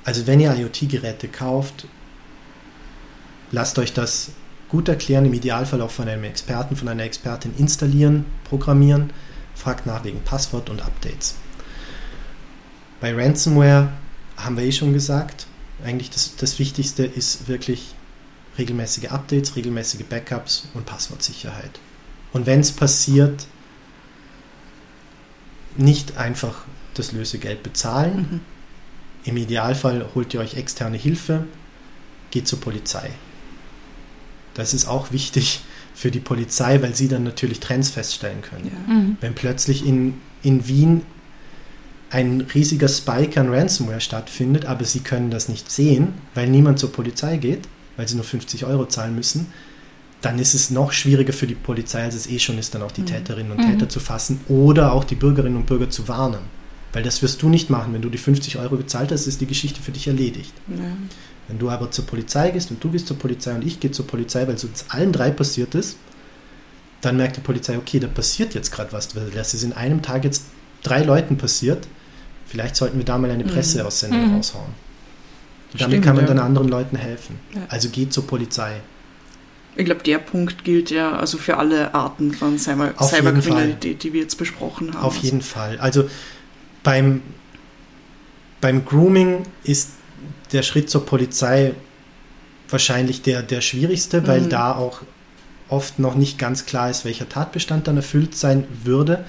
Also 0.04 0.28
wenn 0.28 0.40
ihr 0.40 0.54
IoT-Geräte 0.54 1.28
kauft, 1.30 1.88
lasst 3.52 3.78
euch 3.80 3.94
das 3.94 4.32
gut 4.74 4.90
erklären, 4.90 5.24
im 5.24 5.34
Idealfall 5.34 5.82
auch 5.82 5.92
von 5.92 6.10
einem 6.10 6.26
Experten, 6.26 6.76
von 6.76 6.90
einer 6.90 7.04
Expertin 7.04 7.54
installieren, 7.58 8.26
programmieren, 8.44 9.14
fragt 9.56 9.86
nach 9.86 10.04
wegen 10.04 10.20
Passwort 10.20 10.70
und 10.70 10.82
Updates. 10.82 11.36
Bei 13.00 13.16
Ransomware 13.16 13.90
haben 14.36 14.58
wir 14.58 14.66
eh 14.66 14.72
schon 14.74 14.92
gesagt, 14.92 15.48
Eigentlich 15.84 16.10
das, 16.10 16.36
das 16.38 16.60
Wichtigste 16.60 17.04
ist 17.04 17.48
wirklich 17.48 17.94
regelmäßige 18.58 19.10
Updates, 19.10 19.56
regelmäßige 19.56 20.06
Backups 20.06 20.68
und 20.74 20.86
Passwortsicherheit. 20.86 21.80
Und 22.32 22.46
wenn 22.46 22.62
es 22.62 22.72
passiert, 22.72 23.48
nicht 25.76 26.18
einfach 26.18 26.64
das 26.94 27.12
Lösegeld 27.12 27.64
bezahlen. 27.64 28.16
Mhm. 28.16 28.40
Im 29.26 29.38
Idealfall 29.38 30.08
holt 30.14 30.34
ihr 30.34 30.40
euch 30.40 30.56
externe 30.56 30.98
Hilfe, 30.98 31.46
geht 32.32 32.48
zur 32.48 32.62
Polizei. 32.62 33.10
Das 34.54 34.74
ist 34.74 34.88
auch 34.88 35.12
wichtig 35.12 35.62
für 35.96 36.12
die 36.12 36.20
Polizei, 36.20 36.82
weil 36.82 36.96
sie 36.96 37.08
dann 37.08 37.24
natürlich 37.24 37.60
Trends 37.60 37.90
feststellen 37.90 38.42
können. 38.42 38.66
Ja. 38.88 38.94
Mhm. 38.94 39.18
Wenn 39.22 39.34
plötzlich 39.36 39.86
in, 39.86 40.16
in 40.44 40.68
Wien 40.68 41.02
ein 42.10 42.42
riesiger 42.54 42.88
Spike 42.88 43.40
an 43.40 43.52
Ransomware 43.54 44.02
stattfindet, 44.02 44.66
aber 44.66 44.86
sie 44.86 45.00
können 45.00 45.32
das 45.32 45.50
nicht 45.50 45.72
sehen, 45.72 46.10
weil 46.36 46.48
niemand 46.48 46.78
zur 46.80 46.92
Polizei 46.92 47.38
geht, 47.38 47.68
weil 47.98 48.08
sie 48.08 48.16
nur 48.16 48.24
50 48.24 48.66
Euro 48.66 48.86
zahlen 48.86 49.16
müssen, 49.16 49.48
dann 50.22 50.40
ist 50.40 50.54
es 50.54 50.70
noch 50.70 50.92
schwieriger 50.94 51.34
für 51.34 51.48
die 51.48 51.56
Polizei, 51.56 52.04
als 52.04 52.16
es 52.16 52.28
eh 52.28 52.40
schon 52.40 52.58
ist, 52.58 52.74
dann 52.76 52.82
auch 52.84 52.92
die 52.92 53.02
Mhm. 53.02 53.06
Täterinnen 53.08 53.52
und 53.52 53.58
Mhm. 53.60 53.72
Täter 53.72 53.90
zu 53.90 54.00
fassen 54.00 54.40
oder 54.48 54.94
auch 54.94 55.04
die 55.04 55.16
Bürgerinnen 55.16 55.58
und 55.58 55.66
Bürger 55.66 55.90
zu 55.90 56.08
warnen. 56.08 56.40
Weil 56.94 57.04
das 57.04 57.22
wirst 57.24 57.42
du 57.42 57.50
nicht 57.50 57.72
machen. 57.72 57.92
Wenn 57.94 58.04
du 58.04 58.10
die 58.10 58.20
50 58.20 58.60
Euro 58.60 58.78
gezahlt 58.78 59.12
hast, 59.12 59.26
ist 59.26 59.42
die 59.42 59.48
Geschichte 59.48 59.82
für 59.82 59.92
dich 59.92 60.08
erledigt. 60.08 60.54
Ja. 60.68 60.76
Wenn 61.54 61.60
du 61.60 61.70
aber 61.70 61.92
zur 61.92 62.08
Polizei 62.08 62.50
gehst 62.50 62.72
und 62.72 62.84
du 62.84 62.90
gehst 62.90 63.06
zur 63.06 63.20
Polizei 63.20 63.54
und 63.54 63.64
ich 63.64 63.80
gehe 63.80 63.92
zur 63.92 64.08
Polizei, 64.08 64.48
weil 64.48 64.56
es 64.56 64.64
uns 64.64 64.86
allen 64.90 65.12
drei 65.12 65.30
passiert 65.30 65.76
ist, 65.76 65.98
dann 67.02 67.16
merkt 67.16 67.38
die 67.38 67.42
Polizei, 67.42 67.78
okay, 67.78 68.00
da 68.00 68.08
passiert 68.08 68.56
jetzt 68.56 68.72
gerade 68.72 68.92
was. 68.92 69.16
weil 69.16 69.30
Das 69.30 69.54
ist 69.54 69.62
in 69.62 69.72
einem 69.72 70.02
Tag 70.02 70.24
jetzt 70.24 70.46
drei 70.82 71.04
Leuten 71.04 71.38
passiert. 71.38 71.88
Vielleicht 72.48 72.76
sollten 72.76 72.98
wir 72.98 73.06
da 73.06 73.20
mal 73.20 73.30
eine 73.30 73.44
Mhm. 73.44 73.50
Presseaussendung 73.50 74.30
Mhm. 74.30 74.36
raushauen. 74.38 74.66
Und 75.74 75.80
damit 75.82 75.92
Stimmt, 75.94 76.06
kann 76.06 76.16
man 76.16 76.26
ja. 76.26 76.30
dann 76.34 76.40
anderen 76.40 76.70
Leuten 76.70 76.96
helfen. 76.96 77.38
Ja. 77.54 77.62
Also 77.70 77.90
geht 77.90 78.14
zur 78.14 78.26
Polizei. 78.26 78.82
Ich 79.76 79.86
glaube, 79.86 80.02
der 80.02 80.18
Punkt 80.18 80.64
gilt 80.64 80.90
ja 80.90 81.16
also 81.18 81.38
für 81.38 81.58
alle 81.58 81.94
Arten 81.94 82.34
von 82.34 82.58
Cyber 82.58 82.96
Cyberkriminalität, 83.00 84.02
die 84.02 84.12
wir 84.12 84.22
jetzt 84.22 84.40
besprochen 84.40 84.92
haben. 84.96 85.04
Auf 85.04 85.18
jeden 85.18 85.44
Fall. 85.44 85.78
Also 85.80 86.10
beim, 86.82 87.22
beim 88.60 88.84
Grooming 88.86 89.44
ist 89.64 89.90
der 90.54 90.64
Schritt 90.64 90.90
zur 90.90 91.06
Polizei 91.06 91.74
wahrscheinlich 92.70 93.22
der, 93.22 93.42
der 93.44 93.62
schwierigste, 93.62 94.26
weil 94.28 94.42
Mhm. 94.42 94.50
da 94.50 94.76
auch 94.76 95.02
oft 95.70 96.00
noch 96.00 96.16
nicht 96.16 96.38
ganz 96.38 96.66
klar 96.66 96.90
ist, 96.90 97.06
welcher 97.06 97.28
Tatbestand 97.28 97.88
dann 97.88 97.98
erfüllt 97.98 98.36
sein 98.36 98.66
würde. 98.84 99.26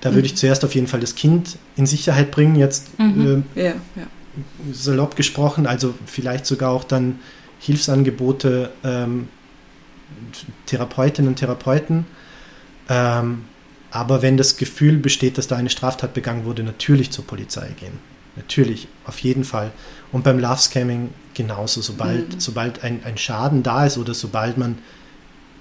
Da 0.00 0.10
würde 0.10 0.20
Mhm. 0.20 0.24
ich 0.26 0.36
zuerst 0.36 0.64
auf 0.64 0.74
jeden 0.74 0.86
Fall 0.86 1.00
das 1.00 1.14
Kind 1.14 1.56
in 1.76 1.86
Sicherheit 1.86 2.30
bringen, 2.30 2.56
jetzt 2.56 2.98
Mhm. 2.98 3.44
Ja, 3.54 3.62
ja. 3.64 3.72
äh, 3.72 3.74
salopp 4.72 5.16
gesprochen, 5.16 5.66
also 5.66 5.94
vielleicht 6.06 6.44
sogar 6.46 6.70
auch 6.70 6.84
dann 6.84 7.18
Hilfsangebote 7.60 8.70
ähm, 8.84 9.28
Therapeutinnen 10.66 11.28
und 11.30 11.36
Therapeuten. 11.36 12.06
Ähm, 12.88 13.44
aber 13.90 14.22
wenn 14.22 14.36
das 14.36 14.56
Gefühl 14.56 14.96
besteht, 14.98 15.38
dass 15.38 15.46
da 15.46 15.56
eine 15.56 15.70
Straftat 15.70 16.14
begangen 16.14 16.44
wurde, 16.44 16.62
natürlich 16.64 17.10
zur 17.10 17.26
Polizei 17.26 17.68
gehen. 17.78 17.98
Natürlich, 18.36 18.88
auf 19.06 19.18
jeden 19.20 19.44
Fall. 19.44 19.70
Und 20.14 20.22
beim 20.22 20.38
Love 20.38 20.60
Scamming 20.60 21.10
genauso. 21.34 21.82
Sobald, 21.82 22.34
Mhm. 22.34 22.40
sobald 22.40 22.84
ein, 22.84 23.02
ein 23.04 23.18
Schaden 23.18 23.62
da 23.64 23.84
ist 23.84 23.98
oder 23.98 24.14
sobald 24.14 24.56
man 24.56 24.78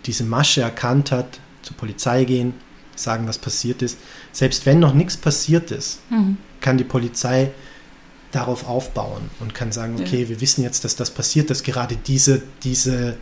diese 0.05 0.23
Masche 0.23 0.61
erkannt 0.61 1.11
hat, 1.11 1.39
zur 1.63 1.75
Polizei 1.75 2.23
gehen, 2.25 2.53
sagen, 2.95 3.27
was 3.27 3.39
passiert 3.39 3.81
ist. 3.81 3.97
Selbst 4.31 4.65
wenn 4.67 4.79
noch 4.79 4.93
nichts 4.93 5.17
passiert 5.17 5.71
ist, 5.71 5.99
Mhm. 6.11 6.37
kann 6.61 6.77
die 6.77 6.83
Polizei 6.83 7.49
darauf 8.31 8.67
aufbauen 8.67 9.29
und 9.39 9.55
kann 9.55 9.71
sagen, 9.71 9.97
Ja. 9.97 10.05
okay, 10.05 10.29
wir 10.29 10.39
wissen 10.39 10.61
jetzt, 10.63 10.83
dass 10.85 10.95
das 10.95 11.09
passiert, 11.09 11.49
dass 11.49 11.63
gerade 11.63 11.95
diese, 11.95 12.43
diese, 12.63 13.17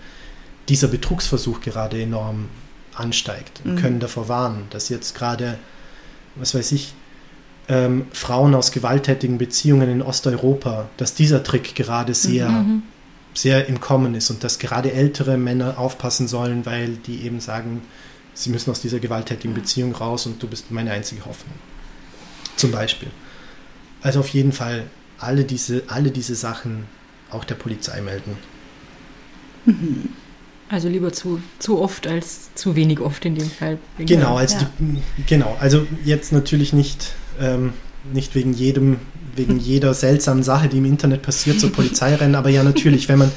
dieser 0.67 0.89
Betrugsversuch 0.89 1.61
gerade 1.61 2.01
enorm 2.01 2.49
ansteigt 2.93 3.61
und 3.63 3.75
Mhm. 3.75 3.77
können 3.77 3.99
davor 4.01 4.27
warnen, 4.27 4.65
dass 4.71 4.89
jetzt 4.89 5.15
gerade, 5.15 5.57
was 6.35 6.53
weiß 6.53 6.73
ich, 6.73 6.93
ähm, 7.71 8.05
Frauen 8.11 8.53
aus 8.53 8.71
gewalttätigen 8.71 9.37
Beziehungen 9.37 9.89
in 9.89 10.01
Osteuropa, 10.01 10.89
dass 10.97 11.13
dieser 11.15 11.41
Trick 11.43 11.73
gerade 11.73 12.13
sehr, 12.13 12.49
Mhm. 12.49 12.83
sehr 13.33 13.67
im 13.67 13.79
Kommen 13.79 14.13
ist 14.13 14.29
und 14.29 14.43
dass 14.43 14.59
gerade 14.59 14.91
ältere 14.91 15.37
Männer 15.37 15.79
aufpassen 15.79 16.27
sollen, 16.27 16.65
weil 16.65 16.97
die 17.07 17.21
eben 17.23 17.39
sagen, 17.39 17.81
sie 18.33 18.49
müssen 18.49 18.71
aus 18.71 18.81
dieser 18.81 18.99
gewalttätigen 18.99 19.53
Beziehung 19.53 19.95
raus 19.95 20.25
und 20.25 20.43
du 20.43 20.47
bist 20.47 20.69
meine 20.69 20.91
einzige 20.91 21.23
Hoffnung. 21.25 21.55
Zum 22.57 22.71
Beispiel. 22.71 23.09
Also 24.01 24.19
auf 24.19 24.27
jeden 24.29 24.51
Fall 24.51 24.83
alle 25.17 25.45
diese, 25.45 25.83
alle 25.87 26.11
diese 26.11 26.35
Sachen 26.35 26.85
auch 27.29 27.45
der 27.45 27.55
Polizei 27.55 28.01
melden. 28.01 28.35
Also 30.69 30.89
lieber 30.89 31.13
zu, 31.13 31.41
zu 31.59 31.79
oft 31.79 32.07
als 32.07 32.53
zu 32.55 32.75
wenig 32.75 32.99
oft 32.99 33.23
in 33.25 33.35
dem 33.35 33.49
Fall. 33.49 33.77
Genau, 33.97 34.35
also 34.37 34.57
ja. 34.57 34.69
die, 34.79 35.01
genau, 35.27 35.55
also 35.59 35.85
jetzt 36.03 36.31
natürlich 36.31 36.73
nicht, 36.73 37.13
ähm, 37.39 37.73
nicht 38.13 38.33
wegen 38.35 38.53
jedem, 38.53 38.97
wegen 39.35 39.59
jeder 39.71 39.93
seltsamen 39.93 40.43
Sache, 40.43 40.67
die 40.67 40.77
im 40.79 40.85
Internet 40.85 41.21
passiert, 41.21 41.59
zur 41.59 41.71
Polizei 41.71 42.15
rennen, 42.15 42.35
aber 42.35 42.49
ja 42.49 42.63
natürlich, 42.63 43.07
wenn 43.09 43.19
man, 43.19 43.31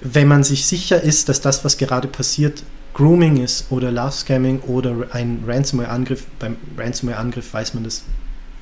wenn 0.00 0.28
man 0.28 0.44
sich 0.44 0.66
sicher 0.66 1.00
ist, 1.02 1.28
dass 1.28 1.40
das, 1.40 1.64
was 1.64 1.76
gerade 1.76 2.08
passiert, 2.08 2.62
Grooming 2.94 3.36
ist 3.42 3.66
oder 3.70 3.92
Love 3.92 4.10
Scamming 4.12 4.60
oder 4.60 4.94
ein 5.12 5.44
Ransomware-Angriff, 5.46 6.24
beim 6.40 6.56
Ransomware-Angriff 6.76 7.52
weiß 7.54 7.74
man 7.74 7.84
das 7.84 8.02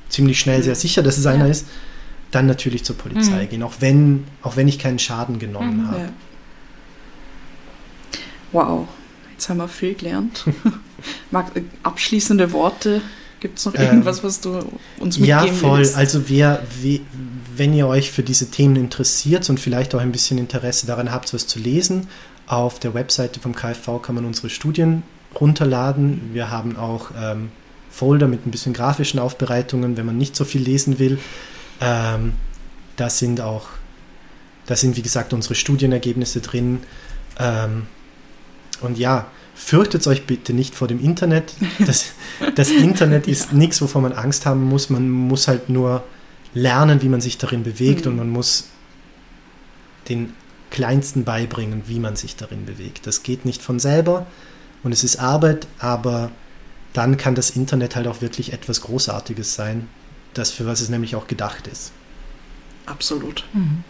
ziemlich 0.09 0.39
schnell 0.39 0.61
sehr 0.61 0.75
sicher, 0.75 1.01
dass 1.01 1.17
es 1.17 1.23
Ja. 1.25 1.31
einer 1.31 1.47
ist, 1.47 1.65
dann 2.31 2.45
natürlich 2.45 2.83
zur 2.83 2.97
Polizei 2.97 3.45
Mhm. 3.45 3.49
gehen, 3.49 3.63
auch 3.63 3.75
wenn, 3.79 4.25
auch 4.43 4.55
wenn 4.55 4.67
ich 4.67 4.77
keinen 4.79 4.99
Schaden 4.99 5.39
genommen 5.39 5.77
Mhm. 5.83 5.87
habe. 5.87 5.99
Ja. 6.01 6.09
Wow, 8.51 8.87
jetzt 9.31 9.49
haben 9.49 9.57
wir 9.57 9.67
viel 9.67 9.93
gelernt. 9.95 10.45
Mag, 11.31 11.51
abschließende 11.83 12.51
Worte? 12.51 13.01
Gibt 13.39 13.59
es 13.59 13.65
noch 13.65 13.75
Ähm, 13.75 13.81
irgendwas, 13.85 14.23
was 14.23 14.41
du 14.41 14.57
uns 14.99 15.19
mitgeben 15.19 15.27
Ja, 15.47 15.53
voll. 15.53 15.79
willst? 15.79 15.95
Also 15.95 16.27
wer, 16.29 16.61
wie, 16.81 17.01
wenn 17.55 17.73
ihr 17.73 17.87
euch 17.87 18.11
für 18.11 18.23
diese 18.23 18.49
Themen 18.49 18.75
interessiert 18.75 19.49
und 19.49 19.59
vielleicht 19.59 19.93
auch 19.93 19.99
ein 19.99 20.11
bisschen 20.11 20.37
Interesse 20.37 20.87
daran 20.87 21.11
habt, 21.11 21.33
was 21.33 21.45
zu 21.47 21.59
lesen, 21.59 22.07
auf 22.47 22.79
der 22.79 22.93
Webseite 22.93 23.39
vom 23.39 23.53
KfV 23.53 24.01
kann 24.01 24.15
man 24.15 24.25
unsere 24.25 24.49
Studien 24.49 25.03
runterladen. 25.39 26.29
Wir 26.33 26.49
haben 26.49 26.77
auch 26.77 27.11
ähm, 27.19 27.49
Folder 27.91 28.27
mit 28.27 28.47
ein 28.47 28.51
bisschen 28.51 28.73
grafischen 28.73 29.19
Aufbereitungen, 29.19 29.97
wenn 29.97 30.05
man 30.05 30.17
nicht 30.17 30.35
so 30.35 30.45
viel 30.45 30.61
lesen 30.61 30.97
will. 30.99 31.19
Ähm, 31.81 32.33
da 32.95 33.09
sind 33.09 33.41
auch, 33.41 33.67
da 34.65 34.75
sind 34.75 34.95
wie 34.97 35.01
gesagt 35.01 35.33
unsere 35.33 35.55
Studienergebnisse 35.55 36.41
drin. 36.41 36.79
Ähm, 37.39 37.83
und 38.81 38.97
ja, 38.97 39.27
fürchtet 39.67 40.07
euch 40.07 40.25
bitte 40.25 40.53
nicht 40.53 40.75
vor 40.75 40.87
dem 40.87 41.03
Internet. 41.03 41.53
Das, 41.85 42.13
das 42.55 42.69
Internet 42.87 43.27
ist 43.27 43.51
nichts, 43.51 43.81
wovor 43.81 44.01
man 44.01 44.13
Angst 44.13 44.45
haben 44.45 44.63
muss. 44.63 44.89
Man 44.89 45.09
muss 45.09 45.49
halt 45.49 45.67
nur 45.67 46.05
lernen, 46.53 47.01
wie 47.01 47.09
man 47.09 47.19
sich 47.19 47.37
darin 47.37 47.63
bewegt 47.63 48.05
Mhm. 48.05 48.11
und 48.11 48.17
man 48.17 48.29
muss 48.29 48.69
den 50.07 50.33
Kleinsten 50.71 51.25
beibringen, 51.25 51.83
wie 51.87 51.99
man 51.99 52.15
sich 52.15 52.37
darin 52.37 52.65
bewegt. 52.65 53.07
Das 53.07 53.23
geht 53.23 53.43
nicht 53.43 53.61
von 53.61 53.77
selber 53.79 54.25
und 54.83 54.93
es 54.93 55.03
ist 55.03 55.17
Arbeit, 55.17 55.67
aber 55.79 56.31
dann 56.93 57.17
kann 57.17 57.35
das 57.35 57.49
Internet 57.49 57.97
halt 57.97 58.07
auch 58.07 58.21
wirklich 58.21 58.53
etwas 58.53 58.79
Großartiges 58.81 59.53
sein, 59.53 59.89
das 60.33 60.51
für 60.51 60.65
was 60.65 60.79
es 60.79 60.87
nämlich 60.87 61.17
auch 61.17 61.27
gedacht 61.27 61.67
ist. 61.67 61.91
Absolut. 62.85 63.43
Mhm. 63.53 63.83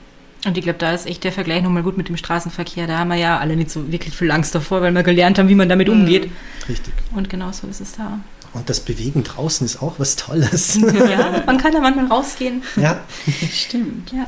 Und 0.46 0.58
ich 0.58 0.64
glaube, 0.64 0.80
da 0.80 0.94
ist 0.94 1.08
echt 1.08 1.24
der 1.24 1.32
Vergleich 1.32 1.64
nochmal 1.64 1.84
gut 1.84 1.98
mit 1.98 2.10
dem 2.10 2.18
Straßenverkehr. 2.18 2.88
Da 2.88 3.00
haben 3.00 3.10
wir 3.10 3.16
ja 3.18 3.40
alle 3.40 3.56
nicht 3.56 3.72
so 3.72 3.92
wirklich 3.92 4.16
viel 4.16 4.32
Angst 4.32 4.54
davor, 4.56 4.82
weil 4.82 4.94
wir 4.94 5.04
gelernt 5.04 5.40
haben, 5.40 5.50
wie 5.50 5.56
man 5.56 5.68
damit 5.68 5.88
Mhm. 5.88 6.02
umgeht. 6.02 6.30
Richtig. 6.70 6.94
Und 7.16 7.30
genau 7.30 7.52
so 7.52 7.68
ist 7.68 7.82
es 7.82 7.94
da. 7.94 8.20
Und 8.54 8.70
das 8.70 8.80
Bewegen 8.80 9.24
draußen 9.24 9.66
ist 9.66 9.82
auch 9.82 9.96
was 9.98 10.16
Tolles. 10.16 10.80
Ja, 11.10 11.44
man 11.46 11.58
kann 11.58 11.74
da 11.74 11.80
manchmal 11.82 12.06
rausgehen. 12.08 12.62
ja, 12.76 13.02
Stimmt. 13.52 14.12
Ja. 14.14 14.28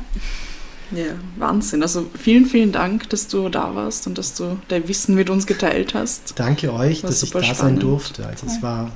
Ja, 0.92 1.04
Wahnsinn. 1.36 1.82
Also 1.82 2.06
vielen, 2.20 2.46
vielen 2.46 2.72
Dank, 2.72 3.08
dass 3.10 3.28
du 3.28 3.48
da 3.48 3.74
warst 3.76 4.08
und 4.08 4.18
dass 4.18 4.34
du 4.34 4.58
dein 4.68 4.88
Wissen 4.88 5.14
mit 5.14 5.30
uns 5.30 5.46
geteilt 5.46 5.94
hast. 5.94 6.32
danke 6.36 6.72
euch, 6.72 7.02
dass 7.02 7.22
ich 7.22 7.30
da 7.30 7.38
super 7.38 7.46
sein 7.46 7.54
spannend. 7.54 7.82
durfte. 7.84 8.26
Also 8.26 8.46
es 8.46 8.60
war, 8.60 8.90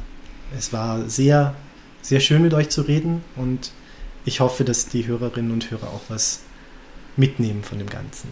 es 0.58 0.72
war 0.72 1.08
sehr, 1.08 1.54
sehr 2.02 2.18
schön 2.18 2.42
mit 2.42 2.52
euch 2.52 2.68
zu 2.70 2.82
reden 2.82 3.22
und 3.36 3.70
ich 4.24 4.40
hoffe, 4.40 4.64
dass 4.64 4.88
die 4.88 5.06
Hörerinnen 5.06 5.52
und 5.52 5.70
Hörer 5.70 5.86
auch 5.86 6.00
was 6.08 6.40
mitnehmen 7.16 7.62
von 7.62 7.78
dem 7.78 7.88
Ganzen. 7.88 8.28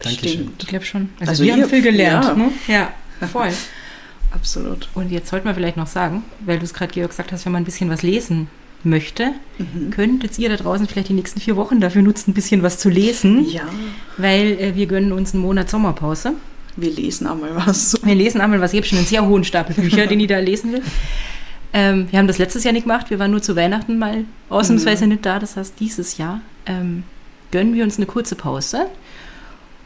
Dankeschön. 0.00 0.28
Stimmt. 0.30 0.62
Ich 0.62 0.68
glaube 0.68 0.84
schon. 0.84 1.08
Also, 1.20 1.30
Also 1.30 1.44
wir 1.44 1.52
haben 1.54 1.68
viel 1.68 1.82
gelernt. 1.82 2.24
ja. 2.26 2.34
Ne? 2.34 2.50
ja, 2.68 2.92
voll. 3.26 3.48
Absolut. 4.32 4.88
Und 4.94 5.10
jetzt 5.10 5.28
sollten 5.30 5.46
wir 5.46 5.54
vielleicht 5.54 5.76
noch 5.76 5.86
sagen, 5.86 6.22
weil 6.40 6.58
du 6.58 6.64
es 6.64 6.74
gerade, 6.74 6.92
Georg, 6.92 7.10
gesagt 7.10 7.32
hast, 7.32 7.44
wenn 7.46 7.52
man 7.52 7.62
ein 7.62 7.64
bisschen 7.64 7.88
was 7.90 8.02
lesen 8.02 8.48
möchte, 8.84 9.32
Mhm. 9.58 9.90
könntet 9.90 10.38
ihr 10.38 10.48
da 10.50 10.56
draußen 10.56 10.86
vielleicht 10.86 11.08
die 11.08 11.14
nächsten 11.14 11.40
vier 11.40 11.56
Wochen 11.56 11.80
dafür 11.80 12.02
nutzen, 12.02 12.30
ein 12.30 12.34
bisschen 12.34 12.62
was 12.62 12.78
zu 12.78 12.88
lesen, 12.90 13.44
Ja, 13.50 13.62
weil 14.18 14.52
äh, 14.60 14.74
wir 14.76 14.86
gönnen 14.86 15.12
uns 15.12 15.32
einen 15.34 15.42
Monat 15.42 15.68
Sommerpause. 15.68 16.34
wir 16.76 16.92
lesen 16.92 17.26
einmal 17.26 17.56
was. 17.56 17.98
Wir 18.04 18.14
lesen 18.14 18.40
einmal 18.40 18.60
was, 18.60 18.72
ich 18.72 18.76
habe 18.78 18.86
schon 18.86 18.98
einen 18.98 19.06
sehr 19.08 19.26
hohen 19.26 19.42
Stapel 19.42 19.74
Bücher, 19.74 20.06
den 20.06 20.20
ich 20.20 20.28
da 20.28 20.38
lesen 20.38 20.72
will. 20.74 20.82
Ähm, 21.72 22.06
wir 22.10 22.18
haben 22.20 22.28
das 22.28 22.38
letztes 22.38 22.62
Jahr 22.64 22.72
nicht 22.72 22.84
gemacht, 22.84 23.10
wir 23.10 23.18
waren 23.18 23.30
nur 23.32 23.42
zu 23.42 23.56
Weihnachten 23.56 23.98
mal 23.98 24.24
ausnahmsweise 24.48 25.06
nicht 25.08 25.26
da, 25.26 25.38
das 25.40 25.56
heißt 25.56 25.74
dieses 25.80 26.16
Jahr 26.18 26.40
ähm, 26.66 27.02
gönnen 27.50 27.74
wir 27.74 27.84
uns 27.84 27.96
eine 27.96 28.06
kurze 28.06 28.34
Pause. 28.34 28.86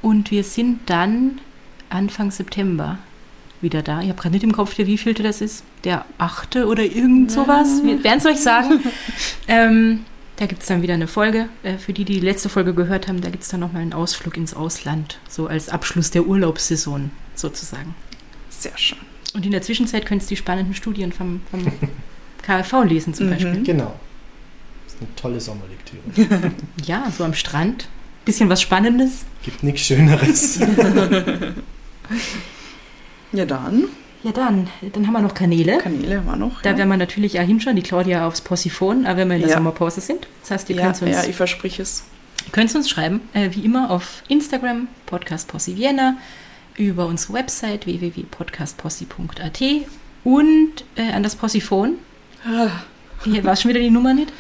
Und 0.01 0.31
wir 0.31 0.45
sind 0.45 0.81
dann 0.87 1.41
Anfang 1.89 2.31
September 2.31 2.99
wieder 3.61 3.83
da. 3.83 4.01
Ich 4.01 4.09
habe 4.09 4.21
gerade 4.21 4.35
nicht 4.35 4.43
im 4.43 4.53
Kopf, 4.53 4.75
der 4.75 4.87
wievielte 4.87 5.23
das 5.23 5.41
ist. 5.41 5.63
Der 5.85 6.05
achte 6.19 6.67
oder 6.67 6.83
irgend 6.83 7.31
sowas. 7.31 7.83
Wir 7.85 8.03
werden 8.03 8.19
es 8.19 8.27
euch 8.27 8.41
sagen. 8.41 8.81
ähm, 9.49 10.01
da 10.37 10.47
gibt 10.47 10.63
es 10.63 10.69
dann 10.69 10.83
wieder 10.83 10.95
eine 10.95 11.07
Folge. 11.07 11.49
Äh, 11.63 11.79
für 11.79 11.93
die, 11.93 12.05
die 12.05 12.15
die 12.15 12.27
letzte 12.27 12.49
Folge 12.49 12.75
gehört 12.75 13.07
haben, 13.07 13.21
da 13.21 13.31
gibt 13.31 13.45
es 13.45 13.51
dann 13.51 13.61
nochmal 13.61 13.83
einen 13.83 13.93
Ausflug 13.93 14.37
ins 14.37 14.55
Ausland. 14.55 15.19
So 15.29 15.47
als 15.47 15.69
Abschluss 15.69 16.11
der 16.11 16.27
Urlaubssaison 16.27 17.11
sozusagen. 17.37 17.95
Sehr 18.51 18.77
schön. 18.77 18.99
Und 19.35 19.47
in 19.47 19.53
der 19.53 19.63
Zwischenzeit 19.63 20.05
könntest 20.07 20.31
du 20.31 20.35
die 20.35 20.39
spannenden 20.39 20.75
Studien 20.75 21.13
vom, 21.13 21.41
vom 21.51 21.65
KfV 22.43 22.83
lesen 22.83 23.15
zum 23.15 23.27
Mhm. 23.27 23.31
Beispiel. 23.31 23.63
Genau. 23.63 23.95
Eine 25.03 25.15
tolle 25.17 25.41
Sommerlektüre. 25.41 26.01
Ja, 26.85 27.11
so 27.17 27.25
am 27.25 27.35
Strand. 27.35 27.89
Bisschen 28.25 28.49
was 28.49 28.63
Spannendes. 28.63 29.25
Gibt 29.43 29.63
nichts 29.63 29.83
Schöneres. 29.83 30.61
Ja, 33.33 33.47
dann. 33.47 33.85
Ja, 34.23 34.31
dann, 34.33 34.69
dann 34.93 35.07
haben 35.07 35.15
wir 35.15 35.21
noch 35.21 35.35
Kanäle. 35.35 35.79
Kanäle 35.79 36.19
haben 36.19 36.27
wir 36.27 36.37
noch. 36.37 36.63
Da 36.63 36.71
ja. 36.73 36.79
werden 36.79 36.91
wir 36.91 36.97
natürlich 36.97 37.41
auch 37.41 37.45
hinschauen, 37.45 37.75
die 37.77 37.83
Claudia 37.83 38.27
aufs 38.27 38.41
Possiphon, 38.41 39.07
aber 39.07 39.19
wenn 39.19 39.29
wir 39.29 39.37
in 39.37 39.43
der 39.43 39.51
Ja. 39.51 39.57
Sommerpause 39.57 40.01
sind. 40.01 40.29
Das 40.43 40.51
heißt, 40.53 40.71
ihr 40.71 40.77
ja, 40.77 40.83
könnt 40.83 41.03
uns, 41.03 41.11
ja, 41.11 41.25
ich 41.25 41.35
verspreche 41.35 41.83
es. 41.83 42.05
ihr 42.45 42.53
könnt 42.53 42.75
uns 42.75 42.89
schreiben, 42.89 43.21
äh, 43.33 43.49
wie 43.53 43.65
immer 43.65 43.91
auf 43.91 44.23
Instagram, 44.29 44.89
Podcast 45.07 45.49
Possi 45.49 45.77
Vienna, 45.77 46.19
über 46.77 47.07
unsere 47.07 47.33
Website 47.33 47.87
www.podcastpossi.at 47.87 49.61
und 50.25 50.73
äh, 50.97 51.13
an 51.13 51.23
das 51.23 51.35
Possiphon. 51.35 51.95
Ah, 52.45 52.69
Hier 53.25 53.43
war 53.45 53.57
schon 53.57 53.71
wieder 53.71 53.81
die 53.81 53.91
Nummer 53.91 54.15
nicht. 54.15 54.33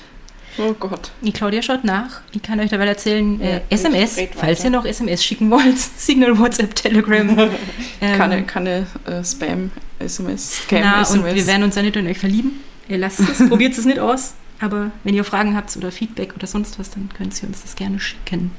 Oh 0.58 0.74
Gott. 0.74 1.10
Die 1.22 1.32
Claudia 1.32 1.62
schaut 1.62 1.84
nach. 1.84 2.20
Ich 2.32 2.42
kann 2.42 2.60
euch 2.60 2.70
dabei 2.70 2.86
erzählen, 2.86 3.40
Ja, 3.40 3.46
äh, 3.46 3.60
SMS, 3.70 4.18
falls 4.36 4.62
ihr 4.64 4.70
noch 4.70 4.84
SMS 4.84 5.24
schicken 5.24 5.50
wollt. 5.50 5.78
Signal, 5.96 6.38
WhatsApp, 6.38 6.74
Telegram. 6.74 7.28
ähm, 8.00 8.18
Keine, 8.18 8.42
keine 8.44 8.86
äh, 9.06 9.24
Spam-SMS. 9.24 10.62
Na, 10.70 10.98
und 10.98 11.06
Scam-SMS. 11.06 11.34
wir 11.34 11.46
werden 11.46 11.62
uns 11.62 11.74
ja 11.74 11.82
nicht 11.82 11.96
in 11.96 12.06
euch 12.06 12.18
verlieben. 12.18 12.60
Ihr 12.88 12.98
lasst 12.98 13.20
es, 13.20 13.48
probiert 13.48 13.76
es 13.76 13.84
nicht 13.84 13.98
aus. 13.98 14.34
Aber 14.60 14.90
wenn 15.04 15.14
ihr 15.14 15.24
Fragen 15.24 15.56
habt 15.56 15.76
oder 15.76 15.90
Feedback 15.90 16.34
oder 16.36 16.46
sonst 16.46 16.78
was, 16.78 16.90
dann 16.90 17.08
könnt 17.16 17.40
ihr 17.42 17.48
uns 17.48 17.62
das 17.62 17.74
gerne 17.74 17.98
schicken. 17.98 18.52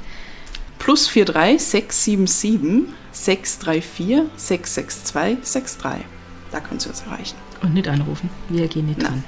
Plus 0.79 1.05
43 1.13 1.61
677 1.61 2.93
634 3.11 4.23
662 4.35 5.81
63. 5.81 6.05
Da 6.51 6.59
könnt 6.59 6.85
ihr 6.85 6.89
uns 6.89 7.01
erreichen. 7.01 7.37
Und 7.61 7.73
nicht 7.73 7.87
anrufen. 7.87 8.29
Wir 8.49 8.67
gehen 8.67 8.87
nicht 8.87 8.99
Na. 9.01 9.09
dran. 9.09 9.23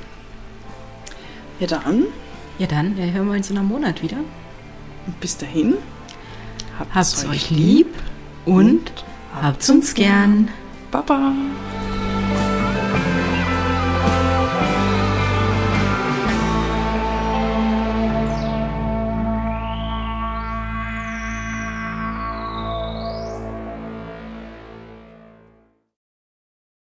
Ja, 1.59 1.67
dann. 1.67 2.03
Ja, 2.57 2.67
dann 2.67 2.97
äh, 2.97 3.11
hören 3.11 3.27
wir 3.27 3.35
uns 3.35 3.49
in 3.49 3.57
einem 3.57 3.67
Monat 3.67 4.01
wieder. 4.01 4.17
Bis 5.19 5.37
dahin. 5.37 5.75
Habt's 6.93 7.25
euch 7.25 7.49
lieb 7.51 7.93
und 8.45 8.91
habt's 9.33 9.69
uns 9.69 9.93
gern. 9.93 10.49
Baba. 10.91 11.33